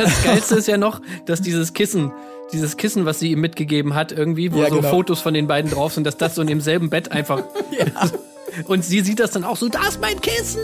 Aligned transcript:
das 0.00 0.22
Geilste 0.24 0.54
ist 0.56 0.68
ja 0.68 0.76
noch, 0.76 1.00
dass 1.26 1.40
dieses 1.40 1.72
Kissen, 1.72 2.12
dieses 2.52 2.76
Kissen, 2.76 3.04
was 3.04 3.20
sie 3.20 3.32
ihm 3.32 3.40
mitgegeben 3.40 3.94
hat, 3.94 4.12
irgendwie, 4.12 4.52
wo 4.52 4.62
ja, 4.62 4.68
so 4.68 4.76
genau. 4.76 4.90
Fotos 4.90 5.20
von 5.20 5.34
den 5.34 5.46
beiden 5.46 5.70
drauf 5.70 5.94
sind, 5.94 6.04
dass 6.04 6.16
das 6.16 6.34
so 6.34 6.42
in 6.42 6.48
demselben 6.48 6.90
Bett 6.90 7.12
einfach. 7.12 7.38
ja. 7.70 8.10
Und 8.66 8.84
sie 8.84 9.00
sieht 9.00 9.20
das 9.20 9.30
dann 9.30 9.44
auch 9.44 9.56
so, 9.56 9.68
da 9.68 9.86
ist 9.86 10.00
mein 10.00 10.20
Kissen! 10.20 10.60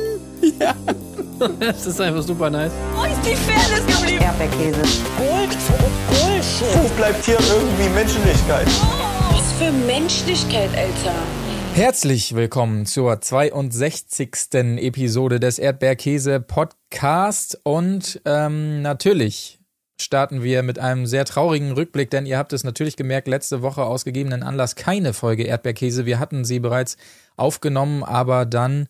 Ja. 0.60 0.74
Das 1.60 1.84
ist 1.84 2.00
einfach 2.00 2.22
super 2.22 2.48
nice. 2.48 2.72
Wo 2.94 3.04
ist 3.04 3.20
die 3.22 3.36
Fairness 3.36 3.86
geblieben? 3.86 4.22
Erdbeerkäse. 4.22 4.80
Gold, 5.18 5.50
Bullshit. 6.08 6.82
Wo 6.82 6.88
bleibt 6.96 7.22
hier 7.26 7.34
irgendwie 7.34 7.90
Menschlichkeit? 7.90 8.66
Oh, 8.80 9.36
was 9.36 9.52
für 9.58 9.70
Menschlichkeit, 9.70 10.70
Alter. 10.74 11.14
Herzlich 11.76 12.34
willkommen 12.34 12.86
zur 12.86 13.20
62. 13.20 14.30
Episode 14.78 15.38
des 15.38 15.58
Erdbeerkäse 15.58 16.40
Podcast 16.40 17.60
und 17.64 18.18
ähm, 18.24 18.80
natürlich 18.80 19.58
starten 20.00 20.42
wir 20.42 20.62
mit 20.62 20.78
einem 20.78 21.04
sehr 21.04 21.26
traurigen 21.26 21.72
Rückblick, 21.72 22.10
denn 22.10 22.24
ihr 22.24 22.38
habt 22.38 22.54
es 22.54 22.64
natürlich 22.64 22.96
gemerkt, 22.96 23.28
letzte 23.28 23.60
Woche 23.60 23.84
aus 23.84 24.06
gegebenen 24.06 24.42
Anlass 24.42 24.74
keine 24.74 25.12
Folge 25.12 25.42
Erdbeerkäse. 25.42 26.06
Wir 26.06 26.18
hatten 26.18 26.46
sie 26.46 26.60
bereits 26.60 26.96
aufgenommen, 27.36 28.04
aber 28.04 28.46
dann 28.46 28.88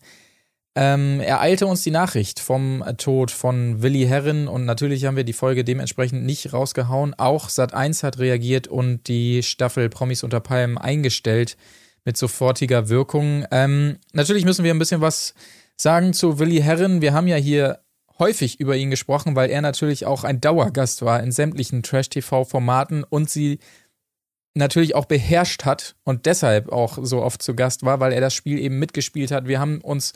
ähm, 0.73 1.19
ereilte 1.19 1.67
uns 1.67 1.81
die 1.81 1.91
Nachricht 1.91 2.39
vom 2.39 2.85
Tod 2.97 3.31
von 3.31 3.81
Willi 3.81 4.05
Herren 4.05 4.47
und 4.47 4.63
natürlich 4.63 5.03
haben 5.03 5.17
wir 5.17 5.25
die 5.25 5.33
Folge 5.33 5.65
dementsprechend 5.65 6.23
nicht 6.23 6.53
rausgehauen. 6.53 7.13
Auch 7.15 7.49
Sat1 7.49 8.03
hat 8.03 8.17
reagiert 8.17 8.69
und 8.69 9.09
die 9.09 9.43
Staffel 9.43 9.89
Promis 9.89 10.23
unter 10.23 10.39
Palmen 10.39 10.77
eingestellt 10.77 11.57
mit 12.07 12.15
sofortiger 12.15 12.87
Wirkung. 12.87 13.45
Ähm, 13.51 13.97
natürlich 14.13 14.45
müssen 14.45 14.63
wir 14.63 14.73
ein 14.73 14.79
bisschen 14.79 15.01
was 15.01 15.33
sagen 15.75 16.13
zu 16.13 16.39
Willi 16.39 16.61
Herren. 16.61 17.01
Wir 17.01 17.13
haben 17.13 17.27
ja 17.27 17.35
hier 17.35 17.81
häufig 18.17 18.61
über 18.61 18.77
ihn 18.77 18.89
gesprochen, 18.89 19.35
weil 19.35 19.49
er 19.49 19.61
natürlich 19.61 20.05
auch 20.05 20.23
ein 20.23 20.39
Dauergast 20.39 21.01
war 21.01 21.21
in 21.21 21.33
sämtlichen 21.33 21.83
Trash-TV-Formaten 21.83 23.03
und 23.03 23.29
sie 23.29 23.59
natürlich 24.53 24.95
auch 24.95 25.03
beherrscht 25.03 25.65
hat 25.65 25.97
und 26.05 26.25
deshalb 26.27 26.71
auch 26.71 26.97
so 27.01 27.21
oft 27.21 27.41
zu 27.41 27.55
Gast 27.55 27.83
war, 27.83 27.99
weil 27.99 28.13
er 28.13 28.21
das 28.21 28.33
Spiel 28.33 28.57
eben 28.57 28.79
mitgespielt 28.79 29.31
hat. 29.31 29.49
Wir 29.49 29.59
haben 29.59 29.81
uns 29.81 30.13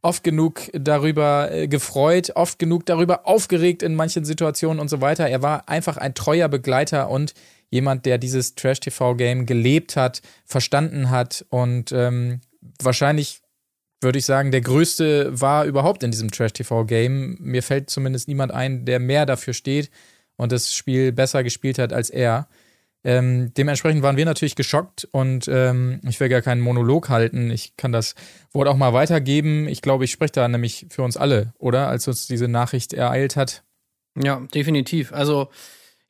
oft 0.00 0.22
genug 0.22 0.70
darüber 0.72 1.50
äh, 1.50 1.66
gefreut, 1.66 2.30
oft 2.36 2.60
genug 2.60 2.86
darüber 2.86 3.26
aufgeregt 3.26 3.82
in 3.82 3.96
manchen 3.96 4.24
Situationen 4.24 4.78
und 4.78 4.88
so 4.88 5.00
weiter. 5.00 5.28
Er 5.28 5.42
war 5.42 5.68
einfach 5.68 5.96
ein 5.96 6.14
treuer 6.14 6.46
Begleiter 6.46 7.10
und 7.10 7.34
jemand, 7.72 8.06
der 8.06 8.18
dieses 8.18 8.54
Trash-TV-Game 8.54 9.46
gelebt 9.46 9.96
hat, 9.96 10.20
verstanden 10.44 11.10
hat 11.10 11.44
und 11.48 11.90
ähm, 11.90 12.42
wahrscheinlich 12.80 13.40
würde 14.00 14.18
ich 14.18 14.26
sagen, 14.26 14.50
der 14.50 14.60
größte 14.60 15.40
war 15.40 15.64
überhaupt 15.64 16.02
in 16.02 16.10
diesem 16.10 16.30
Trash-TV-Game. 16.30 17.38
Mir 17.40 17.62
fällt 17.62 17.88
zumindest 17.88 18.28
niemand 18.28 18.52
ein, 18.52 18.84
der 18.84 18.98
mehr 18.98 19.26
dafür 19.26 19.54
steht 19.54 19.90
und 20.36 20.52
das 20.52 20.74
Spiel 20.74 21.12
besser 21.12 21.42
gespielt 21.42 21.78
hat 21.78 21.92
als 21.92 22.10
er. 22.10 22.48
Ähm, 23.04 23.52
dementsprechend 23.54 24.02
waren 24.02 24.16
wir 24.16 24.24
natürlich 24.24 24.54
geschockt 24.54 25.08
und 25.10 25.48
ähm, 25.48 26.00
ich 26.06 26.20
will 26.20 26.28
gar 26.28 26.42
keinen 26.42 26.60
Monolog 26.60 27.08
halten. 27.08 27.50
Ich 27.50 27.76
kann 27.76 27.90
das 27.90 28.14
Wort 28.52 28.68
auch 28.68 28.76
mal 28.76 28.92
weitergeben. 28.92 29.66
Ich 29.66 29.82
glaube, 29.82 30.04
ich 30.04 30.12
spreche 30.12 30.32
da 30.32 30.46
nämlich 30.46 30.86
für 30.90 31.02
uns 31.02 31.16
alle, 31.16 31.54
oder? 31.58 31.88
Als 31.88 32.06
uns 32.06 32.26
diese 32.26 32.48
Nachricht 32.48 32.92
ereilt 32.92 33.36
hat. 33.36 33.64
Ja, 34.22 34.40
definitiv. 34.54 35.12
Also 35.12 35.48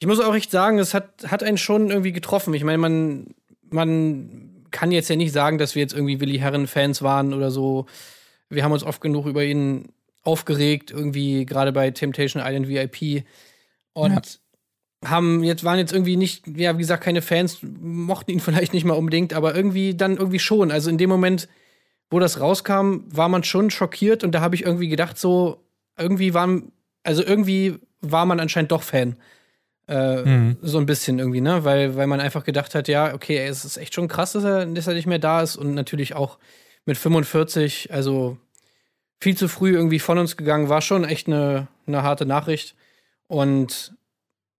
ich 0.02 0.08
muss 0.08 0.18
auch 0.18 0.34
echt 0.34 0.50
sagen, 0.50 0.80
es 0.80 0.94
hat, 0.94 1.30
hat 1.30 1.44
einen 1.44 1.58
schon 1.58 1.88
irgendwie 1.88 2.10
getroffen. 2.10 2.52
Ich 2.54 2.64
meine, 2.64 2.78
man, 2.78 3.36
man 3.70 4.64
kann 4.72 4.90
jetzt 4.90 5.08
ja 5.08 5.14
nicht 5.14 5.30
sagen, 5.30 5.58
dass 5.58 5.76
wir 5.76 5.82
jetzt 5.82 5.94
irgendwie 5.94 6.18
Willi 6.18 6.38
Herren-Fans 6.38 7.02
waren 7.02 7.32
oder 7.32 7.52
so. 7.52 7.86
Wir 8.48 8.64
haben 8.64 8.72
uns 8.72 8.82
oft 8.82 9.00
genug 9.00 9.26
über 9.26 9.44
ihn 9.44 9.92
aufgeregt, 10.24 10.90
irgendwie 10.90 11.46
gerade 11.46 11.70
bei 11.70 11.88
Temptation 11.92 12.42
Island 12.44 12.66
VIP. 12.66 13.22
Und 13.92 14.40
ja. 15.04 15.08
haben 15.08 15.44
jetzt, 15.44 15.62
waren 15.62 15.78
jetzt 15.78 15.92
irgendwie 15.92 16.16
nicht, 16.16 16.48
ja, 16.48 16.76
wie 16.76 16.82
gesagt, 16.82 17.04
keine 17.04 17.22
Fans, 17.22 17.58
mochten 17.62 18.32
ihn 18.32 18.40
vielleicht 18.44 18.72
nicht 18.72 18.84
mal 18.84 18.94
unbedingt, 18.94 19.32
aber 19.32 19.54
irgendwie 19.54 19.94
dann 19.94 20.16
irgendwie 20.16 20.40
schon. 20.40 20.72
Also 20.72 20.90
in 20.90 20.98
dem 20.98 21.10
Moment, 21.10 21.48
wo 22.10 22.18
das 22.18 22.40
rauskam, 22.40 23.04
war 23.08 23.28
man 23.28 23.44
schon 23.44 23.70
schockiert 23.70 24.24
und 24.24 24.32
da 24.32 24.40
habe 24.40 24.56
ich 24.56 24.64
irgendwie 24.64 24.88
gedacht, 24.88 25.16
so, 25.16 25.62
irgendwie 25.96 26.34
waren, 26.34 26.72
also 27.04 27.22
irgendwie 27.22 27.76
war 28.00 28.26
man 28.26 28.40
anscheinend 28.40 28.72
doch 28.72 28.82
Fan. 28.82 29.14
Äh, 29.88 30.22
mhm. 30.22 30.56
So 30.62 30.78
ein 30.78 30.86
bisschen 30.86 31.18
irgendwie, 31.18 31.40
ne? 31.40 31.64
Weil, 31.64 31.96
weil 31.96 32.06
man 32.06 32.20
einfach 32.20 32.44
gedacht 32.44 32.74
hat, 32.74 32.88
ja, 32.88 33.14
okay, 33.14 33.38
ey, 33.38 33.48
es 33.48 33.64
ist 33.64 33.76
echt 33.76 33.94
schon 33.94 34.08
krass, 34.08 34.32
dass 34.32 34.44
er, 34.44 34.66
dass 34.66 34.86
er 34.86 34.94
nicht 34.94 35.06
mehr 35.06 35.18
da 35.18 35.42
ist 35.42 35.56
und 35.56 35.74
natürlich 35.74 36.14
auch 36.14 36.38
mit 36.84 36.96
45, 36.96 37.92
also 37.92 38.38
viel 39.20 39.36
zu 39.36 39.48
früh 39.48 39.72
irgendwie 39.74 40.00
von 40.00 40.18
uns 40.18 40.36
gegangen, 40.36 40.68
war 40.68 40.82
schon 40.82 41.04
echt 41.04 41.28
eine, 41.28 41.68
eine 41.86 42.02
harte 42.02 42.26
Nachricht. 42.26 42.74
Und 43.28 43.94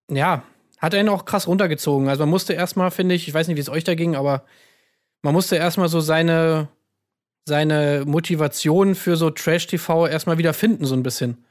ja, 0.09 0.43
hat 0.79 0.95
einen 0.95 1.09
auch 1.09 1.25
krass 1.25 1.47
runtergezogen. 1.47 2.09
Also 2.09 2.23
man 2.23 2.29
musste 2.29 2.53
erstmal, 2.53 2.91
finde 2.91 3.15
ich, 3.15 3.27
ich 3.27 3.33
weiß 3.33 3.47
nicht, 3.47 3.57
wie 3.57 3.61
es 3.61 3.69
euch 3.69 3.83
da 3.83 3.95
ging, 3.95 4.15
aber 4.15 4.43
man 5.21 5.33
musste 5.33 5.55
erstmal 5.55 5.89
so 5.89 5.99
seine, 6.01 6.67
seine 7.45 8.03
Motivation 8.05 8.95
für 8.95 9.15
so 9.15 9.29
Trash-TV 9.29 10.07
erstmal 10.07 10.37
wieder 10.37 10.53
finden, 10.53 10.85
so 10.85 10.95
ein 10.95 11.03
bisschen. 11.03 11.43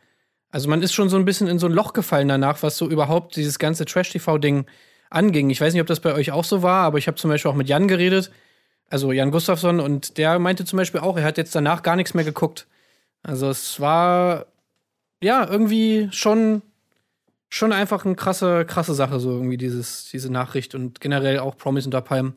Also 0.52 0.68
man 0.68 0.82
ist 0.82 0.92
schon 0.92 1.08
so 1.08 1.16
ein 1.16 1.24
bisschen 1.24 1.48
in 1.48 1.58
so 1.58 1.66
ein 1.66 1.72
Loch 1.72 1.94
gefallen 1.94 2.28
danach, 2.28 2.62
was 2.62 2.76
so 2.76 2.88
überhaupt 2.88 3.36
dieses 3.36 3.58
ganze 3.58 3.86
Trash-TV-Ding 3.86 4.66
anging. 5.10 5.50
Ich 5.50 5.60
weiß 5.60 5.72
nicht, 5.72 5.80
ob 5.80 5.86
das 5.88 6.00
bei 6.00 6.14
euch 6.14 6.30
auch 6.30 6.44
so 6.44 6.62
war, 6.62 6.84
aber 6.84 6.98
ich 6.98 7.06
habe 7.06 7.16
zum 7.16 7.30
Beispiel 7.30 7.50
auch 7.50 7.56
mit 7.56 7.68
Jan 7.68 7.88
geredet, 7.88 8.30
also 8.91 9.12
Jan 9.12 9.30
Gustafsson, 9.30 9.80
und 9.80 10.18
der 10.18 10.38
meinte 10.38 10.66
zum 10.66 10.76
Beispiel 10.76 11.00
auch, 11.00 11.16
er 11.16 11.24
hat 11.24 11.38
jetzt 11.38 11.54
danach 11.54 11.82
gar 11.82 11.96
nichts 11.96 12.12
mehr 12.12 12.24
geguckt. 12.24 12.66
Also 13.22 13.48
es 13.48 13.80
war 13.80 14.46
ja 15.22 15.48
irgendwie 15.48 16.08
schon, 16.12 16.60
schon 17.48 17.72
einfach 17.72 18.04
eine 18.04 18.14
krasse, 18.14 18.66
krasse 18.66 18.94
Sache, 18.94 19.20
so 19.20 19.30
irgendwie 19.30 19.56
dieses, 19.56 20.10
diese 20.10 20.30
Nachricht 20.30 20.74
und 20.74 21.00
generell 21.00 21.38
auch 21.38 21.56
Promise 21.56 21.86
unter 21.86 22.02
Palm. 22.02 22.34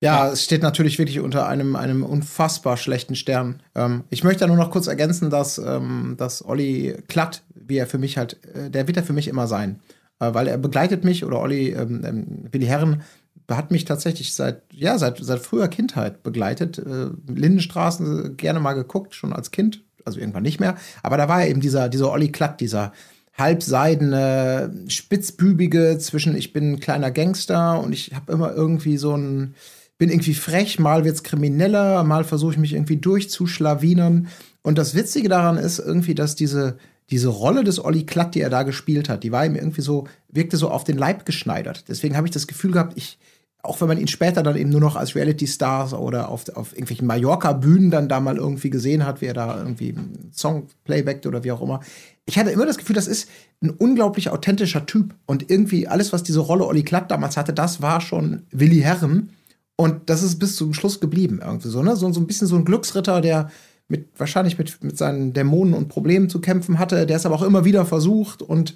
Ja, 0.00 0.28
es 0.28 0.44
steht 0.44 0.62
natürlich 0.62 0.98
wirklich 0.98 1.20
unter 1.20 1.46
einem, 1.48 1.74
einem 1.74 2.02
unfassbar 2.02 2.76
schlechten 2.76 3.16
Stern. 3.16 3.62
Ähm, 3.74 4.04
ich 4.10 4.24
möchte 4.24 4.40
da 4.40 4.46
nur 4.46 4.56
noch 4.56 4.70
kurz 4.70 4.88
ergänzen, 4.88 5.30
dass, 5.30 5.58
ähm, 5.58 6.16
dass 6.18 6.44
Olli 6.44 6.96
Klatt, 7.08 7.42
wie 7.54 7.78
er 7.78 7.86
für 7.86 7.98
mich 7.98 8.18
halt, 8.18 8.38
äh, 8.54 8.70
der 8.70 8.86
wird 8.86 8.98
er 8.98 9.04
für 9.04 9.14
mich 9.14 9.28
immer 9.28 9.46
sein. 9.46 9.80
Äh, 10.20 10.34
weil 10.34 10.48
er 10.48 10.58
begleitet 10.58 11.04
mich, 11.04 11.24
oder 11.24 11.40
Olli, 11.40 11.70
ähm, 11.70 12.02
ähm, 12.04 12.26
Willi 12.52 12.66
Herren, 12.66 13.02
hat 13.50 13.70
mich 13.70 13.84
tatsächlich 13.84 14.34
seit, 14.34 14.62
ja, 14.72 14.98
seit, 14.98 15.18
seit 15.22 15.40
früher 15.40 15.68
Kindheit 15.68 16.22
begleitet. 16.22 16.78
Äh, 16.78 17.10
Lindenstraßen 17.32 18.26
äh, 18.26 18.28
gerne 18.30 18.60
mal 18.60 18.74
geguckt, 18.74 19.14
schon 19.14 19.32
als 19.32 19.50
Kind, 19.50 19.82
also 20.04 20.18
irgendwann 20.20 20.42
nicht 20.42 20.60
mehr. 20.60 20.76
Aber 21.02 21.16
da 21.16 21.28
war 21.28 21.40
er 21.40 21.48
eben 21.48 21.60
dieser, 21.60 21.88
dieser 21.88 22.10
Olli 22.10 22.30
Klatt, 22.32 22.60
dieser 22.60 22.92
halbseidene, 23.38 24.72
spitzbübige 24.88 25.98
zwischen 25.98 26.36
ich 26.36 26.52
bin 26.52 26.72
ein 26.72 26.80
kleiner 26.80 27.10
Gangster 27.10 27.80
und 27.80 27.92
ich 27.92 28.14
habe 28.14 28.32
immer 28.32 28.54
irgendwie 28.54 28.96
so 28.96 29.14
ein 29.14 29.54
bin 29.98 30.10
irgendwie 30.10 30.34
frech, 30.34 30.78
mal 30.78 31.04
wird's 31.04 31.22
krimineller, 31.22 32.04
mal 32.04 32.24
versuche 32.24 32.52
ich 32.52 32.58
mich 32.58 32.74
irgendwie 32.74 32.98
durchzuschlawinern. 32.98 34.28
Und 34.62 34.78
das 34.78 34.94
Witzige 34.94 35.28
daran 35.28 35.56
ist 35.56 35.78
irgendwie, 35.78 36.14
dass 36.14 36.36
diese, 36.36 36.76
diese 37.10 37.28
Rolle 37.28 37.64
des 37.64 37.82
Olli 37.82 38.04
Klatt, 38.04 38.34
die 38.34 38.40
er 38.40 38.50
da 38.50 38.62
gespielt 38.62 39.08
hat, 39.08 39.22
die 39.22 39.32
war 39.32 39.46
ihm 39.46 39.56
irgendwie 39.56 39.80
so, 39.80 40.06
wirkte 40.28 40.56
so 40.56 40.70
auf 40.70 40.84
den 40.84 40.98
Leib 40.98 41.24
geschneidert. 41.24 41.84
Deswegen 41.88 42.16
habe 42.16 42.26
ich 42.26 42.32
das 42.32 42.46
Gefühl 42.46 42.72
gehabt, 42.72 42.94
ich, 42.96 43.18
auch 43.62 43.80
wenn 43.80 43.88
man 43.88 43.98
ihn 43.98 44.08
später 44.08 44.42
dann 44.42 44.56
eben 44.56 44.70
nur 44.70 44.80
noch 44.80 44.96
als 44.96 45.14
Reality-Stars 45.14 45.94
oder 45.94 46.28
auf, 46.28 46.48
auf 46.54 46.72
irgendwelchen 46.72 47.06
Mallorca-Bühnen 47.06 47.90
dann 47.90 48.08
da 48.08 48.20
mal 48.20 48.36
irgendwie 48.36 48.70
gesehen 48.70 49.06
hat, 49.06 49.20
wie 49.20 49.26
er 49.26 49.34
da 49.34 49.56
irgendwie 49.56 49.90
einen 49.90 50.30
Song 50.32 50.66
playbackt 50.84 51.26
oder 51.26 51.44
wie 51.44 51.52
auch 51.52 51.62
immer. 51.62 51.80
Ich 52.26 52.38
hatte 52.38 52.50
immer 52.50 52.66
das 52.66 52.76
Gefühl, 52.76 52.96
das 52.96 53.06
ist 53.06 53.28
ein 53.62 53.70
unglaublich 53.70 54.30
authentischer 54.30 54.84
Typ. 54.84 55.14
Und 55.26 55.50
irgendwie 55.50 55.88
alles, 55.88 56.12
was 56.12 56.22
diese 56.22 56.40
Rolle 56.40 56.66
Olli 56.66 56.82
Klatt 56.82 57.10
damals 57.10 57.36
hatte, 57.36 57.52
das 57.52 57.82
war 57.82 58.00
schon 58.00 58.42
Willi 58.50 58.80
Herren. 58.80 59.30
Und 59.76 60.08
das 60.08 60.22
ist 60.22 60.38
bis 60.38 60.56
zum 60.56 60.72
Schluss 60.72 61.00
geblieben, 61.00 61.40
irgendwie 61.44 61.68
so, 61.68 61.82
ne? 61.82 61.96
So, 61.96 62.10
so 62.10 62.20
ein 62.20 62.26
bisschen 62.26 62.46
so 62.46 62.56
ein 62.56 62.64
Glücksritter, 62.64 63.20
der 63.20 63.50
mit, 63.88 64.08
wahrscheinlich 64.16 64.58
mit, 64.58 64.82
mit 64.82 64.96
seinen 64.96 65.32
Dämonen 65.32 65.74
und 65.74 65.88
Problemen 65.88 66.28
zu 66.28 66.40
kämpfen 66.40 66.78
hatte, 66.78 67.06
der 67.06 67.16
es 67.16 67.26
aber 67.26 67.34
auch 67.34 67.42
immer 67.42 67.64
wieder 67.64 67.84
versucht 67.84 68.42
und 68.42 68.74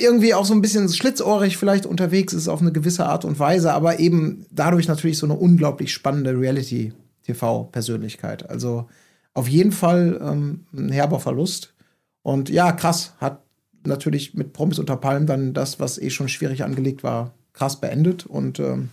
irgendwie 0.00 0.34
auch 0.34 0.46
so 0.46 0.54
ein 0.54 0.62
bisschen 0.62 0.88
schlitzohrig 0.88 1.56
vielleicht 1.56 1.86
unterwegs 1.86 2.32
ist 2.32 2.48
auf 2.48 2.60
eine 2.60 2.72
gewisse 2.72 3.06
Art 3.06 3.24
und 3.24 3.38
Weise, 3.38 3.72
aber 3.72 4.00
eben 4.00 4.46
dadurch 4.50 4.88
natürlich 4.88 5.18
so 5.18 5.26
eine 5.26 5.36
unglaublich 5.36 5.92
spannende 5.92 6.36
Reality-TV-Persönlichkeit. 6.38 8.48
Also 8.48 8.88
auf 9.34 9.46
jeden 9.46 9.72
Fall 9.72 10.18
ähm, 10.22 10.64
ein 10.72 10.90
herber 10.90 11.20
Verlust. 11.20 11.74
Und 12.22 12.48
ja, 12.48 12.72
krass, 12.72 13.12
hat 13.18 13.42
natürlich 13.84 14.34
mit 14.34 14.52
Promis 14.52 14.78
unter 14.78 14.96
Palmen 14.96 15.26
dann 15.26 15.54
das, 15.54 15.80
was 15.80 15.98
eh 15.98 16.10
schon 16.10 16.28
schwierig 16.28 16.64
angelegt 16.64 17.02
war, 17.02 17.32
krass 17.52 17.80
beendet. 17.80 18.26
Und 18.26 18.58
ähm, 18.58 18.90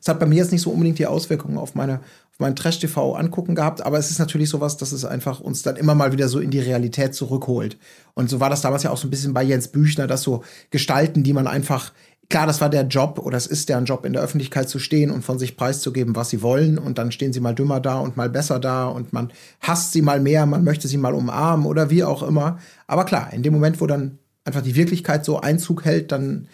es 0.00 0.08
hat 0.08 0.20
bei 0.20 0.26
mir 0.26 0.36
jetzt 0.36 0.52
nicht 0.52 0.62
so 0.62 0.70
unbedingt 0.70 0.98
die 0.98 1.06
Auswirkungen 1.06 1.58
auf 1.58 1.74
meine 1.74 2.00
auf 2.34 2.40
mein 2.40 2.56
Trash-TV 2.56 3.14
angucken 3.14 3.54
gehabt, 3.54 3.86
aber 3.86 3.96
es 3.96 4.10
ist 4.10 4.18
natürlich 4.18 4.48
sowas, 4.48 4.76
dass 4.76 4.90
es 4.90 5.04
einfach 5.04 5.38
uns 5.38 5.62
dann 5.62 5.76
immer 5.76 5.94
mal 5.94 6.10
wieder 6.10 6.28
so 6.28 6.40
in 6.40 6.50
die 6.50 6.58
Realität 6.58 7.14
zurückholt. 7.14 7.76
Und 8.14 8.28
so 8.28 8.40
war 8.40 8.50
das 8.50 8.60
damals 8.60 8.82
ja 8.82 8.90
auch 8.90 8.96
so 8.96 9.06
ein 9.06 9.10
bisschen 9.10 9.32
bei 9.32 9.44
Jens 9.44 9.68
Büchner, 9.68 10.08
dass 10.08 10.22
so 10.22 10.42
Gestalten, 10.70 11.22
die 11.22 11.32
man 11.32 11.46
einfach 11.46 11.92
klar, 12.28 12.46
das 12.46 12.60
war 12.60 12.70
der 12.70 12.86
Job 12.86 13.18
oder 13.18 13.36
es 13.36 13.46
ist 13.46 13.68
deren 13.68 13.84
Job, 13.84 14.04
in 14.04 14.12
der 14.12 14.22
Öffentlichkeit 14.22 14.68
zu 14.68 14.78
stehen 14.78 15.10
und 15.10 15.22
von 15.24 15.38
sich 15.38 15.56
preiszugeben, 15.56 16.16
was 16.16 16.30
sie 16.30 16.42
wollen. 16.42 16.78
Und 16.78 16.98
dann 16.98 17.12
stehen 17.12 17.32
sie 17.32 17.40
mal 17.40 17.54
dümmer 17.54 17.80
da 17.80 17.98
und 17.98 18.16
mal 18.16 18.30
besser 18.30 18.58
da 18.58 18.86
und 18.86 19.12
man 19.12 19.32
hasst 19.60 19.92
sie 19.92 20.02
mal 20.02 20.20
mehr, 20.20 20.46
man 20.46 20.64
möchte 20.64 20.88
sie 20.88 20.96
mal 20.96 21.14
umarmen 21.14 21.66
oder 21.66 21.90
wie 21.90 22.04
auch 22.04 22.22
immer. 22.22 22.58
Aber 22.86 23.04
klar, 23.04 23.32
in 23.32 23.42
dem 23.42 23.52
Moment, 23.52 23.80
wo 23.80 23.86
dann 23.86 24.18
einfach 24.44 24.62
die 24.62 24.74
Wirklichkeit 24.74 25.24
so 25.24 25.40
Einzug 25.40 25.84
hält, 25.84 26.12
dann, 26.12 26.48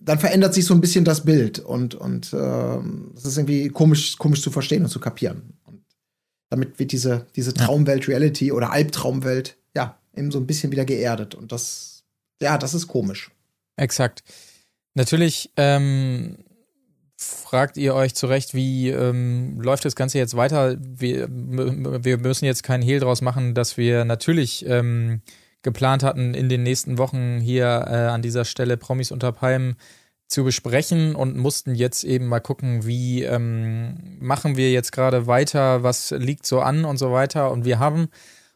dann 0.00 0.18
verändert 0.18 0.54
sich 0.54 0.64
so 0.64 0.74
ein 0.74 0.80
bisschen 0.80 1.04
das 1.04 1.24
Bild 1.24 1.58
und, 1.58 1.94
und 1.94 2.32
äh, 2.32 2.78
das 3.14 3.24
ist 3.24 3.38
irgendwie 3.38 3.68
komisch, 3.68 4.18
komisch 4.18 4.42
zu 4.42 4.50
verstehen 4.50 4.84
und 4.84 4.90
zu 4.90 5.00
kapieren. 5.00 5.54
Und 5.64 5.82
damit 6.50 6.78
wird 6.78 6.92
diese, 6.92 7.26
diese 7.36 7.54
Traumwelt 7.54 8.08
Reality 8.08 8.52
oder 8.52 8.72
Albtraumwelt 8.72 9.56
ja 9.74 9.98
eben 10.16 10.30
so 10.30 10.38
ein 10.38 10.46
bisschen 10.46 10.72
wieder 10.72 10.84
geerdet. 10.84 11.34
Und 11.34 11.52
das, 11.52 12.04
ja, 12.40 12.58
das 12.58 12.74
ist 12.74 12.88
komisch. 12.88 13.30
Exakt. 13.76 14.22
Natürlich 14.94 15.50
ähm, 15.56 16.38
fragt 17.16 17.76
ihr 17.76 17.94
euch 17.94 18.14
zurecht, 18.14 18.54
wie 18.54 18.90
ähm, 18.90 19.60
läuft 19.60 19.84
das 19.84 19.96
Ganze 19.96 20.18
jetzt 20.18 20.36
weiter? 20.36 20.76
Wir, 20.80 21.28
wir 21.30 22.18
müssen 22.18 22.44
jetzt 22.44 22.62
keinen 22.62 22.82
Hehl 22.82 23.00
draus 23.00 23.22
machen, 23.22 23.54
dass 23.54 23.76
wir 23.76 24.04
natürlich 24.04 24.66
ähm, 24.66 25.22
geplant 25.62 26.02
hatten, 26.02 26.34
in 26.34 26.48
den 26.48 26.62
nächsten 26.62 26.98
Wochen 26.98 27.40
hier 27.40 27.84
äh, 27.86 27.94
an 28.08 28.22
dieser 28.22 28.44
Stelle 28.44 28.76
Promis 28.76 29.12
unter 29.12 29.32
Palmen 29.32 29.76
zu 30.28 30.44
besprechen 30.44 31.14
und 31.14 31.36
mussten 31.36 31.74
jetzt 31.74 32.04
eben 32.04 32.26
mal 32.26 32.40
gucken, 32.40 32.86
wie 32.86 33.22
ähm, 33.22 34.18
machen 34.18 34.56
wir 34.56 34.72
jetzt 34.72 34.90
gerade 34.92 35.26
weiter, 35.26 35.82
was 35.82 36.10
liegt 36.10 36.46
so 36.46 36.60
an 36.60 36.84
und 36.84 36.96
so 36.96 37.12
weiter. 37.12 37.50
Und 37.50 37.64
wir 37.64 37.78
haben 37.78 38.08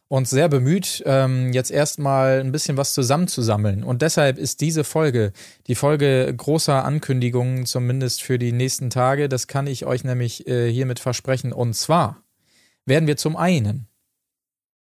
uns 0.09 0.29
sehr 0.29 0.47
bemüht, 0.49 1.03
ähm, 1.05 1.51
jetzt 1.53 1.69
erstmal 1.69 2.39
ein 2.39 2.51
bisschen 2.51 2.77
was 2.77 2.93
zusammenzusammeln. 2.93 3.83
Und 3.83 4.01
deshalb 4.01 4.37
ist 4.37 4.61
diese 4.61 4.83
Folge, 4.83 5.33
die 5.67 5.75
Folge 5.75 6.33
großer 6.35 6.83
Ankündigungen, 6.83 7.65
zumindest 7.65 8.23
für 8.23 8.39
die 8.39 8.53
nächsten 8.53 8.89
Tage, 8.89 9.27
das 9.29 9.47
kann 9.47 9.67
ich 9.67 9.85
euch 9.85 10.03
nämlich 10.03 10.47
äh, 10.47 10.71
hiermit 10.71 10.99
versprechen. 10.99 11.51
Und 11.51 11.73
zwar 11.75 12.23
werden 12.85 13.07
wir 13.07 13.17
zum 13.17 13.35
einen 13.35 13.87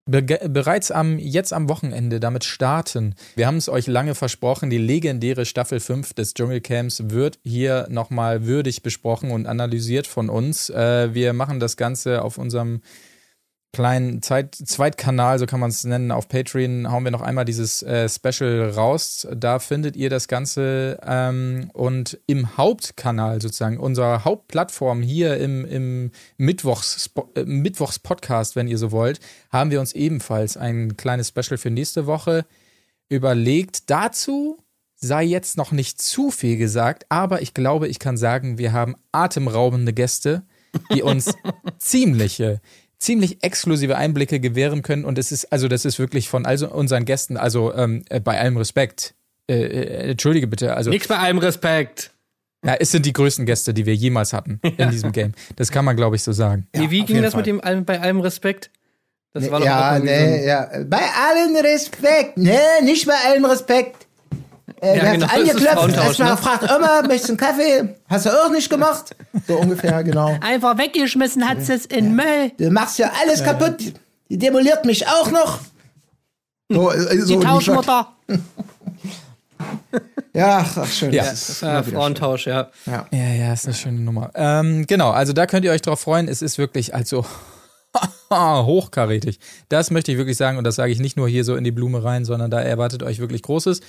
be 0.07 0.23
bereits 0.23 0.91
am, 0.91 1.19
jetzt 1.19 1.53
am 1.53 1.69
Wochenende 1.69 2.21
damit 2.21 2.45
starten. 2.45 3.15
Wir 3.35 3.47
haben 3.47 3.57
es 3.57 3.69
euch 3.69 3.87
lange 3.87 4.15
versprochen, 4.15 4.71
die 4.71 4.79
legendäre 4.79 5.45
Staffel 5.45 5.81
5 5.81 6.15
des 6.15 6.35
Dschungelcamps 6.35 7.11
wird 7.11 7.39
hier 7.43 7.87
nochmal 7.91 8.47
würdig 8.47 8.83
besprochen 8.83 9.33
und 9.33 9.47
analysiert 9.47 10.07
von 10.07 10.31
uns. 10.31 10.71
Äh, 10.71 11.13
wir 11.13 11.33
machen 11.33 11.61
das 11.61 11.77
Ganze 11.77 12.23
auf 12.23 12.39
unserem 12.39 12.81
kleinen 13.77 14.23
Zeit 14.23 14.55
Zweitkanal, 14.55 15.39
so 15.39 15.45
kann 15.45 15.61
man 15.61 15.69
es 15.69 15.85
nennen, 15.85 16.11
auf 16.11 16.31
Patreon 16.31 16.91
hauen 16.91 17.05
wir 17.05 17.11
noch 17.11 17.21
einmal 17.21 17.45
dieses 17.45 17.83
äh, 17.83 18.09
Special 18.09 18.71
raus. 18.71 19.29
Da 19.37 19.59
findet 19.59 19.97
ihr 19.97 20.09
das 20.09 20.29
Ganze 20.29 20.99
ähm, 21.07 21.71
und 21.75 22.19
im 22.27 22.57
Hauptkanal 22.57 23.43
sozusagen, 23.43 23.79
unserer 23.79 24.25
Hauptplattform 24.25 25.03
hier 25.03 25.37
im, 25.37 25.67
im 25.67 26.11
Mittwochs, 26.39 27.11
äh, 27.35 27.45
Mittwochs-Podcast, 27.45 28.57
wenn 28.57 28.67
ihr 28.67 28.79
so 28.79 28.93
wollt, 28.93 29.21
haben 29.51 29.71
wir 29.71 29.81
uns 29.81 29.93
ebenfalls 29.93 30.57
ein 30.57 30.97
kleines 30.97 31.29
Special 31.29 31.59
für 31.59 31.71
nächste 31.71 32.07
Woche 32.07 32.47
überlegt. 33.11 33.91
Dazu 33.91 34.57
sei 34.95 35.23
jetzt 35.23 35.59
noch 35.59 35.71
nicht 35.71 36.01
zu 36.01 36.31
viel 36.31 36.57
gesagt, 36.57 37.05
aber 37.11 37.43
ich 37.43 37.53
glaube, 37.53 37.89
ich 37.89 37.99
kann 37.99 38.17
sagen, 38.17 38.57
wir 38.57 38.73
haben 38.73 38.97
atemraubende 39.13 39.93
Gäste, 39.93 40.45
die 40.95 41.03
uns 41.03 41.35
ziemliche 41.79 42.63
ziemlich 42.99 43.43
exklusive 43.45 43.97
Einblicke 43.97 44.41
gewähren 44.41 44.83
können. 44.83 45.05
Und 45.05 45.19
es 45.19 45.33
ist, 45.33 45.53
also 45.53 45.69
das 45.69 45.85
ist 45.85 45.99
wirklich 45.99 46.29
von 46.29 46.47
also 46.47 46.69
unseren 46.71 47.05
Gästen, 47.05 47.37
also 47.37 47.75
ähm, 47.75 48.05
äh, 48.09 48.21
bei 48.21 48.39
allem 48.41 48.57
Respekt. 48.57 49.15
Äh, 49.49 49.55
äh, 49.65 50.11
entschuldige 50.11 50.47
bitte. 50.47 50.75
Also, 50.75 50.91
Nichts 50.91 51.09
bei 51.09 51.19
allem 51.19 51.39
Respekt. 51.39 52.13
Ja, 52.65 52.75
es 52.75 52.91
sind 52.91 53.07
die 53.07 53.13
größten 53.13 53.47
Gäste, 53.47 53.73
die 53.75 53.87
wir 53.87 53.95
jemals 53.95 54.33
hatten 54.33 54.61
in 54.77 54.91
diesem 54.91 55.13
Game. 55.13 55.33
Das 55.57 55.71
kann 55.71 55.85
man, 55.85 55.95
glaube 55.97 56.17
ich, 56.17 56.23
so 56.23 56.33
sagen. 56.33 56.67
Ja, 56.75 56.91
wie 56.91 57.03
auf 57.03 57.07
ging 57.07 57.23
das 57.23 57.33
Fall. 57.33 57.41
mit 57.41 57.47
dem 57.47 57.61
allem, 57.61 57.85
bei 57.85 58.01
allem 58.01 58.21
Respekt? 58.21 58.71
Das 59.35 59.51
war 59.51 59.61
doch 59.61 59.67
ja, 59.67 59.99
so 59.99 60.05
nee, 60.05 60.11
ein- 60.13 60.45
ja. 60.47 60.71
Bei 60.87 61.03
allen 61.29 61.57
Respekt. 61.57 62.39
Nee, 62.39 62.57
nicht 62.83 63.07
bei 63.07 63.13
allem 63.29 63.45
Respekt. 63.45 64.06
Äh, 64.81 64.97
Ja, 64.99 65.13
genau, 65.13 65.27
Frauentausch, 65.29 66.05
erstmal 66.07 66.31
ne? 66.31 66.37
gefragt, 66.37 66.63
Oma, 66.65 67.03
möchtest 67.03 67.29
du 67.29 67.33
einen 67.33 67.37
Kaffee? 67.39 67.95
Hast 68.09 68.27
du 68.27 68.31
auch 68.31 68.51
nicht 68.51 68.69
gemacht? 68.69 69.15
So 69.47 69.57
ungefähr, 69.59 70.03
genau. 70.03 70.37
Einfach 70.41 70.77
weggeschmissen 70.77 71.49
hat 71.49 71.59
es 71.59 71.87
in 71.87 72.15
Müll. 72.17 72.53
Du 72.59 72.71
machst 72.71 72.99
ja 72.99 73.13
alles 73.23 73.43
kaputt. 73.45 73.77
Die 74.29 74.39
demoliert 74.39 74.85
mich 74.85 75.07
auch 75.07 75.31
noch. 75.31 75.61
So, 76.69 76.91
äh, 76.91 77.19
so 77.21 77.39
Die 77.39 77.45
Tauschmutter. 77.47 78.09
Ja, 80.35 80.67
ach, 80.77 80.87
schön. 80.87 81.15
Ja. 81.15 81.25
das 81.25 81.49
ist 81.49 81.63
Ja, 81.63 81.79
immer 81.79 81.87
wieder 81.87 81.97
Frauentausch, 81.99 82.47
ja. 82.47 82.69
schön. 82.85 82.93
Ja. 82.93 83.07
Ja, 83.11 83.29
ja, 83.33 83.53
ist 83.55 83.65
eine 83.65 83.75
schöne 83.75 84.01
Nummer. 84.01 84.31
Ähm, 84.35 84.85
genau, 84.87 85.11
also 85.11 85.33
da 85.33 85.47
könnt 85.47 85.65
ihr 85.65 85.73
euch 85.73 85.81
drauf 85.81 86.01
freuen. 86.01 86.29
Es 86.29 86.43
ist 86.43 86.59
wirklich 86.59 86.95
also 86.95 87.25
hochkarätig. 88.31 89.41
Das 89.71 89.91
möchte 89.91 90.13
ich 90.13 90.19
wirklich 90.19 90.37
sagen 90.37 90.59
und 90.59 90.65
das 90.65 90.75
sage 90.77 90.93
ich 90.93 90.99
nicht 90.99 91.17
nur 91.17 91.27
hier 91.27 91.43
so 91.45 91.57
in 91.57 91.65
die 91.65 91.71
Blume 91.71 92.05
rein, 92.05 92.27
sondern 92.27 92.51
da 92.51 92.61
erwartet 92.61 93.03
euch 93.03 93.19
wirklich 93.19 93.41
Großes. 93.43 93.81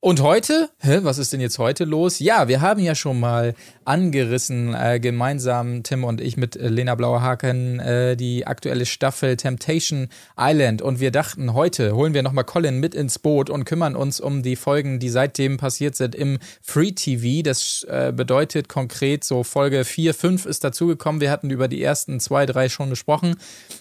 Und 0.00 0.22
heute, 0.22 0.70
hä, 0.78 1.00
was 1.02 1.18
ist 1.18 1.32
denn 1.32 1.40
jetzt 1.40 1.58
heute 1.58 1.84
los? 1.84 2.20
Ja, 2.20 2.46
wir 2.46 2.60
haben 2.60 2.78
ja 2.78 2.94
schon 2.94 3.18
mal 3.18 3.56
angerissen, 3.84 4.72
äh, 4.72 5.00
gemeinsam 5.00 5.82
Tim 5.82 6.04
und 6.04 6.20
ich 6.20 6.36
mit 6.36 6.54
äh, 6.54 6.68
Lena 6.68 6.94
Blauerhaken, 6.94 7.80
äh, 7.80 8.16
die 8.16 8.46
aktuelle 8.46 8.86
Staffel 8.86 9.36
Temptation 9.36 10.08
Island. 10.38 10.82
Und 10.82 11.00
wir 11.00 11.10
dachten, 11.10 11.52
heute 11.52 11.96
holen 11.96 12.14
wir 12.14 12.22
nochmal 12.22 12.44
Colin 12.44 12.78
mit 12.78 12.94
ins 12.94 13.18
Boot 13.18 13.50
und 13.50 13.64
kümmern 13.64 13.96
uns 13.96 14.20
um 14.20 14.44
die 14.44 14.54
Folgen, 14.54 15.00
die 15.00 15.08
seitdem 15.08 15.56
passiert 15.56 15.96
sind 15.96 16.14
im 16.14 16.38
Free 16.62 16.92
TV. 16.92 17.42
Das 17.42 17.84
äh, 17.88 18.12
bedeutet 18.14 18.68
konkret 18.68 19.24
so 19.24 19.42
Folge 19.42 19.84
4, 19.84 20.14
5 20.14 20.46
ist 20.46 20.62
dazugekommen. 20.62 21.20
Wir 21.20 21.32
hatten 21.32 21.50
über 21.50 21.66
die 21.66 21.82
ersten 21.82 22.20
zwei, 22.20 22.46
drei 22.46 22.68
schon 22.68 22.90
gesprochen 22.90 23.34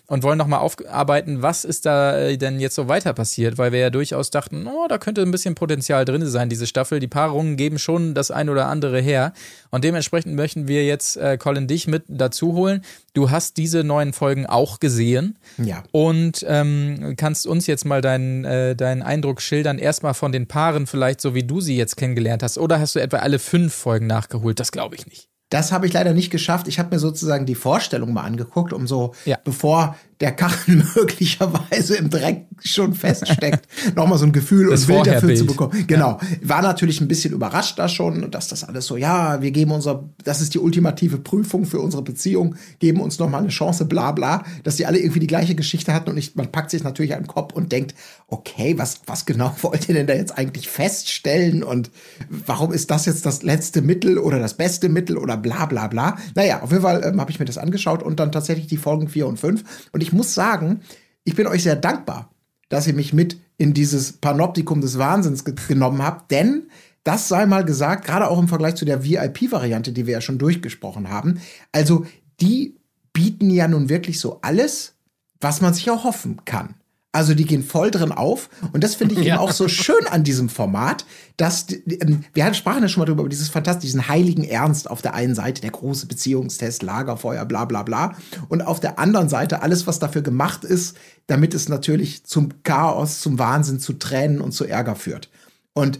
und 0.08 0.24
wollen 0.24 0.40
nochmal 0.40 0.62
aufarbeiten, 0.62 1.44
was 1.44 1.63
ist 1.63 1.86
da 1.86 2.18
äh, 2.18 2.38
denn 2.38 2.60
jetzt 2.60 2.74
so 2.74 2.88
weiter 2.88 3.13
passiert, 3.13 3.60
weil 3.60 3.72
wir 3.72 3.80
ja 3.80 3.90
durchaus 3.92 4.31
dachten, 4.31 4.66
oh, 4.66 4.88
da 4.88 4.98
könnte 4.98 5.22
ein 5.22 5.30
bisschen 5.30 5.54
Potenzial 5.54 6.06
drin 6.07 6.25
sein, 6.25 6.50
diese 6.50 6.65
Staffel. 6.68 7.00
Die 7.00 7.07
Paarungen 7.07 7.57
geben 7.57 7.77
schon 7.80 8.13
das 8.13 8.31
ein 8.31 8.50
oder 8.50 8.68
andere 8.68 9.00
her. 9.01 9.33
Und 9.69 9.83
dementsprechend 9.83 10.36
möchten 10.36 10.68
wir 10.68 10.86
jetzt 10.86 11.18
äh, 11.18 11.38
Colin 11.38 11.68
dich 11.68 11.88
mit 11.88 12.04
dazu 12.07 12.54
holen. 12.54 12.81
Du 13.13 13.30
hast 13.31 13.57
diese 13.57 13.83
neuen 13.83 14.13
Folgen 14.13 14.45
auch 14.45 14.80
gesehen 14.80 15.38
Ja. 15.57 15.83
und 15.92 16.45
ähm, 16.48 17.15
kannst 17.18 17.45
uns 17.48 17.68
jetzt 17.68 17.86
mal 17.86 18.01
deinen, 18.01 18.45
äh, 18.45 18.75
deinen 18.75 19.01
Eindruck 19.01 19.42
schildern. 19.42 19.77
Erstmal 19.80 20.13
von 20.13 20.31
den 20.31 20.48
Paaren, 20.48 20.88
vielleicht 20.88 21.19
so 21.21 21.33
wie 21.36 21.44
du 21.44 21.62
sie 21.62 21.75
jetzt 21.77 21.98
kennengelernt 21.98 22.44
hast. 22.44 22.57
Oder 22.57 22.80
hast 22.80 22.95
du 22.95 23.00
etwa 23.00 23.18
alle 23.18 23.39
fünf 23.39 23.74
Folgen 23.74 24.07
nachgeholt? 24.07 24.60
Das 24.60 24.71
glaube 24.71 24.95
ich 24.95 25.06
nicht. 25.07 25.27
Das 25.50 25.71
habe 25.71 25.88
ich 25.88 25.94
leider 25.94 26.13
nicht 26.13 26.30
geschafft. 26.30 26.68
Ich 26.68 26.77
habe 26.77 26.94
mir 26.94 27.00
sozusagen 27.00 27.45
die 27.45 27.56
Vorstellung 27.56 28.12
mal 28.12 28.24
angeguckt, 28.24 28.74
um 28.74 28.86
so, 28.86 29.13
Ja. 29.24 29.38
bevor 29.45 29.95
der 30.19 30.31
Kachel 30.31 30.84
möglicherweise 30.96 31.96
im 31.98 32.10
Dreck 32.10 32.46
schon 32.64 32.94
feststeckt, 32.94 33.68
nochmal 33.96 34.18
so 34.18 34.25
ein 34.25 34.31
Gefühl 34.31 34.69
Das 34.69 34.81
und 34.81 34.88
Bild 34.88 35.00
dafür 35.00 35.14
Vorherbild. 35.19 35.38
zu 35.38 35.46
bekommen. 35.46 35.88
Genau. 35.88 36.19
War 36.42 36.62
natürlich 36.62 37.01
ein 37.01 37.08
bisschen 37.08 37.34
überrascht 37.34 37.77
da 37.77 37.88
schon, 37.88 38.30
dass 38.32 38.48
das 38.48 38.63
alles 38.63 38.86
so, 38.86 38.98
ja, 38.98 39.41
wir 39.41 39.51
geben 39.51 39.72
unser, 39.72 40.10
das 40.24 40.41
ist 40.41 40.53
die 40.53 40.60
ultimative 40.60 41.18
Prüfung 41.18 41.65
für 41.65 41.80
unsere 41.80 42.01
Beziehung, 42.03 42.56
geben 42.80 43.01
uns 43.01 43.20
nochmal 43.20 43.41
eine 43.41 43.50
Chance, 43.50 43.86
bla 43.86 44.12
bla, 44.12 44.44
dass 44.63 44.77
die 44.77 44.86
alle 44.86 45.00
irgendwie 45.00 45.20
die 45.20 45.27
gleiche 45.27 45.56
Geschichte 45.56 45.94
hatten 45.94 46.10
und 46.10 46.18
ich, 46.18 46.36
man 46.36 46.51
packt 46.51 46.72
sich 46.72 46.84
natürlich 46.84 47.13
an 47.13 47.24
den 47.24 47.27
Kopf 47.27 47.53
und 47.53 47.72
denkt, 47.72 47.94
okay, 48.27 48.77
was, 48.77 49.01
was 49.06 49.25
genau 49.25 49.56
wollt 49.62 49.88
ihr 49.88 49.96
denn 49.96 50.08
da 50.08 50.13
jetzt 50.13 50.38
eigentlich 50.38 50.68
feststellen 50.68 51.63
und 51.63 51.91
warum 52.30 52.74
ist 52.74 52.89
das 52.91 53.06
jetzt 53.06 53.25
das 53.25 53.44
letzte 53.44 53.82
Mittel 53.82 54.18
oder 54.18 54.39
das 54.39 54.56
beste 54.56 54.89
Mittel 54.89 55.18
oder 55.18 55.38
bla 55.38 55.65
bla 55.65 55.88
bla. 55.88 56.18
Naja, 56.36 56.62
auf 56.62 56.72
jeden 56.72 56.84
Fall 56.84 57.03
ähm, 57.06 57.20
habe 57.22 57.32
ich 57.32 57.39
mir 57.39 57.46
das 57.46 57.58
angeschaut 57.58 58.03
und 58.03 58.20
dann 58.20 58.32
tatsächlich 58.32 58.68
die 58.68 58.77
Folgen 58.77 59.08
4 59.08 59.27
und 59.27 59.39
5 59.39 59.63
und 59.91 60.01
ich 60.01 60.07
muss 60.14 60.34
sagen, 60.34 60.82
ich 61.24 61.36
bin 61.36 61.48
euch 61.48 61.64
sehr 61.64 61.76
dankbar, 61.76 62.32
dass 62.70 62.88
ihr 62.88 62.94
mich 62.94 63.14
mit 63.14 63.40
in 63.58 63.74
dieses 63.74 64.14
Panoptikum 64.14 64.82
des 64.82 64.98
Wahnsinns 64.98 65.44
ge 65.44 65.56
genommen 65.68 66.04
habt, 66.04 66.32
denn 66.32 66.70
das 67.04 67.28
sei 67.30 67.46
mal 67.46 67.64
gesagt, 67.64 68.06
gerade 68.06 68.30
auch 68.30 68.38
im 68.38 68.50
Vergleich 68.50 68.76
zu 68.76 68.86
der 68.86 69.04
VIP-Variante, 69.04 69.94
die 69.94 70.06
wir 70.06 70.14
ja 70.14 70.22
schon 70.22 70.38
durchgesprochen 70.38 71.10
haben. 71.10 71.40
Also, 71.72 72.06
die 72.42 72.76
bieten 73.14 73.50
ja 73.50 73.68
nun 73.68 73.90
wirklich 73.90 74.20
so 74.20 74.40
alles, 74.42 74.96
was 75.40 75.62
man 75.62 75.74
sich 75.74 75.88
erhoffen 75.88 76.44
kann. 76.46 76.76
Also 77.17 77.33
die 77.33 77.45
gehen 77.45 77.63
voll 77.63 77.89
drin 77.89 78.12
auf. 78.12 78.47
Und 78.74 78.83
das 78.83 78.93
finde 78.93 79.15
ich 79.15 79.21
eben 79.25 79.38
auch 79.38 79.51
so 79.51 79.67
schön 79.67 80.05
an 80.05 80.24
diesem 80.24 80.50
Format, 80.50 81.03
dass 81.36 81.65
ähm, 81.71 82.24
wir 82.36 82.53
sprachen 82.53 82.83
ja 82.83 82.88
schon 82.88 83.01
mal 83.01 83.07
drüber 83.07 83.21
über 83.21 83.29
dieses 83.29 83.50
fantastische, 83.50 83.88
diesen 83.88 84.07
heiligen 84.07 84.43
Ernst 84.43 84.88
auf 84.88 85.01
der 85.01 85.15
einen 85.15 85.33
Seite, 85.33 85.62
der 85.62 85.71
große 85.71 86.05
Beziehungstest, 86.05 86.83
Lagerfeuer, 86.83 87.43
bla 87.45 87.65
bla 87.65 87.81
bla. 87.81 88.15
Und 88.50 88.62
auf 88.62 88.79
der 88.79 89.00
anderen 89.00 89.29
Seite 89.29 89.63
alles, 89.63 89.88
was 89.88 89.97
dafür 89.97 90.21
gemacht 90.21 90.63
ist, 90.63 90.95
damit 91.25 91.55
es 91.55 91.69
natürlich 91.69 92.24
zum 92.24 92.62
Chaos, 92.62 93.19
zum 93.19 93.39
Wahnsinn, 93.39 93.79
zu 93.79 93.93
Tränen 93.93 94.39
und 94.39 94.51
zu 94.51 94.65
Ärger 94.65 94.95
führt. 94.95 95.31
Und 95.74 96.00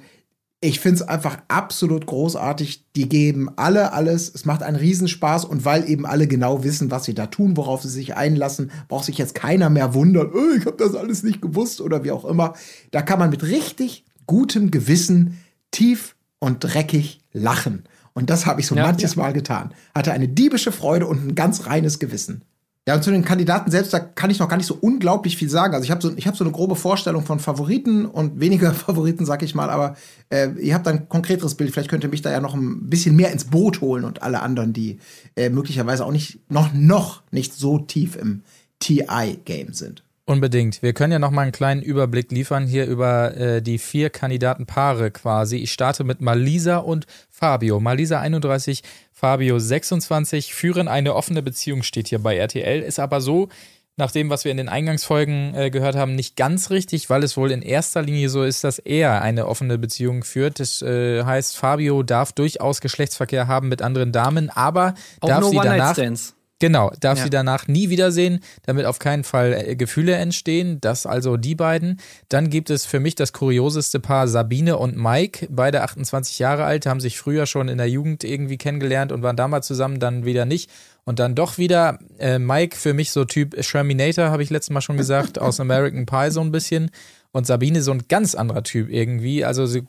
ich 0.60 0.80
finde 0.80 0.96
es 0.96 1.02
einfach 1.04 1.38
absolut 1.50 2.08
großartig. 2.08 2.86
Die 2.96 3.08
geben 3.08 3.50
alle 3.58 3.94
alles. 3.94 4.34
Es 4.34 4.46
macht 4.46 4.64
einen 4.64 4.78
Riesenspaß. 4.78 5.46
Und 5.46 5.66
weil 5.66 5.88
eben 5.88 6.06
alle 6.06 6.28
genau 6.28 6.64
wissen, 6.64 6.90
was 6.90 7.04
sie 7.04 7.14
da 7.14 7.28
tun, 7.28 7.58
worauf 7.58 7.84
sie 7.84 7.90
sich 7.90 8.16
einlassen, 8.16 8.72
braucht 8.88 9.06
sich 9.06 9.20
jetzt 9.20 9.36
keiner 9.36 9.70
mehr 9.70 9.94
wundern, 9.94 10.32
oh, 10.34 10.58
ich 10.58 10.66
habe 10.66 10.78
das 10.78 10.96
alles 10.96 11.22
nicht 11.22 11.42
gewusst 11.42 11.80
oder 11.80 12.04
wie 12.04 12.12
auch 12.12 12.26
immer. 12.26 12.54
Da 12.92 13.04
kann 13.04 13.20
man 13.20 13.30
mit 13.30 13.44
richtig 13.44 14.06
gutem 14.26 14.72
Gewissen 14.72 15.38
tief 15.70 16.16
und 16.40 16.64
dreckig 16.64 17.22
lachen. 17.34 17.84
Und 18.14 18.32
das 18.32 18.48
habe 18.48 18.62
ich 18.62 18.68
so 18.68 18.76
Ja, 18.76 18.84
manches 18.84 19.16
Mal 19.16 19.34
getan. 19.34 19.76
Hatte 19.94 20.12
eine 20.12 20.28
diebische 20.28 20.72
Freude 20.72 21.06
und 21.06 21.24
ein 21.24 21.36
ganz 21.36 21.68
reines 21.68 22.00
Gewissen. 22.00 22.44
Ja, 22.88 22.96
und 22.96 23.04
zu 23.04 23.12
den 23.12 23.26
Kandidaten 23.26 23.70
selbst, 23.70 23.92
da 23.92 24.00
kann 24.00 24.30
ich 24.30 24.40
noch 24.40 24.48
gar 24.48 24.56
nicht 24.56 24.66
so 24.66 24.78
unglaublich 24.80 25.36
viel 25.36 25.50
sagen. 25.50 25.74
Also 25.74 25.84
ich 25.84 25.92
habe 25.92 26.02
so, 26.02 26.10
hab 26.16 26.38
so 26.38 26.46
eine 26.46 26.54
grobe 26.54 26.78
Vorstellung 26.78 27.26
von 27.26 27.38
Favoriten 27.40 28.06
und 28.06 28.40
weniger 28.40 28.74
Favoriten, 28.74 29.26
sag 29.26 29.44
ich 29.44 29.54
mal, 29.54 29.70
aber 29.70 29.98
äh, 30.30 30.52
ihr 30.62 30.74
habt 30.74 30.88
ein 30.88 31.10
konkreteres 31.10 31.56
Bild. 31.56 31.72
Vielleicht 31.72 31.90
könnt 31.90 32.06
ihr 32.06 32.10
mich 32.10 32.22
da 32.22 32.32
ja 32.32 32.40
noch 32.40 32.54
ein 32.54 32.90
bisschen 32.90 33.18
mehr 33.18 33.34
ins 33.34 33.44
Boot 33.44 33.82
holen 33.82 34.06
und 34.06 34.24
alle 34.24 34.42
anderen, 34.42 34.72
die 34.72 35.00
äh, 35.36 35.50
möglicherweise 35.50 36.06
auch 36.06 36.14
nicht, 36.14 36.40
noch, 36.50 36.74
noch 36.74 37.24
nicht 37.30 37.54
so 37.54 37.78
tief 37.78 38.16
im 38.16 38.44
TI-Game 38.80 39.74
sind. 39.74 40.04
Unbedingt. 40.30 40.82
Wir 40.82 40.92
können 40.92 41.14
ja 41.14 41.20
noch 41.20 41.32
mal 41.32 41.44
einen 41.44 41.54
kleinen 41.54 41.82
Überblick 41.82 42.34
liefern 42.34 42.68
hier 42.68 42.86
über 42.86 43.38
äh, 43.38 43.62
die 43.62 43.78
vier 43.78 44.10
Kandidatenpaare 44.10 45.10
quasi. 45.10 45.56
Ich 45.56 45.72
starte 45.72 46.04
mit 46.04 46.20
Malisa 46.20 46.80
und 46.80 47.06
Fabio. 47.30 47.80
Malisa 47.80 48.20
31, 48.20 48.84
Fabio 49.14 49.58
26 49.58 50.54
führen 50.54 50.90
eine 50.90 51.16
offene 51.16 51.42
Beziehung, 51.42 51.82
steht 51.82 52.10
hier 52.10 52.20
bei 52.20 52.36
RTL. 52.36 52.82
Ist 52.82 53.00
aber 53.00 53.22
so, 53.22 53.48
nach 53.96 54.12
dem, 54.12 54.30
was 54.30 54.44
wir 54.44 54.52
in 54.52 54.58
den 54.58 54.68
Eingangsfolgen 54.68 55.56
äh, 55.56 55.70
gehört 55.70 55.96
haben, 55.96 56.16
nicht 56.16 56.36
ganz 56.36 56.72
richtig, 56.72 57.10
weil 57.10 57.24
es 57.24 57.38
wohl 57.38 57.50
in 57.50 57.62
erster 57.62 58.02
Linie 58.02 58.28
so 58.28 58.44
ist, 58.44 58.66
dass 58.66 58.80
er 58.80 59.22
eine 59.22 59.48
offene 59.48 59.78
Beziehung 59.78 60.26
führt. 60.26 60.60
Das 60.60 60.82
äh, 60.82 61.24
heißt, 61.24 61.56
Fabio 61.56 62.04
darf 62.04 62.34
durchaus 62.34 62.82
Geschlechtsverkehr 62.82 63.48
haben 63.48 63.70
mit 63.70 63.82
anderen 63.82 64.12
Damen, 64.12 64.50
aber 64.50 64.94
Auch 65.22 65.30
darf 65.30 65.40
nur 65.40 65.50
sie 65.52 65.56
danach 65.56 65.72
One-Night-Stands. 65.72 66.37
Genau, 66.60 66.92
darf 67.00 67.20
Ja. 67.20 67.26
sie 67.26 67.30
danach 67.30 67.68
nie 67.68 67.90
wiedersehen, 67.90 68.40
damit 68.66 68.86
auf 68.86 68.98
keinen 68.98 69.24
Fall 69.24 69.54
äh, 69.54 69.76
Gefühle 69.76 70.16
entstehen. 70.16 70.80
Das 70.82 71.06
also 71.06 71.38
die 71.38 71.54
beiden. 71.54 72.00
Dann 72.30 72.50
gibt 72.50 72.72
es 72.72 72.86
für 72.86 73.00
mich 73.00 73.14
das 73.14 73.32
kurioseste 73.32 74.00
Paar 74.00 74.28
Sabine 74.28 74.78
und 74.78 74.98
Mike, 74.98 75.48
beide 75.52 75.84
28 75.84 76.40
Jahre 76.40 76.64
alt, 76.66 76.88
haben 76.88 77.00
sich 77.00 77.20
früher 77.20 77.46
schon 77.46 77.68
in 77.68 77.78
der 77.78 77.90
Jugend 77.90 78.24
irgendwie 78.24 78.58
kennengelernt 78.58 79.12
und 79.12 79.22
waren 79.22 79.36
damals 79.36 79.68
zusammen, 79.68 80.00
dann 80.00 80.26
wieder 80.26 80.46
nicht. 80.46 80.72
Und 81.04 81.20
dann 81.20 81.36
doch 81.36 81.58
wieder 81.58 82.00
äh, 82.18 82.40
Mike 82.40 82.76
für 82.76 82.94
mich 82.94 83.12
so 83.12 83.24
Typ 83.24 83.56
Sherminator, 83.64 84.30
habe 84.32 84.42
ich 84.44 84.50
letztes 84.50 84.74
Mal 84.74 84.82
schon 84.82 84.98
gesagt, 84.98 85.40
aus 85.40 85.60
American 85.60 86.06
Pie 86.08 86.32
so 86.32 86.42
ein 86.42 86.52
bisschen. 86.52 86.90
Und 87.32 87.46
Sabine 87.46 87.84
so 87.84 87.92
ein 87.92 88.04
ganz 88.10 88.34
anderer 88.34 88.64
Typ 88.64 88.90
irgendwie. 88.90 89.46
Also 89.46 89.68
so 89.68 89.82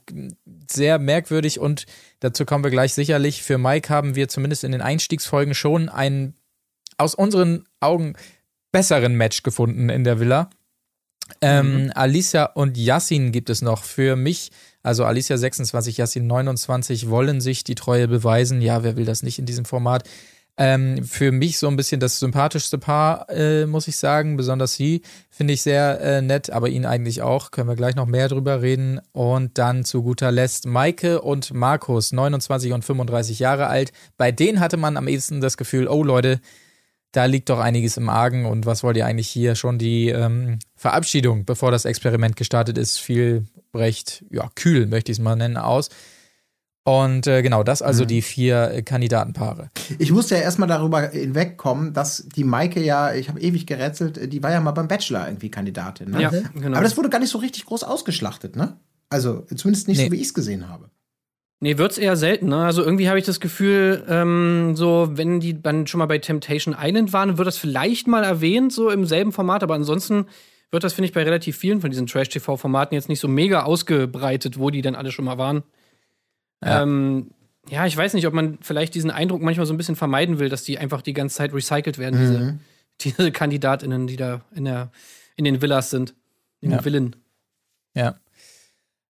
sehr 0.70 0.98
merkwürdig 0.98 1.58
und 1.58 1.86
dazu 2.20 2.44
kommen 2.44 2.62
wir 2.62 2.70
gleich 2.70 2.92
sicherlich. 2.92 3.42
Für 3.42 3.56
Mike 3.56 3.88
haben 3.88 4.16
wir 4.16 4.28
zumindest 4.28 4.64
in 4.64 4.72
den 4.72 4.82
Einstiegsfolgen 4.82 5.54
schon 5.54 5.88
einen 5.88 6.34
aus 6.98 7.14
unseren 7.14 7.64
Augen 7.80 8.14
besseren 8.72 9.14
Match 9.14 9.42
gefunden 9.42 9.88
in 9.88 10.04
der 10.04 10.20
Villa. 10.20 10.50
Ähm, 11.40 11.92
Alicia 11.94 12.44
und 12.44 12.76
Yassin 12.76 13.32
gibt 13.32 13.50
es 13.50 13.62
noch. 13.62 13.84
Für 13.84 14.16
mich, 14.16 14.50
also 14.82 15.04
Alicia 15.04 15.36
26, 15.36 15.98
Yassin 15.98 16.26
29, 16.26 17.08
wollen 17.08 17.40
sich 17.40 17.64
die 17.64 17.74
Treue 17.74 18.08
beweisen. 18.08 18.60
Ja, 18.60 18.82
wer 18.82 18.96
will 18.96 19.04
das 19.04 19.22
nicht 19.22 19.38
in 19.38 19.46
diesem 19.46 19.64
Format? 19.64 20.08
Ähm, 20.60 21.04
für 21.04 21.30
mich 21.30 21.58
so 21.58 21.68
ein 21.68 21.76
bisschen 21.76 22.00
das 22.00 22.18
sympathischste 22.18 22.78
Paar, 22.78 23.30
äh, 23.30 23.64
muss 23.66 23.86
ich 23.86 23.96
sagen. 23.96 24.36
Besonders 24.36 24.74
sie 24.74 25.02
finde 25.30 25.52
ich 25.52 25.62
sehr 25.62 26.00
äh, 26.00 26.20
nett, 26.20 26.50
aber 26.50 26.68
ihn 26.68 26.84
eigentlich 26.84 27.22
auch. 27.22 27.52
Können 27.52 27.68
wir 27.68 27.76
gleich 27.76 27.94
noch 27.94 28.06
mehr 28.06 28.28
drüber 28.28 28.60
reden. 28.60 29.00
Und 29.12 29.58
dann 29.58 29.84
zu 29.84 30.02
guter 30.02 30.32
Letzt 30.32 30.66
Maike 30.66 31.20
und 31.20 31.54
Markus, 31.54 32.10
29 32.10 32.72
und 32.72 32.84
35 32.84 33.38
Jahre 33.38 33.68
alt. 33.68 33.92
Bei 34.16 34.32
denen 34.32 34.58
hatte 34.58 34.76
man 34.76 34.96
am 34.96 35.06
ehesten 35.06 35.40
das 35.40 35.56
Gefühl, 35.56 35.86
oh 35.86 36.02
Leute, 36.02 36.40
da 37.12 37.24
liegt 37.24 37.48
doch 37.48 37.58
einiges 37.58 37.96
im 37.96 38.08
Argen 38.08 38.44
und 38.46 38.66
was 38.66 38.82
wollt 38.82 38.96
ihr 38.96 39.06
eigentlich 39.06 39.28
hier 39.28 39.54
schon 39.54 39.78
die 39.78 40.08
ähm, 40.08 40.58
Verabschiedung, 40.76 41.44
bevor 41.44 41.70
das 41.70 41.84
Experiment 41.84 42.36
gestartet 42.36 42.76
ist, 42.78 42.98
fiel 42.98 43.46
recht, 43.74 44.24
ja, 44.30 44.48
kühl, 44.54 44.86
möchte 44.86 45.10
ich 45.12 45.18
es 45.18 45.22
mal 45.24 45.36
nennen, 45.36 45.56
aus. 45.56 45.88
Und 46.84 47.26
äh, 47.26 47.42
genau, 47.42 47.62
das 47.64 47.82
also 47.82 48.06
die 48.06 48.22
vier 48.22 48.70
äh, 48.70 48.82
Kandidatenpaare. 48.82 49.68
Ich 49.98 50.10
musste 50.10 50.36
ja 50.36 50.40
erstmal 50.40 50.68
darüber 50.68 51.02
hinwegkommen, 51.08 51.92
dass 51.92 52.26
die 52.34 52.44
Maike 52.44 52.82
ja, 52.82 53.12
ich 53.12 53.28
habe 53.28 53.40
ewig 53.40 53.66
gerätselt, 53.66 54.32
die 54.32 54.42
war 54.42 54.52
ja 54.52 54.60
mal 54.60 54.72
beim 54.72 54.88
Bachelor 54.88 55.26
irgendwie 55.26 55.50
Kandidatin. 55.50 56.12
Ne? 56.12 56.22
Ja, 56.22 56.30
genau. 56.30 56.76
Aber 56.78 56.84
das 56.84 56.96
wurde 56.96 57.10
gar 57.10 57.18
nicht 57.18 57.28
so 57.28 57.38
richtig 57.38 57.66
groß 57.66 57.84
ausgeschlachtet, 57.84 58.56
ne? 58.56 58.78
Also 59.10 59.42
zumindest 59.54 59.88
nicht 59.88 59.98
Nee. 59.98 60.06
so, 60.06 60.12
wie 60.12 60.16
ich 60.16 60.28
es 60.28 60.34
gesehen 60.34 60.68
habe. 60.70 60.90
Nee, 61.60 61.76
wird's 61.76 61.98
eher 61.98 62.16
selten, 62.16 62.48
ne? 62.48 62.58
Also 62.64 62.84
irgendwie 62.84 63.08
habe 63.08 63.18
ich 63.18 63.24
das 63.24 63.40
Gefühl, 63.40 64.04
ähm, 64.08 64.76
so, 64.76 65.08
wenn 65.14 65.40
die 65.40 65.60
dann 65.60 65.86
schon 65.88 65.98
mal 65.98 66.06
bei 66.06 66.18
Temptation 66.18 66.76
Island 66.78 67.12
waren, 67.12 67.36
wird 67.36 67.48
das 67.48 67.58
vielleicht 67.58 68.06
mal 68.06 68.22
erwähnt, 68.22 68.72
so 68.72 68.90
im 68.90 69.04
selben 69.06 69.32
Format, 69.32 69.64
aber 69.64 69.74
ansonsten 69.74 70.26
wird 70.70 70.84
das, 70.84 70.92
finde 70.92 71.06
ich, 71.08 71.14
bei 71.14 71.24
relativ 71.24 71.56
vielen 71.56 71.80
von 71.80 71.90
diesen 71.90 72.06
Trash-TV-Formaten 72.06 72.94
jetzt 72.94 73.08
nicht 73.08 73.18
so 73.20 73.26
mega 73.26 73.62
ausgebreitet, 73.64 74.58
wo 74.58 74.70
die 74.70 74.82
dann 74.82 74.94
alle 74.94 75.10
schon 75.10 75.24
mal 75.24 75.36
waren. 75.38 75.64
Ja. 76.62 76.68
Ja. 76.70 76.82
Ähm, 76.82 77.30
ja, 77.70 77.86
ich 77.86 77.96
weiß 77.96 78.14
nicht, 78.14 78.26
ob 78.26 78.34
man 78.34 78.58
vielleicht 78.62 78.94
diesen 78.94 79.10
Eindruck 79.10 79.42
manchmal 79.42 79.66
so 79.66 79.74
ein 79.74 79.76
bisschen 79.78 79.96
vermeiden 79.96 80.38
will, 80.38 80.48
dass 80.48 80.62
die 80.62 80.78
einfach 80.78 81.02
die 81.02 81.12
ganze 81.12 81.36
Zeit 81.36 81.52
recycelt 81.52 81.98
werden, 81.98 82.18
Mhm. 82.20 82.60
diese, 83.00 83.14
diese 83.18 83.32
KandidatInnen, 83.32 84.06
die 84.06 84.16
da 84.16 84.42
in, 84.54 84.64
der, 84.64 84.90
in 85.36 85.44
den 85.44 85.60
Villas 85.60 85.90
sind. 85.90 86.14
In 86.60 86.70
Ja. 86.70 86.78
den 86.78 86.82
Villen. 86.84 87.16
Ja. 87.94 88.14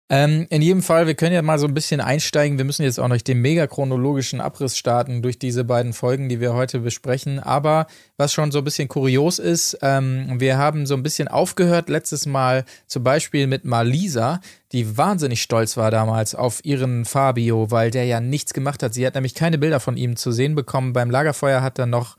Ähm, 0.10 0.48
in 0.50 0.62
jedem 0.62 0.84
Fall, 0.84 1.06
wir 1.06 1.16
können 1.16 1.34
ja 1.34 1.42
mal 1.42 1.60
so 1.60 1.68
ein 1.68 1.74
bisschen 1.74 2.00
einsteigen. 2.00 2.58
Wir 2.58 2.64
müssen 2.64 2.84
jetzt 2.84 2.98
auch 2.98 3.10
noch 3.10 3.18
den 3.18 3.42
mega 3.42 3.68
chronologischen 3.68 4.40
Abriss 4.40 4.78
starten 4.78 5.22
durch 5.22 5.38
diese 5.38 5.66
beiden 5.66 5.92
Folgen, 5.92 6.30
die 6.30 6.40
wir 6.40 6.54
heute 6.54 6.80
besprechen. 6.80 7.40
Aber 7.40 7.88
was 8.16 8.32
schon 8.32 8.52
so 8.52 8.60
ein 8.60 8.64
bisschen 8.64 8.88
kurios 8.88 9.38
ist, 9.38 9.78
ähm, 9.82 10.40
wir 10.40 10.58
haben 10.58 10.86
so 10.86 10.94
ein 10.96 11.04
bisschen 11.04 11.28
aufgehört 11.28 11.90
letztes 11.90 12.26
Mal 12.26 12.64
zum 12.86 13.04
Beispiel 13.04 13.48
mit 13.48 13.66
Malisa, 13.66 14.40
die 14.72 14.98
wahnsinnig 14.98 15.42
stolz 15.42 15.76
war 15.76 15.92
damals 15.92 16.36
auf 16.36 16.64
ihren 16.64 17.04
Fabio, 17.04 17.70
weil 17.70 17.92
der 17.92 18.06
ja 18.06 18.22
nichts 18.22 18.54
gemacht 18.54 18.84
hat. 18.84 18.94
Sie 18.94 19.06
hat 19.06 19.16
nämlich 19.16 19.36
keine 19.36 19.58
Bilder 19.58 19.82
von 19.82 19.98
ihm 19.98 20.16
zu 20.16 20.32
sehen 20.32 20.56
bekommen. 20.56 20.94
Beim 20.94 21.12
Lagerfeuer 21.12 21.62
hat 21.62 21.80
er 21.80 21.86
noch 21.86 22.16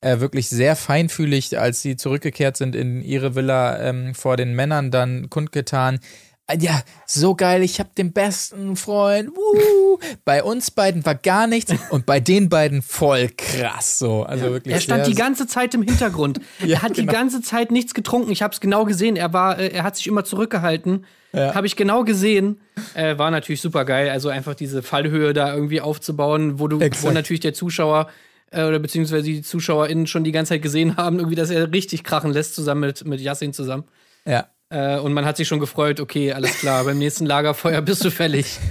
äh, 0.00 0.20
wirklich 0.20 0.48
sehr 0.48 0.76
feinfühlig, 0.76 1.58
als 1.58 1.82
sie 1.82 1.96
zurückgekehrt 1.96 2.56
sind 2.56 2.76
in 2.76 3.02
ihre 3.02 3.34
Villa 3.34 3.80
ähm, 3.80 4.14
vor 4.14 4.36
den 4.36 4.54
Männern 4.54 4.92
dann 4.92 5.28
kundgetan. 5.28 5.98
"Ah, 6.46 6.54
Ja, 6.58 6.82
so 7.06 7.34
geil, 7.34 7.62
ich 7.62 7.80
hab 7.80 7.94
den 7.94 8.12
besten 8.12 8.76
Freund. 8.76 9.30
Wuhu. 9.30 9.98
Bei 10.24 10.42
uns 10.42 10.70
beiden 10.70 11.04
war 11.06 11.14
gar 11.14 11.46
nichts 11.46 11.72
und 11.90 12.06
bei 12.06 12.20
den 12.20 12.48
beiden 12.48 12.82
voll 12.82 13.28
krass 13.36 13.98
so. 13.98 14.24
Also 14.24 14.46
wirklich 14.46 14.74
Er 14.74 14.80
stand 14.80 15.06
die 15.06 15.14
ganze 15.14 15.46
Zeit 15.46 15.74
im 15.74 15.82
Hintergrund. 15.82 16.40
Ja, 16.60 16.76
er 16.78 16.82
hat 16.82 16.94
genau. 16.94 17.10
die 17.10 17.16
ganze 17.16 17.42
Zeit 17.42 17.70
nichts 17.70 17.94
getrunken. 17.94 18.30
Ich 18.30 18.42
habe 18.42 18.52
es 18.54 18.60
genau 18.60 18.84
gesehen. 18.84 19.16
Er 19.16 19.32
war, 19.32 19.58
äh, 19.58 19.68
er 19.68 19.82
hat 19.84 19.96
sich 19.96 20.06
immer 20.06 20.24
zurückgehalten. 20.24 21.06
Ja. 21.32 21.54
Habe 21.54 21.66
ich 21.66 21.76
genau 21.76 22.04
gesehen. 22.04 22.60
Äh, 22.94 23.16
war 23.18 23.30
natürlich 23.30 23.60
super 23.60 23.84
geil. 23.84 24.10
Also 24.10 24.28
einfach 24.28 24.54
diese 24.54 24.82
Fallhöhe 24.82 25.32
da 25.32 25.54
irgendwie 25.54 25.80
aufzubauen, 25.80 26.58
wo 26.58 26.68
du, 26.68 26.78
wo 26.80 27.10
natürlich 27.10 27.40
der 27.40 27.54
Zuschauer 27.54 28.08
äh, 28.50 28.64
oder 28.64 28.78
beziehungsweise 28.78 29.22
die 29.22 29.42
ZuschauerInnen 29.42 30.06
schon 30.06 30.24
die 30.24 30.32
ganze 30.32 30.50
Zeit 30.50 30.62
gesehen 30.62 30.96
haben, 30.96 31.16
irgendwie, 31.18 31.36
dass 31.36 31.50
er 31.50 31.72
richtig 31.72 32.04
krachen 32.04 32.32
lässt 32.32 32.54
zusammen 32.54 32.82
mit 32.82 33.04
mit 33.06 33.20
Yassin 33.20 33.52
zusammen. 33.52 33.84
ja. 34.26 34.46
Äh, 34.72 34.98
und 34.98 35.12
man 35.12 35.26
hat 35.26 35.36
sich 35.36 35.46
schon 35.46 35.60
gefreut. 35.60 36.00
Okay, 36.00 36.32
alles 36.32 36.58
klar. 36.58 36.84
beim 36.84 36.98
nächsten 36.98 37.26
Lagerfeuer 37.26 37.82
bist 37.82 38.04
du 38.04 38.10
fällig. 38.10 38.58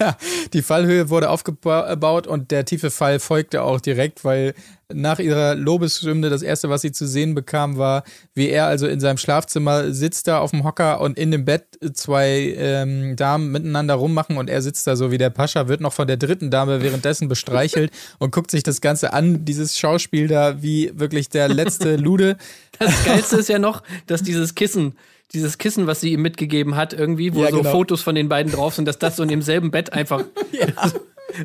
Ja, 0.00 0.18
die 0.52 0.60
Fallhöhe 0.60 1.08
wurde 1.08 1.30
aufgebaut 1.30 2.26
und 2.26 2.50
der 2.50 2.66
tiefe 2.66 2.90
Fall 2.90 3.20
folgte 3.20 3.62
auch 3.62 3.80
direkt, 3.80 4.22
weil 4.22 4.52
nach 4.92 5.18
ihrer 5.18 5.54
Lobeshymne 5.54 6.28
das 6.28 6.42
erste, 6.42 6.68
was 6.68 6.82
sie 6.82 6.92
zu 6.92 7.06
sehen 7.06 7.34
bekam, 7.34 7.78
war, 7.78 8.02
wie 8.34 8.48
er 8.48 8.66
also 8.66 8.86
in 8.86 9.00
seinem 9.00 9.18
Schlafzimmer 9.18 9.92
sitzt 9.92 10.26
da 10.28 10.40
auf 10.40 10.50
dem 10.50 10.64
Hocker 10.64 11.00
und 11.00 11.16
in 11.16 11.30
dem 11.30 11.44
Bett 11.44 11.78
zwei 11.94 12.54
ähm, 12.58 13.16
Damen 13.16 13.52
miteinander 13.52 13.94
rummachen 13.94 14.36
und 14.36 14.50
er 14.50 14.60
sitzt 14.60 14.86
da 14.86 14.96
so 14.96 15.10
wie 15.10 15.16
der 15.16 15.30
Pascha, 15.30 15.68
wird 15.68 15.80
noch 15.80 15.92
von 15.92 16.06
der 16.06 16.16
dritten 16.16 16.50
Dame 16.50 16.82
währenddessen 16.82 17.28
bestreichelt 17.28 17.90
und 18.18 18.32
guckt 18.32 18.50
sich 18.50 18.64
das 18.64 18.80
Ganze 18.80 19.12
an, 19.12 19.44
dieses 19.44 19.78
Schauspiel 19.78 20.26
da 20.26 20.60
wie 20.60 20.90
wirklich 20.94 21.30
der 21.30 21.48
letzte 21.48 21.96
Lude. 21.96 22.36
Das 22.78 23.04
Geilste 23.04 23.36
ist 23.36 23.48
ja 23.48 23.58
noch, 23.58 23.82
dass 24.06 24.22
dieses 24.22 24.54
Kissen, 24.54 24.96
dieses 25.32 25.58
Kissen, 25.58 25.86
was 25.86 26.00
sie 26.00 26.12
ihm 26.12 26.22
mitgegeben 26.22 26.76
hat, 26.76 26.92
irgendwie, 26.92 27.34
wo 27.34 27.42
Ja, 27.42 27.50
so 27.50 27.58
genau. 27.58 27.70
Fotos 27.70 28.02
von 28.02 28.14
den 28.14 28.28
beiden 28.28 28.52
drauf 28.52 28.74
sind, 28.74 28.86
dass 28.86 28.98
das 28.98 29.16
so 29.16 29.22
in 29.22 29.28
demselben 29.28 29.70
Bett 29.70 29.92
einfach. 29.92 30.24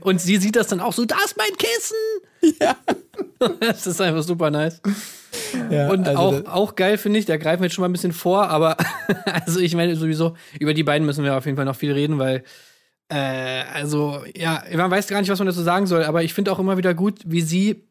Und 0.02 0.22
sie 0.22 0.38
sieht 0.38 0.56
das 0.56 0.68
dann 0.68 0.80
auch 0.80 0.94
so, 0.94 1.06
da 1.06 1.18
ist 1.26 1.38
mein 1.38 1.56
Kissen! 1.58 2.58
Ja. 2.60 2.76
Das 3.60 3.86
ist 3.86 4.00
einfach 4.00 4.24
super 4.24 4.50
nice. 4.52 4.82
Ja, 5.70 5.90
Und 5.90 6.08
also 6.08 6.20
auch, 6.22 6.46
auch 6.46 6.76
geil 6.76 6.98
finde 6.98 7.20
ich, 7.20 7.26
da 7.26 7.36
greifen 7.36 7.62
wir 7.62 7.66
jetzt 7.66 7.74
schon 7.74 7.82
mal 7.82 7.90
ein 7.90 7.92
bisschen 7.92 8.14
vor, 8.14 8.48
aber 8.48 8.78
also 9.26 9.60
ich 9.60 9.76
meine 9.76 9.98
sowieso, 9.98 10.36
über 10.60 10.74
die 10.74 10.84
beiden 10.84 11.06
müssen 11.06 11.26
wir 11.26 11.36
auf 11.36 11.46
jeden 11.46 11.58
Fall 11.58 11.66
noch 11.66 11.76
viel 11.76 11.92
reden, 11.92 12.20
weil 12.20 12.44
äh, 13.10 13.64
also 13.74 14.24
ja, 14.34 14.64
man 14.76 14.90
weiß 14.90 15.08
gar 15.08 15.20
nicht, 15.20 15.30
was 15.30 15.40
man 15.40 15.48
dazu 15.48 15.62
sagen 15.62 15.88
soll, 15.88 16.06
aber 16.06 16.24
ich 16.24 16.34
finde 16.34 16.54
auch 16.54 16.60
immer 16.60 16.78
wieder 16.78 16.94
gut, 16.94 17.20
wie 17.26 17.42
sie 17.42 17.84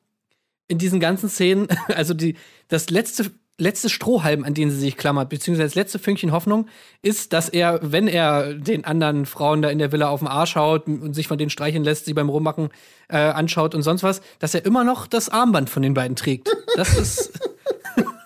in 0.68 0.78
diesen 0.78 1.00
ganzen 1.00 1.28
Szenen, 1.28 1.68
also 1.88 2.14
die, 2.14 2.37
das 2.68 2.88
letzte, 2.88 3.30
letzte 3.62 3.88
Strohhalm, 3.88 4.45
an 4.45 4.54
den 4.54 4.71
sie 4.71 4.78
sich 4.78 4.97
klammert, 4.97 5.28
beziehungsweise 5.28 5.69
das 5.69 5.75
letzte 5.75 5.99
Fünkchen 5.99 6.33
Hoffnung, 6.33 6.66
ist, 7.00 7.33
dass 7.33 7.49
er, 7.49 7.81
wenn 7.83 8.09
er 8.09 8.54
den 8.54 8.85
anderen 8.85 9.25
Frauen 9.25 9.62
da 9.62 9.71
in 9.71 9.78
der 9.78 9.92
Villa 9.92 10.09
auf 10.09 10.21
den 10.21 10.28
Arsch 10.28 10.57
haut 10.57 10.87
und 10.87 11.14
sich 11.14 11.28
von 11.28 11.38
denen 11.38 11.50
streicheln 11.50 11.85
lässt, 11.85 12.04
sie 12.04 12.14
beim 12.14 12.28
Rummachen 12.28 12.71
äh, 13.09 13.16
anschaut 13.16 13.75
und 13.75 13.83
sonst 13.83 14.02
was, 14.02 14.21
dass 14.40 14.54
er 14.54 14.64
immer 14.64 14.85
noch 14.85 15.07
das 15.07 15.28
Armband 15.28 15.71
von 15.71 15.83
den 15.83 15.95
beiden 15.95 16.16
trägt. 16.16 16.50
Das 16.76 16.99
ist, 16.99 17.33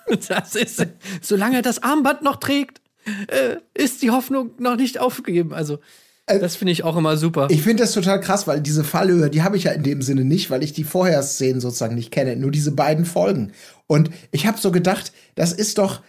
das 0.27 0.55
ist, 0.55 0.85
solange 1.21 1.57
er 1.57 1.61
das 1.61 1.83
Armband 1.83 2.23
noch 2.23 2.37
trägt, 2.37 2.81
äh, 3.27 3.57
ist 3.73 4.01
die 4.01 4.11
Hoffnung 4.11 4.51
noch 4.57 4.75
nicht 4.75 4.99
aufgegeben. 4.99 5.53
Also, 5.53 5.79
Das 6.27 6.57
finde 6.57 6.73
ich 6.73 6.83
auch 6.83 6.97
immer 6.97 7.15
super. 7.15 7.47
Ich 7.49 7.61
finde 7.61 7.83
das 7.83 7.93
total 7.93 8.19
krass, 8.19 8.47
weil 8.47 8.59
diese 8.59 8.83
Fallhöhe, 8.83 9.29
die 9.29 9.43
habe 9.43 9.55
ich 9.55 9.63
ja 9.63 9.71
in 9.71 9.83
dem 9.83 10.01
Sinne 10.01 10.25
nicht, 10.25 10.49
weil 10.49 10.61
ich 10.61 10.73
die 10.73 10.83
Vorherszenen 10.83 11.61
sozusagen 11.61 11.95
nicht 11.95 12.11
kenne. 12.11 12.35
Nur 12.35 12.51
diese 12.51 12.71
beiden 12.71 13.05
Folgen. 13.05 13.53
Und 13.87 14.11
ich 14.31 14.45
habe 14.45 14.57
so 14.57 14.71
gedacht, 14.71 15.13
das 15.35 15.53
ist 15.53 15.77
doch 15.77 16.01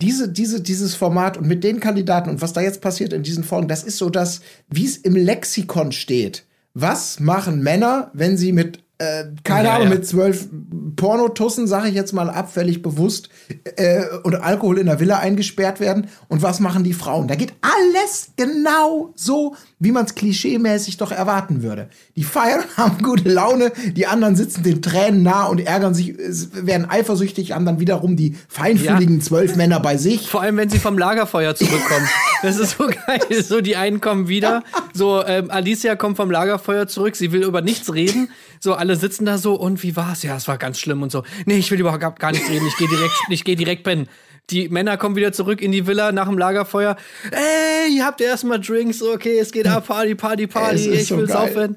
diese, 0.00 0.28
diese, 0.28 0.60
dieses 0.60 0.94
Format 0.94 1.36
und 1.36 1.48
mit 1.48 1.64
den 1.64 1.80
Kandidaten 1.80 2.30
und 2.30 2.40
was 2.40 2.52
da 2.52 2.60
jetzt 2.60 2.80
passiert 2.80 3.12
in 3.12 3.24
diesen 3.24 3.42
Folgen, 3.42 3.66
das 3.66 3.82
ist 3.82 3.98
so 3.98 4.10
das, 4.10 4.40
wie 4.68 4.84
es 4.84 4.96
im 4.96 5.16
Lexikon 5.16 5.90
steht. 5.90 6.44
Was 6.72 7.18
machen 7.18 7.62
Männer, 7.62 8.10
wenn 8.14 8.36
sie 8.36 8.52
mit 8.52 8.83
äh, 9.04 9.24
keine 9.44 9.68
Ja, 9.68 9.74
Ahnung, 9.74 9.88
ja. 9.88 9.94
mit 9.94 10.06
zwölf 10.06 10.48
Pornotussen, 10.96 11.66
sage 11.66 11.88
ich 11.88 11.94
jetzt 11.94 12.12
mal 12.12 12.30
abfällig 12.30 12.82
bewusst, 12.82 13.28
äh, 13.76 14.04
und 14.22 14.36
Alkohol 14.36 14.78
in 14.78 14.86
der 14.86 15.00
Villa 15.00 15.18
eingesperrt 15.18 15.80
werden. 15.80 16.08
Und 16.28 16.42
was 16.42 16.60
machen 16.60 16.84
die 16.84 16.92
Frauen? 16.92 17.28
Da 17.28 17.34
geht 17.34 17.52
alles 17.60 18.30
genau 18.36 19.12
so, 19.14 19.56
wie 19.78 19.92
man 19.92 20.04
es 20.04 20.14
klischeemäßig 20.14 20.96
doch 20.96 21.12
erwarten 21.12 21.62
würde. 21.62 21.88
Die 22.16 22.24
feiern, 22.24 22.62
haben 22.76 23.02
gute 23.02 23.28
Laune, 23.28 23.72
die 23.96 24.06
anderen 24.06 24.36
sitzen 24.36 24.62
den 24.62 24.82
Tränen 24.82 25.22
nah 25.22 25.46
und 25.46 25.60
ärgern 25.60 25.94
sich, 25.94 26.14
werden 26.54 26.88
eifersüchtig, 26.88 27.52
haben 27.52 27.66
dann 27.66 27.80
wiederum 27.80 28.16
die 28.16 28.36
feinfühligen 28.48 29.20
zwölf 29.20 29.56
Männer 29.56 29.80
bei 29.80 29.96
sich. 29.96 30.28
Vor 30.28 30.42
allem, 30.42 30.56
wenn 30.56 30.68
sie 30.68 30.78
vom 30.78 30.98
Lagerfeuer 30.98 31.54
zurückkommen. 31.54 32.08
Das 32.42 32.58
ist 32.58 32.76
so 32.78 32.86
geil. 32.86 33.42
So, 33.42 33.60
die 33.60 33.76
einen 33.76 34.00
kommen 34.00 34.28
wieder. 34.28 34.62
So, 34.92 35.24
ähm, 35.24 35.50
Alicia 35.50 35.96
kommt 35.96 36.16
vom 36.16 36.30
Lagerfeuer 36.30 36.86
zurück. 36.86 37.16
Sie 37.16 37.32
will 37.32 37.42
über 37.42 37.62
nichts 37.62 37.94
reden. 37.94 38.28
So, 38.64 38.72
alle 38.72 38.96
sitzen 38.96 39.26
da 39.26 39.36
so. 39.36 39.56
Und 39.56 39.82
wie 39.82 39.94
war's? 39.94 40.22
Ja, 40.22 40.36
es 40.36 40.48
war 40.48 40.56
ganz 40.56 40.78
schlimm 40.78 41.02
und 41.02 41.12
so. 41.12 41.22
Nee, 41.44 41.58
ich 41.58 41.70
will 41.70 41.78
überhaupt 41.78 42.18
gar- 42.18 42.32
nicht 42.32 42.48
reden. 42.48 42.66
Ich 42.66 42.78
gehe 42.78 42.88
direkt, 42.88 43.12
ich 43.28 43.44
gehe 43.44 43.56
direkt 43.56 43.82
pennen. 43.84 44.08
Die 44.48 44.70
Männer 44.70 44.96
kommen 44.96 45.16
wieder 45.16 45.34
zurück 45.34 45.60
in 45.60 45.70
die 45.70 45.86
Villa 45.86 46.12
nach 46.12 46.26
dem 46.28 46.38
Lagerfeuer. 46.38 46.96
Ey, 47.30 47.94
ihr 47.94 48.06
habt 48.06 48.22
erstmal 48.22 48.58
Drinks. 48.58 49.02
Okay, 49.02 49.38
es 49.38 49.52
geht 49.52 49.66
ab. 49.66 49.86
Party, 49.86 50.14
Party, 50.14 50.46
Party. 50.46 50.88
Ich 50.92 51.08
so 51.08 51.18
will 51.18 51.26
geil. 51.26 51.52
saufen. 51.52 51.76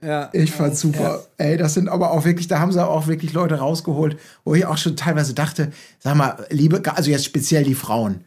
Ja. 0.00 0.30
Ich 0.32 0.52
fand's 0.52 0.78
super. 0.80 1.26
Ey, 1.38 1.56
das 1.56 1.74
sind 1.74 1.88
aber 1.88 2.12
auch 2.12 2.24
wirklich, 2.24 2.46
da 2.46 2.60
haben 2.60 2.70
sie 2.70 2.86
auch 2.86 3.08
wirklich 3.08 3.32
Leute 3.32 3.56
rausgeholt, 3.56 4.16
wo 4.44 4.54
ich 4.54 4.64
auch 4.64 4.78
schon 4.78 4.94
teilweise 4.94 5.34
dachte, 5.34 5.72
sag 5.98 6.14
mal, 6.14 6.46
liebe, 6.50 6.80
also 6.94 7.10
jetzt 7.10 7.24
speziell 7.24 7.64
die 7.64 7.74
Frauen, 7.74 8.20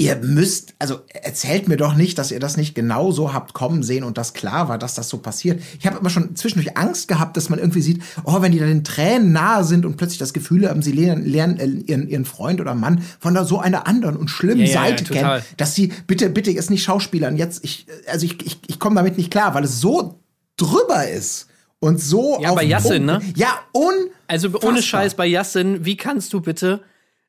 ihr 0.00 0.16
müsst, 0.16 0.72
also 0.78 1.00
erzählt 1.12 1.68
mir 1.68 1.76
doch 1.76 1.94
nicht, 1.94 2.16
dass 2.16 2.32
ihr 2.32 2.40
das 2.40 2.56
nicht 2.56 2.74
genau 2.74 3.12
so 3.12 3.34
habt 3.34 3.52
kommen 3.52 3.82
sehen 3.82 4.02
und 4.02 4.16
das 4.16 4.32
klar 4.32 4.70
war, 4.70 4.78
dass 4.78 4.94
das 4.94 5.10
so 5.10 5.18
passiert. 5.18 5.62
Ich 5.78 5.86
habe 5.86 5.98
immer 5.98 6.08
schon 6.08 6.34
zwischendurch 6.36 6.78
Angst 6.78 7.06
gehabt, 7.06 7.36
dass 7.36 7.50
man 7.50 7.58
irgendwie 7.58 7.82
sieht, 7.82 8.02
oh, 8.24 8.40
wenn 8.40 8.50
die 8.50 8.58
da 8.58 8.64
den 8.64 8.82
Tränen 8.82 9.32
nahe 9.32 9.62
sind 9.62 9.84
und 9.84 9.98
plötzlich 9.98 10.18
das 10.18 10.32
Gefühl 10.32 10.66
haben, 10.66 10.80
sie 10.80 10.92
lernen, 10.92 11.26
lernen 11.26 11.58
äh, 11.58 11.66
ihren, 11.92 12.08
ihren 12.08 12.24
Freund 12.24 12.62
oder 12.62 12.74
Mann 12.74 13.04
von 13.18 13.34
da 13.34 13.44
so 13.44 13.58
einer 13.60 13.86
anderen 13.86 14.16
und 14.16 14.28
schlimmen 14.28 14.60
Ja, 14.60 14.66
ja, 14.66 14.72
ja, 14.72 14.80
Seite 14.80 15.04
total. 15.04 15.40
kennen, 15.40 15.54
dass 15.58 15.74
sie, 15.74 15.92
bitte, 16.06 16.30
bitte 16.30 16.50
jetzt 16.50 16.70
nicht 16.70 16.82
Schauspielern, 16.82 17.36
jetzt, 17.36 17.62
ich, 17.62 17.86
also 18.06 18.24
ich, 18.24 18.44
ich, 18.46 18.58
ich 18.68 18.78
komme 18.78 18.96
damit 18.96 19.18
nicht 19.18 19.30
klar, 19.30 19.54
weil 19.54 19.64
es 19.64 19.80
so 19.82 20.18
drüber 20.56 21.08
ist. 21.08 21.46
Und 21.78 22.00
so 22.00 22.38
Ja, 22.40 22.54
bei 22.54 22.64
Yassin, 22.64 23.04
ne? 23.04 23.20
Ja, 23.36 23.58
un. 23.74 23.92
Also 24.28 24.48
ohne 24.62 24.82
Scheiß 24.82 25.14
bei 25.14 25.26
Yassin, 25.26 25.84
wie 25.84 25.96
kannst 25.96 26.32
du 26.32 26.40
bitte. 26.40 26.80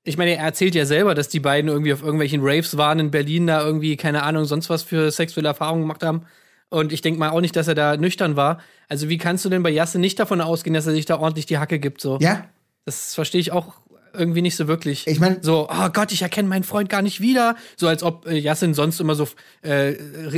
Ich 0.03 0.17
meine, 0.17 0.36
er 0.36 0.43
erzählt 0.43 0.74
ja 0.74 0.86
selber, 0.86 1.13
dass 1.13 1.29
die 1.29 1.39
beiden 1.39 1.70
irgendwie 1.70 1.93
auf 1.93 2.01
irgendwelchen 2.01 2.41
Raves 2.43 2.75
waren 2.77 3.00
in 3.00 3.12
Berlin, 3.12 3.46
da 3.48 3.63
irgendwie, 3.63 3.98
keine 3.98 4.24
Ahnung, 4.24 4.46
sonst 4.46 4.70
was 4.70 4.81
für 4.81 5.12
sexuelle 5.12 5.50
Erfahrungen 5.50 5.81
gemacht 5.84 6.03
haben. 6.03 6.24
Und 6.70 6.91
ich 6.91 7.01
denke 7.01 7.20
mal 7.20 7.29
auch 7.29 7.41
nicht, 7.41 7.55
dass 7.55 7.67
er 7.67 7.75
da 7.75 7.98
nüchtern 7.98 8.36
war. 8.36 8.60
Also, 8.88 9.10
wie 9.10 9.17
kannst 9.17 9.46
du 9.46 9.50
denn 9.50 9.62
bei 9.62 9.70
Yassin 9.70 10.01
nicht 10.01 10.20
davon 10.20 10.41
ausgehen, 10.41 10.74
dass 10.74 10.88
er 10.88 10.93
sich 10.93 11.05
da 11.05 11.20
ordentlich 11.20 11.46
die 11.46 11.58
Hacke 11.60 11.79
gibt? 11.79 12.01
So? 12.01 12.17
Ja, 12.22 12.46
Das 12.86 13.13
verstehe 13.13 13.39
ich 13.41 13.51
auch 13.51 13.74
irgendwie 14.13 14.41
nicht 14.41 14.55
so 14.55 14.67
wirklich. 14.67 15.05
Ich 15.08 15.20
mein- 15.20 15.43
so, 15.43 15.70
oh 15.70 15.89
Gott, 15.93 16.12
ich 16.12 16.22
erkenne 16.24 16.50
meinen 16.50 16.63
Freund 16.63 16.89
gar 16.89 17.01
nicht 17.03 17.22
wieder. 17.22 17.55
So 17.77 17.88
als 17.88 18.01
ob 18.03 18.25
äh, 18.27 18.38
Yassin 18.38 18.74
sonst 18.74 19.00
immer 19.00 19.15
so 19.15 19.27
äh, 19.62 19.93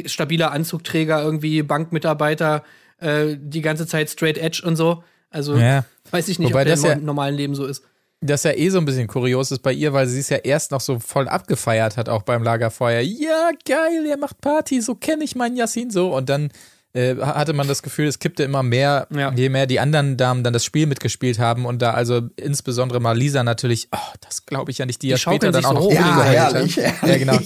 stabiler 0.10 0.52
Anzugträger, 0.52 1.22
irgendwie 1.24 1.64
Bankmitarbeiter, 1.64 2.64
äh, 3.00 3.38
die 3.40 3.62
ganze 3.62 3.88
Zeit 3.88 4.10
straight 4.10 4.38
edge 4.38 4.62
und 4.66 4.76
so. 4.76 5.04
Also 5.30 5.56
Ja. 5.56 5.86
weiß 6.12 6.28
ich 6.28 6.38
nicht, 6.40 6.50
Wobei 6.50 6.62
ob 6.62 6.66
der 6.68 6.76
das 6.76 6.84
im 6.84 6.90
ja- 6.90 6.96
normalen 6.98 7.36
Leben 7.36 7.56
so 7.56 7.66
ist. 7.66 7.84
Das 8.26 8.44
ja 8.44 8.52
eh 8.52 8.70
so 8.70 8.78
ein 8.78 8.86
bisschen 8.86 9.08
kurios 9.08 9.52
ist 9.52 9.62
bei 9.62 9.74
ihr, 9.74 9.94
weil 9.94 10.08
sie 10.08 10.20
es 10.20 10.30
ja 10.30 10.38
erst 10.38 10.72
noch 10.72 10.82
so 10.82 11.00
voll 11.00 11.28
abgefeiert 11.28 11.98
hat, 11.98 12.10
auch 12.10 12.24
beim 12.24 12.44
Lagerfeuer. 12.44 13.02
Ja, 13.02 13.50
geil, 13.68 14.06
er 14.10 14.18
macht 14.18 14.40
Party, 14.42 14.82
so 14.82 14.96
kenne 14.96 15.24
ich 15.24 15.36
meinen 15.36 15.56
Yassin 15.58 15.90
so. 15.92 16.16
Und 16.16 16.30
dann 16.30 16.50
äh, 16.94 17.16
hatte 17.18 17.54
man 17.54 17.68
das 17.68 17.82
Gefühl, 17.84 18.08
es 18.08 18.20
kippte 18.20 18.44
immer 18.44 18.62
mehr, 18.64 19.08
Ja. 19.16 19.32
je 19.34 19.50
mehr 19.50 19.66
die 19.66 19.80
anderen 19.80 20.16
Damen 20.16 20.44
dann 20.44 20.54
das 20.54 20.64
Spiel 20.64 20.86
mitgespielt 20.88 21.40
haben. 21.40 21.66
Und 21.66 21.82
da 21.82 21.92
also 21.94 22.22
insbesondere 22.36 23.00
mal 23.00 23.18
Lisa 23.18 23.44
natürlich, 23.44 23.88
oh, 23.92 23.98
das 24.22 24.46
glaube 24.46 24.72
ich 24.72 24.78
ja 24.78 24.86
nicht, 24.86 25.02
die, 25.02 25.10
ja 25.10 25.18
später 25.18 25.52
dann 25.52 25.66
auch 25.66 25.70
so 25.70 25.76
noch 25.76 25.82
hoch. 25.86 25.94
Ja, 25.94 26.16
hat. 26.16 26.26
herrlich, 26.54 26.76
Ja, 26.76 26.84
herrlich. 26.84 27.20
genau. 27.20 27.40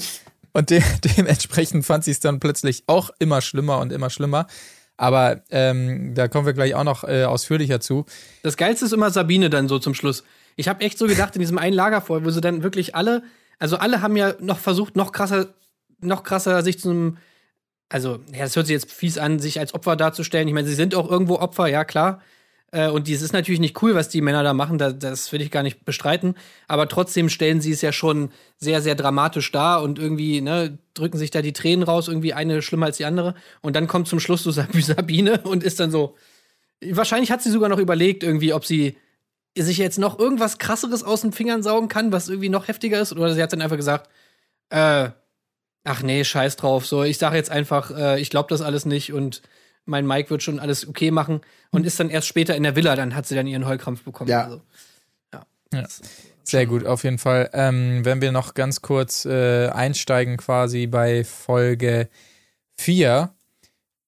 Und 0.53 0.69
de 0.69 0.81
dementsprechend 1.17 1.85
fand 1.85 2.03
sie 2.03 2.11
es 2.11 2.19
dann 2.19 2.39
plötzlich 2.39 2.83
auch 2.87 3.09
immer 3.19 3.41
schlimmer 3.41 3.79
und 3.79 3.91
immer 3.93 4.09
schlimmer. 4.09 4.47
Aber 4.97 5.41
ähm, 5.51 6.13
da 6.15 6.27
kommen 6.27 6.45
wir 6.47 6.53
gleich 6.53 6.73
auch 6.73 6.83
noch 6.83 7.03
äh, 7.03 7.23
ausführlicher 7.23 7.79
zu. 7.79 8.05
Das 8.43 8.57
Geilste 8.57 8.85
ist 8.85 8.93
immer 8.93 9.11
Sabine 9.11 9.49
dann 9.51 9.67
so 9.67 9.77
zum 9.79 9.93
Schluss. 9.93 10.23
Ich 10.57 10.67
habe 10.67 10.81
echt 10.83 10.97
so 10.97 11.07
gedacht, 11.07 11.35
in 11.35 11.39
diesem 11.39 11.57
einen 11.57 11.73
Lagerfeuer, 11.75 12.25
wo 12.25 12.29
sie 12.31 12.41
dann 12.41 12.63
wirklich 12.63 12.95
alle, 12.95 13.23
also 13.59 13.77
alle 13.77 14.01
haben 14.01 14.17
ja 14.17 14.33
noch 14.39 14.57
versucht, 14.59 14.95
noch 14.97 15.11
krasser, 15.13 15.53
noch 16.01 16.23
krasser 16.23 16.61
sich 16.63 16.79
zum, 16.79 17.17
also, 17.89 18.19
ja, 18.33 18.39
das 18.41 18.55
hört 18.55 18.67
sich 18.67 18.73
jetzt 18.73 18.91
fies 18.91 19.17
an, 19.17 19.39
sich 19.39 19.59
als 19.59 19.73
Opfer 19.73 19.95
darzustellen. 19.95 20.47
Ich 20.47 20.53
meine, 20.53 20.67
sie 20.67 20.75
sind 20.75 20.93
auch 20.95 21.09
irgendwo 21.09 21.35
Opfer, 21.37 21.67
ja, 21.67 21.85
klar. 21.85 22.21
Äh, 22.71 22.89
Und 22.89 23.07
dies 23.07 23.21
ist 23.21 23.31
natürlich 23.31 23.61
nicht 23.61 23.81
cool, 23.81 23.95
was 23.95 24.09
die 24.09 24.19
Männer 24.19 24.43
da 24.43 24.53
machen, 24.53 24.77
da, 24.77 24.91
das 24.91 25.31
will 25.31 25.41
ich 25.41 25.51
gar 25.51 25.63
nicht 25.63 25.85
bestreiten. 25.85 26.35
Aber 26.67 26.89
trotzdem 26.89 27.29
stellen 27.29 27.61
sie 27.61 27.71
es 27.71 27.81
ja 27.81 27.93
schon 27.93 28.31
sehr, 28.57 28.81
sehr 28.81 28.95
dramatisch 28.95 29.51
dar 29.53 29.81
und 29.83 29.99
irgendwie, 29.99 30.41
ne, 30.41 30.77
drücken 30.95 31.17
sich 31.17 31.31
da 31.31 31.41
die 31.41 31.53
Tränen 31.53 31.83
raus, 31.83 32.09
irgendwie 32.09 32.33
eine 32.33 32.61
schlimmer 32.61 32.87
als 32.87 32.97
die 32.97 33.05
andere. 33.05 33.35
Und 33.61 33.75
dann 33.77 33.87
kommt 33.87 34.07
zum 34.09 34.19
Schluss 34.19 34.43
so 34.43 34.51
Sab- 34.51 34.73
Sabine 34.81 35.41
und 35.43 35.63
ist 35.63 35.79
dann 35.79 35.91
so, 35.91 36.15
Wahrscheinlich 36.91 37.31
hat 37.31 37.41
sie 37.41 37.49
sogar 37.51 37.69
noch 37.69 37.79
überlegt, 37.79 38.23
irgendwie, 38.23 38.53
ob 38.53 38.65
sie 38.65 38.97
sich 39.63 39.77
jetzt 39.77 39.99
noch 39.99 40.19
irgendwas 40.19 40.57
krasseres 40.57 41.03
aus 41.03 41.21
den 41.21 41.31
Fingern 41.31 41.63
saugen 41.63 41.87
kann, 41.87 42.11
was 42.11 42.29
irgendwie 42.29 42.49
noch 42.49 42.67
heftiger 42.67 42.99
ist. 42.99 43.13
Oder 43.13 43.33
sie 43.33 43.41
hat 43.41 43.53
dann 43.53 43.61
einfach 43.61 43.77
gesagt, 43.77 44.09
äh, 44.69 45.09
ach 45.83 46.03
nee, 46.03 46.23
scheiß 46.23 46.55
drauf. 46.57 46.85
So, 46.85 47.03
ich 47.03 47.17
sage 47.17 47.35
jetzt 47.35 47.49
einfach, 47.49 47.91
äh, 47.91 48.19
ich 48.19 48.29
glaube 48.29 48.49
das 48.49 48.61
alles 48.61 48.85
nicht 48.85 49.13
und 49.13 49.41
mein 49.85 50.05
Mike 50.05 50.29
wird 50.29 50.43
schon 50.43 50.59
alles 50.59 50.87
okay 50.87 51.11
machen 51.11 51.41
und 51.71 51.85
ist 51.85 51.99
dann 51.99 52.09
erst 52.09 52.27
später 52.27 52.55
in 52.55 52.63
der 52.63 52.75
Villa, 52.75 52.95
dann 52.95 53.15
hat 53.15 53.25
sie 53.25 53.35
dann 53.35 53.47
ihren 53.47 53.65
Heulkrampf 53.65 54.03
bekommen. 54.03 54.29
Ja. 54.29 54.43
Also, 54.43 54.61
Sehr 56.43 56.65
gut, 56.65 56.85
auf 56.85 57.03
jeden 57.03 57.17
Fall. 57.17 57.49
Ähm, 57.53 58.05
wenn 58.05 58.21
wir 58.21 58.31
noch 58.31 58.53
ganz 58.53 58.81
kurz 58.81 59.25
äh, 59.25 59.67
einsteigen, 59.67 60.37
quasi 60.37 60.87
bei 60.87 61.23
Folge 61.23 62.09
4. 62.77 63.33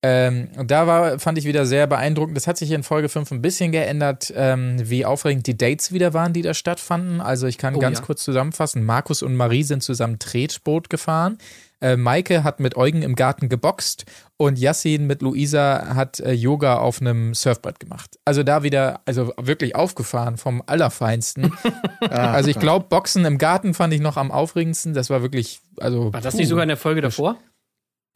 Ähm, 0.02 0.48
und 0.58 0.72
da 0.72 0.88
war, 0.88 1.20
fand 1.20 1.38
ich 1.38 1.46
wieder 1.46 1.66
sehr 1.66 1.86
beeindruckend. 1.86 2.38
Das 2.38 2.48
hat 2.48 2.58
sich 2.58 2.72
in 2.72 2.84
Folge 2.84 3.10
5 3.10 3.32
ein 3.32 3.42
bisschen 3.42 3.72
geändert, 3.72 4.32
ähm, 4.36 4.78
wie 4.82 5.06
aufregend 5.06 5.46
die 5.46 5.58
Dates 5.58 5.92
wieder 5.92 6.14
waren, 6.14 6.32
die 6.32 6.42
da 6.42 6.54
stattfanden. 6.54 7.20
Also 7.20 7.48
ich 7.48 7.58
kann 7.58 7.76
Oh, 7.76 7.80
ganz 7.80 8.00
ja. 8.00 8.06
kurz 8.06 8.24
zusammenfassen. 8.24 8.86
Markus 8.86 9.22
und 9.22 9.36
Marie 9.36 9.64
sind 9.64 9.84
zusammen 9.84 10.18
Tretboot 10.18 10.90
gefahren. 10.90 11.38
Äh, 11.82 11.96
Maike 11.96 12.44
hat 12.44 12.60
mit 12.60 12.76
Eugen 12.76 13.02
im 13.02 13.16
Garten 13.16 13.48
geboxt 13.48 14.06
und 14.38 14.58
Yassin 14.60 15.08
mit 15.08 15.22
Luisa 15.22 15.96
hat 15.96 16.20
äh, 16.20 16.34
Yoga 16.34 16.78
auf 16.78 17.00
einem 17.00 17.34
Surfbrett 17.34 17.80
gemacht. 17.80 18.20
Also 18.26 18.44
da 18.44 18.64
wieder, 18.64 19.02
also 19.06 19.34
wirklich 19.38 19.76
aufgefahren 19.76 20.38
vom 20.38 20.62
Allerfeinsten. 20.66 21.54
also 22.10 22.50
ich 22.50 22.60
glaube, 22.60 22.88
Boxen 22.90 23.24
im 23.26 23.38
Garten 23.38 23.74
fand 23.74 23.94
ich 23.94 24.02
noch 24.02 24.18
am 24.18 24.32
aufregendsten. 24.32 24.94
Das 24.94 25.10
war 25.10 25.22
wirklich, 25.22 25.62
also. 25.78 26.12
war 26.12 26.22
das 26.22 26.34
puh. 26.34 26.40
nicht 26.40 26.50
sogar 26.50 26.64
in 26.64 26.70
der 26.70 26.78
Folge 26.78 27.02
davor? 27.02 27.38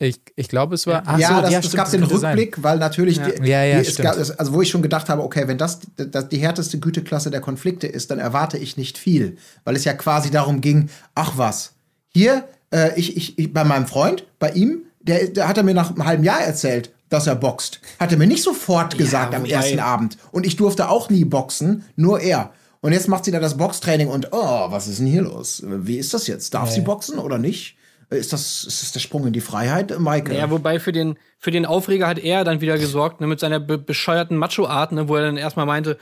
Ich, 0.03 0.19
ich 0.35 0.47
glaube, 0.49 0.75
es 0.75 0.85
war. 0.87 1.03
Ach 1.05 1.17
ja, 1.17 1.35
so, 1.35 1.41
das, 1.41 1.51
ja, 1.51 1.59
es 1.59 1.65
stimmt, 1.65 1.77
gab 1.77 1.91
den 1.91 1.99
könnte 2.01 2.17
sein. 2.17 2.37
Rückblick, 2.37 2.61
weil 2.63 2.77
natürlich, 2.77 3.17
Ja. 3.17 3.29
die, 3.29 3.47
Ja, 3.49 3.63
ja, 3.63 3.81
die, 3.81 3.93
gab, 4.01 4.17
also 4.17 4.53
wo 4.53 4.61
ich 4.61 4.69
schon 4.69 4.81
gedacht 4.81 5.07
habe, 5.09 5.23
okay, 5.23 5.47
wenn 5.47 5.57
das, 5.57 5.79
das 5.95 6.29
die 6.29 6.37
härteste 6.37 6.79
Güteklasse 6.79 7.31
der 7.31 7.41
Konflikte 7.41 7.87
ist, 7.87 8.11
dann 8.11 8.19
erwarte 8.19 8.57
ich 8.57 8.75
nicht 8.77 8.97
viel, 8.97 9.37
weil 9.63 9.75
es 9.75 9.85
ja 9.85 9.93
quasi 9.93 10.29
darum 10.31 10.61
ging, 10.61 10.89
ach 11.15 11.33
was, 11.37 11.73
hier, 12.09 12.43
äh, 12.73 12.97
ich, 12.99 13.15
ich, 13.15 13.39
ich, 13.39 13.53
bei 13.53 13.63
meinem 13.63 13.87
Freund, 13.87 14.25
bei 14.39 14.51
ihm, 14.51 14.83
der, 15.01 15.27
der 15.29 15.47
hat 15.47 15.57
er 15.57 15.63
mir 15.63 15.73
nach 15.73 15.89
einem 15.91 16.05
halben 16.05 16.23
Jahr 16.23 16.41
erzählt, 16.41 16.91
dass 17.09 17.27
er 17.27 17.35
boxt. 17.35 17.79
Hat 17.99 18.11
er 18.11 18.17
mir 18.17 18.27
nicht 18.27 18.43
sofort 18.43 18.97
gesagt 18.97 19.33
am 19.35 19.43
wobei- 19.43 19.51
ersten 19.51 19.79
Abend. 19.79 20.17
Und 20.31 20.45
ich 20.45 20.55
durfte 20.55 20.89
auch 20.89 21.09
nie 21.09 21.25
boxen, 21.25 21.83
nur 21.95 22.19
er. 22.19 22.51
Und 22.81 22.91
jetzt 22.91 23.07
macht 23.07 23.23
sie 23.23 23.31
da 23.31 23.39
das 23.39 23.55
Boxtraining 23.55 24.07
und, 24.09 24.29
oh, 24.33 24.65
was 24.71 24.87
ist 24.87 24.99
denn 24.99 25.07
hier 25.07 25.21
los? 25.21 25.63
Wie 25.65 25.97
ist 25.97 26.13
das 26.13 26.27
jetzt? 26.27 26.53
Darf 26.53 26.69
sie 26.71 26.81
boxen 26.81 27.17
oder 27.19 27.37
nicht? 27.37 27.77
Ist 28.09 28.33
das, 28.33 28.63
ist 28.63 28.81
das 28.83 28.91
der 28.91 28.99
Sprung 28.99 29.25
in 29.27 29.33
die 29.33 29.41
Freiheit, 29.41 29.97
Maike? 29.99 30.35
Ja, 30.35 30.49
wobei 30.51 30.79
für 30.79 30.91
den, 30.91 31.17
für 31.39 31.51
den 31.51 31.65
Aufreger 31.65 32.07
hat 32.07 32.19
er 32.19 32.43
dann 32.43 32.61
wieder 32.61 32.77
gesorgt, 32.77 33.21
ne, 33.21 33.27
mit 33.27 33.39
seiner 33.39 33.59
be 33.59 33.77
bescheuerten 33.77 34.37
Macho-Art, 34.37 34.91
ne, 34.91 35.07
wo 35.07 35.15
er 35.15 35.23
dann 35.23 35.37
erstmal 35.37 35.65
meinte, 35.65 35.97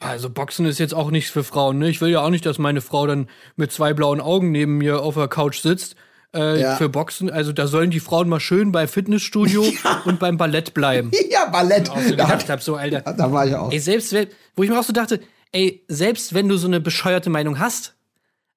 ja, 0.00 0.08
also 0.08 0.30
Boxen 0.30 0.66
ist 0.66 0.78
jetzt 0.78 0.94
auch 0.94 1.10
nichts 1.10 1.30
für 1.30 1.42
Frauen, 1.44 1.78
ne? 1.78 1.88
Ich 1.88 2.00
will 2.00 2.10
ja 2.10 2.20
auch 2.20 2.30
nicht, 2.30 2.46
dass 2.46 2.58
meine 2.58 2.80
Frau 2.80 3.06
dann 3.06 3.28
mit 3.56 3.72
zwei 3.72 3.94
blauen 3.94 4.20
Augen 4.20 4.52
neben 4.52 4.78
mir 4.78 5.02
auf 5.02 5.14
der 5.14 5.28
Couch 5.28 5.60
sitzt. 5.60 5.96
Äh, 6.34 6.60
Ja. 6.60 6.76
Für 6.76 6.88
Boxen, 6.88 7.30
also 7.30 7.52
da 7.52 7.66
sollen 7.66 7.90
die 7.90 8.00
Frauen 8.00 8.28
mal 8.28 8.38
schön 8.38 8.70
bei 8.70 8.86
Fitnessstudio 8.86 9.64
und 10.04 10.18
beim 10.20 10.36
Ballett 10.36 10.74
bleiben. 10.74 11.10
Ja, 11.30 11.46
Ballett. 11.46 11.90
Auch 11.90 11.98
so 12.00 12.14
Da, 12.14 12.24
gedacht 12.26 12.48
hab, 12.48 12.62
so, 12.62 12.76
Alter. 12.76 13.00
da 13.16 13.32
war 13.32 13.46
ich 13.46 13.54
auch. 13.54 13.72
Ey, 13.72 13.78
selbst 13.80 14.14
wo 14.54 14.62
ich 14.62 14.70
mir 14.70 14.78
auch 14.78 14.84
so 14.84 14.92
dachte, 14.92 15.20
ey, 15.52 15.82
selbst 15.88 16.34
wenn 16.34 16.48
du 16.48 16.56
so 16.56 16.66
eine 16.66 16.80
bescheuerte 16.80 17.30
Meinung 17.30 17.58
hast, 17.58 17.94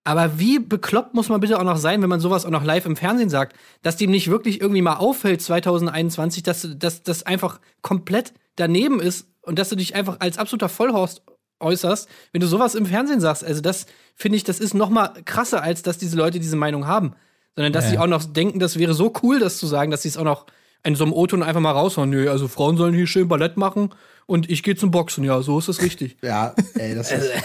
Aber 0.04 0.40
wie 0.40 0.58
bekloppt 0.60 1.14
muss 1.14 1.30
man 1.30 1.42
bitte 1.42 1.60
auch 1.60 1.64
noch 1.64 1.78
sein, 1.78 2.02
wenn 2.02 2.10
man 2.10 2.20
sowas 2.20 2.46
auch 2.46 2.50
noch 2.50 2.64
live 2.64 2.86
im 2.88 2.96
Fernsehen 2.96 3.30
sagt, 3.30 3.56
dass 3.84 3.98
dem 3.98 4.10
nicht 4.10 4.30
wirklich 4.30 4.60
irgendwie 4.60 4.82
mal 4.82 4.96
auffällt 4.96 5.42
2021, 5.42 6.42
dass 6.44 6.68
dass 6.78 7.04
das 7.04 7.24
einfach 7.24 7.60
komplett 7.84 8.34
daneben 8.56 9.00
ist 9.00 9.28
und 9.42 9.60
dass 9.60 9.70
du 9.70 9.76
dich 9.76 9.94
einfach 9.96 10.18
als 10.20 10.38
absoluter 10.40 10.70
Vollhorst 10.70 11.22
äußerst, 11.60 12.10
wenn 12.32 12.42
du 12.42 12.48
sowas 12.48 12.74
im 12.74 12.88
Fernsehen 12.88 13.22
sagst. 13.22 13.44
Also 13.44 13.62
das 13.62 13.86
finde 14.16 14.38
ich, 14.38 14.44
das 14.44 14.60
ist 14.60 14.74
noch 14.74 14.90
mal 14.90 15.14
krasser, 15.26 15.62
als 15.62 15.84
dass 15.84 16.00
diese 16.00 16.18
Leute 16.18 16.40
diese 16.40 16.56
Meinung 16.56 16.88
haben, 16.88 17.14
sondern 17.56 17.72
dass 17.74 17.86
Ja. 17.86 17.92
sie 17.92 17.98
auch 18.00 18.08
noch 18.08 18.24
denken, 18.24 18.60
das 18.60 18.80
wäre 18.80 18.96
so 18.96 19.14
cool, 19.22 19.38
das 19.40 19.60
zu 19.60 19.68
sagen, 19.68 19.92
dass 19.92 20.02
sie 20.02 20.10
es 20.10 20.18
auch 20.18 20.24
noch 20.24 20.48
in 20.84 20.96
so 20.96 21.04
einem 21.04 21.14
O-Ton 21.14 21.44
einfach 21.44 21.62
mal 21.62 21.72
raushauen. 21.72 22.10
Nö, 22.10 22.28
also 22.32 22.48
Frauen 22.48 22.76
sollen 22.78 22.96
hier 22.96 23.06
schön 23.06 23.28
Ballett 23.28 23.56
machen 23.58 23.92
und 24.26 24.50
ich 24.50 24.64
gehe 24.64 24.76
zum 24.76 24.90
Boxen. 24.90 25.24
Ja, 25.24 25.44
so 25.44 25.60
ist 25.60 25.70
das 25.70 25.84
richtig. 25.84 26.18
Ja, 26.24 26.56
ey, 26.74 26.96
das 26.96 27.12
ist. 27.12 27.30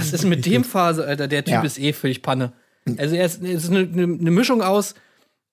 Was 0.00 0.12
ist 0.12 0.24
mit 0.24 0.46
dem 0.46 0.64
Phase, 0.64 1.06
Alter? 1.06 1.28
Der 1.28 1.44
Typ 1.44 1.54
Ja. 1.54 1.62
ist 1.62 1.78
eh 1.78 1.92
völlig 1.92 2.22
Panne. 2.22 2.52
Also 2.98 3.14
er 3.14 3.26
ist, 3.26 3.42
es 3.42 3.64
ist 3.64 3.70
eine, 3.70 3.80
eine, 3.80 4.30
Mischung 4.30 4.62
aus, 4.62 4.94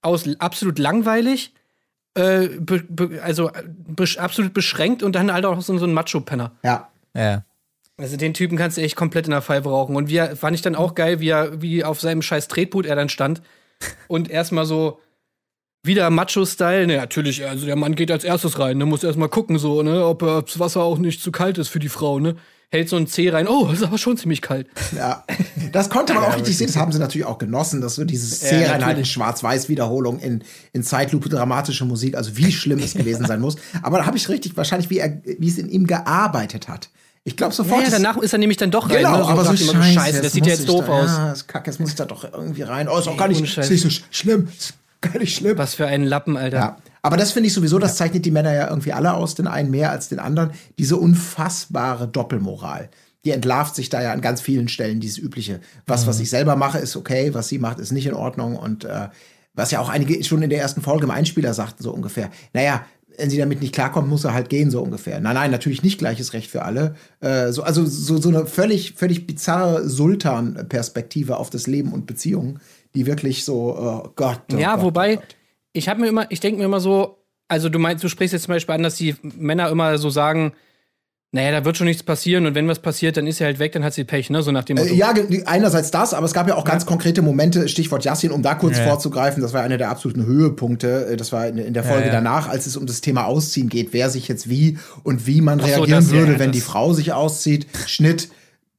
aus 0.01 0.27
absolut 0.39 0.79
langweilig, 0.79 1.53
äh, 2.15 2.47
be, 2.59 2.83
be, 2.87 3.21
also 3.21 3.49
äh, 3.49 3.63
besch, 3.65 4.17
absolut 4.17 4.53
beschränkt 4.53 5.03
und 5.03 5.15
dann 5.15 5.31
halt 5.31 5.45
auch 5.45 5.61
so, 5.61 5.77
so 5.77 5.85
ein 5.85 5.93
Macho-Penner. 5.93 6.51
Ja. 6.63 6.89
Ja. 7.15 7.43
Also 7.97 8.15
den 8.15 8.33
Typen 8.33 8.57
kannst 8.57 8.77
du 8.77 8.81
echt 8.81 8.95
komplett 8.95 9.25
in 9.25 9.31
der 9.31 9.41
Pfeife 9.41 9.69
rauchen. 9.69 9.95
Und 9.95 10.09
wie 10.09 10.17
er, 10.17 10.35
fand 10.35 10.55
ich 10.55 10.61
dann 10.61 10.75
auch 10.75 10.95
geil, 10.95 11.19
wie 11.19 11.29
er, 11.29 11.61
wie 11.61 11.83
auf 11.83 11.99
seinem 11.99 12.21
scheiß 12.21 12.47
Tretboot 12.47 12.85
er 12.85 12.95
dann 12.95 13.09
stand 13.09 13.41
und 14.07 14.29
erstmal 14.29 14.65
so 14.65 14.99
wieder 15.87 16.09
Macho-Style. 16.11 16.85
Ne, 16.87 16.97
natürlich, 16.97 17.47
also 17.47 17.65
der 17.65 17.75
Mann 17.75 17.95
geht 17.95 18.11
als 18.11 18.23
erstes 18.23 18.59
rein, 18.59 18.77
ne, 18.77 18.85
muss 18.85 19.03
erstmal 19.03 19.29
gucken, 19.29 19.57
so, 19.57 19.81
ne, 19.81 20.05
ob 20.05 20.19
das 20.19 20.59
Wasser 20.59 20.81
auch 20.83 20.97
nicht 20.99 21.21
zu 21.23 21.31
kalt 21.31 21.57
ist 21.57 21.69
für 21.69 21.79
die 21.79 21.89
Frau, 21.89 22.19
ne. 22.19 22.35
Hält 22.69 22.89
so 22.89 22.97
ein 22.97 23.07
Zeh 23.07 23.29
rein, 23.29 23.47
oh, 23.47 23.69
ist 23.71 23.81
aber 23.81 23.97
schon 23.97 24.17
ziemlich 24.17 24.41
kalt. 24.41 24.67
Ja, 24.93 25.23
das 25.71 25.89
konnte 25.89 26.13
man 26.13 26.25
auch 26.25 26.35
richtig 26.35 26.57
sehen. 26.57 26.67
Das 26.67 26.75
haben 26.75 26.91
sie 26.91 26.99
natürlich 26.99 27.25
auch 27.25 27.37
genossen, 27.37 27.79
dass 27.79 27.95
so 27.95 28.03
dieses 28.03 28.41
Ja, 28.41 28.57
halt 28.57 28.73
in 28.73 28.79
natürlich. 28.81 29.11
Schwarz-Weiß-Wiederholung 29.11 30.19
in, 30.19 30.43
in 30.73 30.83
Zeitlupe 30.83 31.29
dramatische 31.29 31.85
Musik, 31.85 32.15
also 32.17 32.35
wie 32.35 32.51
schlimm 32.51 32.79
es 32.79 32.93
gewesen 32.93 33.25
sein 33.25 33.39
muss. 33.39 33.55
Aber 33.83 33.99
da 33.99 34.05
habe 34.05 34.17
ich 34.17 34.27
richtig 34.27 34.57
wahrscheinlich, 34.57 34.89
wie, 34.89 34.97
er, 34.99 35.17
wie 35.39 35.47
es 35.47 35.57
in 35.57 35.69
ihm 35.69 35.87
gearbeitet 35.87 36.67
hat. 36.67 36.89
Ich 37.23 37.37
glaube 37.37 37.51
Ja, 37.53 37.55
sofort. 37.55 37.79
ja, 37.83 37.89
das- 37.89 38.01
danach 38.01 38.17
ist 38.17 38.33
er 38.33 38.39
nämlich 38.39 38.57
dann 38.57 38.69
doch 38.71 38.89
rein. 38.89 38.97
Genau, 38.97 39.17
ne? 39.17 39.23
aber 39.25 39.45
so 39.45 39.51
sagt 39.55 39.61
immer, 39.61 39.83
scheiße, 39.83 39.93
scheiße, 39.99 40.21
das 40.23 40.33
sieht 40.33 40.45
ja 40.45 40.51
jetzt 40.53 40.67
doof 40.67 40.85
da, 40.87 40.91
aus. 40.91 41.07
Ja, 41.09 41.31
ist 41.31 41.47
kacke, 41.47 41.71
jetzt 41.71 41.79
muss 41.79 41.89
ich 41.91 41.95
da 41.95 42.03
doch 42.03 42.25
irgendwie 42.33 42.63
rein. 42.63 42.89
Oh, 42.89 42.97
ist 42.97 43.07
auch 43.07 43.15
gar 43.15 43.29
nicht, 43.29 43.41
ist 43.41 43.69
nicht 43.69 43.81
so 43.81 43.87
sch- 43.87 44.01
schlimm. 44.11 44.49
Ist 44.57 44.73
gar 45.01 45.17
nicht 45.19 45.35
schlimm. 45.35 45.57
Was 45.57 45.75
für 45.75 45.87
ein 45.87 46.03
Lappen, 46.03 46.37
Alter. 46.37 46.57
Ja, 46.57 46.77
aber 47.01 47.17
das 47.17 47.31
finde 47.31 47.47
ich 47.47 47.53
sowieso, 47.53 47.79
das 47.79 47.95
zeichnet 47.95 48.25
die 48.25 48.31
Männer 48.31 48.53
ja 48.53 48.69
irgendwie 48.69 48.93
alle 48.93 49.13
aus, 49.13 49.35
den 49.35 49.47
einen 49.47 49.71
mehr 49.71 49.91
als 49.91 50.09
den 50.09 50.19
anderen. 50.19 50.51
Diese 50.77 50.97
unfassbare 50.97 52.07
Doppelmoral. 52.07 52.89
Die 53.25 53.31
entlarvt 53.31 53.75
sich 53.75 53.89
da 53.89 54.01
ja 54.01 54.13
an 54.13 54.21
ganz 54.21 54.41
vielen 54.41 54.67
Stellen, 54.67 54.99
dieses 54.99 55.17
übliche. 55.17 55.59
Was, 55.85 56.07
was 56.07 56.19
ich 56.19 56.29
selber 56.29 56.55
mache, 56.55 56.79
ist 56.79 56.95
okay, 56.95 57.33
was 57.33 57.47
sie 57.47 57.59
macht, 57.59 57.79
ist 57.79 57.91
nicht 57.91 58.07
in 58.07 58.13
Ordnung. 58.13 58.55
Und 58.55 58.85
äh, 58.85 59.09
was 59.53 59.71
ja 59.71 59.79
auch 59.79 59.89
einige 59.89 60.23
schon 60.23 60.41
in 60.41 60.49
der 60.49 60.59
ersten 60.59 60.81
Folge 60.81 61.05
im 61.05 61.11
Einspieler 61.11 61.53
sagten, 61.53 61.83
so 61.83 61.91
ungefähr. 61.91 62.29
Naja, 62.53 62.85
wenn 63.17 63.29
sie 63.29 63.37
damit 63.37 63.61
nicht 63.61 63.73
klarkommt, 63.73 64.07
muss 64.07 64.23
er 64.23 64.33
halt 64.33 64.49
gehen, 64.49 64.69
so 64.69 64.81
ungefähr. 64.81 65.19
Nein, 65.19 65.33
nein, 65.33 65.51
natürlich 65.51 65.83
nicht 65.83 65.97
gleiches 65.97 66.33
Recht 66.33 66.49
für 66.49 66.63
alle. 66.63 66.95
Äh, 67.19 67.51
so, 67.51 67.63
also 67.63 67.85
so, 67.85 68.17
so 68.17 68.29
eine 68.29 68.45
völlig, 68.45 68.93
völlig 68.93 69.25
bizarre 69.25 69.89
Sultan-Perspektive 69.89 71.37
auf 71.37 71.49
das 71.49 71.67
Leben 71.67 71.93
und 71.93 72.05
Beziehungen, 72.05 72.59
die 72.95 73.05
wirklich 73.05 73.43
so, 73.45 73.75
oh 73.77 74.09
Gott. 74.15 74.41
Oh 74.53 74.57
ja, 74.57 74.75
Gott, 74.75 74.83
wobei, 74.85 75.13
oh 75.13 75.15
Gott. 75.17 75.35
ich 75.73 75.89
habe 75.89 76.01
mir 76.01 76.07
immer, 76.07 76.25
ich 76.31 76.39
denke 76.39 76.59
mir 76.59 76.65
immer 76.65 76.79
so, 76.79 77.17
also 77.47 77.69
du 77.69 77.79
meinst, 77.79 78.03
du 78.03 78.09
sprichst 78.09 78.33
jetzt 78.33 78.43
zum 78.43 78.53
Beispiel 78.53 78.75
an, 78.75 78.83
dass 78.83 78.95
die 78.95 79.15
Männer 79.21 79.69
immer 79.69 79.97
so 79.97 80.09
sagen, 80.09 80.53
naja, 81.33 81.51
da 81.51 81.65
wird 81.65 81.75
schon 81.75 81.87
nichts 81.87 82.03
passieren 82.03 82.45
und 82.45 82.55
wenn 82.55 82.67
was 82.69 82.79
passiert, 82.79 83.17
dann 83.17 83.27
ist 83.27 83.37
sie 83.37 83.43
halt 83.43 83.59
weg, 83.59 83.73
dann 83.73 83.83
hat 83.83 83.93
sie 83.93 84.05
Pech, 84.05 84.29
ne? 84.29 84.41
So 84.41 84.51
nach 84.51 84.63
dem 84.63 84.77
Motto. 84.77 84.89
Äh, 84.89 84.95
Ja, 84.95 85.13
einerseits 85.45 85.91
das, 85.91 86.13
aber 86.13 86.25
es 86.25 86.33
gab 86.33 86.47
ja 86.47 86.55
auch 86.55 86.63
ganz 86.63 86.85
konkrete 86.85 87.21
Momente, 87.21 87.67
Stichwort 87.67 88.05
Yassin, 88.05 88.31
um 88.31 88.41
da 88.41 88.55
kurz 88.55 88.77
Ja. 88.77 88.85
vorzugreifen, 88.85 89.41
das 89.43 89.51
war 89.51 89.61
einer 89.61 89.77
der 89.77 89.89
absoluten 89.89 90.25
Höhepunkte, 90.25 91.07
äh, 91.07 91.17
das 91.17 91.33
war 91.33 91.45
in, 91.47 91.57
in 91.57 91.73
der 91.73 91.83
Folge 91.83 92.05
ja. 92.07 92.11
danach, 92.13 92.47
als 92.47 92.65
es 92.65 92.77
um 92.77 92.85
das 92.85 93.01
Thema 93.01 93.25
Ausziehen 93.25 93.67
geht, 93.67 93.89
wer 93.91 94.09
sich 94.09 94.29
jetzt 94.29 94.49
wie 94.49 94.79
und 95.03 95.27
wie 95.27 95.41
man 95.41 95.59
so, 95.59 95.65
reagieren 95.65 95.89
das- 95.89 96.11
würde, 96.11 96.31
ja, 96.33 96.39
wenn 96.39 96.53
die 96.53 96.61
Frau 96.61 96.93
sich 96.93 97.11
auszieht. 97.11 97.67
Schnitt, 97.87 98.29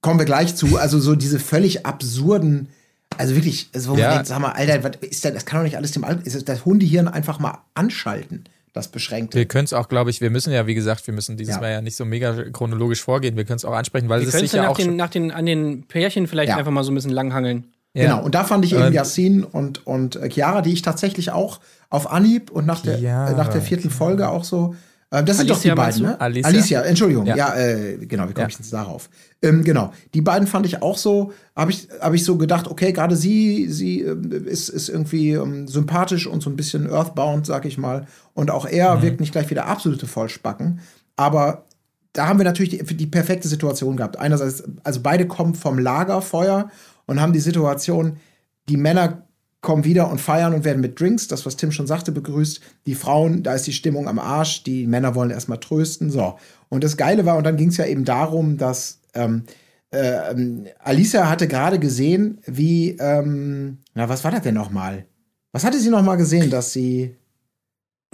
kommen 0.01 0.19
wir 0.19 0.27
gleich 0.27 0.55
zu, 0.57 0.79
also 0.79 0.99
so 0.99 1.15
diese 1.17 1.39
völlig 1.39 1.85
absurden, 1.85 2.69
also 3.17 3.35
wirklich, 3.35 3.69
also 3.75 3.91
wo 3.91 3.97
Ja. 3.97 4.07
man 4.07 4.13
denkt, 4.15 4.27
sag 4.29 4.39
mal, 4.41 4.53
Alter, 4.53 4.85
was 4.85 4.93
ist 5.09 5.25
denn, 5.25 5.35
das 5.35 5.45
kann 5.47 5.61
doch 5.61 5.65
nicht 5.65 5.77
alles 5.77 5.93
dem 5.93 6.05
Al 6.05 6.21
ist 6.25 6.49
das 6.49 6.65
Hundehirn 6.65 7.09
einfach 7.09 7.39
mal 7.39 7.59
anschalten, 7.75 8.45
das 8.73 8.89
beschränkte. 8.89 9.39
Wir 9.39 9.47
können 9.47 9.65
es 9.65 9.73
auch, 9.73 9.89
glaube 9.89 10.11
ich, 10.11 10.21
wir 10.21 10.31
müssen 10.31 10.53
ja, 10.53 10.67
wie 10.67 10.75
gesagt, 10.75 11.07
wir 11.07 11.15
müssen 11.15 11.37
dieses 11.37 11.55
Ja. 11.57 11.61
Mal 11.61 11.73
ja 11.73 11.81
nicht 11.81 11.97
so 11.97 12.05
mega 12.05 12.45
chronologisch 12.53 13.03
vorgehen. 13.03 13.37
Wir 13.37 13.45
können 13.45 13.57
es 13.57 13.65
auch 13.65 13.73
ansprechen, 13.75 14.09
weil 14.09 14.21
Wir 14.21 14.29
es 14.29 14.35
ist 14.35 14.41
sicher 14.41 14.63
nach 14.63 14.71
auch 14.71 14.77
den, 14.77 14.95
nach 14.97 15.11
den, 15.11 15.31
an 15.33 15.47
den 15.47 15.85
Pärchen 15.85 16.27
vielleicht 16.27 16.51
Ja. 16.51 16.57
einfach 16.59 16.71
mal 16.73 16.85
so 16.85 16.93
ein 16.93 16.95
bisschen 16.95 17.11
langhangeln. 17.13 17.65
Ja. 17.95 18.03
Genau, 18.05 18.23
und 18.23 18.35
da 18.35 18.45
fand 18.45 18.65
ich 18.67 18.75
eben 18.75 18.83
Ähm, 18.83 18.93
Yassin 18.93 19.43
und, 19.43 19.87
und 19.87 20.17
äh, 20.17 20.29
Chiara, 20.31 20.61
die 20.61 20.73
ich 20.73 20.83
tatsächlich 20.83 21.33
auch 21.33 21.59
auf 21.91 22.13
Anhieb 22.13 22.51
und 22.51 22.67
nach 22.67 22.83
der, 22.83 22.99
Chiara. 22.99 23.31
äh, 23.31 23.35
nach 23.35 23.49
der 23.49 23.63
vierten 23.63 23.91
Folge 23.91 24.29
auch 24.29 24.45
so. 24.45 24.77
Äh, 25.11 25.25
das 25.25 25.39
sind 25.39 25.49
doch 25.49 25.57
Alicia 25.57 25.75
die 25.75 25.77
beiden, 25.81 26.03
ne? 26.03 26.21
Alicia? 26.21 26.49
Alicia, 26.49 26.81
Entschuldigung. 26.83 27.27
Ja. 27.27 27.37
Ja, 27.37 27.55
äh, 27.57 27.97
genau, 28.07 28.29
wie 28.29 28.33
komme 28.35 28.43
Ja. 28.43 28.49
ich 28.49 28.59
jetzt 28.59 28.73
darauf? 28.73 29.09
Ähm, 29.41 29.65
genau, 29.65 29.93
die 30.13 30.21
beiden 30.21 30.47
fand 30.47 30.67
ich 30.67 30.83
auch 30.83 30.99
so, 30.99 31.33
habe 31.57 31.71
ich, 31.71 31.89
hab 32.01 32.13
ich 32.13 32.25
so 32.25 32.37
gedacht, 32.37 32.69
okay, 32.69 32.93
gerade 32.93 33.17
sie, 33.17 33.69
sie 33.71 34.03
ähm, 34.03 34.31
ist, 34.47 34.69
ist 34.69 34.89
irgendwie 34.91 35.31
ähm, 35.33 35.67
sympathisch 35.67 36.27
und 36.27 36.43
so 36.43 36.51
ein 36.51 36.57
bisschen 36.57 36.91
earthbound, 36.91 37.47
sag 37.47 37.65
ich 37.65 37.79
mal. 37.79 38.07
Und 38.35 38.51
auch 38.51 38.67
er 38.67 38.97
Mhm. 38.97 39.03
wirkt 39.03 39.21
nicht 39.21 39.33
gleich 39.33 39.49
wie 39.49 39.55
der 39.55 39.67
absolute 39.67 40.07
Vollspacken. 40.07 40.81
Aber 41.17 41.65
da 42.13 42.27
haben 42.27 42.39
wir 42.39 42.45
natürlich 42.45 42.71
die, 42.79 42.97
die 42.97 43.07
perfekte 43.07 43.49
Situation 43.49 43.97
gehabt. 43.97 44.19
Einerseits, 44.19 44.63
also 44.85 45.01
beide 45.03 45.27
kommen 45.27 45.55
vom 45.55 45.79
Lagerfeuer 45.79 46.71
und 47.07 47.21
haben 47.21 47.33
die 47.33 47.41
Situation, 47.41 48.17
die 48.69 48.77
Männer 48.77 49.23
kommen 49.61 49.85
wieder 49.85 50.11
und 50.11 50.21
feiern 50.21 50.55
und 50.55 50.65
werden 50.65 50.81
mit 50.81 51.01
Drinks, 51.01 51.27
das, 51.27 51.45
was 51.45 51.57
Tim 51.57 51.73
schon 51.73 51.87
sagte, 51.87 52.13
begrüßt. 52.13 52.61
Die 52.87 52.95
Frauen, 52.95 53.43
da 53.43 53.55
ist 53.55 53.67
die 53.67 53.73
Stimmung 53.73 54.09
am 54.09 54.19
Arsch, 54.19 54.63
die 54.63 54.87
Männer 54.87 55.15
wollen 55.15 55.31
erstmal 55.31 55.59
trösten. 55.59 56.11
So. 56.11 56.39
Und 56.69 56.85
das 56.85 56.97
Geile 56.97 57.27
war, 57.27 57.37
und 57.37 57.45
dann 57.45 57.57
ging 57.57 57.69
es 57.69 57.77
ja 57.77 57.87
eben 57.87 58.05
darum, 58.05 58.57
dass 58.57 59.01
ähm, 59.15 59.45
äh, 59.91 60.73
Alicia 60.79 61.29
hatte 61.29 61.49
gerade 61.49 61.79
gesehen, 61.79 62.41
wie, 62.47 62.91
ähm, 63.01 63.79
na, 63.95 64.09
was 64.09 64.23
war 64.23 64.31
das 64.31 64.43
denn 64.43 64.55
nochmal? 64.55 65.07
Was 65.53 65.65
hatte 65.65 65.79
sie 65.79 65.91
nochmal 65.91 66.19
gesehen, 66.19 66.51
dass 66.51 66.73
sie. 66.73 67.17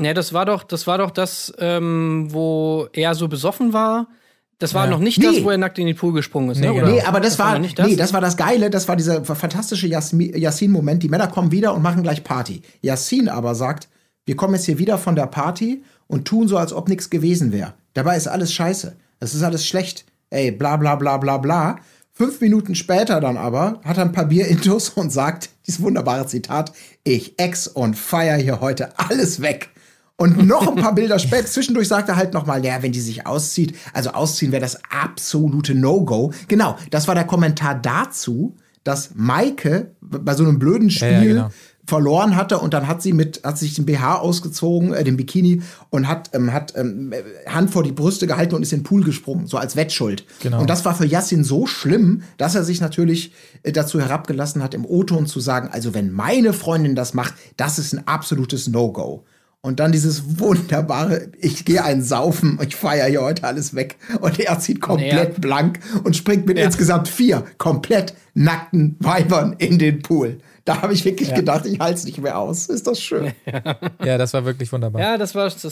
Ja, 0.01 0.15
das 0.15 0.33
war 0.33 0.47
doch, 0.47 0.63
das 0.63 0.87
war 0.87 0.99
doch 0.99 1.11
das, 1.11 1.53
ähm, 1.59 2.29
wo 2.31 2.89
er 2.93 3.15
so 3.15 3.29
besoffen 3.29 3.73
war. 3.73 4.09
Das 4.59 4.73
war 4.75 4.85
Ja. 4.85 4.91
noch 4.91 5.01
nicht 5.01 5.19
Nee. 5.19 5.25
das, 5.27 5.45
wo 5.45 5.51
er 5.51 5.59
nackt 5.59 5.79
in 5.79 5.87
die 5.87 5.95
Pool 5.95 6.13
gesprungen 6.13 6.51
ist, 6.51 6.61
Nee, 6.61 6.69
ne? 6.69 6.75
genau. 6.75 6.87
Nee, 6.89 7.03
aber 7.03 7.21
das, 7.21 7.39
war, 7.39 7.55
noch 7.55 7.61
nicht 7.61 7.79
das. 7.79 7.87
nee, 7.89 7.97
das 7.97 8.13
war 8.13 8.21
das 8.21 8.37
Geile, 8.37 8.71
das 8.71 8.87
war 8.89 8.97
dieser 8.97 9.25
fantastische 9.25 9.87
Yassin-Moment. 9.89 11.03
Die 11.03 11.09
Männer 11.09 11.27
kommen 11.29 11.51
wieder 11.53 11.75
und 11.75 11.83
machen 11.83 12.03
gleich 12.03 12.23
Party. 12.25 12.63
Yassin 12.83 13.29
aber 13.29 13.55
sagt, 13.55 13.89
wir 14.27 14.37
kommen 14.37 14.55
jetzt 14.55 14.65
hier 14.67 14.79
wieder 14.79 14.97
von 14.99 15.17
der 15.17 15.27
Party 15.27 15.83
und 16.07 16.25
tun 16.27 16.49
so, 16.49 16.57
als 16.57 16.73
ob 16.73 16.89
nichts 16.89 17.11
gewesen 17.11 17.53
wäre. 17.53 17.75
Dabei 17.95 18.17
ist 18.17 18.27
alles 18.29 18.53
scheiße. 18.53 18.95
Es 19.21 19.35
ist 19.35 19.43
alles 19.43 19.67
schlecht. 19.67 20.05
Ey, 20.31 20.51
bla 20.51 20.77
bla 20.77 20.95
bla 20.97 21.17
bla 21.19 21.39
bla. 21.39 21.77
Fünf 22.13 22.41
Minuten 22.41 22.75
später 22.77 23.21
dann 23.21 23.37
aber 23.37 23.81
hat 23.85 23.97
er 23.99 24.05
ein 24.05 24.13
paar 24.13 24.27
Bier 24.27 24.47
intus 24.47 24.89
und 24.91 25.11
sagt 25.11 25.51
dieses 25.67 25.83
wunderbare 25.83 26.27
Zitat, 26.27 26.73
ich 27.03 27.39
ex 27.39 27.67
und 27.67 27.97
feier 27.97 28.37
hier 28.37 28.61
heute 28.61 28.97
alles 28.99 29.43
weg. 29.43 29.71
Und 30.17 30.47
noch 30.47 30.69
ein 30.69 30.81
paar 30.81 30.95
Bilder 30.95 31.19
später, 31.19 31.47
zwischendurch 31.47 31.89
sagt 31.89 32.09
er 32.09 32.17
halt 32.17 32.35
nochmal, 32.35 32.65
ja, 32.65 32.83
wenn 32.83 32.93
die 32.93 33.01
sich 33.01 33.27
auszieht, 33.27 33.75
also 33.93 34.11
ausziehen 34.11 34.53
wäre 34.53 34.63
das 34.63 34.79
absolute 34.89 35.75
No-Go. 35.75 36.33
Genau, 36.47 36.77
das 36.91 37.09
war 37.09 37.17
der 37.17 37.25
Kommentar 37.25 37.75
dazu, 37.75 38.55
dass 38.85 39.11
Maike 39.15 39.91
bei 40.01 40.35
so 40.35 40.45
einem 40.45 40.59
blöden 40.59 40.91
Spiel 40.91 41.09
Ja, 41.09 41.23
ja, 41.23 41.25
genau. 41.25 41.51
verloren 41.87 42.37
hatte 42.37 42.59
und 42.59 42.75
dann 42.75 42.87
hat 42.87 43.03
sie 43.03 43.13
mit, 43.13 43.41
hat 43.43 43.59
sich 43.59 43.75
den 43.75 43.87
BH 43.87 44.19
ausgezogen, 44.19 44.93
äh, 44.93 45.03
den 45.03 45.17
Bikini 45.17 45.63
und 45.91 46.07
hat, 46.07 46.31
ähm, 46.33 46.53
hat 46.53 46.75
ähm, 46.77 47.13
Hand 47.47 47.71
vor 47.71 47.83
die 47.83 47.93
Brüste 47.93 48.27
gehalten 48.29 48.55
und 48.55 48.63
ist 48.63 48.73
in 48.73 48.81
den 48.81 48.85
Pool 48.85 49.03
gesprungen, 49.03 49.49
so 49.49 49.57
als 49.57 49.75
Wettschuld. 49.75 50.25
Genau. 50.41 50.61
Und 50.61 50.71
das 50.71 50.85
war 50.85 50.95
für 50.95 51.07
Yassin 51.07 51.43
so 51.43 51.67
schlimm, 51.67 52.23
dass 52.37 52.55
er 52.55 52.63
sich 52.63 52.81
natürlich 52.81 53.33
äh, 53.65 53.73
dazu 53.73 53.99
herabgelassen 53.99 54.63
hat, 54.63 54.75
im 54.75 54.85
O-Ton 54.85 55.27
zu 55.27 55.41
sagen, 55.41 55.71
also 55.73 55.93
wenn 55.93 56.13
meine 56.13 56.53
Freundin 56.53 56.95
das 56.95 57.15
macht, 57.15 57.35
das 57.57 57.81
ist 57.81 57.95
ein 57.95 58.07
absolutes 58.07 58.69
No-Go. 58.69 59.25
Und 59.65 59.81
dann 59.81 59.93
dieses 59.93 60.39
wunderbare, 60.39 61.29
ich 61.41 61.65
gehe 61.65 61.83
einen 61.83 62.03
saufen, 62.03 62.59
ich 62.63 62.77
feiere 62.77 63.07
hier 63.09 63.23
heute 63.23 63.45
alles 63.45 63.75
weg. 63.75 63.97
Und 64.21 64.39
er 64.39 64.59
zieht 64.59 64.83
komplett 64.83 65.33
Ja. 65.33 65.39
blank 65.41 65.81
und 66.05 66.15
springt 66.15 66.45
mit 66.47 66.59
Ja. 66.59 66.67
insgesamt 66.67 67.09
vier 67.09 67.45
komplett 67.57 68.13
nackten 68.35 68.97
Weibern 69.01 69.55
in 69.57 69.79
den 69.79 70.03
Pool. 70.03 70.37
Da 70.67 70.83
habe 70.83 70.93
ich 70.93 71.07
wirklich 71.07 71.33
gedacht, 71.35 71.65
ich 71.65 71.79
halte 71.81 71.95
es 71.99 72.05
nicht 72.05 72.19
mehr 72.19 72.39
aus. 72.39 72.67
Ist 72.67 72.87
das 72.87 73.01
schön. 73.01 73.33
Ja, 74.05 74.19
das 74.19 74.35
war 74.35 74.45
wirklich 74.45 74.71
wunderbar. 74.71 75.01
Ja, 75.01 75.17
das 75.17 75.35
war 75.35 75.45
das, 75.49 75.63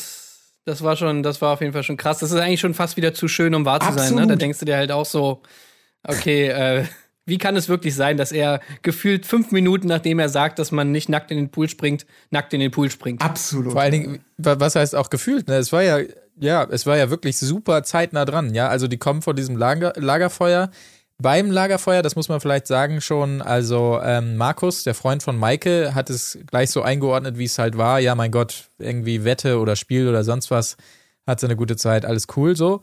das 0.64 0.83
war 0.83 0.96
schon, 0.96 1.22
das 1.22 1.42
war 1.42 1.52
auf 1.52 1.61
jeden 1.61 1.74
Fall 1.74 1.83
schon 1.83 1.98
krass. 1.98 2.18
Das 2.20 2.31
ist 2.31 2.38
eigentlich 2.40 2.61
schon 2.61 2.72
fast 2.72 2.96
wieder 2.96 3.12
zu 3.12 3.28
schön, 3.28 3.55
um 3.55 3.66
wahr 3.66 3.81
zu 3.81 3.88
sein. 3.88 3.94
Ne? 3.96 4.02
Absolut. 4.05 4.31
Da 4.31 4.37
denkst 4.37 4.59
du 4.59 4.64
dir 4.64 4.76
halt 4.78 4.90
auch 4.90 5.05
so, 5.05 5.42
okay, 6.02 6.48
äh, 6.48 6.85
wie 7.27 7.39
kann 7.39 7.55
es 7.57 7.69
wirklich 7.69 7.95
sein, 7.95 8.17
dass 8.17 8.33
er 8.33 8.61
gefühlt 8.83 9.27
fünf 9.27 9.53
Minuten, 9.53 9.87
nachdem 9.89 10.19
er 10.19 10.29
sagt, 10.29 10.59
dass 10.59 10.73
man 10.73 10.91
nicht 10.93 11.09
nackt 11.09 11.31
in 11.31 11.37
den 11.37 11.51
Pool 11.51 11.69
springt, 11.69 12.05
nackt 12.31 12.53
in 12.53 12.61
den 12.61 12.71
Pool 12.71 12.91
springt? 12.91 13.23
Absolut. 13.23 13.73
Vor 13.73 13.81
allen 13.81 13.93
Dingen, 13.93 14.25
wa- 14.39 14.57
was 14.59 14.75
heißt 14.75 14.95
auch 14.97 15.09
gefühlt, 15.11 15.47
ne? 15.49 15.55
Es 15.57 15.73
war 15.73 15.83
ja, 15.83 15.99
ja, 16.41 16.65
es 16.71 16.85
war 16.87 16.97
ja 16.97 17.11
wirklich 17.11 17.39
super 17.39 17.83
zeitnah 17.85 18.25
dran, 18.25 18.55
ja. 18.55 18.69
Also 18.69 18.89
die 18.89 18.99
kommen 18.99 19.23
vor 19.23 19.35
diesem 19.35 19.57
Lager, 19.57 19.93
Lagerfeuer. 19.97 20.71
beim 21.19 21.53
Lagerfeuer, 21.53 22.03
das 22.03 22.17
muss 22.17 22.29
man 22.29 22.41
vielleicht 22.41 22.67
sagen 22.67 23.01
schon, 23.01 23.41
also 23.43 24.01
ähm, 24.03 24.37
Markus, 24.37 24.83
der 24.83 24.95
Freund 24.95 25.23
von 25.23 25.37
Maike, 25.39 25.95
hat 25.95 26.11
es 26.11 26.37
gleich 26.51 26.71
so 26.71 26.83
eingeordnet, 26.83 27.39
wie 27.39 27.45
es 27.45 27.59
halt 27.59 27.79
war. 27.79 28.01
Ja, 28.01 28.17
mein 28.17 28.33
Gott, 28.33 28.65
irgendwie 28.81 29.23
Wette 29.23 29.61
oder 29.61 29.77
Spiel 29.77 30.09
oder 30.09 30.25
sonst 30.25 30.51
was, 30.51 30.77
hat 31.25 31.39
sie 31.39 31.47
eine 31.47 31.55
gute 31.55 31.77
Zeit, 31.77 32.05
alles 32.05 32.27
cool 32.37 32.57
so. 32.57 32.81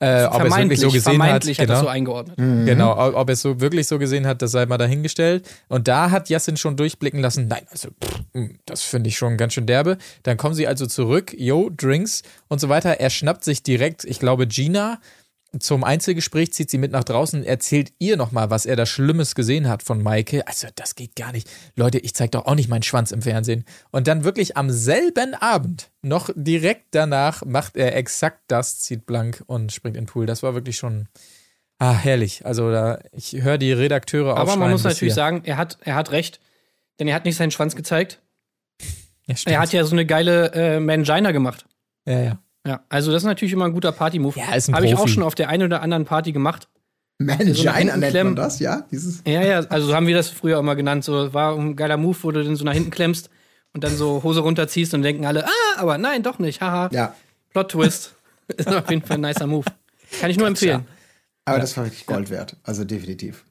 Äh, 0.00 0.24
ob 0.24 0.40
er 0.40 0.46
es 0.46 0.56
wirklich 0.56 0.80
so 0.80 0.90
gesehen 0.90 1.22
hat, 1.22 1.44
hat 1.44 1.56
genau. 1.56 1.66
das 1.66 1.80
so 1.80 1.86
eingeordnet. 1.86 2.38
Mhm. 2.38 2.66
Genau, 2.66 2.92
ob 2.92 3.14
ob 3.14 3.28
er 3.28 3.32
es 3.32 3.42
so 3.42 3.60
wirklich 3.60 3.86
so 3.86 3.98
gesehen 3.98 4.26
hat, 4.26 4.42
das 4.42 4.50
sei 4.50 4.66
mal 4.66 4.76
dahingestellt. 4.76 5.48
Und 5.68 5.88
da 5.88 6.10
hat 6.10 6.28
Yassin 6.28 6.56
schon 6.56 6.76
durchblicken 6.76 7.20
lassen, 7.20 7.46
nein, 7.48 7.66
also 7.70 7.88
pff, 7.88 8.20
mh, 8.32 8.48
das 8.66 8.82
finde 8.82 9.08
ich 9.08 9.16
schon 9.16 9.36
ganz 9.36 9.54
schön 9.54 9.66
derbe. 9.66 9.98
Dann 10.24 10.36
kommen 10.36 10.54
sie 10.54 10.66
also 10.66 10.86
zurück, 10.86 11.32
yo, 11.36 11.70
Drinks 11.74 12.22
und 12.48 12.60
so 12.60 12.68
weiter. 12.68 13.00
Er 13.00 13.10
schnappt 13.10 13.44
sich 13.44 13.62
direkt, 13.62 14.04
ich 14.04 14.18
glaube, 14.18 14.46
Gina 14.46 14.98
zum 15.60 15.84
Einzelgespräch, 15.84 16.52
zieht 16.52 16.70
sie 16.70 16.78
mit 16.78 16.92
nach 16.92 17.04
draußen, 17.04 17.44
erzählt 17.44 17.92
ihr 17.98 18.16
nochmal, 18.16 18.50
was 18.50 18.66
er 18.66 18.76
da 18.76 18.86
Schlimmes 18.86 19.34
gesehen 19.34 19.68
hat 19.68 19.82
von 19.82 20.02
Maike. 20.02 20.46
Also 20.46 20.68
das 20.74 20.94
geht 20.94 21.16
gar 21.16 21.32
nicht. 21.32 21.50
Leute, 21.76 21.98
ich 21.98 22.14
zeig 22.14 22.32
doch 22.32 22.46
auch 22.46 22.54
nicht 22.54 22.68
meinen 22.68 22.82
Schwanz 22.82 23.12
im 23.12 23.22
Fernsehen. 23.22 23.64
Und 23.90 24.06
dann 24.06 24.24
wirklich 24.24 24.56
am 24.56 24.70
selben 24.70 25.34
Abend, 25.34 25.90
noch 26.02 26.30
direkt 26.34 26.86
danach, 26.92 27.44
macht 27.44 27.76
er 27.76 27.96
exakt 27.96 28.42
das, 28.48 28.78
zieht 28.80 29.06
blank 29.06 29.42
und 29.46 29.72
springt 29.72 29.96
in 29.96 30.04
den 30.04 30.10
Pool. 30.10 30.26
Das 30.26 30.42
war 30.42 30.54
wirklich 30.54 30.76
schon 30.76 31.08
ah, 31.78 31.94
herrlich. 31.94 32.44
Also 32.44 32.70
da, 32.70 32.98
ich 33.12 33.32
höre 33.42 33.58
die 33.58 33.72
Redakteure 33.72 34.32
Aber 34.32 34.42
aufschreien 34.42 34.60
man 34.60 34.70
muss 34.70 34.84
natürlich 34.84 35.00
hier. 35.00 35.14
sagen, 35.14 35.42
er 35.44 35.56
hat, 35.56 35.78
er 35.82 35.94
hat 35.94 36.10
recht. 36.12 36.40
Denn 36.98 37.08
er 37.08 37.14
hat 37.14 37.24
nicht 37.24 37.36
seinen 37.36 37.50
Schwanz 37.50 37.76
gezeigt. 37.76 38.20
Ja. 39.26 39.36
Er 39.46 39.60
hat 39.60 39.72
ja 39.72 39.84
so 39.84 39.92
eine 39.92 40.04
geile 40.04 40.52
äh, 40.52 40.80
Mangina 40.80 41.32
gemacht. 41.32 41.64
ja, 42.04 42.20
ja. 42.20 42.43
Ja, 42.66 42.82
also 42.88 43.12
das 43.12 43.22
ist 43.22 43.26
natürlich 43.26 43.52
immer 43.52 43.66
ein 43.66 43.72
guter 43.72 43.92
Party-Move. 43.92 44.38
Ja, 44.38 44.54
ist 44.54 44.68
ein 44.68 44.74
Habe 44.74 44.86
ich 44.86 44.94
auch 44.94 45.08
schon 45.08 45.22
auf 45.22 45.34
der 45.34 45.48
einen 45.48 45.64
oder 45.64 45.82
anderen 45.82 46.04
Party 46.04 46.32
gemacht. 46.32 46.68
Manager, 47.18 47.54
So 47.54 47.72
hinten 47.72 48.00
nennt 48.00 48.14
man 48.14 48.36
das, 48.36 48.58
ja? 48.58 48.86
Dieses 48.90 49.22
Ja, 49.26 49.42
ja, 49.42 49.58
also 49.60 49.88
so 49.88 49.94
haben 49.94 50.06
wir 50.06 50.16
das 50.16 50.30
früher 50.30 50.58
immer 50.58 50.74
genannt. 50.74 51.04
So 51.04 51.32
war 51.32 51.56
ein 51.56 51.76
geiler 51.76 51.96
Move, 51.96 52.16
wo 52.22 52.30
du 52.32 52.42
den 52.42 52.56
so 52.56 52.64
nach 52.64 52.72
hinten 52.72 52.90
klemmst 52.90 53.30
und 53.72 53.84
dann 53.84 53.96
so 53.96 54.22
Hose 54.22 54.40
runterziehst 54.40 54.94
und 54.94 55.02
denken 55.02 55.26
alle, 55.26 55.46
ah, 55.46 55.50
aber 55.76 55.98
nein, 55.98 56.22
doch 56.22 56.38
nicht, 56.38 56.60
haha. 56.60 56.88
ja. 56.92 57.14
Plot-Twist. 57.50 58.14
ist 58.56 58.68
auf 58.68 58.90
jeden 58.90 59.02
Fall 59.02 59.16
ein 59.16 59.20
nicer 59.20 59.46
Move. 59.46 59.64
Kann 60.20 60.30
ich 60.30 60.36
nur 60.36 60.48
empfehlen. 60.48 60.86
Aber 61.44 61.58
das 61.58 61.76
war 61.76 61.84
wirklich 61.84 62.06
Gold 62.06 62.30
wert. 62.30 62.56
Also 62.62 62.84
definitiv. 62.84 63.44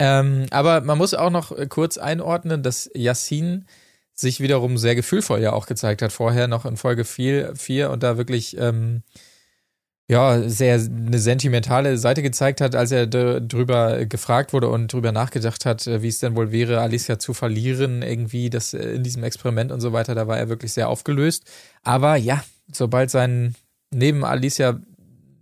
Ähm, 0.00 0.46
aber 0.50 0.80
man 0.80 0.98
muss 0.98 1.14
auch 1.14 1.30
noch 1.30 1.56
äh, 1.56 1.66
kurz 1.68 1.98
einordnen, 1.98 2.62
dass 2.62 2.90
Yassin 2.94 3.66
sich 4.14 4.40
wiederum 4.40 4.78
sehr 4.78 4.94
gefühlvoll 4.94 5.40
ja 5.40 5.52
auch 5.52 5.66
gezeigt 5.66 6.02
hat, 6.02 6.12
vorher 6.12 6.48
noch 6.48 6.64
in 6.64 6.76
Folge 6.76 7.04
4, 7.04 7.56
4 7.56 7.90
und 7.90 8.02
da 8.02 8.16
wirklich 8.16 8.56
ähm, 8.58 9.02
ja, 10.06 10.46
sehr 10.48 10.74
eine 10.74 11.18
sentimentale 11.18 11.96
Seite 11.96 12.22
gezeigt 12.22 12.60
hat, 12.60 12.74
als 12.76 12.92
er 12.92 13.06
drüber 13.06 14.04
gefragt 14.04 14.52
wurde 14.52 14.68
und 14.68 14.92
drüber 14.92 15.12
nachgedacht 15.12 15.64
hat, 15.64 15.86
äh, 15.86 16.02
wie 16.02 16.08
es 16.08 16.18
denn 16.18 16.36
wohl 16.36 16.52
wäre, 16.52 16.80
Alicia 16.80 17.18
zu 17.18 17.32
verlieren, 17.32 18.02
irgendwie 18.02 18.50
das 18.50 18.74
äh, 18.74 18.92
in 18.92 19.02
diesem 19.02 19.24
Experiment 19.24 19.72
und 19.72 19.80
so 19.80 19.92
weiter, 19.92 20.14
da 20.14 20.26
war 20.26 20.38
er 20.38 20.50
wirklich 20.50 20.74
sehr 20.74 20.90
aufgelöst. 20.90 21.44
Aber 21.82 22.16
ja, 22.16 22.44
sobald 22.70 23.10
sein 23.10 23.54
neben 23.90 24.24
Alicia 24.24 24.78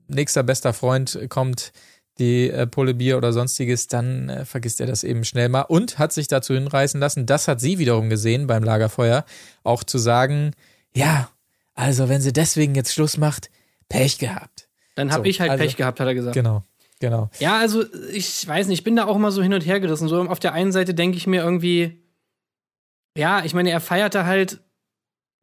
nächster 0.06 0.44
bester 0.44 0.72
Freund 0.72 1.18
kommt, 1.28 1.72
die 2.18 2.51
äh, 2.51 2.66
Pulle 2.66 2.94
Bier 2.94 3.16
oder 3.16 3.33
sonstiges, 3.33 3.87
dann 3.88 4.29
äh, 4.29 4.44
vergisst 4.44 4.81
er 4.81 4.87
das 4.87 5.03
eben 5.05 5.25
schnell 5.25 5.48
mal 5.48 5.62
und 5.62 5.98
hat 5.98 6.12
sich 6.12 6.29
dazu 6.29 6.55
hinreißen 6.55 7.01
lassen, 7.01 7.27
das 7.27 7.48
hat 7.48 7.61
sie 7.61 7.79
wiederum 7.79 8.11
gesehen 8.11 8.46
beim 8.46 8.62
Lagerfeuer, 8.62 9.25
auch 9.62 9.83
zu 9.85 9.98
sagen, 9.98 10.53
ja, 10.94 11.31
also 11.75 12.09
wenn 12.09 12.20
sie 12.20 12.33
deswegen 12.33 12.75
jetzt 12.75 12.92
Schluss 12.92 13.16
macht, 13.16 13.51
Pech 13.88 14.18
gehabt. 14.18 14.68
Dann 14.94 15.11
habe 15.11 15.25
So, 15.25 15.31
ich 15.31 15.40
halt 15.40 15.51
also- 15.51 15.64
Pech 15.64 15.77
gehabt, 15.77 16.01
hat 16.01 16.07
er 16.07 16.14
gesagt. 16.14 16.35
Genau, 16.35 16.62
genau. 17.01 17.31
Ja, 17.38 17.59
also 17.59 17.85
ich 18.12 18.46
weiß 18.46 18.66
nicht, 18.68 18.81
ich 18.81 18.85
bin 18.85 18.96
da 18.96 19.07
auch 19.07 19.16
immer 19.16 19.33
so 19.33 19.42
hin 19.42 19.55
und 19.55 19.64
her 19.64 19.81
gerissen. 19.81 20.09
So 20.09 20.20
auf 20.22 20.38
der 20.40 20.53
einen 20.53 20.72
Seite 20.72 20.92
denke 20.94 21.16
ich 21.16 21.27
mir 21.27 21.42
irgendwie, 21.42 22.03
ja, 23.16 23.44
ich 23.44 23.55
meine, 23.55 23.70
er 23.70 23.81
feierte 23.81 24.27
halt, 24.27 24.61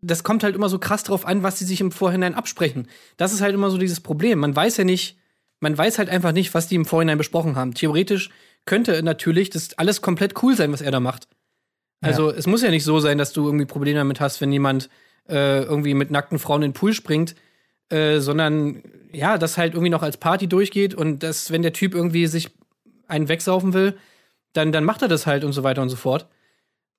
das 0.02 0.24
kommt 0.24 0.44
halt 0.44 0.56
immer 0.56 0.70
so 0.70 0.80
krass 0.80 1.04
drauf 1.04 1.26
an, 1.26 1.44
was 1.44 1.60
sie 1.60 1.66
sich 1.66 1.82
im 1.82 1.92
Vorhinein 1.92 2.36
absprechen. 2.36 2.88
Das 3.18 3.34
ist 3.34 3.42
halt 3.42 3.54
immer 3.54 3.70
so 3.70 3.78
dieses 3.78 4.00
Problem. 4.00 4.40
Man 4.40 4.56
weiß 4.56 4.78
ja 4.78 4.84
nicht, 4.84 5.19
man 5.60 5.78
weiß 5.78 5.98
halt 5.98 6.10
einfach 6.10 6.32
nicht, 6.32 6.54
was 6.54 6.68
die 6.68 6.76
im 6.76 6.86
Vorhinein 6.86 7.18
besprochen 7.18 7.56
haben. 7.56 7.74
Theoretisch 7.74 8.30
könnte 8.66 9.02
natürlich 9.04 9.50
das 9.50 9.78
alles 9.78 10.02
komplett 10.02 10.42
cool 10.44 10.56
sein, 10.56 10.72
was 10.72 10.82
er 10.82 10.92
da 10.92 11.00
macht. 11.00 11.28
Also 12.02 12.32
es 12.32 12.48
muss 12.48 12.62
ja 12.62 12.70
nicht 12.70 12.84
so 12.86 13.00
sein, 13.00 13.18
dass 13.18 13.34
du 13.34 13.46
irgendwie 13.46 13.66
Probleme 13.66 14.00
damit 14.00 14.22
hast, 14.22 14.40
wenn 14.40 14.52
jemand 14.52 14.90
äh, 15.28 15.64
irgendwie 15.64 15.94
mit 15.94 16.12
nackten 16.12 16.40
Frauen 16.40 16.64
in 16.64 16.72
den 16.72 16.74
Pool 16.76 16.94
springt, 16.94 17.36
äh, 17.90 18.20
sondern 18.20 18.84
ja, 19.12 19.38
das 19.38 19.58
halt 19.58 19.74
irgendwie 19.74 19.90
noch 19.90 20.04
als 20.04 20.18
Party 20.18 20.48
durchgeht 20.48 20.94
und 20.94 21.24
dass, 21.24 21.52
wenn 21.52 21.62
der 21.62 21.74
Typ 21.74 21.94
irgendwie 21.94 22.28
sich 22.28 22.52
einen 23.08 23.28
wegsaufen 23.28 23.74
will, 23.74 23.98
dann, 24.54 24.72
dann 24.72 24.84
macht 24.84 25.02
er 25.02 25.08
das 25.08 25.28
halt 25.28 25.44
und 25.44 25.54
so 25.54 25.64
weiter 25.64 25.82
und 25.82 25.90
so 25.90 25.96
fort. 25.96 26.28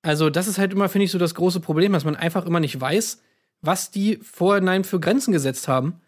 Also, 0.03 0.29
das 0.29 0.47
ist 0.47 0.57
halt 0.57 0.73
immer, 0.73 0.89
finde 0.89 1.05
ich, 1.05 1.11
so 1.11 1.17
das 1.17 1.35
große 1.35 1.59
Problem, 1.59 1.93
dass 1.93 2.05
man 2.05 2.15
einfach 2.15 2.45
immer 2.45 2.59
nicht 2.59 2.79
weiß, 2.79 3.21
was 3.61 3.91
die 3.91 4.17
vorhinein 4.17 4.83
für 4.83 4.99
Grenzen 4.99 5.31
gesetzt 5.31 5.67
haben. 5.67 6.01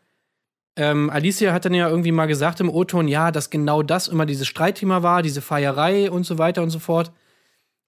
Ähm, 0.75 1.09
Alicia 1.09 1.53
hat 1.53 1.65
dann 1.65 1.73
ja 1.73 1.87
irgendwie 1.87 2.11
mal 2.11 2.25
gesagt 2.25 2.59
im 2.59 2.69
O-Ton, 2.69 3.07
ja, 3.07 3.31
dass 3.31 3.49
genau 3.49 3.83
das 3.83 4.07
immer 4.07 4.25
dieses 4.25 4.47
Streitthema 4.47 5.03
war, 5.03 5.21
diese 5.21 5.41
Feierei 5.41 6.09
und 6.09 6.25
so 6.25 6.37
weiter 6.37 6.63
und 6.63 6.71
so 6.71 6.79
fort. 6.79 7.11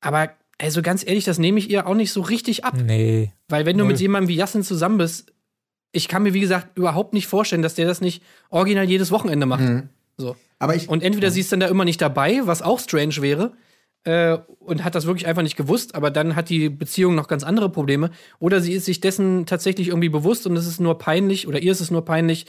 Aber, 0.01 0.29
also 0.59 0.81
ganz 0.81 1.05
ehrlich, 1.05 1.23
das 1.23 1.39
nehme 1.39 1.57
ich 1.57 1.69
ihr 1.69 1.87
auch 1.87 1.95
nicht 1.95 2.11
so 2.11 2.21
richtig 2.21 2.63
ab. 2.63 2.75
Nee. 2.75 3.31
Weil 3.47 3.65
wenn 3.65 3.77
du 3.77 3.83
Null. 3.83 3.93
mit 3.93 4.01
jemandem 4.01 4.29
wie 4.29 4.35
Yassin 4.35 4.63
zusammen 4.63 4.99
bist, 4.99 5.33
ich 5.91 6.07
kann 6.07 6.23
mir, 6.23 6.33
wie 6.33 6.41
gesagt, 6.41 6.77
überhaupt 6.77 7.13
nicht 7.13 7.27
vorstellen, 7.27 7.61
dass 7.61 7.75
der 7.75 7.87
das 7.87 8.01
nicht 8.01 8.21
original 8.49 8.85
jedes 8.85 9.11
Wochenende 9.11 9.45
macht. 9.45 9.63
So. 10.17 10.35
Aber 10.59 10.75
ich, 10.75 10.89
Und 10.89 11.03
entweder 11.03 11.31
sie 11.31 11.39
ist 11.39 11.51
dann 11.51 11.59
da 11.59 11.67
immer 11.67 11.85
nicht 11.85 12.01
dabei, 12.01 12.41
was 12.43 12.61
auch 12.61 12.79
strange 12.79 13.17
wäre, 13.17 13.53
äh, 14.03 14.37
und 14.59 14.83
hat 14.83 14.95
das 14.95 15.05
wirklich 15.05 15.27
einfach 15.27 15.41
nicht 15.41 15.57
gewusst, 15.57 15.95
aber 15.95 16.11
dann 16.11 16.35
hat 16.35 16.49
die 16.49 16.69
Beziehung 16.69 17.15
noch 17.15 17.27
ganz 17.27 17.43
andere 17.43 17.69
Probleme. 17.69 18.11
Oder 18.39 18.61
sie 18.61 18.73
ist 18.73 18.85
sich 18.85 19.01
dessen 19.01 19.45
tatsächlich 19.45 19.87
irgendwie 19.87 20.09
bewusst 20.09 20.45
und 20.45 20.55
es 20.55 20.67
ist 20.67 20.79
nur 20.79 20.97
peinlich, 20.97 21.47
oder 21.47 21.59
ihr 21.59 21.71
ist 21.71 21.81
es 21.81 21.91
nur 21.91 22.05
peinlich, 22.05 22.45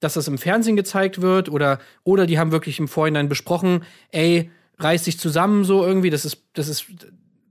dass 0.00 0.14
das 0.14 0.28
im 0.28 0.38
Fernsehen 0.38 0.76
gezeigt 0.76 1.20
wird, 1.20 1.48
oder, 1.48 1.78
oder 2.04 2.26
die 2.26 2.38
haben 2.38 2.52
wirklich 2.52 2.78
im 2.78 2.88
Vorhinein 2.88 3.28
besprochen, 3.28 3.84
ey, 4.10 4.50
reiß 4.78 5.04
dich 5.04 5.18
zusammen 5.18 5.64
so 5.64 5.84
irgendwie, 5.84 6.10
das 6.10 6.24
ist, 6.24 6.42
das 6.52 6.68
ist, 6.68 6.86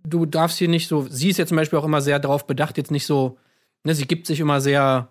du 0.03 0.25
darfst 0.25 0.57
hier 0.57 0.69
nicht 0.69 0.87
so, 0.87 1.07
sie 1.09 1.29
ist 1.29 1.37
ja 1.37 1.45
zum 1.45 1.57
Beispiel 1.57 1.79
auch 1.79 1.85
immer 1.85 2.01
sehr 2.01 2.19
darauf 2.19 2.47
bedacht, 2.47 2.77
jetzt 2.77 2.91
nicht 2.91 3.05
so, 3.05 3.37
ne, 3.83 3.93
sie 3.93 4.07
gibt 4.07 4.27
sich 4.27 4.39
immer 4.39 4.61
sehr 4.61 5.09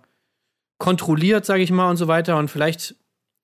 kontrolliert, 0.78 1.44
sage 1.44 1.62
ich 1.62 1.70
mal, 1.70 1.90
und 1.90 1.96
so 1.96 2.08
weiter. 2.08 2.36
Und 2.38 2.50
vielleicht 2.50 2.94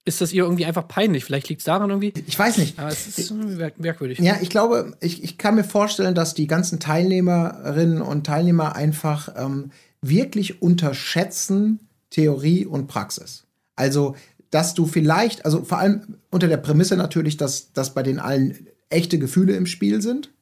ist 0.05 0.21
das 0.21 0.33
ihr 0.33 0.43
irgendwie 0.43 0.67
einfach 0.67 0.89
peinlich. 0.89 1.25
Vielleicht 1.25 1.49
liegt 1.49 1.61
es 1.61 1.65
daran 1.65 1.91
irgendwie. 1.91 2.13
ich 2.27 2.39
weiß 2.39 2.59
nicht. 2.59 2.79
Aber 2.79 2.89
es 2.89 3.19
ist 3.19 3.33
merkwürdig. 3.79 4.19
Ja, 4.19 4.39
ich 4.41 4.51
glaube, 4.51 4.97
ich, 5.01 5.23
ich 5.23 5.39
kann 5.39 5.55
mir 5.55 5.65
vorstellen, 5.65 6.15
dass 6.15 6.35
die 6.35 6.47
ganzen 6.47 6.81
Teilnehmerinnen 6.81 8.03
und 8.03 8.27
Teilnehmer 8.27 8.75
einfach 8.75 9.29
ähm, 9.37 9.71
wirklich 10.01 10.61
unterschätzen 10.61 11.81
Theorie 12.11 12.67
und 12.67 12.89
Praxis. 12.89 13.45
Also, 13.83 14.15
dass 14.51 14.75
du 14.75 14.87
vielleicht, 14.87 15.45
also 15.45 15.65
vor 15.65 15.79
allem 15.79 16.19
unter 16.31 16.47
der 16.47 16.57
Prämisse 16.57 16.97
natürlich, 16.97 17.37
dass, 17.37 17.73
dass 17.73 17.95
bei 17.95 18.05
den 18.05 18.21
allen 18.21 18.69
echte 18.91 19.19
Gefühle 19.19 19.57
im 19.57 19.67
Spiel 19.67 20.01
sind. 20.01 20.33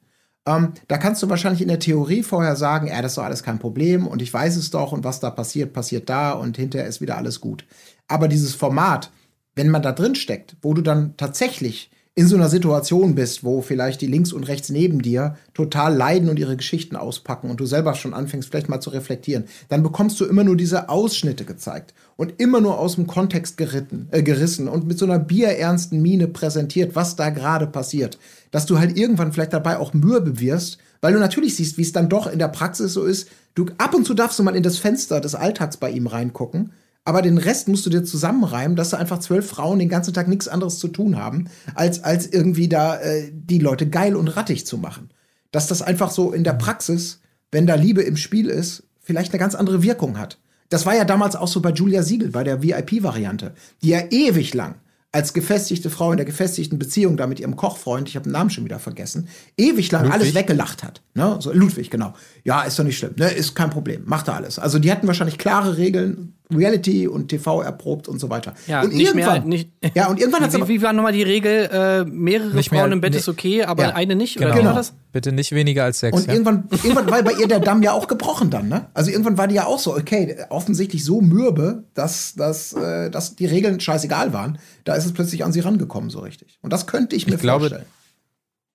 Ähm, 0.45 0.73
da 0.87 0.97
kannst 0.97 1.23
du 1.23 1.29
wahrscheinlich 1.29 1.61
in 1.61 1.67
der 1.67 1.79
Theorie 1.79 2.21
vorher 2.21 2.55
sagen, 2.55 2.87
ja, 2.87 3.01
das 3.01 3.13
ist 3.13 3.17
doch 3.17 3.23
alles 3.23 3.41
kein 3.43 3.59
Problem 3.59 4.05
und 4.05 4.21
ich 4.21 4.31
weiß 4.31 4.57
es 4.57 4.69
doch 4.69 4.91
und 4.91 5.03
was 5.03 5.19
da 5.19 5.31
passiert, 5.31 5.73
passiert 5.73 6.09
da 6.09 6.33
und 6.33 6.57
hinterher 6.57 6.87
ist 6.87 7.01
wieder 7.01 7.17
alles 7.17 7.41
gut. 7.41 7.65
Aber 8.07 8.27
dieses 8.27 8.53
Format, 8.53 9.11
wenn 9.55 9.69
man 9.69 9.81
da 9.81 9.91
drin 9.91 10.15
steckt, 10.15 10.55
wo 10.61 10.73
du 10.73 10.81
dann 10.81 11.15
tatsächlich 11.17 11.90
in 12.13 12.27
so 12.27 12.35
einer 12.35 12.49
Situation 12.49 13.15
bist, 13.15 13.45
wo 13.45 13.61
vielleicht 13.61 14.01
die 14.01 14.07
links 14.07 14.33
und 14.33 14.43
rechts 14.43 14.69
neben 14.69 15.01
dir 15.01 15.37
total 15.53 15.95
leiden 15.95 16.27
und 16.27 16.37
ihre 16.37 16.57
Geschichten 16.57 16.97
auspacken 16.97 17.49
und 17.49 17.61
du 17.61 17.65
selber 17.65 17.95
schon 17.95 18.13
anfängst, 18.13 18.49
vielleicht 18.49 18.67
mal 18.67 18.81
zu 18.81 18.89
reflektieren, 18.89 19.45
dann 19.69 19.81
bekommst 19.81 20.19
du 20.19 20.25
immer 20.25 20.43
nur 20.43 20.57
diese 20.57 20.89
Ausschnitte 20.89 21.45
gezeigt 21.45 21.93
und 22.17 22.33
immer 22.41 22.59
nur 22.59 22.79
aus 22.79 22.95
dem 22.95 23.07
Kontext 23.07 23.55
geritten, 23.55 24.09
äh, 24.11 24.23
gerissen 24.23 24.67
und 24.67 24.87
mit 24.87 24.99
so 24.99 25.05
einer 25.05 25.19
bierernsten 25.19 26.01
Miene 26.01 26.27
präsentiert, 26.27 26.95
was 26.95 27.15
da 27.15 27.29
gerade 27.29 27.65
passiert. 27.65 28.19
Dass 28.51 28.65
du 28.65 28.77
halt 28.77 28.97
irgendwann 28.97 29.31
vielleicht 29.31 29.53
dabei 29.53 29.77
auch 29.77 29.93
mürbe 29.93 30.41
wirst, 30.41 30.79
weil 30.99 31.13
du 31.13 31.19
natürlich 31.19 31.55
siehst, 31.55 31.77
wie 31.77 31.83
es 31.83 31.93
dann 31.93 32.09
doch 32.09 32.27
in 32.27 32.39
der 32.39 32.49
Praxis 32.49 32.91
so 32.91 33.05
ist. 33.05 33.29
Du, 33.55 33.67
ab 33.77 33.95
und 33.95 34.05
zu 34.05 34.13
darfst 34.13 34.37
du 34.37 34.43
mal 34.43 34.55
in 34.57 34.63
das 34.63 34.77
Fenster 34.77 35.21
des 35.21 35.33
Alltags 35.33 35.77
bei 35.77 35.89
ihm 35.89 36.07
reingucken 36.07 36.71
aber 37.03 37.21
den 37.21 37.37
Rest 37.37 37.67
musst 37.67 37.85
du 37.85 37.89
dir 37.89 38.03
zusammenreimen, 38.03 38.75
dass 38.75 38.91
da 38.91 38.97
einfach 38.97 39.19
zwölf 39.19 39.47
Frauen 39.47 39.79
den 39.79 39.89
ganzen 39.89 40.13
Tag 40.13 40.27
nichts 40.27 40.47
anderes 40.47 40.77
zu 40.77 40.87
tun 40.87 41.17
haben, 41.17 41.49
als, 41.73 42.03
als 42.03 42.27
irgendwie 42.27 42.69
da 42.69 42.99
äh, 42.99 43.31
die 43.33 43.59
Leute 43.59 43.89
geil 43.89 44.15
und 44.15 44.27
rattig 44.27 44.65
zu 44.67 44.77
machen. 44.77 45.09
Dass 45.51 45.67
das 45.67 45.81
einfach 45.81 46.11
so 46.11 46.31
in 46.31 46.43
der 46.43 46.53
Praxis, 46.53 47.21
wenn 47.51 47.67
da 47.67 47.75
Liebe 47.75 48.01
im 48.01 48.17
Spiel 48.17 48.49
ist, 48.49 48.83
vielleicht 48.99 49.31
eine 49.33 49.39
ganz 49.39 49.55
andere 49.55 49.81
Wirkung 49.83 50.17
hat. 50.19 50.39
Das 50.69 50.85
war 50.85 50.95
ja 50.95 51.03
damals 51.03 51.35
auch 51.35 51.47
so 51.47 51.59
bei 51.59 51.71
Julia 51.71 52.03
Siegel, 52.03 52.29
bei 52.29 52.43
der 52.43 52.63
VIP-Variante, 52.63 53.53
die 53.81 53.89
ja 53.89 54.03
ewig 54.09 54.53
lang 54.53 54.75
als 55.11 55.33
gefestigte 55.33 55.89
Frau 55.89 56.11
in 56.11 56.17
der 56.17 56.25
gefestigten 56.25 56.79
Beziehung 56.79 57.17
da 57.17 57.27
mit 57.27 57.39
ihrem 57.39 57.57
Kochfreund, 57.57 58.07
ich 58.07 58.15
habe 58.15 58.23
den 58.23 58.31
Namen 58.31 58.49
schon 58.49 58.63
wieder 58.63 58.79
vergessen, 58.79 59.27
ewig 59.57 59.91
lang 59.91 60.09
alles 60.09 60.33
weggelacht 60.33 60.83
hat. 60.83 61.01
Ne? 61.15 61.37
So, 61.41 61.51
Ludwig, 61.51 61.89
genau. 61.89 62.13
Ja, 62.45 62.61
ist 62.61 62.79
doch 62.79 62.85
nicht 62.85 62.97
schlimm, 62.97 63.15
ne? 63.17 63.29
ist 63.29 63.53
kein 63.53 63.69
Problem, 63.69 64.03
macht 64.05 64.29
er 64.29 64.35
alles. 64.35 64.57
Also 64.57 64.79
die 64.79 64.89
hatten 64.89 65.07
wahrscheinlich 65.07 65.37
klare 65.37 65.75
Regeln, 65.75 66.35
Reality 66.55 67.07
und 67.07 67.29
TV 67.29 67.61
erprobt 67.61 68.07
und 68.07 68.19
so 68.19 68.29
weiter. 68.29 68.53
Ja, 68.67 68.81
und 68.81 68.93
nicht 68.93 69.13
mehr, 69.15 69.39
nicht, 69.43 69.69
ja, 69.95 70.07
und 70.09 70.19
irgendwann 70.19 70.43
hat 70.43 70.53
wie, 70.53 70.67
wie 70.67 70.81
war 70.81 70.93
nochmal 70.93 71.13
die 71.13 71.23
Regel, 71.23 71.69
äh, 71.71 72.03
mehrere 72.05 72.55
Nicht 72.55 72.69
Frauen 72.69 72.83
mehr- 72.85 72.91
im 72.93 73.01
Bett 73.01 73.11
nee. 73.13 73.19
ist 73.19 73.29
okay, 73.29 73.63
aber 73.63 73.83
Ja. 73.83 73.89
eine 73.95 74.15
nicht? 74.15 74.37
Genau. 74.37 74.51
Oder 74.51 74.59
wie 74.61 74.65
war 74.65 74.73
das? 74.75 74.93
Bitte 75.11 75.31
nicht 75.31 75.51
weniger 75.51 75.83
als 75.83 75.99
sechs. 75.99 76.17
Und 76.17 76.27
ja? 76.27 76.33
irgendwann, 76.33 76.67
irgendwann 76.71 77.09
war 77.11 77.21
bei 77.23 77.33
ihr 77.33 77.47
der 77.47 77.59
Damm 77.59 77.83
ja 77.83 77.91
auch 77.93 78.07
gebrochen 78.07 78.49
dann, 78.49 78.69
ne? 78.69 78.87
Also 78.93 79.11
irgendwann 79.11 79.37
war 79.37 79.47
die 79.47 79.55
ja 79.55 79.65
auch 79.65 79.79
so, 79.79 79.95
okay, 79.95 80.37
offensichtlich 80.49 81.03
so 81.03 81.21
mürbe, 81.21 81.83
dass, 81.93 82.33
dass, 82.35 82.73
äh, 82.73 83.09
dass 83.09 83.35
die 83.35 83.45
Regeln 83.45 83.79
scheißegal 83.79 84.33
waren. 84.33 84.57
Da 84.83 84.95
ist 84.95 85.05
es 85.05 85.13
plötzlich 85.13 85.43
an 85.43 85.51
sie 85.51 85.59
rangekommen, 85.61 86.09
so 86.09 86.19
richtig. 86.19 86.57
Und 86.61 86.71
das 86.71 86.87
könnte 86.87 87.15
ich 87.15 87.27
mir 87.27 87.35
Ich 87.35 87.41
glaube, 87.41 87.69
vorstellen. 87.69 87.85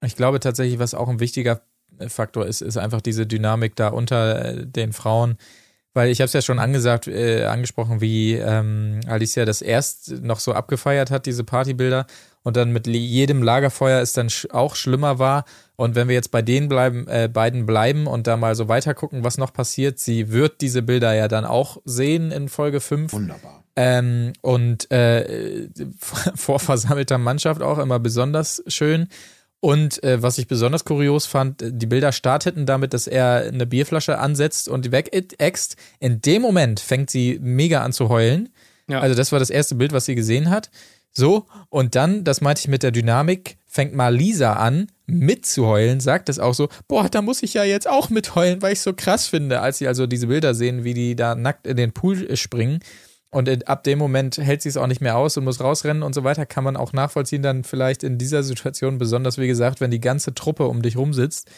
Ich 0.05 0.15
glaube 0.17 0.41
tatsächlich, 0.41 0.79
was 0.79 0.95
auch 0.95 1.09
ein 1.09 1.21
wichtiger 1.21 1.63
Faktor 2.09 2.47
ist, 2.47 2.61
ist 2.61 2.77
einfach 2.77 3.01
diese 3.01 3.27
Dynamik 3.27 3.75
da 3.77 3.89
unter 3.89 4.45
äh, 4.45 4.67
den 4.67 4.93
Frauen. 4.93 5.39
Weil 5.97 6.11
ich 6.11 6.21
habe 6.21 6.27
es 6.27 6.35
ja 6.35 6.43
schon 6.43 6.59
angesagt, 6.59 7.09
äh, 7.09 7.45
angesprochen, 7.45 8.03
wie 8.03 8.35
ähm, 8.35 9.01
Alicia 9.07 9.47
das 9.47 9.63
erst 9.63 10.11
noch 10.21 10.41
so 10.41 10.53
abgefeiert 10.53 11.11
hat, 11.11 11.25
diese 11.25 11.43
Partybilder, 11.43 12.07
und 12.43 12.59
dann 12.59 12.71
mit 12.71 12.87
jedem 12.87 13.43
Lagerfeuer 13.43 14.03
es 14.03 14.13
dann 14.13 14.29
sch 14.29 14.47
auch 14.51 14.77
schlimmer 14.77 15.19
war. 15.19 15.47
Und 15.75 15.95
wenn 15.95 16.09
wir 16.09 16.15
jetzt 16.15 16.31
bei 16.31 16.43
den 16.43 16.69
bleiben, 16.69 17.09
äh, 17.09 17.31
beiden 17.33 17.65
bleiben 17.65 18.07
und 18.07 18.27
da 18.27 18.37
mal 18.37 18.55
so 18.55 18.69
weiter 18.69 18.93
gucken, 18.93 19.25
was 19.25 19.39
noch 19.39 19.55
passiert, 19.55 19.99
sie 19.99 20.31
wird 20.33 20.61
diese 20.61 20.83
Bilder 20.83 21.15
ja 21.15 21.29
dann 21.29 21.47
auch 21.47 21.79
sehen 21.87 22.31
in 22.31 22.51
Folge 22.51 22.81
5. 22.81 23.15
Wunderbar. 23.15 23.65
Ähm, 23.75 24.35
und 24.43 24.91
äh, 24.91 25.69
vor 26.35 26.61
versammelter 26.61 27.17
Mannschaft 27.17 27.63
auch 27.63 27.79
immer 27.79 27.99
besonders 28.01 28.63
schön. 28.67 29.09
Und 29.61 30.03
äh, 30.05 30.23
was 30.23 30.39
ich 30.39 30.49
besonders 30.49 30.85
kurios 30.85 31.27
fand, 31.27 31.65
die 31.65 31.87
Bilder 31.87 32.13
starteten 32.13 32.67
damit, 32.67 32.93
dass 32.93 33.07
er 33.07 33.47
eine 33.47 33.67
Bierflasche 33.67 34.19
ansetzt 34.19 34.69
und 34.69 34.85
die 34.85 34.93
wegäxt. 34.93 35.77
In 35.99 36.21
dem 36.21 36.43
Moment 36.43 36.79
fängt 36.81 37.11
sie 37.11 37.39
mega 37.41 37.83
an 37.83 37.93
zu 37.93 38.09
heulen. 38.09 38.51
Ja. 38.89 39.01
Also 39.01 39.17
das 39.17 39.33
war 39.33 39.39
das 39.39 39.51
erste 39.51 39.75
Bild, 39.75 39.93
was 39.93 40.05
sie 40.05 40.15
gesehen 40.15 40.51
hat. 40.51 40.71
So, 41.13 41.47
und 41.71 41.95
dann, 41.95 42.25
das 42.25 42.43
meinte 42.43 42.61
ich 42.61 42.69
mit 42.69 42.83
der 42.83 42.91
Dynamik, 42.91 43.57
fängt 43.65 43.95
mal 43.95 44.15
Lisa 44.15 44.53
an, 44.53 44.89
mitzuheulen, 45.07 45.99
sagt 46.01 46.29
es 46.29 46.39
auch 46.39 46.53
so, 46.53 46.69
boah, 46.89 47.09
da 47.09 47.23
muss 47.23 47.43
ich 47.43 47.55
ja 47.55 47.65
jetzt 47.65 47.89
auch 47.89 48.11
mitheulen, 48.11 48.61
weil 48.61 48.75
ich 48.75 48.81
so 48.81 48.93
krass 48.93 49.27
finde, 49.27 49.61
als 49.61 49.79
sie 49.79 49.89
also 49.89 50.07
diese 50.07 50.27
Bilder 50.27 50.55
sehen, 50.55 50.85
wie 50.85 50.93
die 50.93 51.17
da 51.17 51.35
nackt 51.35 51.67
in 51.67 51.79
den 51.79 51.93
Pool 51.93 52.27
äh, 52.29 52.37
springen. 52.37 52.81
Und 53.37 53.49
in- 53.49 53.63
ab 53.65 53.85
dem 53.85 53.99
Moment 53.99 54.39
hält 54.39 54.63
sie 54.63 54.71
es 54.71 54.79
auch 54.79 54.87
nicht 54.87 55.03
mehr 55.03 55.17
aus 55.19 55.37
und 55.37 55.45
muss 55.45 55.61
rausrennen 55.61 56.03
und 56.03 56.15
so 56.15 56.25
weiter, 56.25 56.47
kann 56.47 56.65
man 56.65 56.77
auch 56.77 56.95
nachvollziehen, 56.95 57.43
dann 57.43 57.65
vielleicht 57.65 58.03
in 58.03 58.17
dieser 58.17 58.43
Situation, 58.43 58.97
besonders 58.97 59.37
wie 59.37 59.47
gesagt, 59.47 59.81
wenn 59.83 59.91
die 59.91 60.01
ganze 60.01 60.33
Truppe 60.35 60.67
um 60.67 60.81
dich 60.81 60.97
rumsitzt. 60.97 61.51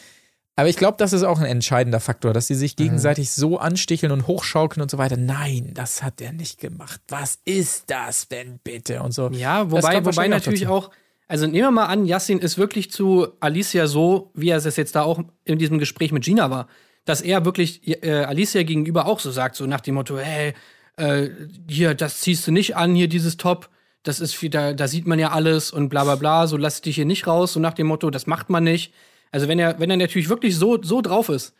Aber 0.57 0.69
ich 0.69 0.77
glaube, 0.77 0.97
das 0.99 1.13
ist 1.13 1.23
auch 1.23 1.39
ein 1.39 1.47
entscheidender 1.47 2.01
Faktor, 2.01 2.33
dass 2.33 2.49
sie 2.49 2.57
sich 2.57 2.75
gegenseitig 2.75 3.31
so 3.31 3.59
ansticheln 3.59 4.11
und 4.11 4.27
hochschaukeln 4.27 4.83
und 4.83 4.91
so 4.91 4.99
weiter. 4.99 5.17
Nein, 5.17 5.71
das 5.75 6.03
hat 6.03 6.21
er 6.21 6.33
nicht 6.33 6.59
gemacht. 6.59 7.01
Was 7.07 7.39
ist 7.45 7.85
das 7.91 8.27
denn 8.27 8.59
bitte? 8.65 9.01
Und 9.03 9.13
so. 9.13 9.31
Ja, 9.31 9.71
wobei, 9.71 10.05
wobei 10.05 10.27
natürlich 10.27 10.67
auch, 10.67 10.91
also 11.29 11.47
nehmen 11.47 11.59
wir 11.67 11.71
mal 11.71 11.87
an, 11.87 12.07
Yassin 12.07 12.41
ist 12.41 12.59
wirklich 12.59 12.91
zu 12.91 13.29
Alicia 13.39 13.87
so, 13.87 14.33
wie 14.35 14.49
er 14.49 14.57
es 14.57 14.75
jetzt 14.77 14.97
da 14.97 15.03
auch 15.03 15.21
in 15.45 15.61
diesem 15.61 15.79
Gespräch 15.79 16.11
mit 16.11 16.25
Gina 16.25 16.51
war, 16.51 16.67
dass 17.05 17.21
er 17.21 17.45
wirklich 17.45 17.87
äh, 18.03 18.25
Alicia 18.25 18.65
gegenüber 18.65 19.07
auch 19.07 19.21
so 19.21 19.31
sagt, 19.31 19.55
so 19.55 19.65
nach 19.67 19.81
dem 19.81 19.95
Motto, 19.95 20.19
hey, 20.19 20.55
äh, 20.99 21.31
hier, 21.69 21.95
das 21.95 22.21
ziehst 22.21 22.47
du 22.47 22.53
nicht 22.53 22.77
an, 22.77 22.95
hier 22.95 23.09
dieses 23.09 23.37
Top, 23.37 23.69
das 24.03 24.21
ist 24.21 24.35
viel, 24.35 24.51
da, 24.51 24.73
da 24.73 24.89
sieht 24.89 25.07
man 25.07 25.19
ja 25.19 25.31
alles 25.31 25.71
und 25.71 25.89
bla 25.89 26.05
bla 26.05 26.15
bla, 26.17 26.47
so 26.47 26.57
lass 26.57 26.81
dich 26.81 26.97
hier 26.97 27.05
nicht 27.05 27.27
raus, 27.27 27.53
so 27.55 27.61
nach 27.61 27.75
dem 27.75 27.87
Motto, 27.87 28.11
das 28.11 28.27
macht 28.27 28.51
man 28.51 28.65
nicht. 28.65 28.93
Also 29.31 29.49
wenn 29.49 29.59
er, 29.59 29.79
wenn 29.81 29.91
er 29.91 29.97
natürlich 29.97 30.29
wirklich 30.29 30.57
so, 30.57 30.83
so 30.83 31.01
drauf 31.03 31.29
ist, 31.29 31.55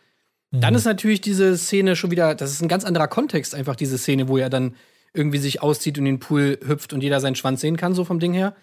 dann 0.51 0.73
ist 0.73 0.85
natürlich 0.85 1.21
diese 1.21 1.55
Szene 1.57 1.95
schon 1.95 2.09
wieder, 2.09 2.33
das 2.33 2.51
ist 2.51 2.61
ein 2.63 2.67
ganz 2.67 2.83
anderer 2.83 3.07
Kontext, 3.07 3.53
einfach 3.53 3.75
diese 3.75 3.99
Szene, 3.99 4.27
wo 4.27 4.37
er 4.37 4.49
dann 4.49 4.75
irgendwie 5.13 5.37
sich 5.37 5.61
auszieht 5.61 5.99
und 5.99 6.07
in 6.07 6.15
den 6.15 6.19
Pool 6.19 6.57
hüpft 6.65 6.91
und 6.91 7.01
jeder 7.01 7.19
seinen 7.19 7.35
Schwanz 7.35 7.61
sehen 7.61 7.77
kann, 7.77 7.93
so 7.93 8.03
vom 8.03 8.19
Ding 8.19 8.33
her. 8.33 8.55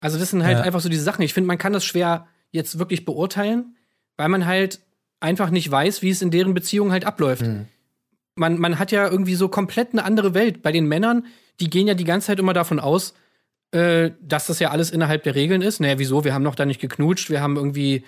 Also, 0.00 0.18
das 0.18 0.30
sind 0.30 0.44
halt 0.44 0.58
Ja. 0.58 0.64
einfach 0.64 0.80
so 0.80 0.88
diese 0.90 1.02
Sachen. 1.02 1.22
Ich 1.22 1.32
finde, 1.32 1.46
man 1.48 1.56
kann 1.58 1.72
das 1.72 1.84
schwer 1.84 2.26
jetzt 2.50 2.78
wirklich 2.78 3.04
beurteilen, 3.06 3.76
weil 4.18 4.28
man 4.28 4.44
halt 4.44 4.80
einfach 5.20 5.48
nicht 5.50 5.70
weiß, 5.70 6.02
wie 6.02 6.10
es 6.10 6.20
in 6.20 6.30
deren 6.30 6.52
Beziehung 6.52 6.92
halt 6.92 7.04
abläuft. 7.06 7.44
Man, 8.34 8.58
man 8.58 8.78
hat 8.78 8.92
ja 8.92 9.08
irgendwie 9.08 9.34
so 9.34 9.48
komplett 9.48 9.92
eine 9.92 10.04
andere 10.04 10.34
Welt. 10.34 10.62
Bei 10.62 10.72
den 10.72 10.86
Männern, 10.86 11.26
die 11.60 11.68
gehen 11.70 11.86
ja 11.86 11.94
die 11.94 12.04
ganze 12.04 12.28
Zeit 12.28 12.38
immer 12.38 12.54
davon 12.54 12.80
aus, 12.80 13.14
äh, 13.72 14.10
dass 14.20 14.46
das 14.46 14.58
ja 14.58 14.70
alles 14.70 14.90
innerhalb 14.90 15.22
der 15.22 15.34
Regeln 15.34 15.62
ist. 15.62 15.80
Naja, 15.80 15.98
wieso? 15.98 16.24
Wir 16.24 16.34
haben 16.34 16.42
noch 16.42 16.54
da 16.54 16.64
nicht 16.64 16.80
geknutscht, 16.80 17.30
wir 17.30 17.40
haben 17.40 17.56
irgendwie 17.56 18.04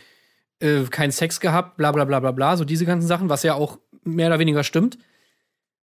äh, 0.61 0.85
keinen 0.85 1.11
Sex 1.13 1.41
gehabt, 1.41 1.77
bla 1.77 1.93
bla 1.93 2.05
bla 2.05 2.21
bla 2.21 2.33
bla, 2.33 2.57
so 2.57 2.65
diese 2.65 2.87
ganzen 2.87 3.07
Sachen, 3.07 3.29
was 3.29 3.43
ja 3.43 3.55
auch 3.55 3.79
mehr 4.03 4.29
oder 4.29 4.39
weniger 4.39 4.65
stimmt. 4.65 4.99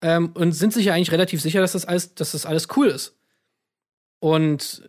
Ähm, 0.01 0.31
und 0.33 0.51
sind 0.51 0.73
sich 0.73 0.85
ja 0.85 0.93
eigentlich 0.93 1.11
relativ 1.11 1.41
sicher, 1.41 1.59
dass 1.59 1.71
das 1.71 1.85
alles, 1.85 2.15
dass 2.15 2.31
das 2.31 2.45
alles 2.45 2.67
cool 2.75 2.87
ist. 2.87 3.17
Und, 4.19 4.83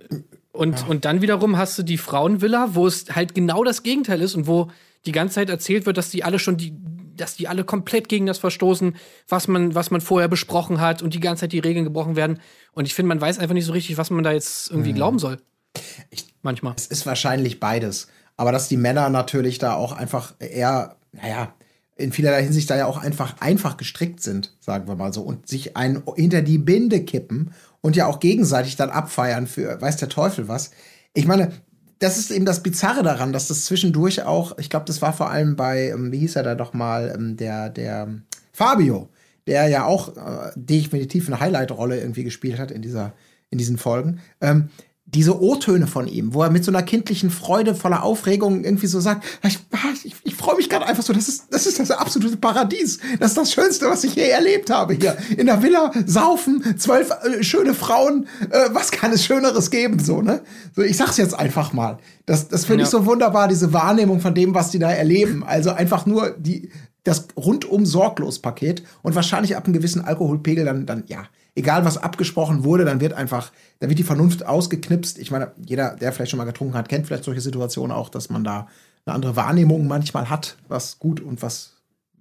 und, 0.52 0.88
und 0.88 1.04
dann 1.04 1.22
wiederum 1.22 1.56
hast 1.56 1.78
du 1.78 1.82
die 1.82 1.98
Frauenvilla, 1.98 2.74
wo 2.74 2.86
es 2.86 3.14
halt 3.14 3.34
genau 3.34 3.64
das 3.64 3.82
Gegenteil 3.82 4.20
ist 4.20 4.34
und 4.34 4.46
wo 4.46 4.70
die 5.06 5.12
ganze 5.12 5.36
Zeit 5.36 5.50
erzählt 5.50 5.86
wird, 5.86 5.96
dass 5.96 6.10
die 6.10 6.24
alle 6.24 6.38
schon 6.38 6.56
die, 6.56 6.74
dass 7.20 7.36
die 7.36 7.48
alle 7.48 7.64
komplett 7.64 8.08
gegen 8.08 8.26
das 8.26 8.38
verstoßen, 8.38 8.96
was 9.28 9.48
man, 9.48 9.74
was 9.74 9.90
man 9.90 10.00
vorher 10.00 10.28
besprochen 10.28 10.80
hat 10.80 11.02
und 11.02 11.14
die 11.14 11.20
ganze 11.20 11.42
Zeit 11.42 11.52
die 11.52 11.58
Regeln 11.58 11.84
gebrochen 11.84 12.16
werden. 12.16 12.40
Und 12.72 12.86
ich 12.86 12.94
finde, 12.94 13.08
man 13.08 13.20
weiß 13.20 13.38
einfach 13.38 13.54
nicht 13.54 13.66
so 13.66 13.72
richtig, 13.72 13.98
was 13.98 14.10
man 14.10 14.24
da 14.24 14.32
jetzt 14.32 14.70
irgendwie 14.70 14.92
glauben 14.92 15.18
soll. 15.18 15.38
Manchmal. 16.42 16.74
Es 16.76 16.86
ist 16.86 17.06
wahrscheinlich 17.06 17.60
beides. 17.60 18.08
Aber 18.36 18.52
dass 18.52 18.68
die 18.68 18.76
Männer 18.76 19.10
natürlich 19.10 19.58
da 19.58 19.74
auch 19.74 19.92
einfach 19.92 20.34
eher, 20.38 20.96
naja, 21.12 21.52
in 21.96 22.12
vielerlei 22.12 22.44
Hinsicht 22.44 22.70
da 22.70 22.76
ja 22.76 22.86
auch 22.86 22.96
einfach 22.96 23.40
einfach 23.40 23.76
gestrickt 23.76 24.22
sind, 24.22 24.56
sagen 24.60 24.86
wir 24.86 24.94
mal 24.94 25.12
so, 25.12 25.22
und 25.22 25.48
sich 25.48 25.76
einen 25.76 26.02
hinter 26.14 26.42
die 26.42 26.58
Binde 26.58 27.04
kippen 27.04 27.52
und 27.80 27.96
ja 27.96 28.06
auch 28.06 28.20
gegenseitig 28.20 28.76
dann 28.76 28.90
abfeiern 28.90 29.48
für 29.48 29.80
weiß 29.80 29.96
der 29.96 30.08
Teufel 30.08 30.46
was. 30.46 30.70
Ich 31.14 31.26
meine, 31.26 31.52
das 31.98 32.18
ist 32.18 32.30
eben 32.30 32.44
das 32.44 32.62
Bizarre 32.62 33.02
daran, 33.02 33.32
dass 33.32 33.48
das 33.48 33.64
zwischendurch 33.64 34.22
auch, 34.22 34.56
ich 34.58 34.70
glaube, 34.70 34.86
das 34.86 35.02
war 35.02 35.12
vor 35.12 35.30
allem 35.30 35.56
bei, 35.56 35.88
ähm, 35.90 36.12
wie 36.12 36.18
hieß 36.18 36.36
er 36.36 36.42
da 36.42 36.54
doch 36.54 36.72
mal, 36.72 37.12
ähm, 37.14 37.36
der, 37.36 37.70
der 37.70 38.04
ähm, 38.08 38.22
Fabio, 38.52 39.08
der 39.46 39.66
ja 39.68 39.84
auch 39.84 40.16
äh, 40.16 40.52
definitiv 40.54 41.26
eine 41.26 41.40
Highlight-Rolle 41.40 42.00
irgendwie 42.00 42.24
gespielt 42.24 42.58
hat 42.58 42.70
in 42.70 42.82
dieser, 42.82 43.14
in 43.50 43.58
diesen 43.58 43.78
Folgen. 43.78 44.20
Ähm, 44.40 44.68
diese 45.14 45.40
O-Töne 45.40 45.86
von 45.86 46.06
ihm, 46.06 46.34
wo 46.34 46.42
er 46.42 46.50
mit 46.50 46.64
so 46.64 46.70
einer 46.70 46.82
kindlichen 46.82 47.30
Freude, 47.30 47.74
voller 47.74 48.02
Aufregung 48.02 48.62
irgendwie 48.62 48.86
so 48.86 49.00
sagt, 49.00 49.24
ich, 49.42 49.58
ich, 50.04 50.14
ich 50.22 50.34
freue 50.34 50.56
mich 50.56 50.68
gerade 50.68 50.86
einfach 50.86 51.02
so, 51.02 51.14
das 51.14 51.28
ist, 51.28 51.44
das 51.50 51.66
ist 51.66 51.80
das 51.80 51.90
absolute 51.90 52.36
Paradies. 52.36 52.98
Das 53.18 53.30
ist 53.30 53.38
das 53.38 53.52
Schönste, 53.52 53.86
was 53.88 54.04
ich 54.04 54.14
je 54.16 54.28
erlebt 54.28 54.68
habe 54.70 54.94
hier. 54.94 55.16
In 55.36 55.46
der 55.46 55.62
Villa 55.62 55.92
saufen, 56.04 56.76
zwölf 56.78 57.10
äh, 57.22 57.42
schöne 57.42 57.72
Frauen, 57.72 58.26
äh, 58.50 58.68
was 58.72 58.90
kann 58.90 59.10
es 59.12 59.24
Schöneres 59.24 59.70
geben, 59.70 59.98
so, 59.98 60.20
ne? 60.20 60.42
So, 60.76 60.82
ich 60.82 60.96
sag's 60.98 61.16
jetzt 61.16 61.34
einfach 61.38 61.72
mal. 61.72 61.98
Das, 62.26 62.48
das 62.48 62.66
finde 62.66 62.82
ich 62.84 62.92
Ja. 62.92 62.98
so 62.98 63.06
wunderbar, 63.06 63.48
diese 63.48 63.72
Wahrnehmung 63.72 64.20
von 64.20 64.34
dem, 64.34 64.54
was 64.54 64.70
die 64.70 64.78
da 64.78 64.90
erleben. 64.90 65.42
Also 65.42 65.70
einfach 65.70 66.04
nur 66.04 66.36
die, 66.38 66.70
das 67.08 67.28
rundum 67.36 67.86
sorglos 67.86 68.38
Paket 68.38 68.82
und 69.02 69.14
wahrscheinlich 69.14 69.56
ab 69.56 69.64
einem 69.64 69.74
gewissen 69.74 70.04
Alkoholpegel 70.04 70.64
dann, 70.64 70.86
dann, 70.86 71.04
ja, 71.06 71.24
egal 71.54 71.84
was 71.84 71.98
abgesprochen 71.98 72.64
wurde, 72.64 72.84
dann 72.84 73.00
wird 73.00 73.12
einfach, 73.12 73.52
dann 73.80 73.88
wird 73.88 73.98
die 73.98 74.04
Vernunft 74.04 74.46
ausgeknipst. 74.46 75.18
Ich 75.18 75.30
meine, 75.30 75.52
jeder, 75.64 75.96
der 75.96 76.12
vielleicht 76.12 76.30
schon 76.30 76.38
mal 76.38 76.44
getrunken 76.44 76.74
hat, 76.74 76.88
kennt 76.88 77.06
vielleicht 77.06 77.24
solche 77.24 77.40
Situationen 77.40 77.94
auch, 77.94 78.08
dass 78.08 78.30
man 78.30 78.44
da 78.44 78.68
eine 79.04 79.14
andere 79.14 79.36
Wahrnehmung 79.36 79.86
manchmal 79.86 80.30
hat, 80.30 80.56
was 80.68 80.98
gut 80.98 81.20
und 81.20 81.42
was 81.42 81.74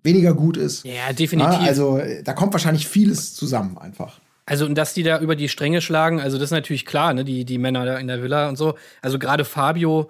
weniger 0.04 0.34
gut 0.34 0.58
ist. 0.58 0.86
Ja, 0.86 1.14
definitiv. 1.14 1.62
Ja, 1.62 1.68
also 1.68 2.02
da 2.24 2.34
kommt 2.34 2.54
wahrscheinlich 2.54 2.88
vieles 2.88 3.36
zusammen 3.36 3.78
einfach. 3.78 4.20
Also, 4.46 4.66
und 4.66 4.76
dass 4.76 4.94
die 4.94 5.04
da 5.04 5.20
über 5.20 5.36
die 5.36 5.50
Stränge 5.50 5.82
schlagen, 5.82 6.22
also 6.22 6.38
das 6.38 6.46
ist 6.46 6.52
natürlich 6.52 6.86
klar, 6.86 7.14
ne, 7.14 7.26
die, 7.26 7.44
die 7.44 7.58
Männer 7.58 7.86
da 7.86 7.98
in 7.98 8.08
der 8.08 8.24
Villa 8.24 8.48
und 8.48 8.56
so. 8.56 8.76
Also 9.02 9.20
gerade 9.20 9.44
Fabio, 9.44 10.08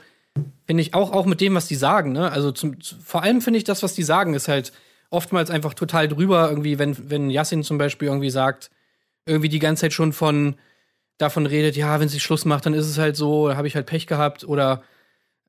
finde 0.65 0.81
ich, 0.81 0.93
auch, 0.93 1.11
auch 1.11 1.25
mit 1.25 1.41
dem, 1.41 1.55
was 1.55 1.67
die 1.67 1.75
sagen, 1.75 2.11
ne? 2.11 2.31
Also 2.31 2.51
zum, 2.51 2.79
zu- 2.81 2.95
vor 3.03 3.23
allem 3.23 3.41
finde 3.41 3.57
ich, 3.57 3.63
das, 3.63 3.83
was 3.83 3.93
die 3.93 4.03
sagen, 4.03 4.33
ist 4.33 4.47
halt 4.47 4.71
oftmals 5.09 5.49
einfach 5.49 5.73
total 5.73 6.07
drüber, 6.07 6.49
irgendwie, 6.49 6.79
wenn, 6.79 7.09
wenn 7.09 7.29
Yassin 7.29 7.63
zum 7.63 7.77
Beispiel 7.77 8.07
irgendwie 8.09 8.29
sagt, 8.29 8.69
irgendwie 9.25 9.49
die 9.49 9.59
ganze 9.59 9.81
Zeit 9.81 9.93
schon 9.93 10.13
von 10.13 10.55
davon 11.17 11.45
redet, 11.45 11.75
ja, 11.75 11.99
wenn 11.99 12.09
sie 12.09 12.19
Schluss 12.19 12.45
macht, 12.45 12.65
dann 12.65 12.73
ist 12.73 12.85
es 12.87 12.97
halt 12.97 13.15
so, 13.15 13.47
da 13.49 13.55
habe 13.57 13.67
ich 13.67 13.75
halt 13.75 13.85
Pech 13.87 14.05
gehabt 14.07 14.43
oder 14.43 14.83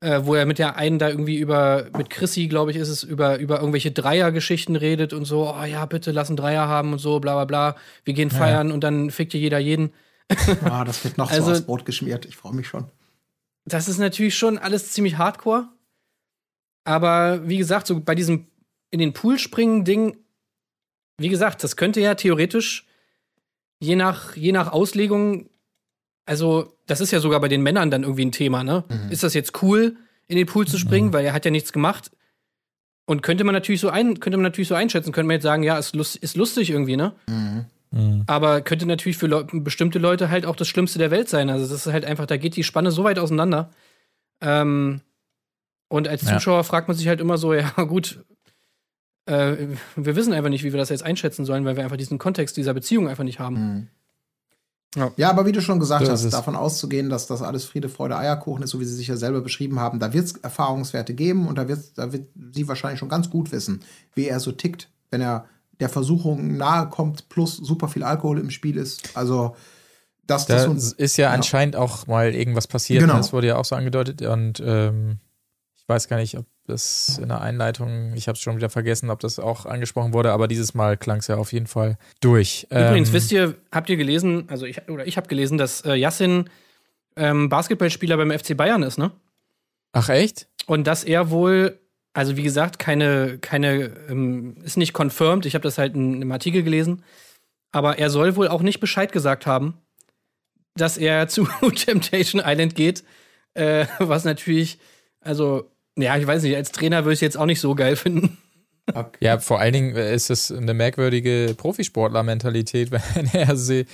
äh, 0.01 0.21
wo 0.23 0.33
er 0.33 0.45
mit 0.45 0.59
der 0.59 0.77
einen 0.77 0.97
da 0.97 1.09
irgendwie 1.09 1.37
über, 1.37 1.87
mit 1.97 2.09
Chrissy, 2.09 2.47
glaube 2.47 2.71
ich, 2.71 2.77
ist 2.77 2.87
es, 2.87 3.03
über, 3.03 3.37
über 3.37 3.59
irgendwelche 3.59 3.91
Dreiergeschichten 3.91 4.75
redet 4.77 5.11
und 5.13 5.25
so, 5.25 5.53
oh 5.53 5.63
ja, 5.65 5.85
bitte 5.85 6.11
lass 6.11 6.29
einen 6.29 6.37
Dreier 6.37 6.67
haben 6.69 6.93
und 6.93 6.99
so, 6.99 7.19
bla 7.19 7.33
bla 7.35 7.45
bla, 7.45 7.75
wir 8.05 8.13
gehen 8.13 8.31
feiern 8.31 8.71
und 8.71 8.83
dann 8.85 9.11
fickt 9.11 9.33
dir 9.33 9.39
jeder 9.41 9.59
jeden. 9.59 9.91
Ah, 10.63 10.85
das 10.85 11.03
wird 11.03 11.17
noch 11.17 11.29
Also- 11.31 11.45
so 11.47 11.51
aufs 11.51 11.61
Brot 11.61 11.85
geschmiert. 11.85 12.25
Ich 12.25 12.37
freue 12.37 12.53
mich 12.53 12.67
schon. 12.67 12.85
Das 13.69 13.87
ist 13.87 13.97
natürlich 13.97 14.37
schon 14.37 14.57
alles 14.57 14.91
ziemlich 14.91 15.17
hardcore. 15.17 15.69
Aber 16.83 17.47
wie 17.47 17.57
gesagt, 17.57 17.87
so 17.87 17.99
bei 17.99 18.15
diesem 18.15 18.47
in 18.91 18.99
den 18.99 19.13
Pool 19.13 19.37
springen 19.37 19.85
Ding, 19.85 20.17
wie 21.17 21.29
gesagt, 21.29 21.63
das 21.63 21.75
könnte 21.75 22.01
ja 22.01 22.15
theoretisch 22.15 22.87
je 23.79 23.95
nach, 23.95 24.35
je 24.35 24.51
nach 24.51 24.71
Auslegung, 24.71 25.49
also 26.25 26.73
das 26.85 27.01
ist 27.01 27.11
ja 27.11 27.19
sogar 27.19 27.39
bei 27.39 27.47
den 27.47 27.61
Männern 27.61 27.91
dann 27.91 28.03
irgendwie 28.03 28.25
ein 28.25 28.31
Thema, 28.31 28.63
ne? 28.63 28.83
Ist 29.09 29.23
das 29.23 29.33
jetzt 29.33 29.61
cool, 29.61 29.97
in 30.27 30.37
den 30.37 30.47
Pool 30.47 30.67
zu 30.67 30.77
springen, 30.77 31.13
weil 31.13 31.25
er 31.25 31.33
hat 31.33 31.45
ja 31.45 31.51
nichts 31.51 31.71
gemacht? 31.71 32.11
Und 33.05 33.21
könnte 33.21 33.43
man 33.43 33.53
natürlich 33.53 33.81
so 33.81 33.89
ein, 33.89 34.19
könnte 34.19 34.37
man 34.37 34.43
natürlich 34.43 34.67
so 34.67 34.75
einschätzen, 34.75 35.11
könnte 35.11 35.27
man 35.27 35.35
jetzt 35.35 35.43
sagen, 35.43 35.63
ja, 35.63 35.77
ist, 35.77 35.95
lust, 35.95 36.15
ist 36.17 36.35
lustig 36.35 36.69
irgendwie, 36.69 36.97
ne? 36.97 37.13
Mhm. 37.27 37.65
Aber 38.27 38.61
könnte 38.61 38.85
natürlich 38.85 39.17
für 39.17 39.25
Leu 39.27 39.43
bestimmte 39.51 39.97
Leute 39.97 40.29
halt 40.29 40.45
auch 40.45 40.55
das 40.55 40.67
Schlimmste 40.67 40.99
der 40.99 41.09
Welt 41.09 41.27
sein. 41.27 41.49
Also, 41.49 41.67
das 41.67 41.85
ist 41.87 41.91
halt 41.91 42.05
einfach, 42.05 42.27
da 42.27 42.37
geht 42.37 42.55
die 42.55 42.63
Spanne 42.63 42.91
so 42.91 43.03
weit 43.03 43.17
auseinander. 43.17 43.71
Ähm, 44.41 45.01
und 45.87 46.07
als 46.07 46.21
Ja. 46.21 46.33
Zuschauer 46.35 46.63
fragt 46.63 46.87
man 46.87 46.95
sich 46.95 47.07
halt 47.07 47.19
immer 47.19 47.37
so, 47.37 47.53
ja, 47.55 47.69
gut, 47.83 48.23
äh, 49.25 49.67
wir 49.95 50.15
wissen 50.15 50.33
einfach 50.33 50.49
nicht, 50.49 50.63
wie 50.63 50.71
wir 50.71 50.77
das 50.79 50.89
jetzt 50.89 51.03
einschätzen 51.03 51.45
sollen, 51.45 51.65
weil 51.65 51.75
wir 51.77 51.83
einfach 51.83 51.97
diesen 51.97 52.19
Kontext 52.19 52.57
dieser 52.57 52.73
Beziehung 52.73 53.07
einfach 53.07 53.23
nicht 53.23 53.39
haben. 53.39 53.55
Mhm. 53.55 53.87
Ja. 54.95 55.11
Ja, 55.17 55.29
aber 55.29 55.45
wie 55.45 55.51
du 55.51 55.61
schon 55.61 55.79
gesagt 55.79 56.05
So 56.05 56.11
hast, 56.11 56.27
davon 56.31 56.55
auszugehen, 56.55 57.09
dass 57.09 57.27
das 57.27 57.43
alles 57.43 57.63
Friede, 57.65 57.89
Freude, 57.89 58.17
Eierkuchen 58.17 58.63
ist, 58.63 58.71
so 58.71 58.79
wie 58.79 58.85
sie 58.85 58.95
sich 58.95 59.07
ja 59.07 59.17
selber 59.17 59.41
beschrieben 59.41 59.79
haben, 59.79 59.99
da 59.99 60.13
wird 60.13 60.25
es 60.25 60.31
Erfahrungswerte 60.37 61.13
geben 61.13 61.47
und 61.47 61.57
da 61.59 61.67
wird, 61.67 61.95
da 61.95 62.11
wird 62.11 62.27
sie 62.53 62.67
wahrscheinlich 62.67 62.99
schon 62.99 63.09
ganz 63.09 63.29
gut 63.29 63.51
wissen, 63.51 63.81
wie 64.15 64.25
er 64.25 64.39
so 64.39 64.51
tickt, 64.51 64.89
wenn 65.11 65.21
er 65.21 65.45
der 65.79 65.89
Versuchung 65.89 66.57
nahe 66.57 66.89
kommt, 66.89 67.29
plus 67.29 67.57
super 67.57 67.87
viel 67.87 68.03
Alkohol 68.03 68.39
im 68.39 68.49
Spiel 68.51 68.77
ist. 68.77 69.15
Also, 69.15 69.55
das, 70.27 70.45
Da 70.45 70.67
das 70.67 70.93
ist 70.93 71.17
ja 71.17 71.29
ja. 71.29 71.33
anscheinend 71.33 71.75
auch 71.75 72.05
mal 72.07 72.35
irgendwas 72.35 72.67
passiert. 72.67 73.01
Genau. 73.01 73.17
Das 73.17 73.33
wurde 73.33 73.47
ja 73.47 73.57
auch 73.57 73.65
so 73.65 73.75
angedeutet. 73.75 74.21
Und 74.21 74.61
ähm, 74.63 75.17
ich 75.75 75.87
weiß 75.87 76.07
gar 76.07 76.17
nicht, 76.17 76.37
ob 76.37 76.45
das 76.67 77.17
in 77.21 77.29
der 77.29 77.41
Einleitung, 77.41 78.13
ich 78.13 78.27
habe 78.27 78.35
es 78.35 78.41
schon 78.41 78.55
wieder 78.55 78.69
vergessen, 78.69 79.09
ob 79.09 79.19
das 79.21 79.39
auch 79.39 79.65
angesprochen 79.65 80.13
wurde, 80.13 80.31
aber 80.31 80.47
dieses 80.47 80.75
Mal 80.75 80.97
klang 80.97 81.17
es 81.17 81.27
ja 81.27 81.37
auf 81.37 81.51
jeden 81.51 81.65
Fall 81.65 81.97
durch. 82.21 82.67
Übrigens, 82.69 83.09
Ähm, 83.09 83.13
wisst 83.13 83.31
ihr, 83.31 83.55
habt 83.71 83.89
ihr 83.89 83.97
gelesen, 83.97 84.45
also 84.49 84.67
ich, 84.67 84.87
oder 84.87 85.07
ich 85.07 85.17
habe 85.17 85.27
gelesen, 85.27 85.57
dass 85.57 85.81
äh, 85.81 85.95
Yassin 85.95 86.47
ähm, 87.15 87.49
Basketballspieler 87.49 88.17
beim 88.17 88.29
FC 88.29 88.55
Bayern 88.55 88.83
ist, 88.83 88.99
ne? 88.99 89.11
Ach 89.91 90.09
echt? 90.09 90.47
Und 90.67 90.85
dass 90.85 91.03
er 91.03 91.31
wohl, 91.31 91.79
also 92.13 92.37
wie 92.37 92.43
gesagt, 92.43 92.79
keine, 92.79 93.37
keine, 93.39 93.91
ähm, 94.09 94.57
ist 94.63 94.77
nicht 94.77 94.93
confirmed, 94.97 95.45
ich 95.45 95.53
habe 95.53 95.63
das 95.63 95.77
halt 95.77 95.95
in 95.95 96.15
einem 96.15 96.31
Artikel 96.31 96.63
gelesen, 96.63 97.03
aber 97.71 97.99
er 97.99 98.09
soll 98.09 98.35
wohl 98.35 98.47
auch 98.47 98.61
nicht 98.61 98.79
Bescheid 98.79 99.11
gesagt 99.11 99.45
haben, 99.45 99.77
dass 100.75 100.97
er 100.97 101.27
zu 101.29 101.45
Temptation 101.75 102.41
Island 102.43 102.75
geht, 102.75 103.03
äh, 103.53 103.85
was 103.99 104.25
natürlich, 104.25 104.79
also, 105.21 105.71
ja, 105.97 106.17
ich 106.17 106.25
weiß 106.25 106.43
nicht, 106.43 106.55
als 106.55 106.71
Trainer 106.71 107.03
würde 107.03 107.13
ich 107.13 107.17
es 107.17 107.21
jetzt 107.21 107.37
auch 107.37 107.45
nicht 107.45 107.61
so 107.61 107.75
geil 107.75 107.95
finden. 107.97 108.37
Okay. 108.93 109.17
Ja, 109.23 109.37
vor 109.39 109.59
allen 109.59 109.73
Dingen 109.73 109.95
äh, 109.95 110.15
ist 110.15 110.31
es 110.31 110.51
eine 110.51 110.73
merkwürdige 110.73 111.53
Profisportler-Mentalität, 111.55 112.91
wenn 112.91 113.27
er 113.33 113.55
sie 113.55 113.85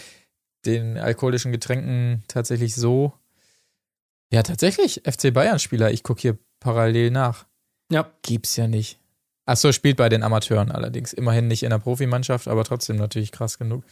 den 0.65 0.97
alkoholischen 0.97 1.51
Getränken 1.51 2.23
tatsächlich 2.27 2.75
so. 2.75 3.13
Ja, 4.31 4.41
tatsächlich, 4.41 5.01
FC 5.05 5.33
Bayern-Spieler. 5.33 5.91
Ich 5.91 6.01
gucke 6.01 6.21
hier 6.21 6.37
parallel 6.59 7.11
nach. 7.11 7.45
Ja. 7.91 8.09
Gibt's 8.23 8.55
ja 8.55 8.67
nicht. 8.67 8.99
Achso, 9.45 9.71
spielt 9.71 9.97
bei 9.97 10.09
den 10.09 10.23
Amateuren 10.23 10.71
allerdings. 10.71 11.13
Immerhin 11.13 11.47
nicht 11.47 11.63
in 11.63 11.69
der 11.69 11.77
Profimannschaft, 11.79 12.47
aber 12.47 12.63
trotzdem 12.63 12.95
natürlich 12.95 13.31
krass 13.31 13.57
genug. 13.59 13.83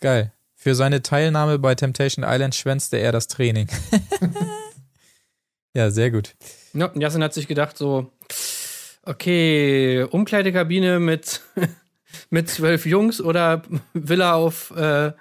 Geil. 0.00 0.32
Für 0.54 0.74
seine 0.74 1.02
Teilnahme 1.02 1.58
bei 1.58 1.74
Temptation 1.74 2.24
Island 2.28 2.54
schwänzte 2.54 2.98
er 2.98 3.12
das 3.12 3.26
Training. 3.28 3.66
ja, 5.74 5.90
sehr 5.90 6.10
gut. 6.10 6.34
Ja, 6.72 6.90
Yassin 6.94 7.22
hat 7.22 7.34
sich 7.34 7.48
gedacht, 7.48 7.76
so, 7.78 8.12
okay, 9.04 10.02
Umkleidekabine 10.04 11.00
mit, 11.00 11.40
mit 12.30 12.48
zwölf 12.48 12.86
Jungs 12.86 13.20
oder 13.20 13.62
Villa 13.94 14.34
auf, 14.34 14.70
äh, 14.76 15.12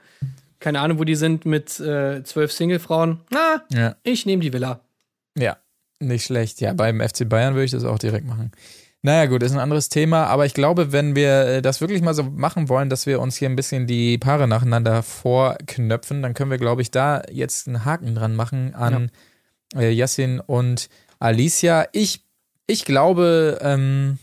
keine 0.59 0.81
Ahnung, 0.81 0.99
wo 0.99 1.03
die 1.05 1.15
sind, 1.15 1.45
mit 1.45 1.79
äh, 1.79 2.23
zwölf 2.23 2.51
Singlefrauen. 2.51 3.21
Na, 3.31 3.63
Ja. 3.71 3.95
ich 4.03 4.25
nehme 4.25 4.41
die 4.43 4.51
Villa. 4.53 4.81
Ja, 5.37 5.57
nicht 5.99 6.25
schlecht. 6.25 6.61
Ja, 6.61 6.73
beim 6.73 6.99
FC 7.01 7.27
Bayern 7.27 7.53
würde 7.53 7.65
ich 7.65 7.71
das 7.71 7.85
auch 7.85 7.99
direkt 7.99 8.25
machen. 8.25 8.51
Naja, 9.01 9.27
gut, 9.27 9.43
ist 9.43 9.53
ein 9.53 9.59
anderes 9.59 9.87
Thema, 9.87 10.25
aber 10.25 10.45
ich 10.45 10.53
glaube, 10.53 10.91
wenn 10.91 11.15
wir 11.15 11.45
äh, 11.45 11.61
das 11.61 11.79
wirklich 11.79 12.01
mal 12.01 12.13
so 12.13 12.23
machen 12.23 12.67
wollen, 12.67 12.89
dass 12.89 13.05
wir 13.05 13.21
uns 13.21 13.37
hier 13.37 13.49
ein 13.49 13.55
bisschen 13.55 13.87
die 13.87 14.17
Paare 14.17 14.45
nacheinander 14.45 15.03
vorknöpfen, 15.03 16.21
dann 16.21 16.33
können 16.33 16.51
wir, 16.51 16.57
glaube 16.57 16.81
ich, 16.81 16.91
da 16.91 17.21
jetzt 17.31 17.67
einen 17.67 17.85
Haken 17.85 18.13
dran 18.13 18.35
machen 18.35 18.75
an 18.75 19.09
äh, 19.73 19.89
Yassin 19.91 20.41
und 20.41 20.89
Alicia. 21.19 21.87
Ich, 21.93 22.25
ich 22.67 22.83
glaube, 22.83 23.59
ähm, 23.61 24.17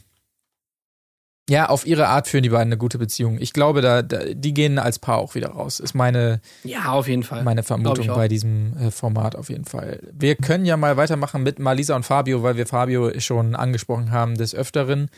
ja, 1.49 1.69
auf 1.69 1.87
ihre 1.87 2.09
Art 2.09 2.27
führen 2.27 2.43
die 2.43 2.49
beiden 2.49 2.69
eine 2.69 2.77
gute 2.77 2.99
Beziehung. 2.99 3.39
Ich 3.41 3.53
glaube, 3.53 3.81
da, 3.81 4.03
da 4.03 4.25
die 4.25 4.53
gehen 4.53 4.79
als 4.79 4.99
Paar 4.99 5.19
auch 5.19 5.35
wieder 5.37 5.51
raus. 5.51 5.79
Ist 5.79 5.95
meine, 5.95 6.41
Ja, 6.65 6.93
auf 6.93 7.07
jeden 7.07 7.23
Fall. 7.23 7.45
meine 7.45 7.63
Vermutung 7.63 8.09
bei 8.09 8.27
diesem 8.27 8.77
äh, 8.77 8.91
Format 8.91 9.37
auf 9.37 9.49
jeden 9.49 9.65
Fall. 9.65 10.01
Wir 10.13 10.35
können 10.35 10.67
ja 10.67 10.77
mal 10.77 10.97
weitermachen 10.97 11.43
mit 11.43 11.59
Malisa 11.61 11.95
und 11.95 12.05
Fabio, 12.05 12.43
weil 12.43 12.57
wir 12.57 12.67
Fabio 12.67 13.19
schon 13.21 13.55
angesprochen 13.55 14.11
haben 14.11 14.37
des 14.37 14.55
Öfteren. 14.55 15.09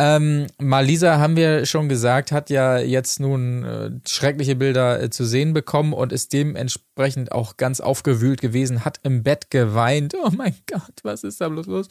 Ähm, 0.00 0.46
Malisa, 0.60 1.18
haben 1.18 1.34
wir 1.34 1.66
schon 1.66 1.88
gesagt, 1.88 2.30
hat 2.30 2.50
ja 2.50 2.78
jetzt 2.78 3.18
nun 3.18 3.64
äh, 3.64 3.90
schreckliche 4.08 4.54
Bilder 4.54 5.02
äh, 5.02 5.10
zu 5.10 5.24
sehen 5.24 5.54
bekommen 5.54 5.92
und 5.92 6.12
ist 6.12 6.32
dementsprechend 6.32 7.32
auch 7.32 7.56
ganz 7.56 7.80
aufgewühlt 7.80 8.40
gewesen, 8.40 8.84
hat 8.84 9.00
im 9.02 9.24
Bett 9.24 9.50
geweint. 9.50 10.14
Oh 10.24 10.30
mein 10.36 10.54
Gott, 10.70 11.00
was 11.02 11.24
ist 11.24 11.40
da 11.40 11.48
bloß 11.48 11.66
los? 11.66 11.88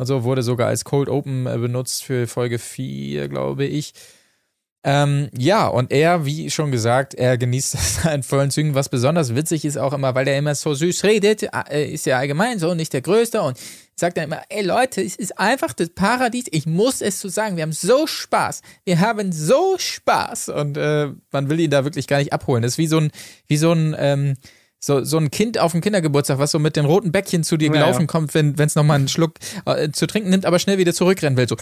Und 0.00 0.06
so 0.06 0.24
wurde 0.24 0.42
sogar 0.42 0.68
als 0.68 0.86
Cold 0.86 1.10
Open 1.10 1.46
äh, 1.46 1.58
benutzt 1.58 2.04
für 2.04 2.26
Folge 2.26 2.58
4, 2.58 3.28
glaube 3.28 3.66
ich. 3.66 3.92
Ähm, 4.82 5.28
ja, 5.36 5.66
und 5.66 5.92
er, 5.92 6.24
wie 6.24 6.48
schon 6.48 6.72
gesagt, 6.72 7.12
er 7.12 7.36
genießt 7.36 8.06
in 8.14 8.22
vollen 8.22 8.50
Zügen. 8.50 8.74
Was 8.74 8.88
besonders 8.88 9.34
witzig 9.34 9.66
ist 9.66 9.76
auch 9.76 9.92
immer, 9.92 10.14
weil 10.14 10.26
er 10.26 10.38
immer 10.38 10.54
so 10.54 10.72
süß 10.72 11.04
redet, 11.04 11.42
äh, 11.70 11.84
ist 11.84 12.06
ja 12.06 12.16
allgemein 12.16 12.58
so 12.58 12.72
nicht 12.72 12.94
der 12.94 13.02
Größte 13.02 13.42
und 13.42 13.58
sagt 13.94 14.16
dann 14.16 14.24
immer, 14.24 14.40
ey 14.48 14.64
Leute, 14.64 15.02
es 15.02 15.16
ist 15.16 15.38
einfach 15.38 15.74
das 15.74 15.90
Paradies, 15.90 16.46
ich 16.50 16.64
muss 16.64 17.02
es 17.02 17.20
so 17.20 17.28
sagen, 17.28 17.56
wir 17.56 17.62
haben 17.62 17.72
so 17.72 18.06
Spaß, 18.06 18.62
wir 18.84 19.00
haben 19.00 19.32
so 19.32 19.76
Spaß 19.76 20.48
und 20.48 20.78
äh, 20.78 21.08
man 21.30 21.50
will 21.50 21.60
ihn 21.60 21.70
da 21.70 21.84
wirklich 21.84 22.06
gar 22.06 22.20
nicht 22.20 22.32
abholen. 22.32 22.62
Das 22.62 22.72
ist 22.72 22.78
wie 22.78 22.86
so 22.86 23.00
ein, 23.00 23.10
wie 23.48 23.58
so 23.58 23.72
ein, 23.72 23.94
ähm, 23.98 24.36
so, 24.80 25.04
so 25.04 25.18
ein 25.18 25.30
Kind 25.30 25.58
auf 25.58 25.72
dem 25.72 25.82
Kindergeburtstag, 25.82 26.38
was 26.38 26.50
so 26.50 26.58
mit 26.58 26.74
den 26.74 26.86
roten 26.86 27.12
Bäckchen 27.12 27.44
zu 27.44 27.56
dir 27.58 27.66
Ja, 27.66 27.72
gelaufen 27.74 28.00
ja. 28.02 28.06
kommt, 28.06 28.34
wenn 28.34 28.54
es 28.58 28.74
nochmal 28.74 28.96
einen 28.98 29.08
Schluck 29.08 29.34
äh, 29.66 29.90
zu 29.90 30.06
trinken 30.06 30.30
nimmt, 30.30 30.46
aber 30.46 30.58
schnell 30.58 30.78
wieder 30.78 30.94
zurückrennen 30.94 31.36
will. 31.36 31.46
So. 31.48 31.56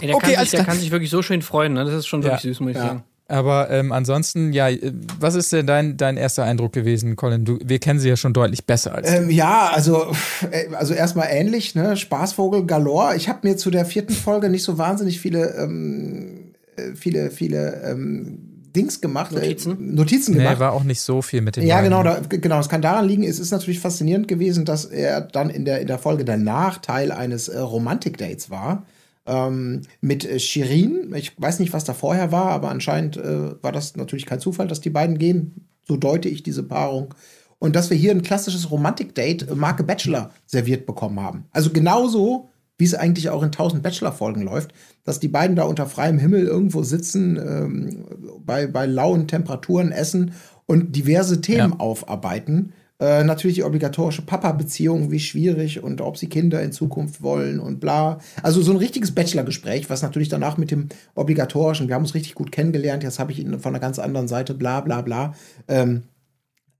Ey, 0.00 0.06
der, 0.06 0.16
Okay, 0.16 0.34
kann 0.34 0.44
sich, 0.44 0.50
der 0.52 0.64
kann 0.64 0.78
sich 0.78 0.90
wirklich 0.92 1.10
so 1.10 1.22
schön 1.22 1.42
freuen. 1.42 1.72
Ne? 1.74 1.84
Das 1.84 1.92
ist 1.94 2.06
schon 2.06 2.22
wirklich 2.22 2.44
Ja. 2.44 2.50
süß, 2.50 2.60
muss 2.60 2.70
ich 2.70 2.76
Ja. 2.76 2.82
sagen. 2.86 3.04
Aber 3.28 3.70
ähm, 3.70 3.92
ansonsten, 3.92 4.52
ja, 4.52 4.68
äh, 4.68 4.92
was 5.18 5.34
ist 5.36 5.52
denn 5.52 5.66
dein, 5.66 5.96
dein 5.96 6.16
erster 6.18 6.44
Eindruck 6.44 6.72
gewesen, 6.74 7.16
Colin? 7.16 7.44
Du, 7.46 7.58
wir 7.64 7.78
kennen 7.78 7.98
sie 7.98 8.08
ja 8.10 8.16
schon 8.16 8.34
deutlich 8.34 8.66
besser 8.66 8.94
als 8.94 9.08
du. 9.10 9.16
Ähm, 9.16 9.30
ja, 9.30 9.70
also, 9.72 10.12
äh, 10.50 10.66
also 10.74 10.92
erstmal 10.92 11.28
ähnlich, 11.30 11.74
ne? 11.74 11.96
Spaßvogel 11.96 12.66
galore. 12.66 13.16
Ich 13.16 13.28
habe 13.30 13.48
mir 13.48 13.56
zu 13.56 13.70
der 13.70 13.86
vierten 13.86 14.12
Folge 14.12 14.50
nicht 14.50 14.64
so 14.64 14.76
wahnsinnig 14.76 15.18
viele, 15.18 15.54
ähm, 15.56 16.52
äh, 16.76 16.94
viele, 16.94 17.30
viele 17.30 17.82
ähm, 17.90 18.51
Dings 18.74 19.00
gemacht. 19.00 19.32
Notizen? 19.32 19.72
Äh, 19.72 19.92
Notizen 19.94 20.32
Nee, 20.32 20.38
gemacht. 20.38 20.58
war 20.60 20.72
auch 20.72 20.84
nicht 20.84 21.00
so 21.00 21.22
viel 21.22 21.40
mit 21.42 21.56
den 21.56 21.66
Ja, 21.66 21.80
genau, 21.80 22.02
da, 22.02 22.20
genau. 22.28 22.58
Es 22.60 22.68
kann 22.68 22.82
daran 22.82 23.06
liegen, 23.06 23.22
es 23.22 23.38
ist 23.38 23.50
natürlich 23.50 23.80
faszinierend 23.80 24.28
gewesen, 24.28 24.64
dass 24.64 24.84
er 24.84 25.20
dann 25.20 25.50
in 25.50 25.64
der, 25.64 25.80
in 25.80 25.86
der 25.86 25.98
Folge 25.98 26.24
danach 26.24 26.78
Teil 26.78 27.12
eines 27.12 27.48
äh, 27.48 27.58
Romantik-Dates 27.58 28.50
war. 28.50 28.84
Ähm, 29.26 29.82
mit 30.00 30.24
äh, 30.24 30.38
Shirin. 30.38 31.12
Ich 31.14 31.40
weiß 31.40 31.60
nicht, 31.60 31.72
was 31.72 31.84
da 31.84 31.94
vorher 31.94 32.32
war, 32.32 32.46
aber 32.50 32.70
anscheinend 32.70 33.16
äh, 33.16 33.62
war 33.62 33.72
das 33.72 33.96
natürlich 33.96 34.26
kein 34.26 34.40
Zufall, 34.40 34.66
dass 34.68 34.80
die 34.80 34.90
beiden 34.90 35.18
gehen. 35.18 35.68
So 35.86 35.96
deute 35.96 36.28
ich 36.28 36.42
diese 36.42 36.62
Paarung. 36.62 37.14
Und 37.58 37.76
dass 37.76 37.90
wir 37.90 37.96
hier 37.96 38.10
ein 38.10 38.22
klassisches 38.22 38.70
Romantik-Date 38.72 39.48
äh, 39.48 39.54
Marke 39.54 39.84
Bachelor 39.84 40.30
serviert 40.46 40.86
bekommen 40.86 41.20
haben. 41.20 41.44
Also 41.52 41.70
genauso, 41.70 42.50
wie 42.82 42.86
es 42.86 42.94
eigentlich 42.96 43.30
auch 43.30 43.42
in 43.42 43.52
1000 43.52 43.80
Bachelor-Folgen 43.80 44.42
läuft, 44.42 44.72
dass 45.04 45.20
die 45.20 45.28
beiden 45.28 45.54
da 45.54 45.62
unter 45.62 45.86
freiem 45.86 46.18
Himmel 46.18 46.46
irgendwo 46.48 46.82
sitzen, 46.82 47.36
ähm, 47.36 48.04
bei, 48.44 48.66
bei 48.66 48.86
lauen 48.86 49.28
Temperaturen 49.28 49.92
essen 49.92 50.32
und 50.66 50.96
diverse 50.96 51.40
Themen 51.40 51.74
Ja. 51.74 51.78
aufarbeiten. 51.78 52.72
Äh, 52.98 53.22
natürlich 53.22 53.54
die 53.54 53.62
obligatorische 53.62 54.22
Papa-Beziehung, 54.22 55.12
wie 55.12 55.20
schwierig 55.20 55.80
und 55.80 56.00
ob 56.00 56.16
sie 56.16 56.26
Kinder 56.28 56.60
in 56.60 56.72
Zukunft 56.72 57.22
wollen 57.22 57.60
und 57.60 57.78
bla. 57.78 58.18
Also 58.42 58.60
so 58.62 58.72
ein 58.72 58.78
richtiges 58.78 59.12
Bachelor-Gespräch, 59.12 59.88
was 59.88 60.02
natürlich 60.02 60.28
danach 60.28 60.56
mit 60.56 60.72
dem 60.72 60.88
obligatorischen, 61.14 61.86
wir 61.86 61.94
haben 61.94 62.02
uns 62.02 62.14
richtig 62.14 62.34
gut 62.34 62.50
kennengelernt, 62.50 63.04
jetzt 63.04 63.20
habe 63.20 63.30
ich 63.30 63.38
ihn 63.38 63.60
von 63.60 63.72
einer 63.72 63.80
ganz 63.80 64.00
anderen 64.00 64.26
Seite, 64.26 64.54
bla 64.54 64.80
bla 64.80 65.02
bla. 65.02 65.34
Ähm, 65.68 66.02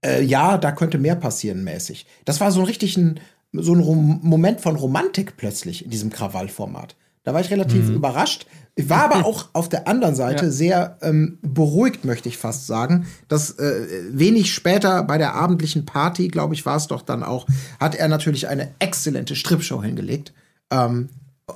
äh, 0.05 0.21
ja, 0.21 0.57
da 0.57 0.73
könnte 0.73 0.97
mehr 0.97 1.15
passieren 1.15 1.63
mäßig. 1.63 2.05
Das 2.25 2.41
war 2.41 2.51
so 2.51 2.59
ein 2.59 2.65
richtig 2.65 2.97
ein, 2.97 3.21
so 3.53 3.73
ein 3.73 4.19
Moment 4.21 4.61
von 4.61 4.75
Romantik 4.75 5.37
plötzlich 5.37 5.85
in 5.85 5.91
diesem 5.91 6.09
Krawallformat. 6.09 6.95
Da 7.23 7.33
war 7.33 7.39
ich 7.39 7.51
relativ 7.51 7.89
überrascht. 7.89 8.47
Ich 8.75 8.89
war 8.89 9.05
aber 9.05 9.25
auch 9.25 9.49
auf 9.53 9.69
der 9.69 9.87
anderen 9.87 10.15
Seite 10.15 10.45
Ja. 10.45 10.51
sehr 10.51 10.97
ähm, 11.01 11.37
beruhigt, 11.41 12.03
möchte 12.05 12.27
ich 12.27 12.37
fast 12.37 12.67
sagen, 12.67 13.05
dass 13.27 13.51
äh, 13.59 13.87
wenig 14.11 14.53
später 14.53 15.03
bei 15.03 15.17
der 15.17 15.35
abendlichen 15.35 15.85
Party, 15.85 16.27
glaube 16.27 16.53
ich, 16.53 16.65
war 16.65 16.75
es 16.75 16.87
doch 16.87 17.01
dann 17.01 17.23
auch, 17.23 17.47
hat 17.79 17.95
er 17.95 18.07
natürlich 18.07 18.47
eine 18.47 18.71
exzellente 18.79 19.35
Stripshow 19.35 19.81
hingelegt. 19.81 20.33
Ähm, 20.71 21.09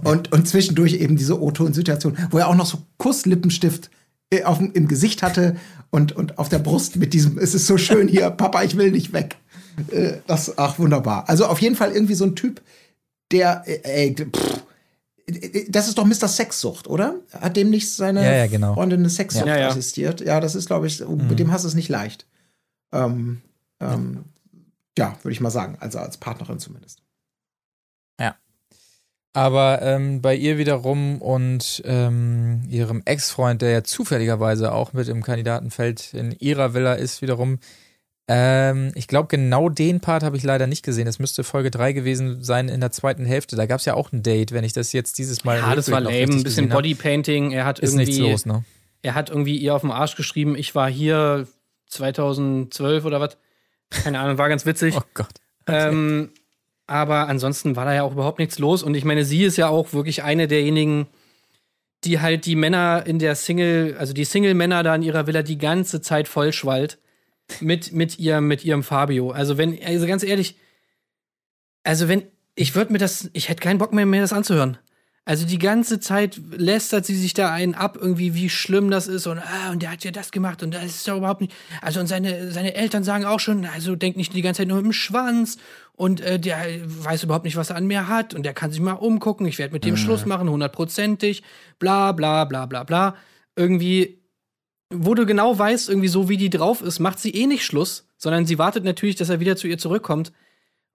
und, 0.04 0.32
und 0.32 0.48
zwischendurch 0.48 0.94
eben 0.94 1.18
diese 1.18 1.42
O-Ton-Situation, 1.42 2.18
wo 2.30 2.38
er 2.38 2.48
auch 2.48 2.56
noch 2.56 2.66
so 2.66 2.80
Kusslippenstift 2.98 3.90
äh, 4.30 4.44
auf, 4.44 4.60
im 4.62 4.88
Gesicht 4.88 5.24
hatte 5.24 5.56
und, 5.90 6.12
und 6.12 6.38
auf 6.38 6.50
der 6.50 6.60
Brust 6.60 6.98
mit 6.98 7.14
diesem, 7.14 7.38
es 7.38 7.56
ist 7.56 7.68
so 7.68 7.78
schön 7.78 8.08
hier, 8.08 8.30
Papa, 8.30 8.64
ich 8.64 8.78
will 8.78 8.92
nicht 8.92 9.14
weg. 9.14 9.38
Äh, 9.92 10.18
das, 10.28 10.58
ach, 10.58 10.80
wunderbar. 10.80 11.28
Also 11.30 11.46
auf 11.46 11.60
jeden 11.62 11.76
Fall 11.76 11.92
irgendwie 11.92 12.16
so 12.16 12.26
ein 12.26 12.36
Typ, 12.36 12.62
der, 13.32 13.64
äh, 13.66 13.80
ey, 13.84 14.16
pff, 14.16 14.64
das 15.70 15.90
ist 15.90 15.98
doch 15.98 16.06
Mr. 16.06 16.28
Sexsucht, 16.30 16.88
oder? 16.88 17.16
Hat 17.34 17.58
dem 17.58 17.70
nicht 17.70 17.92
seine 17.94 18.24
Ja, 18.24 18.34
ja, 18.34 18.48
genau. 18.48 18.76
Freundin 18.76 19.00
eine 19.02 19.10
Sexsucht 19.10 19.46
Ja, 19.46 19.58
ja. 19.58 19.68
assistiert? 19.68 20.22
Ja, 20.22 20.40
das 20.40 20.56
ist, 20.56 20.68
glaube 20.68 20.88
ich, 20.88 21.02
Mhm. 21.02 21.28
mit 21.28 21.38
dem 21.40 21.52
hast 21.52 21.64
du 21.64 21.68
es 21.68 21.76
nicht 21.76 21.90
leicht. 21.90 22.26
Ähm, 22.94 23.42
ähm, 23.82 24.24
ja, 24.98 25.18
würde 25.24 25.34
ich 25.34 25.42
mal 25.42 25.50
sagen. 25.52 25.78
Also 25.82 26.00
als 26.00 26.18
Partnerin 26.18 26.60
zumindest. 26.60 27.02
Aber 29.34 29.84
ähm, 29.84 30.22
bei 30.24 30.34
ihr 30.36 30.58
wiederum 30.58 31.22
und 31.22 31.84
ähm, 31.86 32.64
ihrem 32.70 33.04
Ex-Freund, 33.06 33.62
der 33.62 33.70
ja 33.70 33.84
zufälligerweise 33.84 34.72
auch 34.72 34.94
mit 34.94 35.10
im 35.10 35.22
Kandidatenfeld 35.22 36.16
in 36.16 36.32
ihrer 36.32 36.74
Villa 36.74 36.94
ist, 36.96 37.22
wiederum. 37.22 37.60
Ähm, 38.30 38.92
ich 38.96 39.08
glaube, 39.08 39.30
genau 39.30 39.70
den 39.70 40.02
Part 40.02 40.24
habe 40.24 40.36
ich 40.36 40.44
leider 40.44 40.68
nicht 40.68 40.84
gesehen. 40.84 41.06
Das 41.06 41.18
müsste 41.18 41.44
Folge 41.46 41.72
3 41.72 41.94
gewesen 41.94 42.44
sein 42.44 42.68
in 42.68 42.82
der 42.82 42.92
zweiten 42.92 43.26
Hälfte. 43.26 43.56
Da 43.56 43.66
gab 43.66 43.80
es 43.80 43.86
ja 43.86 43.94
auch 43.94 44.12
ein 44.12 44.22
Date, 44.22 44.52
wenn 44.52 44.66
ich 44.66 44.74
das 44.74 44.92
jetzt 44.92 45.18
dieses 45.18 45.46
Mal. 45.46 45.60
Ja, 45.60 45.76
das 45.76 45.90
war 45.90 46.02
lame. 46.02 46.34
Ein 46.34 46.44
bisschen. 46.44 46.68
Bodypainting. 46.68 47.52
Er 47.52 47.66
hat 47.66 47.80
Ist 47.80 47.94
irgendwie. 47.94 48.06
nichts 48.06 48.20
los, 48.20 48.46
ne? 48.46 48.66
Er 49.02 49.16
hat 49.16 49.30
irgendwie 49.30 49.56
ihr 49.56 49.74
auf 49.74 49.82
dem 49.82 49.92
Arsch 49.92 50.16
geschrieben, 50.16 50.58
ich 50.58 50.76
war 50.76 50.90
hier 50.90 51.48
2012 51.88 53.06
oder 53.06 53.22
was. 53.22 53.38
Keine 53.90 54.20
Ahnung, 54.20 54.38
war 54.38 54.50
ganz 54.50 54.66
witzig. 54.66 54.96
Oh 54.98 55.04
Gott. 55.14 55.30
Ähm, 55.68 56.32
aber 56.86 57.28
ansonsten 57.28 57.76
war 57.76 57.86
da 57.86 57.94
ja 57.94 58.04
auch 58.04 58.14
überhaupt 58.14 58.40
nichts 58.40 58.60
los. 58.60 58.84
Und 58.84 58.96
ich 58.96 59.04
meine, 59.06 59.26
sie 59.26 59.44
ist 59.44 59.58
ja 59.58 59.68
auch 59.70 59.94
wirklich 59.94 60.24
eine 60.24 60.48
derjenigen, 60.48 61.08
die 62.04 62.20
halt 62.20 62.46
die 62.46 62.56
Männer 62.56 63.04
in 63.06 63.20
der 63.20 63.36
Single, 63.36 63.96
also 63.98 64.14
die 64.14 64.24
Single-Männer 64.24 64.84
da 64.84 64.96
in 64.96 65.02
ihrer 65.04 65.28
Villa 65.28 65.44
die 65.44 65.58
ganze 65.58 66.02
Zeit 66.02 66.28
vollschwallt. 66.28 67.00
Mit, 67.62 67.94
mit, 67.94 68.20
ihrem, 68.20 68.48
mit 68.48 68.66
ihrem 68.66 68.84
Fabio. 68.84 69.32
Also, 69.32 69.58
wenn, 69.58 69.82
also 69.84 70.06
ganz 70.06 70.24
ehrlich, 70.24 70.58
also 71.84 72.08
wenn, 72.08 72.24
ich 72.56 72.76
würde 72.76 72.92
mir 72.92 73.00
das, 73.00 73.30
ich 73.34 73.50
hätte 73.50 73.62
keinen 73.62 73.78
Bock 73.78 73.94
mehr, 73.94 74.06
mir 74.06 74.22
das 74.22 74.34
anzuhören. 74.34 74.78
Also 75.28 75.46
die 75.46 75.60
ganze 75.60 76.00
Zeit 76.00 76.40
lästert 76.56 77.06
sie 77.06 77.16
sich 77.16 77.34
da 77.34 77.52
einen 77.52 77.76
ab, 77.76 77.98
irgendwie, 78.00 78.34
wie 78.34 78.50
schlimm 78.50 78.90
das 78.90 79.10
ist 79.10 79.28
und, 79.28 79.40
ah, 79.40 79.72
und 79.72 79.82
der 79.82 79.92
hat 79.92 80.06
ja 80.06 80.12
das 80.12 80.32
gemacht 80.32 80.64
und 80.64 80.74
das 80.74 80.86
ist 80.86 81.06
ja 81.06 81.18
überhaupt 81.18 81.42
nicht. 81.42 81.54
Also, 81.82 82.00
und 82.00 82.08
seine, 82.08 82.50
seine 82.50 82.76
Eltern 82.76 83.04
sagen 83.04 83.26
auch 83.26 83.42
schon, 83.42 83.66
also 83.66 83.98
denkt 83.98 84.18
nicht 84.18 84.34
die 84.34 84.42
ganze 84.42 84.60
Zeit 84.60 84.70
nur 84.70 84.78
mit 84.78 84.86
dem 84.86 84.94
Schwanz 84.94 85.58
und 85.92 86.22
äh, 86.22 86.40
der 86.40 86.58
weiß 86.86 87.24
überhaupt 87.24 87.44
nicht, 87.44 87.58
was 87.58 87.72
er 87.72 87.76
an 87.76 87.88
mir 87.88 88.08
hat 88.08 88.36
und 88.36 88.44
der 88.44 88.54
kann 88.54 88.72
sich 88.72 88.80
mal 88.80 88.94
umgucken, 88.94 89.46
ich 89.46 89.58
werde 89.58 89.74
mit 89.74 89.84
dem 89.84 89.98
Schluss 89.98 90.26
machen, 90.26 90.50
hundertprozentig, 90.50 91.44
bla, 91.78 92.14
bla, 92.14 92.46
bla, 92.46 92.66
bla, 92.66 92.86
bla. 92.86 93.16
Irgendwie, 93.58 94.22
wo 94.90 95.14
du 95.14 95.26
genau 95.26 95.58
weißt, 95.58 95.90
irgendwie 95.90 96.08
so 96.08 96.30
wie 96.30 96.38
die 96.38 96.50
drauf 96.50 96.82
ist, 96.82 97.00
macht 97.00 97.20
sie 97.20 97.32
eh 97.32 97.46
nicht 97.46 97.66
Schluss, 97.66 98.08
sondern 98.18 98.46
sie 98.46 98.58
wartet 98.58 98.84
natürlich, 98.84 99.16
dass 99.16 99.30
er 99.30 99.40
wieder 99.40 99.56
zu 99.56 99.68
ihr 99.68 99.78
zurückkommt. 99.78 100.32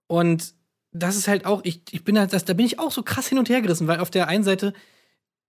Und 0.07 0.53
das 0.91 1.15
ist 1.15 1.27
halt 1.27 1.45
auch, 1.45 1.61
ich, 1.63 1.81
ich 1.91 2.03
bin 2.03 2.15
da, 2.15 2.25
das, 2.25 2.45
da 2.45 2.53
bin 2.53 2.65
ich 2.65 2.79
auch 2.79 2.91
so 2.91 3.03
krass 3.03 3.27
hin 3.27 3.37
und 3.37 3.49
her 3.49 3.61
gerissen, 3.61 3.87
weil 3.87 3.99
auf 3.99 4.09
der 4.09 4.27
einen 4.27 4.43
Seite 4.43 4.73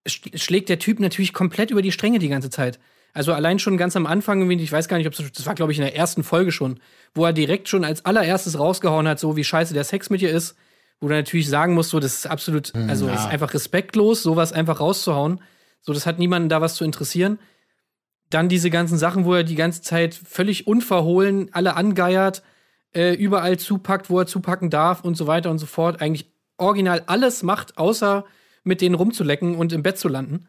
sch- 0.07 0.37
schlägt 0.37 0.69
der 0.69 0.79
Typ 0.79 0.99
natürlich 0.99 1.33
komplett 1.33 1.71
über 1.71 1.81
die 1.81 1.91
Stränge 1.91 2.19
die 2.19 2.29
ganze 2.29 2.49
Zeit. 2.49 2.79
Also 3.13 3.31
allein 3.31 3.59
schon 3.59 3.77
ganz 3.77 3.95
am 3.95 4.05
Anfang, 4.05 4.49
ich 4.49 4.71
weiß 4.71 4.87
gar 4.87 4.97
nicht, 4.97 5.07
ob 5.07 5.13
es, 5.13 5.31
das 5.31 5.45
war 5.45 5.55
glaube 5.55 5.71
ich 5.71 5.77
in 5.77 5.83
der 5.85 5.95
ersten 5.95 6.23
Folge 6.23 6.51
schon, 6.51 6.79
wo 7.13 7.25
er 7.25 7.33
direkt 7.33 7.69
schon 7.69 7.85
als 7.85 8.05
allererstes 8.05 8.59
rausgehauen 8.59 9.07
hat, 9.07 9.19
so 9.19 9.35
wie 9.37 9.43
scheiße 9.43 9.73
der 9.73 9.85
Sex 9.85 10.09
mit 10.09 10.21
ihr 10.21 10.31
ist, 10.31 10.55
wo 10.99 11.07
du 11.07 11.13
natürlich 11.13 11.47
sagen 11.49 11.73
musst, 11.73 11.91
so, 11.91 11.99
das 11.99 12.13
ist 12.13 12.27
absolut, 12.27 12.73
also 12.75 13.07
das 13.07 13.21
ist 13.21 13.27
einfach 13.27 13.53
respektlos, 13.53 14.23
sowas 14.23 14.51
einfach 14.51 14.79
rauszuhauen. 14.79 15.41
So, 15.81 15.93
das 15.93 16.05
hat 16.05 16.19
niemanden 16.19 16.49
da 16.49 16.61
was 16.61 16.75
zu 16.75 16.83
interessieren. 16.83 17.37
Dann 18.29 18.49
diese 18.49 18.69
ganzen 18.69 18.97
Sachen, 18.97 19.25
wo 19.25 19.33
er 19.33 19.43
die 19.43 19.55
ganze 19.55 19.81
Zeit 19.81 20.15
völlig 20.15 20.67
unverhohlen 20.67 21.49
alle 21.53 21.75
angeiert, 21.75 22.43
äh, 22.93 23.13
überall 23.13 23.57
zupackt, 23.57 24.09
wo 24.09 24.19
er 24.19 24.25
zupacken 24.25 24.69
darf 24.69 25.03
und 25.03 25.15
so 25.15 25.27
weiter 25.27 25.51
und 25.51 25.59
so 25.59 25.65
fort. 25.65 26.01
Eigentlich 26.01 26.31
original 26.57 27.03
alles 27.07 27.43
macht, 27.43 27.77
außer 27.77 28.25
mit 28.63 28.81
denen 28.81 28.95
rumzulecken 28.95 29.55
und 29.55 29.73
im 29.73 29.83
Bett 29.83 29.97
zu 29.97 30.07
landen. 30.07 30.47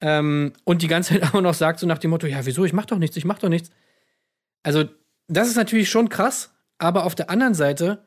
Ähm, 0.00 0.52
und 0.64 0.82
die 0.82 0.88
ganze 0.88 1.14
Zeit 1.14 1.22
aber 1.28 1.40
noch 1.40 1.54
sagt, 1.54 1.80
so 1.80 1.86
nach 1.86 1.98
dem 1.98 2.10
Motto: 2.10 2.26
Ja, 2.26 2.44
wieso? 2.44 2.64
Ich 2.64 2.72
mach 2.72 2.86
doch 2.86 2.98
nichts, 2.98 3.16
ich 3.16 3.24
mach 3.24 3.38
doch 3.38 3.48
nichts. 3.48 3.70
Also, 4.62 4.84
das 5.28 5.48
ist 5.48 5.56
natürlich 5.56 5.90
schon 5.90 6.08
krass, 6.08 6.52
aber 6.78 7.04
auf 7.04 7.14
der 7.14 7.30
anderen 7.30 7.54
Seite 7.54 8.04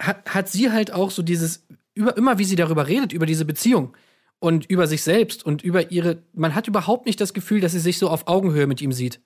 hat, 0.00 0.34
hat 0.34 0.48
sie 0.48 0.70
halt 0.70 0.92
auch 0.92 1.10
so 1.10 1.22
dieses, 1.22 1.66
über, 1.94 2.16
immer 2.16 2.38
wie 2.38 2.44
sie 2.44 2.56
darüber 2.56 2.86
redet, 2.86 3.12
über 3.12 3.26
diese 3.26 3.44
Beziehung 3.44 3.96
und 4.40 4.66
über 4.66 4.86
sich 4.86 5.02
selbst 5.02 5.44
und 5.44 5.62
über 5.62 5.90
ihre, 5.90 6.22
man 6.32 6.54
hat 6.54 6.68
überhaupt 6.68 7.06
nicht 7.06 7.20
das 7.20 7.34
Gefühl, 7.34 7.60
dass 7.60 7.72
sie 7.72 7.80
sich 7.80 7.98
so 7.98 8.08
auf 8.08 8.28
Augenhöhe 8.28 8.66
mit 8.66 8.80
ihm 8.80 8.92
sieht, 8.92 9.20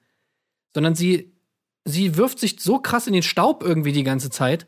sondern 0.74 0.94
sie, 0.94 1.32
sie 1.84 2.16
wirft 2.16 2.38
sich 2.38 2.56
so 2.60 2.78
krass 2.78 3.06
in 3.06 3.12
den 3.12 3.22
Staub 3.22 3.62
irgendwie 3.62 3.92
die 3.92 4.04
ganze 4.04 4.30
Zeit 4.30 4.66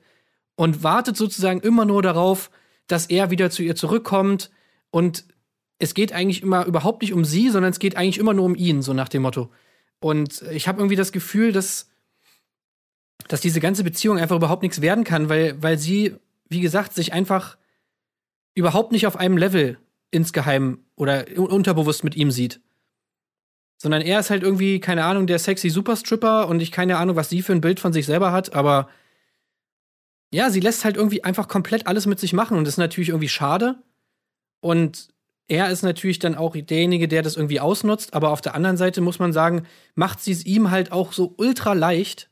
und 0.56 0.82
wartet 0.82 1.16
sozusagen 1.16 1.60
immer 1.60 1.84
nur 1.84 2.02
darauf, 2.02 2.50
dass 2.86 3.06
er 3.06 3.30
wieder 3.30 3.50
zu 3.50 3.62
ihr 3.62 3.74
zurückkommt 3.74 4.50
und 4.90 5.24
es 5.78 5.94
geht 5.94 6.12
eigentlich 6.12 6.42
immer 6.42 6.66
überhaupt 6.66 7.02
nicht 7.02 7.12
um 7.12 7.24
sie, 7.24 7.50
sondern 7.50 7.72
es 7.72 7.78
geht 7.78 7.96
eigentlich 7.96 8.18
immer 8.18 8.34
nur 8.34 8.44
um 8.44 8.54
ihn, 8.54 8.82
so 8.82 8.92
nach 8.92 9.08
dem 9.08 9.22
Motto. 9.22 9.50
Und 10.00 10.42
ich 10.52 10.68
habe 10.68 10.78
irgendwie 10.78 10.96
das 10.96 11.12
Gefühl, 11.12 11.52
dass, 11.52 11.88
dass 13.28 13.40
diese 13.40 13.60
ganze 13.60 13.84
Beziehung 13.84 14.18
einfach 14.18 14.36
überhaupt 14.36 14.62
nichts 14.62 14.80
werden 14.82 15.04
kann, 15.04 15.28
weil, 15.28 15.60
weil 15.62 15.78
sie, 15.78 16.14
wie 16.48 16.60
gesagt, 16.60 16.94
sich 16.94 17.12
einfach 17.12 17.56
überhaupt 18.54 18.92
nicht 18.92 19.06
auf 19.06 19.16
einem 19.16 19.36
Level 19.36 19.78
insgeheim 20.14 20.84
oder 20.96 21.26
un- 21.36 21.48
unterbewusst 21.48 22.04
mit 22.04 22.14
ihm 22.14 22.30
sieht. 22.30 22.60
Sondern 23.76 24.02
er 24.02 24.20
ist 24.20 24.30
halt 24.30 24.42
irgendwie, 24.42 24.80
keine 24.80 25.04
Ahnung, 25.04 25.26
der 25.26 25.38
sexy 25.38 25.68
Superstripper 25.68 26.48
und 26.48 26.60
ich 26.62 26.70
keine 26.70 26.96
Ahnung, 26.96 27.16
was 27.16 27.28
sie 27.28 27.42
für 27.42 27.52
ein 27.52 27.60
Bild 27.60 27.80
von 27.80 27.92
sich 27.92 28.06
selber 28.06 28.32
hat, 28.32 28.54
aber 28.54 28.88
ja, 30.32 30.50
sie 30.50 30.60
lässt 30.60 30.84
halt 30.84 30.96
irgendwie 30.96 31.22
einfach 31.22 31.48
komplett 31.48 31.86
alles 31.86 32.06
mit 32.06 32.18
sich 32.18 32.32
machen 32.32 32.56
und 32.56 32.64
das 32.64 32.74
ist 32.74 32.78
natürlich 32.78 33.10
irgendwie 33.10 33.28
schade. 33.28 33.82
Und 34.60 35.08
er 35.46 35.70
ist 35.70 35.82
natürlich 35.82 36.18
dann 36.18 36.34
auch 36.34 36.56
derjenige, 36.56 37.06
der 37.06 37.22
das 37.22 37.36
irgendwie 37.36 37.60
ausnutzt, 37.60 38.14
aber 38.14 38.30
auf 38.30 38.40
der 38.40 38.54
anderen 38.54 38.76
Seite 38.76 39.00
muss 39.00 39.18
man 39.18 39.32
sagen, 39.32 39.66
macht 39.94 40.20
sie 40.20 40.32
es 40.32 40.46
ihm 40.46 40.70
halt 40.70 40.90
auch 40.90 41.12
so 41.12 41.34
ultra 41.36 41.74
leicht, 41.74 42.30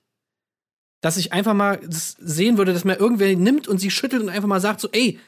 dass 1.01 1.17
ich 1.17 1.33
einfach 1.33 1.55
mal 1.55 1.79
sehen 1.89 2.57
würde, 2.59 2.73
dass 2.73 2.85
man 2.85 2.97
irgendwer 2.97 3.37
nimmt 3.37 3.69
und 3.69 3.79
sie 3.79 3.91
schüttelt 3.91 4.23
und 4.23 4.31
einfach 4.31 4.49
mal 4.49 4.61
sagt 4.61 4.81
so, 4.81 4.89
ey, 4.93 5.21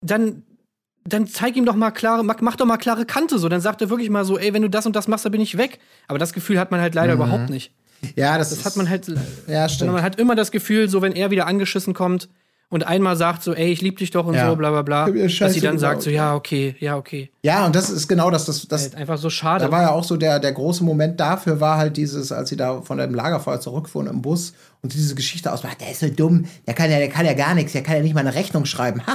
dann 0.00 0.44
dann 1.04 1.26
zeig 1.26 1.56
ihm 1.56 1.64
doch 1.64 1.74
mal 1.74 1.90
klare, 1.90 2.22
mach, 2.24 2.56
doch 2.56 2.66
mal 2.66 2.76
klare 2.76 3.04
Kante 3.04 3.38
so. 3.38 3.48
Dann 3.48 3.60
sagt 3.60 3.80
er 3.82 3.90
wirklich 3.90 4.10
mal 4.10 4.24
so, 4.24 4.38
ey, 4.38 4.52
wenn 4.54 4.62
du 4.62 4.70
das 4.70 4.86
und 4.86 4.94
das 4.96 5.08
machst, 5.08 5.24
dann 5.24 5.32
bin 5.32 5.40
ich 5.40 5.58
weg. 5.58 5.78
Aber 6.08 6.18
das 6.18 6.32
Gefühl 6.32 6.58
hat 6.58 6.70
man 6.70 6.80
halt 6.80 6.94
leider 6.94 7.14
überhaupt 7.14 7.50
nicht. 7.50 7.72
Ja, 8.16 8.36
das, 8.38 8.50
Das 8.50 8.58
ist, 8.60 8.64
hat 8.64 8.76
man 8.76 8.88
halt, 8.88 9.06
Ja, 9.46 9.68
stimmt. 9.68 9.92
man 9.92 10.02
hat 10.02 10.18
immer 10.18 10.34
das 10.34 10.50
Gefühl, 10.50 10.88
so 10.88 11.02
wenn 11.02 11.12
er 11.12 11.30
wieder 11.30 11.46
angeschissen 11.46 11.94
kommt 11.94 12.28
und 12.68 12.84
einmal 12.86 13.16
sagt 13.16 13.42
so, 13.42 13.52
ey, 13.54 13.70
ich 13.70 13.80
lieb 13.82 13.98
dich 13.98 14.10
doch 14.10 14.26
und 14.26 14.34
Ja. 14.34 14.48
so, 14.48 14.56
bla 14.56 14.70
bla 14.70 14.82
bla, 14.82 15.08
dass 15.10 15.52
sie 15.52 15.60
dann 15.60 15.78
sagt 15.78 16.02
so, 16.02 16.10
ja, 16.10 16.34
okay, 16.34 16.74
ja, 16.80 16.96
okay. 16.96 17.30
Ja, 17.42 17.66
und 17.66 17.76
das 17.76 17.90
ist 17.90 18.08
genau 18.08 18.30
das. 18.30 18.46
das, 18.46 18.66
das 18.66 18.82
Halt 18.84 18.94
einfach 18.96 19.18
so 19.18 19.28
schade. 19.30 19.64
Da 19.64 19.70
war 19.70 19.82
ja 19.82 19.90
auch 19.90 20.04
so 20.04 20.16
der, 20.16 20.38
der 20.40 20.52
große 20.52 20.82
Moment 20.82 21.20
dafür, 21.20 21.60
war 21.60 21.76
halt 21.78 21.96
dieses, 21.96 22.32
als 22.32 22.48
sie 22.48 22.56
da 22.56 22.80
von 22.80 22.98
dem 22.98 23.14
Lagerfeuer 23.14 23.60
zurückfuhren 23.60 24.06
im 24.08 24.22
Bus 24.22 24.52
und 24.82 24.92
diese 24.94 25.14
Geschichte 25.14 25.52
ausmacht, 25.52 25.80
der 25.80 25.92
ist 25.92 26.00
so 26.00 26.08
dumm, 26.08 26.46
der 26.66 26.74
kann 26.74 26.90
ja, 26.90 26.98
der 26.98 27.08
kann 27.08 27.24
ja 27.24 27.34
gar 27.34 27.54
nichts, 27.54 27.72
der 27.72 27.82
kann 27.84 27.96
ja 27.96 28.02
nicht 28.02 28.14
mal 28.14 28.20
eine 28.20 28.34
Rechnung 28.34 28.64
schreiben. 28.64 29.00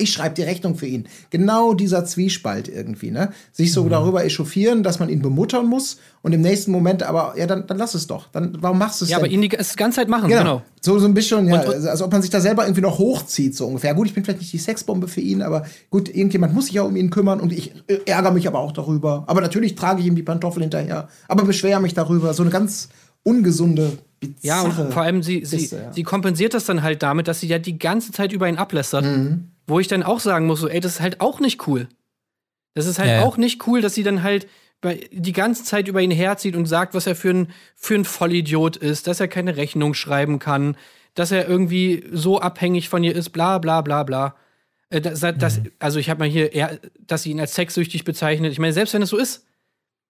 Ich 0.00 0.12
schreibe 0.12 0.34
die 0.34 0.42
Rechnung 0.42 0.76
für 0.76 0.86
ihn. 0.86 1.08
Genau 1.30 1.72
dieser 1.74 2.04
Zwiespalt 2.04 2.68
irgendwie, 2.68 3.10
ne? 3.10 3.30
Sich 3.52 3.70
Mhm. 3.70 3.74
so 3.74 3.88
darüber 3.88 4.24
echauffieren, 4.24 4.82
dass 4.82 5.00
man 5.00 5.08
ihn 5.08 5.22
bemuttern 5.22 5.66
muss 5.66 5.98
und 6.22 6.32
im 6.32 6.40
nächsten 6.42 6.70
Moment 6.72 7.02
aber, 7.02 7.34
ja, 7.36 7.46
dann, 7.46 7.66
dann 7.66 7.78
lass 7.78 7.94
es 7.94 8.06
doch. 8.06 8.28
Dann, 8.30 8.56
warum 8.60 8.78
machst 8.78 9.00
du 9.00 9.04
es 9.06 9.10
ja, 9.10 9.16
denn? 9.18 9.24
aber 9.24 9.32
ihn 9.32 9.40
die, 9.40 9.50
es 9.56 9.70
die 9.70 9.76
ganze 9.76 9.96
Zeit 9.96 10.08
machen, 10.08 10.28
Genau. 10.28 10.40
genau. 10.42 10.62
So, 10.80 10.98
so 10.98 11.06
ein 11.06 11.14
bisschen, 11.14 11.48
ja, 11.48 11.60
Und- 11.62 11.68
und- 11.74 11.86
als 11.86 12.02
ob 12.02 12.12
man 12.12 12.22
sich 12.22 12.30
da 12.30 12.40
selber 12.40 12.64
irgendwie 12.64 12.82
noch 12.82 12.98
hochzieht, 12.98 13.56
so 13.56 13.66
ungefähr. 13.66 13.94
Gut, 13.94 14.06
ich 14.08 14.14
bin 14.14 14.24
vielleicht 14.24 14.40
nicht 14.40 14.52
die 14.52 14.58
Sexbombe 14.58 15.08
für 15.08 15.20
ihn, 15.20 15.42
aber 15.42 15.64
gut, 15.90 16.08
irgendjemand 16.14 16.54
muss 16.54 16.66
sich 16.66 16.74
ja 16.74 16.82
um 16.82 16.94
ihn 16.96 17.10
kümmern 17.10 17.40
und 17.40 17.52
ich 17.52 17.72
äh, 17.88 17.98
ärgere 18.06 18.32
mich 18.32 18.46
aber 18.46 18.58
auch 18.60 18.72
darüber. 18.72 19.24
Aber 19.26 19.40
natürlich 19.40 19.74
trage 19.74 20.00
ich 20.00 20.06
ihm 20.06 20.14
die 20.16 20.22
Pantoffel 20.22 20.62
hinterher, 20.62 21.08
aber 21.28 21.44
beschwere 21.44 21.80
mich 21.80 21.94
darüber. 21.94 22.34
So 22.34 22.42
eine 22.42 22.50
ganz 22.52 22.88
ungesunde, 23.22 23.98
Ja, 24.42 24.62
und 24.62 24.70
bizarre 24.70 24.92
vor 24.92 25.02
allem 25.02 25.22
sie, 25.22 25.44
sie, 25.44 25.66
ja. 25.66 25.92
sie 25.92 26.02
kompensiert 26.02 26.54
das 26.54 26.64
dann 26.64 26.82
halt 26.82 27.02
damit, 27.02 27.28
dass 27.28 27.40
sie 27.40 27.46
ja 27.48 27.58
die 27.58 27.78
ganze 27.78 28.12
Zeit 28.12 28.32
über 28.32 28.48
ihn 28.48 28.56
ablästert. 28.56 29.04
Mhm. 29.04 29.50
Wo 29.66 29.78
ich 29.80 29.86
dann 29.88 30.02
auch 30.02 30.20
sagen 30.20 30.46
muss, 30.46 30.60
so, 30.60 30.68
ey, 30.68 30.80
das 30.80 30.94
ist 30.94 31.00
halt 31.00 31.20
auch 31.20 31.40
nicht 31.40 31.66
cool. 31.66 31.88
Das 32.74 32.86
ist 32.86 32.98
halt 32.98 33.08
Ja, 33.10 33.16
ja. 33.16 33.22
auch 33.24 33.36
nicht 33.36 33.66
cool, 33.66 33.80
dass 33.80 33.94
sie 33.94 34.02
dann 34.02 34.22
halt 34.22 34.46
die 35.12 35.32
ganze 35.32 35.64
Zeit 35.64 35.88
über 35.88 36.00
ihn 36.00 36.12
herzieht 36.12 36.54
und 36.54 36.66
sagt, 36.66 36.94
was 36.94 37.06
er 37.08 37.16
für 37.16 37.30
ein, 37.30 37.48
für 37.74 37.96
ein 37.96 38.04
Vollidiot 38.04 38.76
ist, 38.76 39.08
dass 39.08 39.18
er 39.18 39.26
keine 39.26 39.56
Rechnung 39.56 39.92
schreiben 39.92 40.38
kann, 40.38 40.76
dass 41.14 41.32
er 41.32 41.48
irgendwie 41.48 42.04
so 42.12 42.40
abhängig 42.40 42.88
von 42.88 43.02
ihr 43.02 43.14
ist, 43.16 43.30
bla 43.30 43.58
bla 43.58 43.80
bla 43.80 44.04
bla. 44.04 44.36
Äh, 44.90 45.00
Das, 45.00 45.18
das, 45.20 45.58
Mhm. 45.58 45.72
Also 45.80 45.98
ich 45.98 46.08
habe 46.10 46.20
mal 46.20 46.28
hier, 46.28 46.78
dass 47.04 47.24
sie 47.24 47.32
ihn 47.32 47.40
als 47.40 47.56
sexsüchtig 47.56 48.04
bezeichnet. 48.04 48.52
Ich 48.52 48.60
meine, 48.60 48.72
selbst 48.72 48.94
wenn 48.94 49.02
es 49.02 49.10
so 49.10 49.16
ist, 49.16 49.44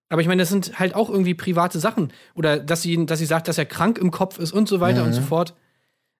aber 0.09 0.22
ich 0.22 0.28
meine, 0.28 0.42
das 0.42 0.48
sind 0.48 0.78
halt 0.78 0.94
auch 0.94 1.11
irgendwie 1.11 1.34
private 1.34 1.78
Sachen. 1.78 2.12
Oder 2.34 2.59
dass 2.59 2.82
sie, 2.82 3.04
dass 3.04 3.18
sie 3.18 3.26
sagt, 3.26 3.48
dass 3.48 3.59
er 3.59 3.66
krank 3.66 3.98
im 3.98 4.11
Kopf 4.11 4.38
ist 4.38 4.52
und 4.52 4.68
so 4.68 4.80
weiter 4.80 5.04
und 5.04 5.12
so 5.12 5.20
fort. 5.20 5.54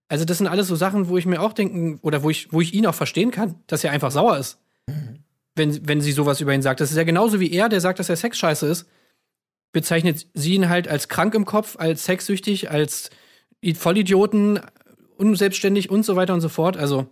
Also, 0.09 0.25
das 0.25 0.39
sind 0.39 0.47
alles 0.47 0.69
so 0.69 0.77
Sachen, 0.77 1.09
wo 1.09 1.19
ich 1.19 1.27
mir 1.27 1.41
auch 1.41 1.53
denken, 1.53 1.99
oder 2.03 2.23
wo 2.23 2.31
ich, 2.31 2.53
wo 2.53 2.61
ich 2.61 2.75
ihn 2.75 2.87
auch 2.87 2.95
verstehen 2.95 3.31
kann, 3.31 3.57
dass 3.67 3.85
er 3.85 3.93
einfach 3.93 4.11
sauer 4.11 4.39
ist. 4.39 4.59
Wenn, 5.55 5.87
wenn 5.89 6.01
sie 6.01 6.13
sowas 6.13 6.41
über 6.41 6.55
ihn 6.55 6.63
sagt. 6.63 6.81
Das 6.81 6.91
ist 6.91 6.97
ja 6.97 7.05
genauso 7.05 7.41
wie 7.41 7.51
er, 7.53 7.69
der 7.69 7.81
sagt, 7.81 7.99
dass 7.99 8.09
er 8.09 8.17
sexscheiße 8.17 8.67
ist, 8.67 8.87
bezeichnet 9.73 10.27
sie 10.35 10.55
ihn 10.55 10.69
halt 10.69 10.89
als 10.89 11.09
krank 11.09 11.35
im 11.35 11.45
Kopf, 11.45 11.77
als 11.79 12.05
sexsüchtig, 12.05 12.71
als 12.71 13.11
Vollidioten, 13.75 14.61
unselbstständig 15.17 15.91
und 15.91 16.05
so 16.05 16.15
weiter 16.17 16.33
und 16.35 16.41
so 16.41 16.49
fort. 16.49 16.77
Also, 16.77 17.09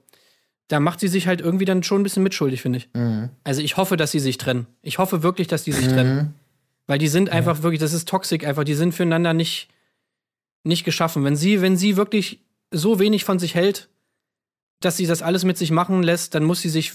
da 0.69 0.81
macht 0.81 1.01
sie 1.01 1.09
sich 1.09 1.27
halt 1.27 1.41
irgendwie 1.41 1.65
dann 1.65 1.83
schon 1.83 2.01
ein 2.01 2.05
bisschen 2.05 2.23
mitschuldig, 2.23 2.63
finde 2.63 2.79
ich. 2.79 2.89
Mhm. 2.95 3.31
Also 3.45 3.63
ich 3.63 3.77
hoffe, 3.77 3.97
dass 3.97 4.11
sie 4.11 4.21
sich 4.21 4.39
trennen. 4.39 4.67
Ich 4.83 4.99
hoffe 4.99 5.23
wirklich, 5.23 5.49
dass 5.49 5.65
die 5.65 5.73
sich 5.73 5.89
trennen. 5.89 6.35
Weil 6.87 6.99
die 6.99 7.09
sind 7.09 7.31
einfach 7.31 7.63
wirklich, 7.63 7.81
das 7.81 7.93
ist 7.93 8.09
toxisch 8.09 8.45
einfach, 8.45 8.65
die 8.65 8.75
sind 8.75 8.95
füreinander 8.95 9.35
nicht, 9.35 9.69
nicht 10.63 10.85
geschaffen. 10.85 11.25
Wenn 11.25 11.37
sie, 11.37 11.61
wenn 11.61 11.77
sie 11.77 11.97
wirklich 11.97 12.41
so 12.71 12.99
wenig 12.99 13.25
von 13.25 13.39
sich 13.39 13.55
hält, 13.55 13.89
dass 14.81 14.97
sie 14.97 15.07
das 15.07 15.23
alles 15.23 15.45
mit 15.45 15.59
sich 15.59 15.71
machen 15.71 16.03
lässt, 16.03 16.35
dann 16.35 16.45
muss 16.45 16.61
sie 16.61 16.69
sich 16.69 16.93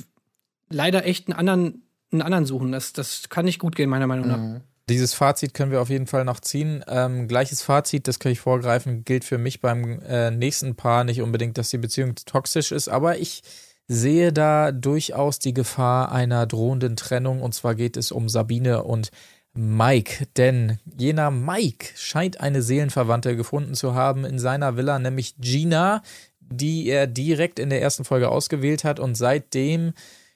leider 0.70 1.06
echt 1.06 1.28
einen 1.28 1.38
anderen, 1.38 1.84
einen 2.12 2.22
anderen 2.22 2.46
suchen. 2.46 2.72
Das, 2.72 2.94
das 2.94 3.30
kann 3.30 3.46
nicht 3.46 3.60
gut 3.60 3.76
gehen, 3.76 3.90
meiner 3.90 4.08
Meinung 4.08 4.28
nach. 4.28 4.62
Dieses 4.90 5.14
Fazit 5.14 5.54
können 5.54 5.72
wir 5.72 5.82
auf 5.82 5.90
jeden 5.90 6.08
Fall 6.08 6.26
noch 6.26 6.40
ziehen. 6.40 6.84
Ähm, 6.88 7.28
gleiches 7.28 7.62
Fazit, 7.62 8.08
das 8.08 8.20
kann 8.20 8.32
ich 8.32 8.40
vorgreifen, 8.40 9.06
gilt 9.06 9.24
für 9.24 9.38
mich 9.38 9.62
beim 9.62 10.02
äh, 10.02 10.32
nächsten 10.32 10.76
Paar 10.76 11.04
nicht 11.04 11.22
unbedingt, 11.22 11.58
dass 11.58 11.70
die 11.70 11.78
Beziehung 11.78 12.16
toxisch 12.16 12.72
ist, 12.72 12.90
aber 12.90 13.18
ich 13.18 13.42
sehe 13.88 14.34
da 14.34 14.72
durchaus 14.72 15.40
die 15.40 15.54
Gefahr 15.54 16.12
einer 16.12 16.46
drohenden 16.46 16.96
Trennung 16.96 17.42
und 17.42 17.54
zwar 17.54 17.76
geht 17.76 17.96
es 17.98 18.12
um 18.12 18.28
Sabine 18.30 18.84
und 18.84 19.12
Mike, 19.54 20.28
denn 20.38 20.80
jener 20.98 21.30
Mike 21.30 21.88
scheint 21.96 22.40
eine 22.40 22.62
Seelenverwandte 22.62 23.36
gefunden 23.36 23.76
zu 23.76 23.96
haben 23.96 24.24
in 24.24 24.40
seiner 24.40 24.78
Villa, 24.78 24.98
nämlich 24.98 25.36
Gina, 25.40 26.02
die 26.40 26.88
er 26.88 27.08
direkt 27.08 27.60
in 27.60 27.70
der 27.70 27.82
ersten 27.82 28.06
Folge 28.06 28.30
ausgewählt 28.30 28.84
hat 28.84 29.00
und 29.00 29.16
seitdem 29.16 29.94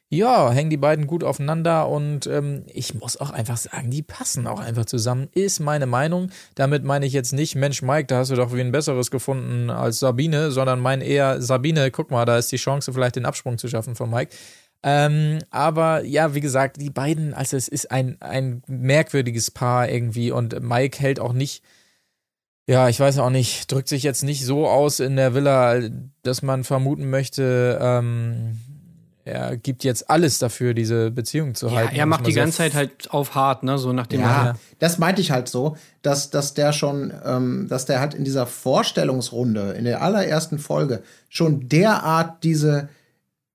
ja, 0.09 0.51
hängen 0.51 0.70
die 0.70 0.78
beiden 0.78 1.07
gut 1.07 1.24
aufeinander 1.24 1.89
und 1.89 2.28
ähm, 2.28 2.63
ich 2.68 2.93
muss 2.93 3.18
auch 3.18 3.32
einfach 3.32 3.57
sagen, 3.57 3.89
die 3.89 4.03
passen 4.03 4.45
auch 4.45 4.59
einfach 4.59 4.86
zusammen, 4.86 5.30
ist 5.34 5.59
meine 5.59 5.88
Meinung. 5.88 6.30
Damit 6.53 6.84
meine 6.84 7.07
ich 7.07 7.13
jetzt 7.13 7.34
nicht, 7.34 7.55
Mensch, 7.55 7.82
Mike, 7.82 8.05
da 8.07 8.20
hast 8.20 8.30
du 8.30 8.36
doch 8.36 8.53
wie 8.53 8.61
ein 8.61 8.72
besseres 8.72 9.09
gefunden 9.09 9.72
als 9.72 9.99
Sabine, 9.99 10.51
sondern 10.51 10.80
meine 10.80 11.03
eher, 11.03 11.41
Sabine, 11.41 11.89
guck 11.89 12.11
mal, 12.11 12.26
da 12.26 12.38
ist 12.38 12.51
die 12.51 12.57
Chance, 12.57 12.93
vielleicht 12.93 13.16
den 13.16 13.26
Absprung 13.26 13.57
zu 13.57 13.68
schaffen 13.68 13.95
von 13.95 14.11
Mike. 14.11 14.36
Ähm, 14.88 15.39
aber 15.49 16.03
ja, 16.03 16.36
wie 16.36 16.41
gesagt, 16.41 16.79
die 16.79 16.91
beiden, 16.91 17.33
also 17.33 17.57
es 17.57 17.67
ist 17.67 17.89
ein, 17.89 18.17
ein 18.21 18.61
merkwürdiges 18.67 19.49
Paar 19.49 19.89
irgendwie 19.89 20.29
und 20.29 20.61
Mike 20.61 20.99
hält 20.99 21.19
auch 21.19 21.33
nicht, 21.33 21.63
ja, 22.67 22.88
ich 22.88 22.99
weiß 22.99 23.17
auch 23.17 23.31
nicht, 23.31 23.71
drückt 23.71 23.88
sich 23.89 24.03
jetzt 24.03 24.23
nicht 24.23 24.45
so 24.45 24.67
aus 24.67 24.99
in 24.99 25.15
der 25.15 25.33
Villa, 25.33 25.79
dass 26.21 26.43
man 26.43 26.63
vermuten 26.63 27.09
möchte, 27.09 27.79
ähm, 27.81 28.59
er 29.23 29.57
gibt 29.57 29.83
jetzt 29.83 30.07
alles 30.07 30.38
dafür, 30.38 30.75
diese 30.75 31.09
Beziehung 31.09 31.55
zu 31.55 31.67
Ja, 31.69 31.77
halten. 31.77 31.95
er 31.95 32.05
macht 32.05 32.27
die 32.27 32.31
mal 32.31 32.41
ganze 32.41 32.57
Zeit 32.59 32.75
halt 32.75 33.09
auf 33.09 33.33
hart, 33.33 33.63
ne? 33.63 33.79
So 33.79 33.91
nach 33.91 34.05
dem 34.05 34.21
Ja, 34.21 34.43
Motto. 34.43 34.59
das 34.77 34.99
meinte 34.99 35.19
ich 35.19 35.31
halt 35.31 35.47
so, 35.49 35.77
dass, 36.03 36.29
dass 36.29 36.53
der 36.53 36.73
schon, 36.73 37.11
ähm, 37.25 37.65
dass 37.67 37.88
der 37.88 37.99
halt 38.01 38.13
in 38.13 38.23
dieser 38.23 38.45
Vorstellungsrunde, 38.45 39.71
in 39.71 39.86
der 39.86 40.03
allerersten 40.03 40.59
Folge, 40.59 41.01
schon 41.27 41.67
derart 41.69 42.43
diese 42.43 42.88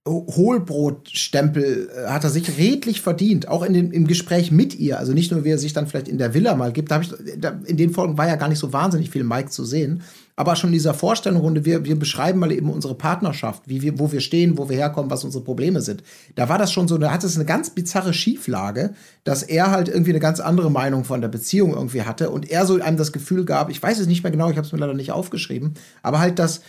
Hohlbrotstempel 0.09 1.91
äh, 1.95 2.09
hat 2.09 2.25
er 2.25 2.31
sich 2.31 2.57
redlich 2.57 3.03
verdient, 3.03 3.49
auch 3.49 3.63
in 3.63 3.75
dem, 3.75 3.93
im 3.93 4.07
Gespräch 4.07 4.51
mit 4.51 4.75
ihr. 4.79 4.99
Also 4.99 5.13
nicht 5.13 5.31
nur, 5.31 5.45
wie 5.45 5.51
er 5.51 5.59
sich 5.59 5.75
dann 5.75 5.87
vielleicht 5.87 6.09
in 6.09 6.17
der 6.17 6.33
Villa 6.33 6.55
mal 6.57 6.73
gibt. 6.73 6.91
Da 6.91 7.01
ich, 7.01 7.13
da, 7.39 7.61
in 7.67 7.77
den 7.77 7.91
Folgen 7.91 8.17
war 8.17 8.27
ja 8.27 8.37
gar 8.37 8.49
nicht 8.49 8.59
so 8.59 8.73
wahnsinnig 8.73 9.11
viel 9.11 9.25
Mike 9.25 9.51
zu 9.51 9.65
sehen. 9.65 10.03
Aber 10.37 10.57
schon 10.57 10.71
in 10.71 10.75
dieser 10.75 10.95
Vorstellungsrunde, 10.95 11.67
wir, 11.67 11.85
wir 11.85 11.99
beschreiben 11.99 12.39
mal 12.39 12.51
eben 12.51 12.71
unsere 12.71 12.95
Partnerschaft, 12.95 13.65
wie 13.67 13.83
wir, 13.83 13.99
wo 13.99 14.11
wir 14.11 14.23
stehen, 14.23 14.57
wo 14.57 14.71
wir 14.71 14.77
herkommen, 14.79 15.11
was 15.11 15.23
unsere 15.23 15.45
Probleme 15.45 15.83
sind. 15.83 16.03
Da 16.35 16.49
war 16.49 16.57
das 16.57 16.73
schon 16.73 16.89
so, 16.89 16.97
da 16.97 17.13
hat 17.13 17.23
es 17.23 17.37
eine 17.37 17.45
ganz 17.45 17.69
bizarre 17.69 18.15
Schieflage, 18.15 18.95
dass 19.23 19.43
er 19.43 19.71
halt 19.71 19.91
irgendwie 19.91 20.13
eine 20.13 20.19
ganz 20.21 20.41
andere 20.41 20.71
Meinung 20.71 21.05
von 21.05 21.21
der 21.21 21.29
Beziehung 21.29 21.75
irgendwie 21.75 22.05
hatte 22.05 22.31
und 22.31 22.51
er 22.51 22.65
so 22.65 22.81
einem 22.81 22.97
das 22.97 23.13
Gefühl 23.13 23.45
gab, 23.45 23.69
ich 23.69 23.83
weiß 23.83 23.99
es 23.99 24.07
nicht 24.07 24.23
mehr 24.23 24.33
genau, 24.33 24.49
ich 24.49 24.57
habe 24.57 24.67
es 24.67 24.73
mir 24.73 24.79
leider 24.79 24.95
nicht 24.95 25.13
aufgeschrieben, 25.13 25.75
aber 26.03 26.21
halt, 26.21 26.39
dass 26.39 26.63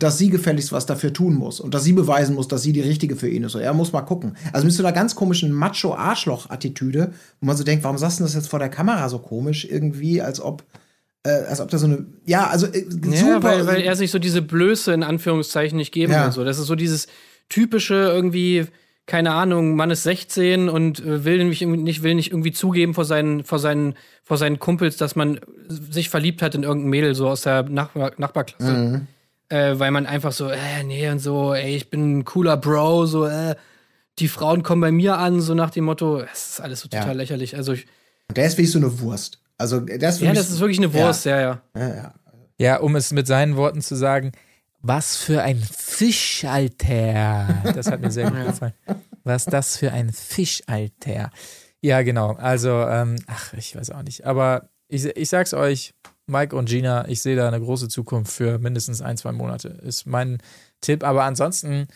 dass 0.00 0.18
sie 0.18 0.30
gefälligst 0.30 0.72
was 0.72 0.86
dafür 0.86 1.12
tun 1.12 1.34
muss 1.34 1.60
und 1.60 1.74
dass 1.74 1.84
sie 1.84 1.92
beweisen 1.92 2.34
muss, 2.34 2.48
dass 2.48 2.62
sie 2.62 2.72
die 2.72 2.80
richtige 2.80 3.14
für 3.16 3.28
ihn 3.28 3.44
ist. 3.44 3.54
Und 3.54 3.60
er 3.60 3.72
muss 3.74 3.92
mal 3.92 4.00
gucken. 4.02 4.36
Also 4.52 4.64
mit 4.64 4.74
so 4.74 4.82
einer 4.82 4.92
ganz 4.92 5.14
komischen 5.14 5.52
Macho-Arschloch-Attitüde, 6.24 7.12
wo 7.40 7.46
man 7.46 7.56
so 7.56 7.64
denkt, 7.64 7.84
warum 7.84 7.98
sagst 7.98 8.20
du 8.20 8.24
das 8.24 8.34
jetzt 8.34 8.48
vor 8.48 8.58
der 8.58 8.68
Kamera 8.68 9.08
so 9.08 9.18
komisch? 9.18 9.64
Irgendwie, 9.70 10.20
als 10.22 10.40
ob, 10.40 10.64
äh, 11.24 11.30
als 11.30 11.60
ob 11.60 11.68
da 11.70 11.78
so 11.78 11.86
eine, 11.86 12.06
ja, 12.26 12.46
also 12.48 12.66
äh, 12.66 12.84
Ja, 13.04 13.16
super. 13.18 13.42
weil, 13.42 13.66
weil 13.66 13.82
er 13.82 13.96
sich 13.96 14.10
so 14.10 14.18
diese 14.18 14.42
Blöße 14.42 14.92
in 14.92 15.02
Anführungszeichen 15.02 15.76
nicht 15.76 15.92
geben 15.92 16.12
Ja. 16.12 16.26
will. 16.26 16.32
So. 16.32 16.44
Das 16.44 16.58
ist 16.58 16.66
so 16.66 16.74
dieses 16.74 17.06
typische 17.48 17.94
irgendwie, 17.94 18.66
keine 19.06 19.32
Ahnung, 19.32 19.74
Mann 19.76 19.90
ist 19.90 20.04
16 20.04 20.68
und 20.68 21.00
äh, 21.04 21.24
will 21.24 21.44
nicht, 21.44 21.62
nicht, 21.66 22.02
will 22.02 22.14
nicht 22.14 22.30
irgendwie 22.30 22.52
zugeben 22.52 22.94
vor 22.94 23.04
seinen, 23.04 23.44
vor, 23.44 23.58
seinen, 23.58 23.94
vor 24.24 24.36
seinen 24.36 24.58
Kumpels, 24.58 24.96
dass 24.96 25.16
man 25.16 25.40
sich 25.68 26.08
verliebt 26.08 26.42
hat 26.42 26.54
in 26.54 26.62
irgendein 26.62 26.90
Mädel, 26.90 27.14
so 27.14 27.28
aus 27.28 27.42
der 27.42 27.64
Nachbar 27.64 28.12
Nachbarklasse. 28.18 28.72
Mhm. 28.72 29.06
Äh, 29.50 29.78
weil 29.78 29.90
man 29.90 30.06
einfach 30.06 30.32
so, 30.32 30.48
äh, 30.48 30.82
nee, 30.84 31.08
und 31.10 31.18
so, 31.18 31.52
ey, 31.54 31.74
ich 31.76 31.90
bin 31.90 32.18
ein 32.20 32.24
cooler 32.24 32.56
Bro, 32.56 33.06
so, 33.06 33.26
äh, 33.26 33.56
die 34.18 34.28
Frauen 34.28 34.62
kommen 34.62 34.80
bei 34.80 34.92
mir 34.92 35.18
an, 35.18 35.40
so 35.40 35.54
nach 35.54 35.70
dem 35.70 35.84
Motto, 35.84 36.20
es 36.20 36.50
ist 36.52 36.60
alles 36.60 36.80
so 36.80 36.88
Ja. 36.92 37.00
total 37.00 37.16
lächerlich. 37.16 37.56
Also, 37.56 37.72
ich, 37.72 37.86
der 38.34 38.46
ist 38.46 38.58
wie 38.58 38.66
so 38.66 38.78
eine 38.78 39.00
Wurst. 39.00 39.40
Also 39.58 39.80
der 39.80 40.08
ist 40.08 40.18
für 40.18 40.24
ja, 40.24 40.30
mich- 40.30 40.38
das 40.38 40.50
ist 40.50 40.60
wirklich 40.60 40.78
eine 40.78 40.94
Wurst, 40.94 41.24
ja, 41.26 41.40
ja. 41.40 41.60
Ja, 41.76 41.88
ja. 41.94 42.14
Ja, 42.58 42.76
um 42.80 42.94
es 42.96 43.12
mit 43.12 43.26
seinen 43.26 43.56
Worten 43.56 43.80
zu 43.82 43.94
sagen, 43.96 44.32
was 44.82 45.16
für 45.16 45.42
ein 45.42 45.58
Fisch, 45.58 46.44
Alter. 46.44 47.62
Das 47.74 47.90
hat 47.90 48.00
mir 48.00 48.10
sehr 48.10 48.30
gut 48.30 48.40
gefallen. 48.44 48.72
Was 49.24 49.44
das 49.46 49.76
für 49.76 49.92
ein 49.92 50.12
Fisch, 50.12 50.62
Alter. 50.66 51.30
Ja, 51.80 52.02
genau. 52.02 52.34
Also, 52.34 52.70
ähm, 52.70 53.16
ach, 53.26 53.52
ich 53.54 53.74
weiß 53.76 53.90
auch 53.90 54.02
nicht. 54.02 54.24
Aber 54.26 54.68
ich, 54.88 55.04
ich 55.04 55.28
sag's 55.28 55.54
euch, 55.54 55.94
Mike 56.30 56.56
und 56.56 56.68
Gina, 56.68 57.06
ich 57.08 57.20
sehe 57.20 57.36
da 57.36 57.46
eine 57.48 57.60
große 57.60 57.88
Zukunft 57.88 58.32
für 58.32 58.58
mindestens 58.58 59.02
ein, 59.02 59.16
zwei 59.16 59.32
Monate. 59.32 59.68
Ist 59.68 60.06
mein 60.06 60.38
Tipp. 60.80 61.04
Aber 61.04 61.24
ansonsten 61.24 61.88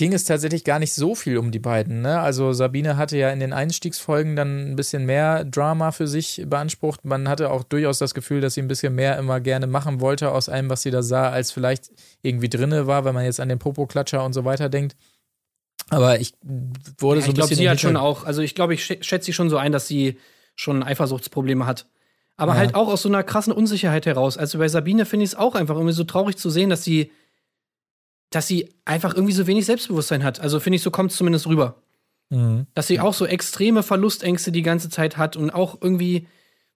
ging 0.00 0.12
es 0.12 0.24
tatsächlich 0.24 0.62
gar 0.62 0.78
nicht 0.78 0.92
so 0.92 1.14
viel 1.16 1.38
um 1.38 1.50
die 1.50 1.58
beiden. 1.58 2.02
Ne? 2.02 2.20
Also 2.20 2.52
Sabine 2.52 2.96
hatte 2.96 3.16
ja 3.16 3.30
in 3.30 3.40
den 3.40 3.52
Einstiegsfolgen 3.52 4.36
dann 4.36 4.70
ein 4.70 4.76
bisschen 4.76 5.06
mehr 5.06 5.44
Drama 5.44 5.90
für 5.90 6.06
sich 6.06 6.44
beansprucht. 6.46 7.04
Man 7.04 7.28
hatte 7.28 7.50
auch 7.50 7.64
durchaus 7.64 7.98
das 7.98 8.14
Gefühl, 8.14 8.40
dass 8.40 8.54
sie 8.54 8.62
ein 8.62 8.68
bisschen 8.68 8.94
mehr 8.94 9.18
immer 9.18 9.40
gerne 9.40 9.66
machen 9.66 10.00
wollte 10.00 10.30
aus 10.30 10.48
allem, 10.48 10.70
was 10.70 10.82
sie 10.82 10.92
da 10.92 11.02
sah, 11.02 11.30
als 11.30 11.50
vielleicht 11.50 11.90
irgendwie 12.22 12.48
drinne 12.48 12.86
war, 12.86 13.04
wenn 13.04 13.14
man 13.14 13.24
jetzt 13.24 13.40
an 13.40 13.48
den 13.48 13.58
Popo-Klatscher 13.58 14.24
und 14.24 14.34
so 14.34 14.44
weiter 14.44 14.68
denkt. 14.68 14.94
Aber 15.90 16.20
ich 16.20 16.34
wurde 16.98 17.20
Ja, 17.20 17.26
so 17.26 17.30
ich 17.30 17.32
ein 17.32 17.34
glaube, 17.34 17.48
bisschen. 17.48 17.56
sie 17.56 17.64
im 17.64 17.70
hat 17.70 17.80
schon 17.80 17.96
auch, 17.96 18.24
also 18.24 18.40
ich 18.42 18.54
glaube, 18.54 18.74
ich 18.74 18.82
schä- 18.84 19.02
schätze 19.02 19.26
sie 19.26 19.32
schon 19.32 19.50
so 19.50 19.56
ein, 19.56 19.72
dass 19.72 19.88
sie 19.88 20.18
schon 20.54 20.82
Eifersuchtsprobleme 20.82 21.66
hat. 21.66 21.86
Aber 22.38 22.52
Ja. 22.54 22.58
halt 22.60 22.74
auch 22.74 22.88
aus 22.88 23.02
so 23.02 23.08
einer 23.10 23.22
krassen 23.22 23.52
Unsicherheit 23.52 24.06
heraus. 24.06 24.38
Also 24.38 24.58
bei 24.58 24.68
Sabine 24.68 25.04
finde 25.04 25.24
ich 25.24 25.30
es 25.32 25.34
auch 25.34 25.54
einfach 25.54 25.74
irgendwie 25.74 25.92
so 25.92 26.04
traurig 26.04 26.38
zu 26.38 26.48
sehen, 26.48 26.70
dass 26.70 26.84
sie, 26.84 27.10
dass 28.30 28.46
sie 28.46 28.72
einfach 28.86 29.14
irgendwie 29.14 29.34
so 29.34 29.46
wenig 29.46 29.66
Selbstbewusstsein 29.66 30.24
hat. 30.24 30.40
Also 30.40 30.60
finde 30.60 30.76
ich, 30.76 30.82
so 30.82 30.90
kommt 30.90 31.10
es 31.10 31.16
zumindest 31.18 31.46
rüber. 31.46 31.82
Mhm. 32.30 32.66
Dass 32.74 32.86
sie 32.86 33.00
auch 33.00 33.12
so 33.14 33.26
extreme 33.26 33.82
Verlustängste 33.82 34.52
die 34.52 34.62
ganze 34.62 34.88
Zeit 34.88 35.16
hat 35.16 35.36
und 35.36 35.50
auch 35.50 35.78
irgendwie, 35.80 36.26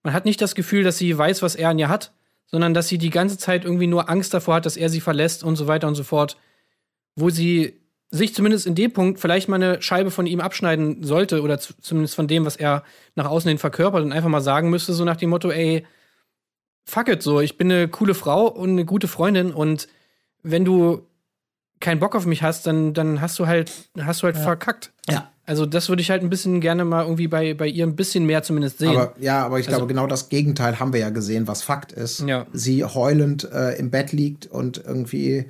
man 0.02 0.12
hat 0.12 0.24
nicht 0.24 0.40
das 0.42 0.54
Gefühl, 0.54 0.82
dass 0.82 0.98
sie 0.98 1.16
weiß, 1.16 1.42
was 1.42 1.54
er 1.54 1.68
an 1.70 1.78
ihr 1.78 1.88
hat, 1.88 2.12
sondern 2.46 2.74
dass 2.74 2.88
sie 2.88 2.98
die 2.98 3.10
ganze 3.10 3.38
Zeit 3.38 3.64
irgendwie 3.64 3.86
nur 3.86 4.10
Angst 4.10 4.34
davor 4.34 4.56
hat, 4.56 4.66
dass 4.66 4.76
er 4.76 4.88
sie 4.88 5.00
verlässt 5.00 5.44
und 5.44 5.56
so 5.56 5.66
weiter 5.68 5.86
und 5.88 5.94
so 5.94 6.04
fort. 6.04 6.36
Wo 7.14 7.30
sie 7.30 7.80
sich 8.14 8.34
zumindest 8.34 8.66
in 8.66 8.74
dem 8.74 8.92
Punkt 8.92 9.18
vielleicht 9.20 9.48
mal 9.48 9.56
eine 9.56 9.80
Scheibe 9.80 10.10
von 10.10 10.26
ihm 10.26 10.40
abschneiden 10.40 11.02
sollte 11.02 11.40
oder 11.42 11.58
zu, 11.58 11.72
zumindest 11.80 12.14
von 12.14 12.28
dem, 12.28 12.44
was 12.44 12.56
er 12.56 12.84
nach 13.16 13.24
außen 13.26 13.48
hin 13.48 13.58
verkörpert 13.58 14.04
und 14.04 14.12
einfach 14.12 14.28
mal 14.28 14.42
sagen 14.42 14.68
müsste, 14.70 14.92
so 14.92 15.04
nach 15.04 15.16
dem 15.16 15.30
Motto, 15.30 15.50
ey, 15.50 15.84
fuck 16.84 17.08
it, 17.08 17.22
so, 17.22 17.40
ich 17.40 17.56
bin 17.56 17.72
eine 17.72 17.88
coole 17.88 18.14
Frau 18.14 18.46
und 18.48 18.70
eine 18.70 18.84
gute 18.84 19.08
Freundin 19.08 19.50
und 19.52 19.88
wenn 20.42 20.64
du 20.64 21.06
keinen 21.80 22.00
Bock 22.00 22.14
auf 22.14 22.26
mich 22.26 22.42
hast, 22.42 22.66
dann, 22.66 22.92
dann 22.94 23.20
hast 23.20 23.38
du 23.38 23.46
halt, 23.46 23.72
hast 23.98 24.22
du 24.22 24.26
halt 24.26 24.36
verkackt. 24.36 24.92
Ja. 25.08 25.30
Also 25.44 25.66
das 25.66 25.88
würde 25.88 26.02
ich 26.02 26.10
halt 26.10 26.22
ein 26.22 26.30
bisschen 26.30 26.60
gerne 26.60 26.84
mal 26.84 27.02
irgendwie 27.02 27.26
bei, 27.26 27.54
bei 27.54 27.66
ihr 27.66 27.84
ein 27.84 27.96
bisschen 27.96 28.26
mehr 28.26 28.42
zumindest 28.44 28.78
sehen. 28.78 28.90
Aber 28.96 29.14
ja, 29.18 29.44
aber 29.44 29.58
ich 29.58 29.66
Also- 29.66 29.78
glaube, 29.78 29.92
genau 29.92 30.06
das 30.06 30.28
Gegenteil 30.28 30.78
haben 30.78 30.92
wir 30.92 31.00
ja 31.00 31.10
gesehen, 31.10 31.48
was 31.48 31.62
Fakt 31.62 31.90
ist. 31.92 32.20
Ja. 32.20 32.46
Sie 32.52 32.84
heulend 32.84 33.50
äh, 33.52 33.76
im 33.78 33.90
Bett 33.90 34.12
liegt 34.12 34.46
und 34.46 34.82
irgendwie, 34.84 35.46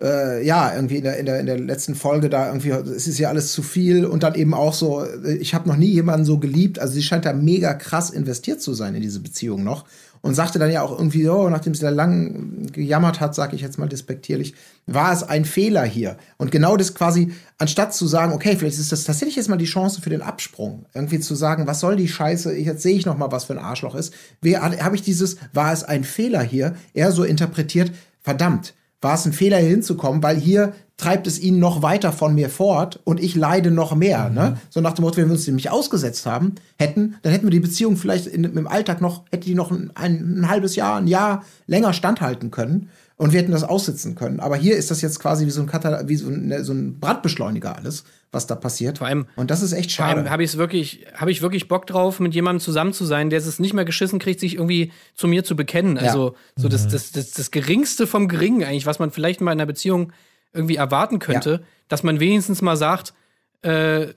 äh, 0.00 0.44
ja, 0.46 0.74
irgendwie 0.74 0.96
in 0.96 1.04
der, 1.04 1.16
in, 1.16 1.26
der, 1.26 1.40
in 1.40 1.46
der 1.46 1.58
letzten 1.58 1.94
Folge 1.94 2.28
da 2.28 2.48
irgendwie, 2.48 2.70
es 2.70 3.06
ist 3.06 3.18
ja 3.18 3.30
alles 3.30 3.52
zu 3.52 3.62
viel 3.62 4.04
und 4.04 4.22
dann 4.22 4.34
eben 4.34 4.52
auch 4.52 4.74
so, 4.74 5.02
äh, 5.04 5.36
ich 5.36 5.54
habe 5.54 5.68
noch 5.68 5.76
nie 5.76 5.86
jemanden 5.90 6.26
so 6.26 6.38
geliebt. 6.38 6.78
Also 6.78 6.94
sie 6.94 7.02
scheint 7.02 7.24
da 7.24 7.32
mega 7.32 7.72
krass 7.74 8.10
investiert 8.10 8.60
zu 8.60 8.74
sein 8.74 8.94
in 8.94 9.02
diese 9.02 9.20
Beziehung 9.20 9.64
noch. 9.64 9.84
Und 10.22 10.34
sagte 10.34 10.58
dann 10.58 10.72
ja 10.72 10.82
auch 10.82 10.98
irgendwie, 10.98 11.28
oh, 11.28 11.48
nachdem 11.48 11.74
sie 11.74 11.82
da 11.82 11.90
lang 11.90 12.72
gejammert 12.72 13.20
hat, 13.20 13.34
sage 13.34 13.54
ich 13.54 13.62
jetzt 13.62 13.78
mal 13.78 13.88
despektierlich, 13.88 14.54
war 14.86 15.12
es 15.12 15.22
ein 15.22 15.44
Fehler 15.44 15.84
hier. 15.84 16.16
Und 16.36 16.50
genau 16.50 16.76
das 16.76 16.94
quasi, 16.94 17.32
anstatt 17.58 17.94
zu 17.94 18.08
sagen, 18.08 18.32
okay, 18.32 18.56
vielleicht 18.56 18.78
ist 18.78 18.90
das 18.90 19.04
tatsächlich 19.04 19.36
jetzt 19.36 19.48
mal 19.48 19.56
die 19.56 19.66
Chance 19.66 20.00
für 20.00 20.10
den 20.10 20.22
Absprung, 20.22 20.86
irgendwie 20.94 21.20
zu 21.20 21.36
sagen, 21.36 21.68
was 21.68 21.78
soll 21.78 21.94
die 21.94 22.08
Scheiße, 22.08 22.56
jetzt 22.56 22.82
sehe 22.82 22.96
ich 22.96 23.06
noch 23.06 23.16
mal, 23.16 23.30
was 23.30 23.44
für 23.44 23.52
ein 23.52 23.64
Arschloch 23.64 23.94
ist. 23.94 24.14
Habe 24.44 24.96
ich 24.96 25.02
dieses, 25.02 25.36
war 25.52 25.72
es 25.72 25.84
ein 25.84 26.02
Fehler 26.02 26.42
hier, 26.42 26.74
eher 26.92 27.12
so 27.12 27.22
interpretiert, 27.22 27.92
verdammt, 28.20 28.74
war 29.00 29.14
es 29.14 29.26
ein 29.26 29.32
Fehler 29.32 29.58
hier 29.58 29.70
hinzukommen, 29.70 30.22
weil 30.22 30.36
hier 30.36 30.74
treibt 30.96 31.26
es 31.26 31.38
ihn 31.38 31.58
noch 31.58 31.82
weiter 31.82 32.10
von 32.12 32.34
mir 32.34 32.48
fort 32.48 33.00
und 33.04 33.20
ich 33.20 33.34
leide 33.34 33.70
noch 33.70 33.94
mehr. 33.94 34.30
Ne? 34.30 34.56
So 34.70 34.80
nach 34.80 34.94
dem 34.94 35.02
Motto, 35.04 35.18
wenn 35.18 35.26
wir 35.26 35.32
uns 35.34 35.46
nämlich 35.46 35.70
ausgesetzt 35.70 36.24
haben, 36.24 36.54
hätten, 36.78 37.16
dann 37.22 37.32
hätten 37.32 37.44
wir 37.46 37.50
die 37.50 37.60
Beziehung 37.60 37.96
vielleicht 37.98 38.26
in, 38.26 38.44
im 38.44 38.66
Alltag 38.66 39.00
noch, 39.02 39.24
hätte 39.30 39.44
die 39.46 39.54
noch 39.54 39.70
ein, 39.70 39.90
ein, 39.94 40.40
ein 40.40 40.48
halbes 40.48 40.74
Jahr, 40.74 40.96
ein 40.98 41.06
Jahr 41.06 41.44
länger 41.66 41.92
standhalten 41.92 42.50
können. 42.50 42.88
Und 43.18 43.32
wir 43.32 43.40
hätten 43.40 43.52
das 43.52 43.64
aussitzen 43.64 44.14
können. 44.14 44.40
Aber 44.40 44.56
hier 44.56 44.76
ist 44.76 44.90
das 44.90 45.00
jetzt 45.00 45.20
quasi 45.20 45.46
wie 45.46 45.50
so 45.50 45.62
ein, 45.62 45.66
Katal 45.66 46.06
wie 46.06 46.16
so 46.16 46.28
ein, 46.28 46.48
ne, 46.48 46.62
so 46.64 46.72
ein 46.74 47.00
Brandbeschleuniger 47.00 47.74
alles, 47.74 48.04
was 48.30 48.46
da 48.46 48.54
passiert. 48.54 48.98
Vor 48.98 49.06
allem- 49.06 49.24
Und 49.36 49.50
das 49.50 49.62
ist 49.62 49.72
echt 49.72 49.90
Vor 49.92 50.04
allem 50.04 50.18
schade. 50.18 50.30
habe 50.30 50.44
ich 50.44 50.56
wirklich, 50.58 51.06
habe 51.14 51.30
ich 51.30 51.40
wirklich 51.40 51.66
Bock 51.66 51.86
drauf, 51.86 52.20
mit 52.20 52.34
jemandem 52.34 52.60
zusammen 52.60 52.92
zu 52.92 53.06
sein, 53.06 53.30
der 53.30 53.38
es 53.38 53.58
nicht 53.58 53.72
mehr 53.72 53.86
geschissen 53.86 54.18
kriegt, 54.18 54.40
sich 54.40 54.54
irgendwie 54.56 54.92
zu 55.14 55.28
mir 55.28 55.44
zu 55.44 55.56
bekennen. 55.56 55.96
Also 55.96 56.34
so 56.56 56.68
das, 56.68 56.88
das, 56.88 57.10
das, 57.12 57.30
das 57.30 57.50
Geringste 57.50 58.06
vom 58.06 58.28
Geringen 58.28 58.64
eigentlich, 58.64 58.84
was 58.86 58.98
man 58.98 59.10
vielleicht 59.10 59.40
mal 59.40 59.52
in 59.52 59.60
einer 59.60 59.66
Beziehung 59.66 60.12
irgendwie 60.56 60.76
erwarten 60.76 61.18
könnte, 61.18 61.62
dass 61.88 62.02
man 62.02 62.18
wenigstens 62.20 62.62
mal 62.62 62.76
sagt, 62.76 63.14
äh, 63.62 64.08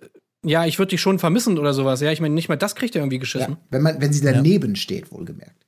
ja, 0.43 0.65
ich 0.65 0.79
würde 0.79 0.91
dich 0.91 1.01
schon 1.01 1.19
vermissen 1.19 1.57
oder 1.59 1.73
sowas. 1.73 1.99
Ja, 2.01 2.11
ich 2.11 2.21
meine, 2.21 2.33
nicht 2.33 2.49
mal 2.49 2.55
das 2.55 2.75
kriegt 2.75 2.95
er 2.95 3.01
irgendwie 3.01 3.19
geschissen. 3.19 3.53
Ja, 3.53 3.57
wenn, 3.71 3.81
man, 3.81 4.01
wenn 4.01 4.13
sie 4.13 4.21
daneben 4.23 4.75
steht, 4.75 5.11
wohlgemerkt. 5.11 5.65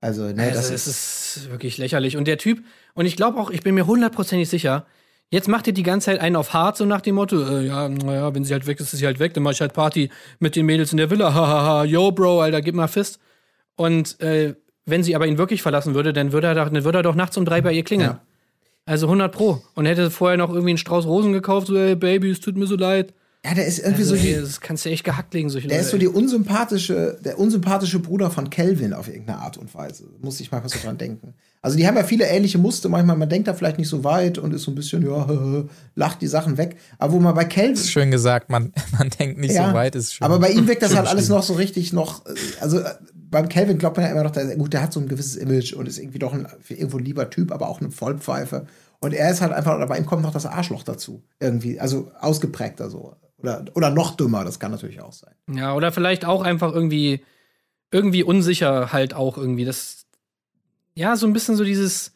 Also, 0.00 0.24
ne, 0.32 0.42
Also 0.44 0.54
das 0.54 0.70
es 0.70 0.86
ist. 0.86 1.36
ist 1.36 1.50
wirklich 1.50 1.78
lächerlich. 1.78 2.16
Und 2.16 2.26
der 2.26 2.38
Typ, 2.38 2.64
und 2.94 3.06
ich 3.06 3.16
glaube 3.16 3.38
auch, 3.38 3.50
ich 3.50 3.62
bin 3.62 3.74
mir 3.74 3.86
hundertprozentig 3.86 4.48
sicher, 4.48 4.86
jetzt 5.28 5.46
macht 5.46 5.66
ihr 5.66 5.74
die 5.74 5.82
ganze 5.82 6.06
Zeit 6.06 6.20
einen 6.20 6.36
auf 6.36 6.52
hart, 6.54 6.76
so 6.76 6.86
nach 6.86 7.02
dem 7.02 7.14
Motto, 7.16 7.40
äh, 7.40 7.66
ja, 7.66 7.88
naja, 7.88 8.34
wenn 8.34 8.42
sie 8.44 8.52
halt 8.52 8.66
weg 8.66 8.80
ist, 8.80 8.92
ist 8.92 8.98
sie 8.98 9.06
halt 9.06 9.18
weg, 9.20 9.34
dann 9.34 9.42
mach 9.44 9.52
ich 9.52 9.60
halt 9.60 9.74
Party 9.74 10.10
mit 10.38 10.56
den 10.56 10.66
Mädels 10.66 10.90
in 10.92 10.96
der 10.96 11.10
Villa, 11.10 11.32
hahaha, 11.34 11.84
yo, 11.84 12.10
Bro, 12.10 12.40
Alter, 12.40 12.62
gib 12.62 12.74
mal 12.74 12.88
Fist. 12.88 13.20
Und 13.76 14.20
äh, 14.20 14.54
wenn 14.86 15.02
sie 15.04 15.14
aber 15.14 15.26
ihn 15.26 15.38
wirklich 15.38 15.62
verlassen 15.62 15.94
würde, 15.94 16.12
dann 16.12 16.32
würde 16.32 16.48
er 16.48 16.54
doch, 16.54 16.68
dann 16.70 16.82
würde 16.84 16.98
er 16.98 17.02
doch 17.02 17.14
nachts 17.14 17.36
um 17.36 17.44
drei 17.44 17.60
bei 17.60 17.72
ihr 17.72 17.84
klingeln. 17.84 18.10
Ja. 18.10 18.22
Also 18.90 19.06
100 19.06 19.30
Pro. 19.32 19.62
Und 19.74 19.86
hätte 19.86 20.10
vorher 20.10 20.36
noch 20.36 20.50
irgendwie 20.50 20.70
einen 20.70 20.78
Strauß 20.78 21.06
Rosen 21.06 21.32
gekauft, 21.32 21.68
so, 21.68 21.76
ey, 21.76 21.94
Baby, 21.94 22.30
es 22.30 22.40
tut 22.40 22.56
mir 22.56 22.66
so 22.66 22.76
leid. 22.76 23.14
Ja, 23.44 23.54
der 23.54 23.66
ist 23.66 23.78
irgendwie 23.78 24.02
Also, 24.02 24.16
so 24.16 24.20
die. 24.20 24.34
das 24.34 24.60
kannst 24.60 24.84
du 24.84 24.90
echt 24.90 25.04
gehackt 25.04 25.32
legen, 25.32 25.48
solche 25.48 25.68
Der 25.68 25.78
Leute. 25.78 25.84
ist 25.86 25.92
so 25.92 25.96
die 25.98 26.08
unsympathische, 26.08 27.16
der 27.24 27.38
unsympathische 27.38 27.98
Bruder 28.00 28.30
von 28.30 28.50
Kelvin 28.50 28.92
auf 28.92 29.08
irgendeine 29.08 29.38
Art 29.38 29.56
und 29.56 29.74
Weise. 29.74 30.04
Muss 30.20 30.40
ich 30.40 30.50
mal 30.52 30.60
so 30.66 30.78
dran 30.82 30.98
denken. 30.98 31.34
Also 31.62 31.76
die 31.76 31.86
haben 31.86 31.96
ja 31.96 32.04
viele 32.04 32.26
ähnliche 32.26 32.58
Muster. 32.58 32.88
Manchmal, 32.88 33.16
man 33.16 33.28
denkt 33.28 33.48
da 33.48 33.54
vielleicht 33.54 33.78
nicht 33.78 33.88
so 33.88 34.02
weit 34.04 34.38
und 34.38 34.52
ist 34.52 34.62
so 34.64 34.70
ein 34.70 34.74
bisschen, 34.74 35.06
ja, 35.06 35.26
lacht 35.94 36.20
die 36.20 36.26
Sachen 36.26 36.58
weg. 36.58 36.76
Aber 36.98 37.12
wo 37.14 37.20
man 37.20 37.34
bei 37.34 37.44
Kelvin. 37.44 37.76
Schön 37.76 38.10
gesagt, 38.10 38.50
man, 38.50 38.72
man 38.98 39.08
denkt 39.18 39.38
nicht 39.38 39.54
Ja, 39.54 39.68
so 39.68 39.74
weit, 39.74 39.94
ist 39.94 40.14
schön. 40.14 40.24
Aber 40.24 40.38
bei 40.38 40.50
ihm 40.50 40.66
wirkt 40.66 40.82
das 40.82 40.94
halt 40.96 41.06
alles 41.06 41.28
noch 41.28 41.42
so 41.42 41.54
richtig 41.54 41.92
noch. 41.92 42.26
äh, 42.26 42.30
Also 42.60 42.80
äh, 42.80 42.90
beim 43.30 43.48
Kelvin 43.48 43.78
glaubt 43.78 43.96
man 43.96 44.06
ja 44.06 44.12
immer 44.12 44.24
noch, 44.24 44.30
der, 44.32 44.56
gut, 44.56 44.72
der 44.72 44.82
hat 44.82 44.92
so 44.92 45.00
ein 45.00 45.08
gewisses 45.08 45.36
Image 45.36 45.72
und 45.72 45.86
ist 45.86 45.98
irgendwie 45.98 46.18
doch 46.18 46.32
ein 46.32 46.46
irgendwo 46.68 46.98
ein 46.98 47.04
lieber 47.04 47.30
Typ, 47.30 47.52
aber 47.52 47.68
auch 47.68 47.80
eine 47.80 47.90
Vollpfeife. 47.90 48.66
Und 48.98 49.14
er 49.14 49.30
ist 49.30 49.40
halt 49.40 49.52
einfach, 49.52 49.76
oder 49.76 49.86
bei 49.86 49.98
ihm 49.98 50.06
kommt 50.06 50.22
noch 50.22 50.32
das 50.32 50.46
Arschloch 50.46 50.82
dazu. 50.82 51.22
Irgendwie, 51.38 51.80
also 51.80 52.10
ausgeprägter 52.20 52.90
so. 52.90 53.16
Oder, 53.38 53.64
oder 53.74 53.90
noch 53.90 54.16
dümmer, 54.16 54.44
das 54.44 54.58
kann 54.58 54.72
natürlich 54.72 55.00
auch 55.00 55.12
sein. 55.12 55.34
Ja, 55.50 55.74
oder 55.74 55.92
vielleicht 55.92 56.24
auch 56.24 56.42
einfach 56.42 56.74
irgendwie, 56.74 57.24
irgendwie 57.90 58.22
unsicher 58.22 58.92
halt 58.92 59.14
auch 59.14 59.38
irgendwie. 59.38 59.64
Das, 59.64 60.06
ja, 60.94 61.16
so 61.16 61.26
ein 61.26 61.32
bisschen 61.32 61.56
so 61.56 61.64
dieses, 61.64 62.12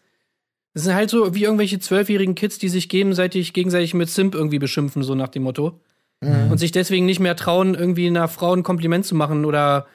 das 0.74 0.82
sind 0.82 0.94
halt 0.94 1.08
so 1.08 1.34
wie 1.34 1.44
irgendwelche 1.44 1.78
zwölfjährigen 1.78 2.34
Kids, 2.34 2.58
die 2.58 2.68
sich 2.68 2.88
gegenseitig, 2.88 3.52
gegenseitig 3.54 3.94
mit 3.94 4.10
Simp 4.10 4.34
irgendwie 4.34 4.58
beschimpfen, 4.58 5.02
so 5.02 5.14
nach 5.14 5.28
dem 5.28 5.44
Motto. 5.44 5.80
Und 6.20 6.56
sich 6.56 6.72
deswegen 6.72 7.04
nicht 7.04 7.20
mehr 7.20 7.36
trauen, 7.36 7.74
irgendwie 7.74 8.06
einer 8.06 8.28
Frau 8.28 8.54
ein 8.54 8.62
Kompliment 8.62 9.04
zu 9.04 9.14
machen 9.14 9.44
oder 9.44 9.86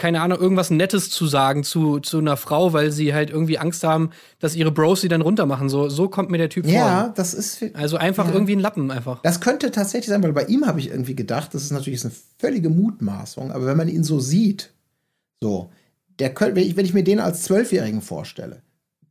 keine 0.00 0.20
Ahnung, 0.22 0.38
irgendwas 0.40 0.70
Nettes 0.70 1.10
zu 1.10 1.26
sagen 1.26 1.62
zu, 1.62 2.00
zu 2.00 2.18
einer 2.18 2.36
Frau, 2.36 2.72
weil 2.72 2.90
sie 2.90 3.14
halt 3.14 3.30
irgendwie 3.30 3.58
Angst 3.58 3.84
haben, 3.84 4.10
dass 4.40 4.56
ihre 4.56 4.72
Bros 4.72 5.02
sie 5.02 5.08
dann 5.08 5.20
runtermachen. 5.20 5.68
So, 5.68 5.88
so 5.88 6.08
kommt 6.08 6.30
mir 6.30 6.38
der 6.38 6.48
Typ 6.48 6.66
Ja, 6.66 7.04
vor. 7.04 7.12
das 7.14 7.34
ist. 7.34 7.62
Also 7.74 7.96
einfach 7.98 8.26
Ja. 8.26 8.32
irgendwie 8.32 8.56
ein 8.56 8.60
Lappen 8.60 8.90
einfach. 8.90 9.20
Das 9.22 9.40
könnte 9.40 9.70
tatsächlich 9.70 10.08
sein, 10.08 10.22
weil 10.22 10.32
bei 10.32 10.44
ihm 10.46 10.66
habe 10.66 10.80
ich 10.80 10.88
irgendwie 10.88 11.14
gedacht, 11.14 11.54
das 11.54 11.62
ist 11.62 11.70
natürlich 11.70 12.02
eine 12.04 12.12
völlige 12.38 12.70
Mutmaßung, 12.70 13.52
aber 13.52 13.66
wenn 13.66 13.76
man 13.76 13.88
ihn 13.88 14.02
so 14.02 14.18
sieht, 14.18 14.72
so, 15.40 15.70
der 16.18 16.32
könnte, 16.34 16.56
wenn 16.56 16.64
ich, 16.66 16.76
wenn 16.76 16.84
ich 16.86 16.94
mir 16.94 17.04
den 17.04 17.20
als 17.20 17.42
Zwölfjährigen 17.44 18.00
vorstelle, 18.00 18.62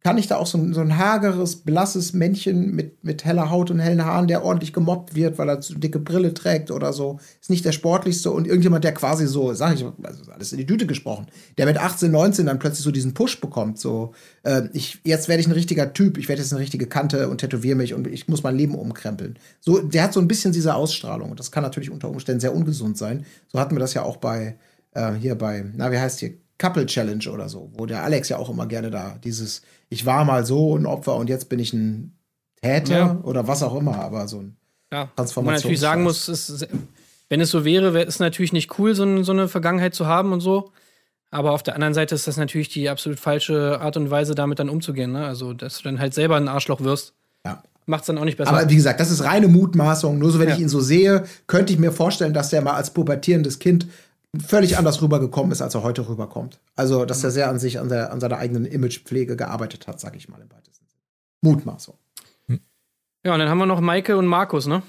kann 0.02 0.18
ich 0.18 0.28
da 0.28 0.38
auch 0.38 0.48
so 0.48 0.58
ein, 0.58 0.74
so 0.74 0.80
ein 0.82 0.98
hageres, 0.98 1.58
blasses 1.58 2.14
Männchen 2.14 2.74
mit, 2.74 3.04
mit 3.04 3.26
heller 3.26 3.50
Haut 3.50 3.70
und 3.70 3.80
hellen 3.80 4.06
Haaren, 4.06 4.28
der 4.28 4.44
ordentlich 4.44 4.72
gemobbt 4.72 5.14
wird, 5.14 5.38
weil 5.38 5.50
er 5.50 5.60
zu 5.60 5.76
dicke 5.76 6.00
Brille 6.00 6.34
trägt 6.34 6.72
oder 6.72 6.94
so, 6.94 7.20
ist 7.42 7.50
nicht 7.50 7.66
der 7.66 7.74
sportlichste 7.74 8.32
und 8.32 8.48
irgendjemand, 8.48 8.86
der 8.86 8.94
quasi 8.94 9.28
so, 9.28 9.54
sag 9.54 9.76
ich, 9.76 9.86
also 10.04 10.32
alles 10.32 10.52
in 10.54 10.58
die 10.58 10.66
Düte 10.66 10.88
gesprochen, 10.88 11.28
der 11.58 11.66
mit 11.66 11.78
18, 11.78 12.12
19 12.12 12.46
dann 12.46 12.60
plötzlich 12.60 12.84
so 12.84 12.92
diesen 12.92 13.14
Push 13.14 13.42
bekommt, 13.42 13.78
so, 13.78 14.14
äh, 14.44 14.64
ich, 14.74 15.00
jetzt 15.04 15.28
werde 15.28 15.42
ich 15.42 15.48
ein 15.48 15.54
richtiger 15.54 15.92
Typ, 15.94 16.18
ich 16.18 16.30
werde 16.30 16.42
jetzt 16.42 16.54
eine 16.54 16.62
richtige 16.62 16.88
Kante 16.88 17.28
und 17.30 17.40
tätowiere 17.40 17.76
mich 17.76 17.94
und 17.94 18.08
ich 18.08 18.28
muss 18.30 18.44
mein 18.44 18.56
Leben 18.56 18.76
umkrempeln. 18.76 19.38
So, 19.60 19.80
der 19.80 20.04
hat 20.04 20.14
so 20.14 20.22
ein 20.22 20.28
bisschen 20.30 20.54
diese 20.54 20.76
Ausstrahlung 20.76 21.32
und 21.32 21.40
das 21.40 21.52
kann 21.52 21.64
natürlich 21.64 21.92
unter 21.92 22.10
Umständen 22.10 22.40
sehr 22.40 22.56
ungesund 22.56 22.98
sein. 22.98 23.26
So 23.52 23.60
hatten 23.60 23.76
wir 23.76 23.80
das 23.80 23.94
ja 23.94 24.04
auch 24.04 24.18
bei, 24.18 24.58
äh, 24.94 25.14
hier 25.14 25.36
bei, 25.36 25.66
na, 25.76 25.92
wie 25.92 26.00
heißt 26.00 26.20
hier, 26.20 26.36
Couple 26.60 26.86
Challenge 26.86 27.28
oder 27.32 27.50
so, 27.50 27.72
wo 27.74 27.86
der 27.88 28.04
Alex 28.04 28.30
ja 28.30 28.38
auch 28.38 28.50
immer 28.50 28.68
gerne 28.68 28.92
da 28.92 29.18
dieses, 29.24 29.64
ich 29.90 30.06
war 30.06 30.24
mal 30.26 30.46
so 30.46 30.78
ein 30.78 30.86
Opfer 30.86 31.16
und 31.16 31.28
jetzt 31.30 31.50
bin 31.50 31.58
ich 31.58 31.74
ein 31.74 32.14
Täter 32.62 32.98
Ja. 32.98 33.20
oder 33.24 33.48
was 33.48 33.64
auch 33.64 33.76
immer, 33.76 33.98
aber 34.00 34.28
so 34.28 34.40
ein 34.42 34.56
Ja, 34.92 35.10
wo 35.18 35.42
man 35.42 35.56
natürlich 35.56 35.80
sagen 35.80 36.04
muss, 36.04 36.28
ist, 36.30 36.68
wenn 37.30 37.42
es 37.42 37.50
so 37.50 37.64
wäre, 37.66 37.94
wäre 37.94 38.08
es 38.08 38.20
natürlich 38.20 38.54
nicht 38.54 38.78
cool, 38.78 38.94
so, 38.96 39.04
ein- 39.04 39.24
so 39.24 39.32
eine 39.32 39.48
Vergangenheit 39.48 39.96
zu 39.96 40.06
haben 40.08 40.34
und 40.34 40.42
so. 40.42 40.72
Aber 41.32 41.52
auf 41.52 41.62
der 41.62 41.76
anderen 41.76 41.94
Seite 41.94 42.16
ist 42.16 42.28
das 42.28 42.38
natürlich 42.38 42.70
die 42.70 42.90
absolut 42.90 43.20
falsche 43.20 43.80
Art 43.80 43.96
und 43.98 44.10
Weise, 44.10 44.34
damit 44.34 44.58
dann 44.58 44.68
umzugehen. 44.68 45.12
Ne? 45.12 45.26
Also, 45.26 45.54
dass 45.54 45.78
du 45.78 45.84
dann 45.84 46.00
halt 46.00 46.16
selber 46.16 46.38
ein 46.38 46.48
Arschloch 46.48 46.82
wirst, 46.82 47.14
ja. 47.46 47.62
macht 47.86 48.02
es 48.02 48.08
dann 48.08 48.18
auch 48.18 48.26
nicht 48.26 48.38
besser. 48.38 48.50
Aber 48.52 48.68
wie 48.68 48.76
gesagt, 48.76 49.00
das 49.00 49.12
ist 49.12 49.24
reine 49.24 49.48
Mutmaßung. 49.48 50.18
Nur 50.18 50.32
so, 50.32 50.40
wenn 50.40 50.50
Ja. 50.50 50.56
ich 50.56 50.62
ihn 50.62 50.70
so 50.70 50.82
sehe, 50.82 51.24
könnte 51.46 51.72
ich 51.72 51.78
mir 51.78 51.92
vorstellen, 51.92 52.34
dass 52.34 52.50
der 52.50 52.64
mal 52.64 52.74
als 52.74 52.90
pubertierendes 52.92 53.60
Kind 53.60 53.86
völlig 54.38 54.78
anders 54.78 55.02
rübergekommen 55.02 55.52
ist, 55.52 55.62
als 55.62 55.76
er 55.76 55.84
heute 55.84 56.08
rüberkommt. 56.08 56.60
Also, 56.76 57.06
dass 57.06 57.24
er 57.24 57.32
sehr 57.32 57.50
an 57.50 57.60
sich, 57.60 57.80
an, 57.80 57.90
der, 57.90 58.12
an 58.12 58.20
seiner 58.20 58.38
eigenen 58.38 58.66
Imagepflege 58.66 59.36
gearbeitet 59.36 59.88
hat, 59.88 60.00
sag 60.00 60.16
ich 60.16 60.30
mal 60.30 60.40
im 60.40 60.52
weitesten 60.52 60.86
Sinne. 60.88 61.02
Mutmaßung. 61.42 61.98
ja, 62.48 63.34
und 63.34 63.40
dann 63.40 63.50
haben 63.50 63.58
wir 63.58 63.66
noch 63.66 63.82
Maike 63.82 64.18
und 64.18 64.28
Markus, 64.28 64.68
ne? 64.68 64.84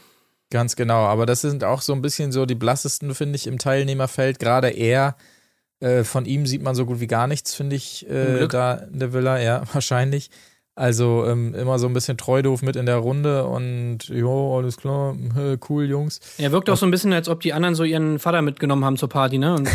Ganz 0.51 0.74
genau, 0.74 1.05
aber 1.05 1.26
das 1.26 1.43
sind 1.43 1.62
auch 1.62 1.80
so 1.80 1.93
ein 1.93 2.03
bisschen 2.03 2.32
so 2.32 2.45
die 2.45 2.57
blassesten, 2.57 3.14
finde 3.14 3.36
ich, 3.36 3.47
im 3.47 3.59
Teilnehmerfeld. 3.59 4.41
Gerade 4.41 4.70
er, 4.70 5.16
äh, 5.78 6.03
von 6.03 6.26
ihm 6.26 6.45
sieht 6.45 6.62
man 6.62 6.74
so 6.74 6.86
gut 6.86 7.01
wie 7.01 7.07
gar 7.07 7.28
nichts, 7.28 7.55
finde 7.55 7.76
ich, 7.76 8.09
äh, 8.11 8.49
da 8.49 8.74
in 8.74 8.99
der 8.99 9.12
Villa, 9.12 9.38
ja, 9.38 9.62
wahrscheinlich. 9.72 10.30
Also 10.77 11.27
ähm, 11.27 11.55
immer 11.55 11.79
so 11.79 11.87
ein 11.87 11.93
bisschen 11.93 12.16
treudoof 12.16 12.62
mit 12.62 12.77
in 12.77 12.87
der 12.87 12.97
Runde 12.97 13.45
und 13.45 14.09
jo, 14.09 14.57
alles 14.57 14.77
klar, 14.77 15.14
äh, 15.37 15.59
cool, 15.68 15.85
Jungs. 15.85 16.21
Er 16.39 16.53
wirkt 16.53 16.71
auch 16.71 16.77
so 16.77 16.87
ein 16.87 16.91
bisschen, 16.91 17.12
als 17.12 17.29
ob 17.29 17.41
die 17.41 17.53
anderen 17.53 17.75
so 17.75 17.85
ihren 17.85 18.18
Vater 18.18 18.41
mitgenommen 18.41 18.85
haben 18.85 18.97
zur 18.97 19.09
Party, 19.09 19.39
ne? 19.39 19.62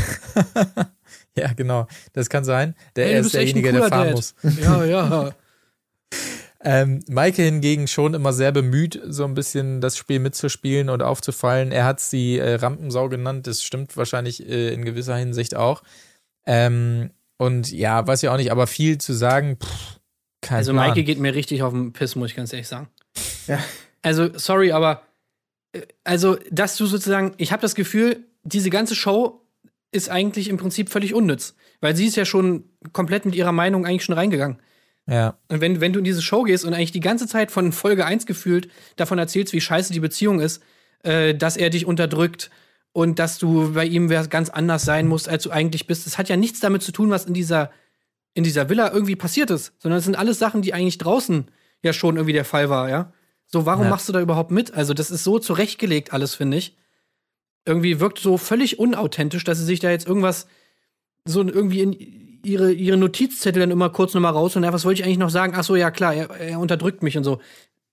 Ja, 1.38 1.52
genau, 1.54 1.88
das 2.14 2.30
kann 2.30 2.46
sein. 2.46 2.76
Der 2.96 3.08
Ey, 3.08 3.14
er 3.14 3.20
du 3.22 3.26
ist 3.28 3.36
derjenige, 3.36 3.72
der 3.72 3.84
fahren 3.89 4.08
Dad. 4.08 4.16
muss. 4.16 4.36
Ja, 4.62 4.84
ja. 4.86 5.34
Ähm, 6.68 7.02
Maike 7.08 7.43
hingegen 7.43 7.88
schon 7.88 8.16
immer 8.16 8.34
sehr 8.34 8.52
bemüht, 8.52 9.00
so 9.06 9.24
ein 9.26 9.36
bisschen 9.36 9.82
das 9.82 9.98
Spiel 9.98 10.18
mitzuspielen 10.18 10.89
und 10.89 11.04
aufzufallen. 11.04 11.72
Er 11.72 11.86
hat 11.86 12.00
sie 12.00 12.39
äh, 12.39 12.56
Rampensau 12.56 13.08
genannt, 13.08 13.46
das 13.46 13.62
stimmt 13.62 13.96
wahrscheinlich 13.98 14.50
äh, 14.50 14.74
in 14.74 14.84
gewisser 14.84 15.16
Hinsicht 15.16 15.56
auch. 15.56 15.84
Ähm, 16.48 17.12
und 17.38 17.72
ja, 17.72 18.08
weiß 18.08 18.24
ja 18.24 18.34
auch 18.34 18.38
nicht, 18.38 18.52
aber 18.52 18.66
viel 18.66 18.98
zu 18.98 19.14
sagen, 19.14 19.58
pff, 19.64 20.00
kein 20.46 20.58
Also 20.58 20.72
Plan. 20.72 20.88
Maike 20.88 21.04
geht 21.04 21.20
mir 21.20 21.34
richtig 21.34 21.64
auf 21.64 21.74
den 21.74 21.91
Piss, 21.93 22.16
muss 22.16 22.30
ich 22.30 22.36
ganz 22.36 22.54
ehrlich 22.54 22.68
sagen. 22.68 22.88
Ja. 23.48 23.60
Also, 24.02 24.30
sorry, 24.38 24.72
aber 24.72 25.02
äh, 25.74 25.82
also, 26.04 26.38
dass 26.52 26.78
du 26.78 26.86
sozusagen, 26.86 27.34
ich 27.38 27.52
habe 27.52 27.62
das 27.62 27.76
Gefühl, 27.76 28.26
diese 28.43 28.70
ganze 28.70 28.96
Show 28.96 29.41
ist 29.91 30.10
eigentlich 30.10 30.50
im 30.50 30.58
Prinzip 30.58 30.89
völlig 30.89 31.14
unnütz, 31.14 31.56
weil 31.82 31.96
sie 31.96 32.06
ist 32.06 32.16
ja 32.16 32.26
schon 32.26 32.66
komplett 32.93 33.26
mit 33.26 33.36
ihrer 33.36 33.52
Meinung 33.52 33.86
eigentlich 33.86 34.04
schon 34.04 34.16
reingegangen. 34.16 34.62
Ja, 35.08 35.38
Und 35.50 35.62
wenn, 35.62 35.82
wenn 35.82 35.93
du 35.93 36.00
in 36.00 36.06
diese 36.06 36.22
Show 36.22 36.43
gehst 36.43 36.66
und 36.66 36.74
eigentlich 36.74 36.91
die 36.91 37.00
ganze 37.00 37.28
Zeit 37.28 37.52
von 37.52 37.72
Folge 37.72 38.06
1 38.06 38.26
gefühlt 38.26 38.70
davon 38.96 39.20
erzählst, 39.20 39.54
wie 39.54 39.62
scheiße 39.62 39.93
die 39.93 40.00
Beziehung 40.00 40.39
ist, 40.39 40.64
äh, 41.04 41.36
dass 41.36 41.58
er 41.58 41.70
dich 41.70 41.86
unterdrückt 41.86 42.50
und 42.91 43.20
dass 43.20 43.38
du 43.38 43.74
bei 43.74 43.86
ihm 43.86 44.10
ganz 44.30 44.50
anders 44.50 44.84
sein 44.84 45.08
musst, 45.08 45.30
als 45.30 45.43
du 45.43 45.52
eigentlich 45.52 45.86
bist, 45.86 46.06
das 46.06 46.18
hat 46.18 46.30
ja 46.30 46.38
nichts 46.38 46.60
damit 46.60 46.82
zu 46.82 46.91
tun, 46.91 47.10
was 47.10 47.26
in 47.26 47.34
dieser, 47.34 47.72
in 48.36 48.43
dieser 48.43 48.69
Villa 48.69 48.91
irgendwie 48.93 49.15
passiert 49.15 49.49
ist, 49.49 49.73
sondern 49.79 49.97
es 49.97 50.05
sind 50.05 50.15
alles 50.15 50.38
Sachen, 50.38 50.61
die 50.61 50.73
eigentlich 50.73 50.99
draußen 50.99 51.45
ja 51.83 51.93
schon 51.93 52.17
irgendwie 52.17 52.33
der 52.33 52.45
Fall 52.45 52.69
war, 52.69 52.89
ja. 52.89 53.11
So, 53.47 53.65
warum 53.65 53.86
Ja. 53.86 53.89
machst 53.89 54.07
du 54.07 54.13
da 54.13 54.21
überhaupt 54.21 54.51
mit? 54.51 54.73
Also, 54.73 54.93
das 54.93 55.09
ist 55.09 55.23
so 55.23 55.39
zurechtgelegt 55.39 56.13
alles, 56.13 56.36
finde 56.36 56.57
ich. 56.57 56.75
Irgendwie 57.65 57.99
wirkt 57.99 58.19
so 58.19 58.38
völlig 58.38 58.77
unauthentisch, 58.77 59.43
dass 59.43 59.57
sie 59.57 59.65
sich 59.65 59.79
da 59.79 59.89
jetzt 59.89 60.07
irgendwas 60.07 60.47
so 61.25 61.41
irgendwie 61.41 61.81
in 61.81 62.39
ihre, 62.43 62.71
ihre 62.71 62.97
Notizzettel 62.97 63.61
dann 63.61 63.71
immer 63.71 63.89
kurz 63.89 64.13
nochmal 64.13 64.33
raus 64.33 64.55
und 64.55 64.63
ja, 64.63 64.71
was 64.71 64.86
wollte 64.86 64.99
ich 65.01 65.05
eigentlich 65.05 65.17
noch 65.17 65.31
sagen? 65.31 65.53
Ach 65.55 65.63
so, 65.63 65.75
ja 65.75 65.89
klar, 65.89 66.13
er, 66.13 66.29
er 66.29 66.59
unterdrückt 66.59 67.01
mich 67.01 67.17
und 67.17 67.23
so. 67.23 67.39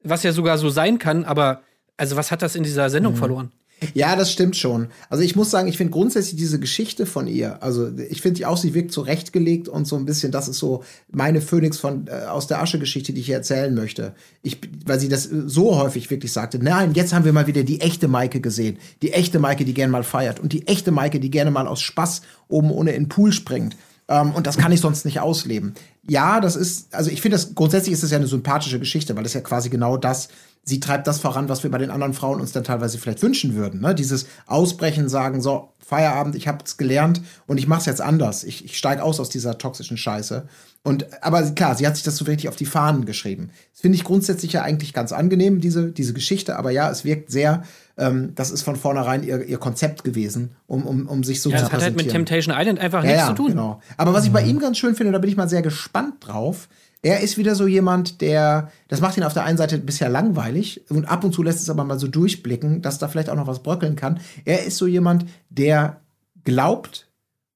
Was 0.03 0.23
ja 0.25 0.33
sogar 0.33 0.59
so 0.59 0.69
sein 0.69 0.99
kann, 0.99 1.25
aber 1.25 1.63
also 1.97 2.17
was 2.17 2.31
hat 2.31 2.43
das 2.43 2.57
in 2.57 2.63
dieser 2.65 2.91
Sendung 2.91 3.15
verloren? 3.17 3.53
Ja, 3.95 4.17
das 4.17 4.33
stimmt 4.33 4.57
schon. 4.57 4.89
Also 5.09 5.23
ich 5.23 5.37
muss 5.37 5.51
sagen, 5.51 5.69
ich 5.69 5.77
finde 5.77 5.93
grundsätzlich 5.93 6.37
diese 6.37 6.59
Geschichte 6.61 7.07
von 7.07 7.27
ihr, 7.27 7.63
also 7.63 7.91
ich 8.11 8.23
finde 8.23 8.39
die 8.39 8.47
auch, 8.47 8.57
sie 8.57 8.75
wirkt 8.75 8.93
zurechtgelegt 8.93 9.69
und 9.69 9.87
so 9.87 9.97
ein 9.97 10.05
bisschen, 10.05 10.33
das 10.33 10.49
ist 10.49 10.59
so 10.59 10.83
meine 11.11 11.41
Phönix 11.41 11.79
von 11.79 12.07
äh, 12.07 12.27
aus 12.27 12.47
der 12.47 12.61
Asche-Geschichte, 12.61 13.13
die 13.13 13.21
ich 13.21 13.27
hier 13.27 13.37
erzählen 13.37 13.75
möchte. 13.75 14.15
Ich, 14.43 14.59
weil 14.87 15.01
sie 15.01 15.09
das 15.09 15.27
äh, 15.27 15.43
so 15.47 15.79
häufig 15.79 16.11
wirklich 16.11 16.33
sagte, 16.33 16.59
nein, 16.59 16.93
jetzt 16.95 17.13
haben 17.13 17.25
wir 17.25 17.33
mal 17.33 17.47
wieder 17.47 17.63
die 17.63 17.81
echte 17.81 18.09
Maike 18.09 18.41
gesehen. 18.41 18.79
Die 19.03 19.13
echte 19.13 19.39
Maike, 19.39 19.65
die 19.65 19.75
gerne 19.75 19.93
mal 19.93 20.05
feiert. 20.05 20.41
Und 20.41 20.53
die 20.53 20.67
echte 20.67 20.91
Maike, 20.91 21.21
die 21.21 21.31
gerne 21.31 21.51
mal 21.51 21.67
aus 21.67 21.81
Spaß 21.81 22.23
oben 22.49 22.71
ohne 22.71 22.93
in 22.93 23.05
den 23.05 23.09
Pool 23.09 23.33
springt. 23.33 23.77
Ähm, 24.13 24.33
und 24.33 24.47
das 24.47 24.59
kann 24.59 24.73
ich 24.73 24.81
sonst 24.81 25.07
nicht 25.07 25.21
ausleben. 25.21 25.73
Ja, 26.07 26.41
das 26.41 26.55
ist, 26.55 26.95
also 26.95 27.11
ich 27.11 27.23
finde 27.23 27.37
das, 27.37 27.55
grundsätzlich 27.55 27.95
ist 27.95 28.03
es 28.03 28.11
ja 28.11 28.19
eine 28.19 28.27
sympathische 28.27 28.79
Geschichte, 28.79 29.17
weil 29.17 29.25
es 29.25 29.33
ja 29.33 29.41
quasi 29.41 29.71
genau 29.71 29.97
das, 29.97 30.29
sie 30.65 30.81
treibt 30.81 31.07
das 31.07 31.19
voran, 31.19 31.49
was 31.49 31.63
wir 31.63 31.71
bei 31.71 31.79
den 31.79 31.91
anderen 31.91 32.13
Frauen 32.13 32.41
uns 32.41 32.53
dann 32.53 32.63
teilweise 32.63 32.99
vielleicht 32.99 33.23
wünschen 33.23 33.55
würden. 33.55 33.81
Ne? 33.81 33.95
Dieses 33.95 34.27
Ausbrechen, 34.47 35.09
sagen, 35.09 35.41
so, 35.41 35.71
Feierabend, 35.79 36.37
ich 36.37 36.47
habe 36.47 36.59
es 36.65 36.77
gelernt 36.77 37.23
und 37.47 37.57
ich 37.57 37.67
mache 37.67 37.81
es 37.81 37.87
jetzt 37.87 38.03
anders. 38.03 38.45
Ich, 38.45 38.65
ich 38.65 38.77
steige 38.77 39.03
aus 39.03 39.19
aus 39.19 39.31
dieser 39.31 39.57
toxischen 39.57 39.97
Scheiße. 39.97 40.47
Und 40.83 41.07
aber 41.23 41.43
klar, 41.53 41.75
sie 41.75 41.87
hat 41.87 41.97
sich 41.97 42.05
das 42.05 42.17
so 42.17 42.25
richtig 42.27 42.49
auf 42.49 42.57
die 42.57 42.67
Fahnen 42.67 43.07
geschrieben. 43.07 43.51
Das 43.73 43.81
finde 43.81 43.97
ich 43.97 44.05
grundsätzlich 44.05 44.53
ja 44.53 44.63
eigentlich 44.63 44.93
ganz 44.93 45.13
angenehm, 45.13 45.61
diese, 45.61 45.91
diese 45.91 46.13
Geschichte, 46.13 46.57
aber 46.57 46.71
ja, 46.71 46.91
es 46.91 47.05
wirkt 47.05 47.31
sehr, 47.31 47.63
ähm, 47.97 48.33
das 48.35 48.51
ist 48.51 48.63
von 48.63 48.77
vornherein 48.77 49.23
ihr, 49.23 49.45
ihr 49.45 49.59
Konzept 49.59 50.05
gewesen, 50.05 50.53
um, 50.67 50.87
um, 50.87 51.07
um 51.07 51.25
sich 51.25 51.43
so 51.43 51.51
ja, 51.51 51.59
zu 51.59 51.65
das 51.65 51.73
hat 51.73 51.83
halt 51.83 51.97
mit 51.97 52.11
Temptation 52.11 52.55
Island 52.57 52.79
einfach 52.79 53.05
ja, 53.05 53.11
nichts 53.11 53.23
ja, 53.23 53.29
zu 53.29 53.35
tun. 53.35 53.49
Genau. 53.49 53.81
Aber 53.97 54.13
was 54.15 54.25
ich 54.25 54.33
bei 54.33 54.43
ihm 54.43 54.59
ganz 54.59 54.79
schön 54.79 54.95
finde, 54.95 55.13
da 55.13 55.19
bin 55.19 55.31
ich 55.31 55.37
mal 55.37 55.49
sehr 55.49 55.63
gespannt 55.63 56.15
drauf. 56.21 56.69
Er 57.03 57.21
ist 57.21 57.37
wieder 57.37 57.57
so 57.57 57.67
jemand, 57.67 58.21
der, 58.21 58.71
das 58.87 59.01
macht 59.01 59.17
ihn 59.17 59.25
auf 59.25 59.35
der 59.35 59.45
einen 59.45 59.59
Seite 59.59 59.79
bisher 59.79 60.09
langweilig 60.09 60.83
und 60.89 61.07
ab 61.07 61.25
und 61.25 61.33
zu 61.33 61.43
lässt 61.43 61.61
es 61.61 61.69
aber 61.69 61.85
mal 61.85 61.99
so 61.99 62.07
durchblicken, 62.07 62.81
dass 62.81 62.99
da 62.99 63.09
vielleicht 63.09 63.29
auch 63.29 63.37
noch 63.37 63.49
was 63.49 63.63
bröckeln 63.63 63.97
kann. 63.97 64.21
Er 64.45 64.65
ist 64.65 64.77
so 64.77 64.87
jemand, 64.87 65.27
der 65.51 66.01
glaubt 66.45 67.09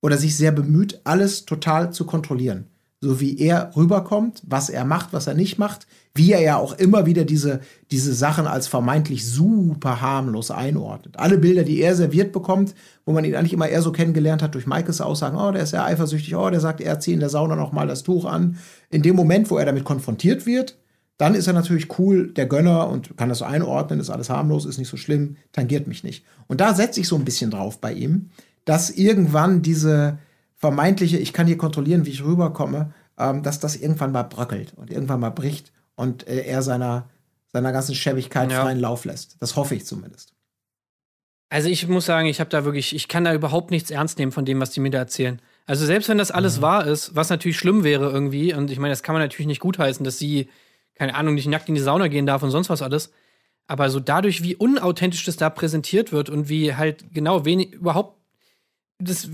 oder 0.03 0.19
sich 0.19 0.37
sehr 0.37 0.53
bemüht, 0.53 1.01
alles 1.05 1.47
total 1.47 1.93
zu 1.93 2.07
kontrollieren. 2.07 2.67
So 3.01 3.21
wie 3.21 3.39
er 3.39 3.71
rüberkommt, 3.77 4.43
was 4.47 4.69
er 4.69 4.85
macht, 4.85 5.13
was 5.13 5.29
er 5.29 5.35
nicht 5.35 5.59
macht, 5.59 5.87
wie 6.17 6.33
er 6.33 6.41
ja 6.41 6.57
auch 6.57 6.73
immer 6.75 7.07
wieder 7.07 7.25
diese, 7.25 7.61
diese 7.91 8.15
Sachen 8.15 8.47
als 8.47 8.69
vermeintlich 8.69 9.29
super 9.29 10.01
harmlos 10.01 10.51
einordnet. 10.51 11.19
Alle 11.19 11.39
Bilder, 11.39 11.65
die 11.65 11.81
er 11.81 11.95
serviert 11.95 12.33
bekommt, 12.33 12.75
wo 13.05 13.13
man 13.13 13.25
ihn 13.25 13.35
eigentlich 13.35 13.53
immer 13.53 13.69
eher 13.69 13.83
so 13.83 13.93
kennengelernt 13.93 14.43
hat 14.43 14.55
durch 14.55 14.67
Maikes 14.67 15.01
Aussagen, 15.01 15.37
oh, 15.37 15.53
der 15.53 15.63
ist 15.63 15.73
ja 15.73 15.85
eifersüchtig, 15.85 16.35
oh, 16.35 16.51
der 16.51 16.61
sagt, 16.61 16.81
er 16.81 17.01
zieht 17.01 17.15
in 17.15 17.21
der 17.21 17.29
Sauna 17.29 17.57
noch 17.57 17.73
mal 17.73 17.87
das 17.87 18.03
Tuch 18.03 18.25
an. 18.25 18.59
In 18.91 19.03
dem 19.03 19.17
Moment, 19.17 19.51
wo 19.51 19.59
er 19.59 19.67
damit 19.67 19.85
konfrontiert 19.85 20.47
wird, 20.47 20.79
dann 21.19 21.35
ist 21.35 21.47
er 21.47 21.55
natürlich 21.55 21.99
cool, 21.99 22.33
der 22.33 22.47
Gönner 22.47 22.89
und 22.89 23.17
kann 23.17 23.29
das 23.29 23.39
so 23.39 23.45
einordnen, 23.45 24.01
ist 24.01 24.11
alles 24.11 24.29
harmlos, 24.29 24.67
ist 24.67 24.79
nicht 24.79 24.89
so 24.89 24.97
schlimm, 24.97 25.37
tangiert 25.53 25.87
mich 25.87 26.05
nicht. 26.05 26.25
Und 26.47 26.61
da 26.61 26.75
setze 26.75 27.01
ich 27.01 27.09
so 27.09 27.17
ein 27.17 27.25
bisschen 27.25 27.51
drauf 27.51 27.81
bei 27.81 27.93
ihm, 27.93 28.31
dass 28.65 28.91
irgendwann 28.91 29.63
diese 29.63 30.19
vermeintliche, 30.57 31.19
ich 31.19 31.33
kann 31.33 31.47
hier 31.47 31.59
kontrollieren, 31.59 32.05
wie 32.05 32.11
ich 32.11 32.25
rüberkomme, 32.25 32.93
ähm, 33.19 33.43
dass 33.43 33.61
das 33.61 33.77
irgendwann 33.77 34.13
mal 34.13 34.25
bröckelt 34.25 34.75
und 34.77 34.91
irgendwann 34.91 35.21
mal 35.21 35.31
bricht 35.31 35.73
und 35.97 36.27
äh, 36.29 36.45
er 36.45 36.63
seiner, 36.63 37.11
seiner 37.53 37.73
ganzen 37.73 37.95
Schäbigkeit 37.95 38.51
Ja. 38.53 38.63
freien 38.63 38.79
Lauf 38.79 39.05
lässt. 39.05 39.37
Das 39.41 39.57
hoffe 39.57 39.75
ich 39.75 39.85
zumindest. 39.85 40.33
Also 41.49 41.69
ich 41.69 41.87
muss 41.87 42.07
sagen, 42.07 42.27
ich 42.27 42.41
habe 42.41 42.51
da 42.51 42.65
wirklich, 42.65 42.95
ich 42.95 43.09
kann 43.09 43.25
da 43.25 43.33
überhaupt 43.33 43.71
nichts 43.71 43.91
ernst 43.91 44.19
nehmen 44.19 44.33
von 44.33 44.45
dem, 44.45 44.61
was 44.61 44.71
die 44.71 44.81
mir 44.81 44.91
da 44.91 44.99
erzählen. 44.99 45.41
Also 45.65 45.87
selbst 45.87 46.09
wenn 46.09 46.19
das 46.19 46.31
alles 46.31 46.61
wahr 46.61 46.87
ist, 46.87 47.15
was 47.15 47.31
natürlich 47.31 47.57
schlimm 47.57 47.85
wäre 47.85 48.11
irgendwie, 48.11 48.53
und 48.53 48.71
ich 48.71 48.79
meine, 48.79 48.93
das 48.93 49.03
kann 49.03 49.15
man 49.15 49.23
natürlich 49.23 49.47
nicht 49.47 49.61
gutheißen, 49.61 50.05
dass 50.05 50.19
sie, 50.19 50.49
keine 50.95 51.15
Ahnung, 51.15 51.35
nicht 51.35 51.47
nackt 51.47 51.69
in 51.69 51.75
die 51.75 51.81
Sauna 51.81 52.09
gehen 52.09 52.27
darf 52.27 52.43
und 52.43 52.51
sonst 52.51 52.69
was 52.69 52.83
alles. 52.83 53.13
Aber 53.69 53.91
so 53.91 54.01
dadurch, 54.01 54.43
wie 54.43 54.55
unauthentisch 54.57 55.25
das 55.25 55.37
da 55.37 55.51
präsentiert 55.51 56.13
wird 56.13 56.31
und 56.31 56.49
wie 56.49 56.75
halt 56.75 57.13
genau 57.13 57.45
wenig 57.45 57.73
überhaupt 57.73 58.17
das 58.99 59.29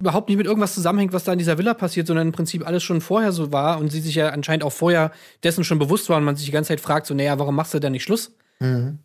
überhaupt 0.00 0.28
nicht 0.28 0.38
mit 0.38 0.46
irgendwas 0.46 0.74
zusammenhängt, 0.74 1.12
was 1.12 1.24
da 1.24 1.32
in 1.32 1.38
dieser 1.38 1.58
Villa 1.58 1.74
passiert, 1.74 2.06
sondern 2.06 2.28
im 2.28 2.32
Prinzip 2.32 2.66
alles 2.66 2.82
schon 2.82 3.00
vorher 3.00 3.32
so 3.32 3.52
war 3.52 3.78
und 3.78 3.90
sie 3.92 4.00
sich 4.00 4.14
ja 4.14 4.30
anscheinend 4.30 4.64
auch 4.64 4.72
vorher 4.72 5.12
dessen 5.42 5.62
schon 5.64 5.78
bewusst 5.78 6.08
war 6.08 6.16
und 6.16 6.24
man 6.24 6.36
sich 6.36 6.46
die 6.46 6.52
ganze 6.52 6.68
Zeit 6.68 6.80
fragt, 6.80 7.06
so, 7.06 7.14
naja, 7.14 7.38
warum 7.38 7.54
machst 7.54 7.74
du 7.74 7.78
da 7.78 7.90
nicht 7.90 8.02
Schluss? 8.02 8.32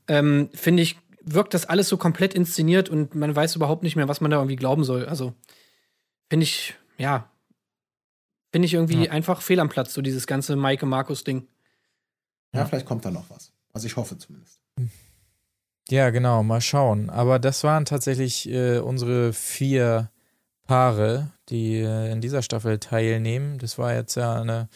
ähm, 0.08 0.50
finde 0.54 0.84
ich, 0.84 0.98
wirkt 1.22 1.54
das 1.54 1.66
alles 1.66 1.88
so 1.88 1.96
komplett 1.98 2.34
inszeniert 2.34 2.90
und 2.90 3.16
man 3.16 3.34
weiß 3.36 3.56
überhaupt 3.56 3.84
nicht 3.84 3.96
mehr, 3.96 4.08
was 4.10 4.20
man 4.22 4.30
da 4.32 4.38
irgendwie 4.38 4.58
glauben 4.58 4.84
soll. 4.84 5.06
Also, 5.06 5.34
finde 6.30 6.44
ich, 6.44 6.76
ja, 6.98 7.30
finde 8.52 8.66
ich 8.66 8.74
irgendwie 8.74 9.06
Ja. 9.06 9.12
einfach 9.12 9.42
fehl 9.42 9.60
am 9.62 9.70
Platz, 9.70 9.94
so 9.94 10.02
dieses 10.02 10.28
ganze 10.28 10.56
Maike 10.58 10.86
Markus-Ding. 10.86 11.48
Ja, 12.54 12.60
Ja. 12.62 12.66
vielleicht 12.66 12.86
kommt 12.86 13.06
da 13.06 13.12
noch 13.12 13.30
was. 13.30 13.52
Also 13.74 13.88
ich 13.88 13.96
hoffe 13.96 14.18
zumindest. 14.18 14.60
Ja, 15.90 16.10
genau, 16.10 16.44
mal 16.44 16.62
schauen. 16.62 17.10
Aber 17.10 17.40
das 17.40 17.64
waren 17.64 17.86
tatsächlich 17.86 18.50
äh, 18.50 18.80
unsere 18.80 19.34
vier 19.34 20.10
Paare, 20.66 21.32
die 21.50 21.78
äh, 21.78 22.12
in 22.12 22.22
dieser 22.22 22.42
Staffel 22.42 22.80
teilnehmen. 22.80 23.58
Das 23.60 23.78
war 23.78 23.94
jetzt 23.94 24.16
ja 24.16 24.42
eine 24.42 24.68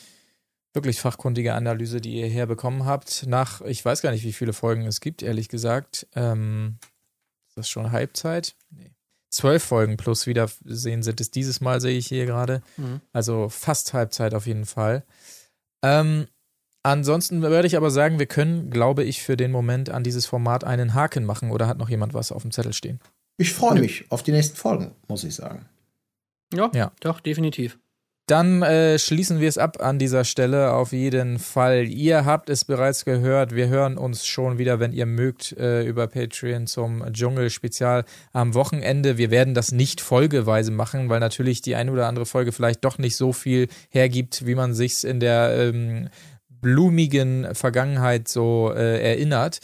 wirklich 0.73 1.01
fachkundige 1.01 1.55
Analyse, 1.55 1.99
die 1.99 2.19
ihr 2.19 2.27
herbekommen 2.27 2.85
habt. 2.85 3.25
Nach, 3.27 3.61
ich 3.61 3.83
weiß 3.83 4.01
gar 4.01 4.11
nicht, 4.11 4.23
wie 4.23 4.33
viele 4.33 4.53
Folgen 4.53 4.85
es 4.85 5.01
gibt, 5.01 5.23
ehrlich 5.23 5.49
gesagt. 5.49 6.07
Ähm, 6.15 6.77
ist 7.47 7.57
das 7.57 7.69
schon 7.69 7.91
Halbzeit? 7.91 8.55
Nee. 8.69 8.91
Zwölf 9.31 9.63
Folgen 9.63 9.97
plus 9.97 10.25
Wiedersehen 10.25 11.03
sind 11.03 11.21
es 11.21 11.29
dieses 11.29 11.61
Mal, 11.61 11.81
sehe 11.81 11.97
ich 11.97 12.07
hier 12.07 12.25
gerade. 12.25 12.61
Mhm. 12.77 13.01
Also 13.13 13.49
fast 13.49 13.93
Halbzeit 13.93 14.33
auf 14.33 14.47
jeden 14.47 14.65
Fall. 14.65 15.03
Ähm, 15.83 16.27
ansonsten 16.83 17.41
würde 17.41 17.67
ich 17.67 17.77
aber 17.77 17.91
sagen, 17.91 18.17
wir 18.17 18.25
können, 18.25 18.71
glaube 18.71 19.03
ich, 19.03 19.21
für 19.21 19.37
den 19.37 19.51
Moment 19.51 19.89
an 19.89 20.03
dieses 20.03 20.25
Format 20.25 20.63
einen 20.63 20.93
Haken 20.93 21.25
machen 21.25 21.51
oder 21.51 21.67
hat 21.67 21.77
noch 21.77 21.89
jemand 21.89 22.13
was 22.13 22.31
auf 22.31 22.41
dem 22.41 22.51
Zettel 22.51 22.73
stehen? 22.73 22.99
Ich 23.37 23.53
freue 23.53 23.79
mich 23.79 24.11
auf 24.11 24.23
die 24.23 24.31
nächsten 24.31 24.57
Folgen, 24.57 24.91
muss 25.07 25.23
ich 25.23 25.35
sagen. 25.35 25.65
Ja, 26.53 26.71
Ja. 26.73 26.91
doch, 27.01 27.19
definitiv. 27.19 27.77
Dann 28.27 28.61
äh, 28.61 28.99
schließen 28.99 29.39
wir 29.39 29.49
es 29.49 29.57
ab 29.57 29.81
an 29.81 29.97
dieser 29.97 30.23
Stelle 30.23 30.73
auf 30.73 30.91
jeden 30.91 31.39
Fall. 31.39 31.87
Ihr 31.87 32.25
habt 32.25 32.51
es 32.51 32.63
bereits 32.63 33.03
gehört. 33.03 33.55
Wir 33.55 33.69
hören 33.69 33.97
uns 33.97 34.23
schon 34.27 34.59
wieder, 34.59 34.79
wenn 34.79 34.93
ihr 34.93 35.07
mögt, 35.07 35.53
äh, 35.53 35.83
über 35.83 36.05
Patreon 36.05 36.67
zum 36.67 37.03
Dschungel-Spezial 37.11 38.05
am 38.31 38.53
Wochenende. 38.53 39.17
Wir 39.17 39.31
werden 39.31 39.55
das 39.55 39.71
nicht 39.71 39.99
folgeweise 39.99 40.69
machen, 40.69 41.09
weil 41.09 41.19
natürlich 41.19 41.63
die 41.63 41.73
eine 41.73 41.91
oder 41.91 42.07
andere 42.07 42.27
Folge 42.27 42.51
vielleicht 42.51 42.85
doch 42.85 42.99
nicht 42.99 43.15
so 43.15 43.33
viel 43.33 43.67
hergibt, 43.89 44.45
wie 44.45 44.53
man 44.53 44.75
sich's 44.75 45.03
in 45.03 45.19
der 45.19 45.55
ähm, 45.57 46.09
blumigen 46.49 47.55
Vergangenheit 47.55 48.27
so 48.27 48.71
äh, 48.71 49.01
erinnert. 49.01 49.59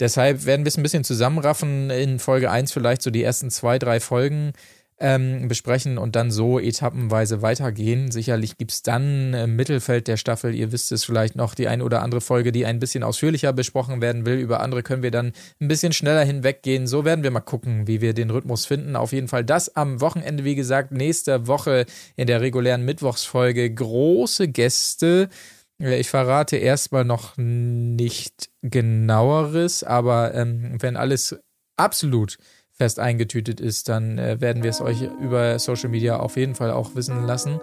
Deshalb 0.00 0.46
werden 0.46 0.64
wir 0.64 0.68
es 0.70 0.76
ein 0.78 0.82
bisschen 0.82 1.04
zusammenraffen 1.04 1.90
in 1.90 2.18
Folge 2.18 2.50
1 2.50 2.72
vielleicht 2.72 3.02
so 3.02 3.10
die 3.10 3.22
ersten 3.22 3.50
zwei, 3.50 3.78
drei 3.78 4.00
Folgen 4.00 4.52
ähm, 5.00 5.48
besprechen 5.48 5.96
und 5.96 6.14
dann 6.14 6.30
so 6.30 6.60
etappenweise 6.60 7.40
weitergehen. 7.40 8.10
Sicherlich 8.10 8.58
gibt's 8.58 8.82
dann 8.82 9.32
im 9.32 9.56
Mittelfeld 9.56 10.06
der 10.06 10.18
Staffel, 10.18 10.54
ihr 10.54 10.72
wisst 10.72 10.92
es 10.92 11.04
vielleicht 11.04 11.36
noch, 11.36 11.54
die 11.54 11.68
ein 11.68 11.80
oder 11.80 12.02
andere 12.02 12.20
Folge, 12.20 12.52
die 12.52 12.66
ein 12.66 12.78
bisschen 12.78 13.02
ausführlicher 13.02 13.54
besprochen 13.54 14.02
werden 14.02 14.26
will. 14.26 14.38
Über 14.38 14.60
andere 14.60 14.82
können 14.82 15.02
wir 15.02 15.10
dann 15.10 15.32
ein 15.60 15.68
bisschen 15.68 15.92
schneller 15.92 16.24
hinweggehen. 16.24 16.86
So 16.86 17.04
werden 17.06 17.24
wir 17.24 17.30
mal 17.30 17.40
gucken, 17.40 17.86
wie 17.86 18.02
wir 18.02 18.12
den 18.12 18.30
Rhythmus 18.30 18.66
finden. 18.66 18.94
Auf 18.94 19.12
jeden 19.12 19.28
Fall 19.28 19.44
das 19.44 19.74
am 19.74 20.00
Wochenende, 20.02 20.44
wie 20.44 20.54
gesagt, 20.54 20.92
nächste 20.92 21.46
Woche 21.46 21.86
in 22.16 22.26
der 22.26 22.42
regulären 22.42 22.84
Mittwochsfolge. 22.84 23.72
Große 23.72 24.48
Gäste. 24.48 25.30
Ich 25.78 26.10
verrate 26.10 26.58
erstmal 26.58 27.06
noch 27.06 27.38
nicht 27.38 28.50
genaueres, 28.60 29.82
aber 29.82 30.34
ähm, 30.34 30.76
wenn 30.78 30.98
alles 30.98 31.38
absolut 31.78 32.36
fest 32.80 32.98
eingetütet 32.98 33.60
ist, 33.60 33.90
dann 33.90 34.16
äh, 34.16 34.40
werden 34.40 34.62
wir 34.62 34.70
es 34.70 34.80
euch 34.80 35.02
über 35.20 35.58
Social 35.58 35.90
Media 35.90 36.18
auf 36.18 36.38
jeden 36.38 36.54
Fall 36.54 36.70
auch 36.70 36.94
wissen 36.94 37.26
lassen. 37.26 37.60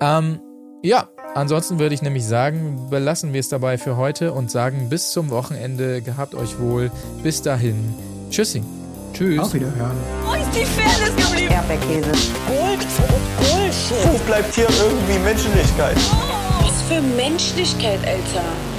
Ähm, 0.00 0.40
ja, 0.82 1.08
ansonsten 1.36 1.78
würde 1.78 1.94
ich 1.94 2.02
nämlich 2.02 2.26
sagen, 2.26 2.88
belassen 2.90 3.32
wir 3.32 3.38
es 3.38 3.48
dabei 3.48 3.78
für 3.78 3.96
heute 3.96 4.32
und 4.32 4.50
sagen 4.50 4.88
bis 4.88 5.12
zum 5.12 5.30
Wochenende. 5.30 6.02
Gehabt 6.02 6.34
euch 6.34 6.58
wohl. 6.58 6.90
Bis 7.22 7.42
dahin. 7.42 7.94
Tschüssi. 8.28 8.64
Tschüss. 9.12 9.38
Auf 9.38 9.54
Wiederhören. 9.54 9.96
Wo 10.24 10.34
ist 10.34 10.50
die 10.52 10.64
Fairness 10.64 11.14
geblieben? 11.14 11.52
Erdbeerkäse. 11.52 12.10
Gold, 12.48 12.86
Bullshit. 13.38 14.12
Wo 14.12 14.18
bleibt 14.26 14.52
hier 14.52 14.66
irgendwie 14.68 15.18
Menschlichkeit? 15.20 15.96
Was 16.60 16.82
für 16.88 17.00
Menschlichkeit, 17.16 18.00
Alter. 18.04 18.73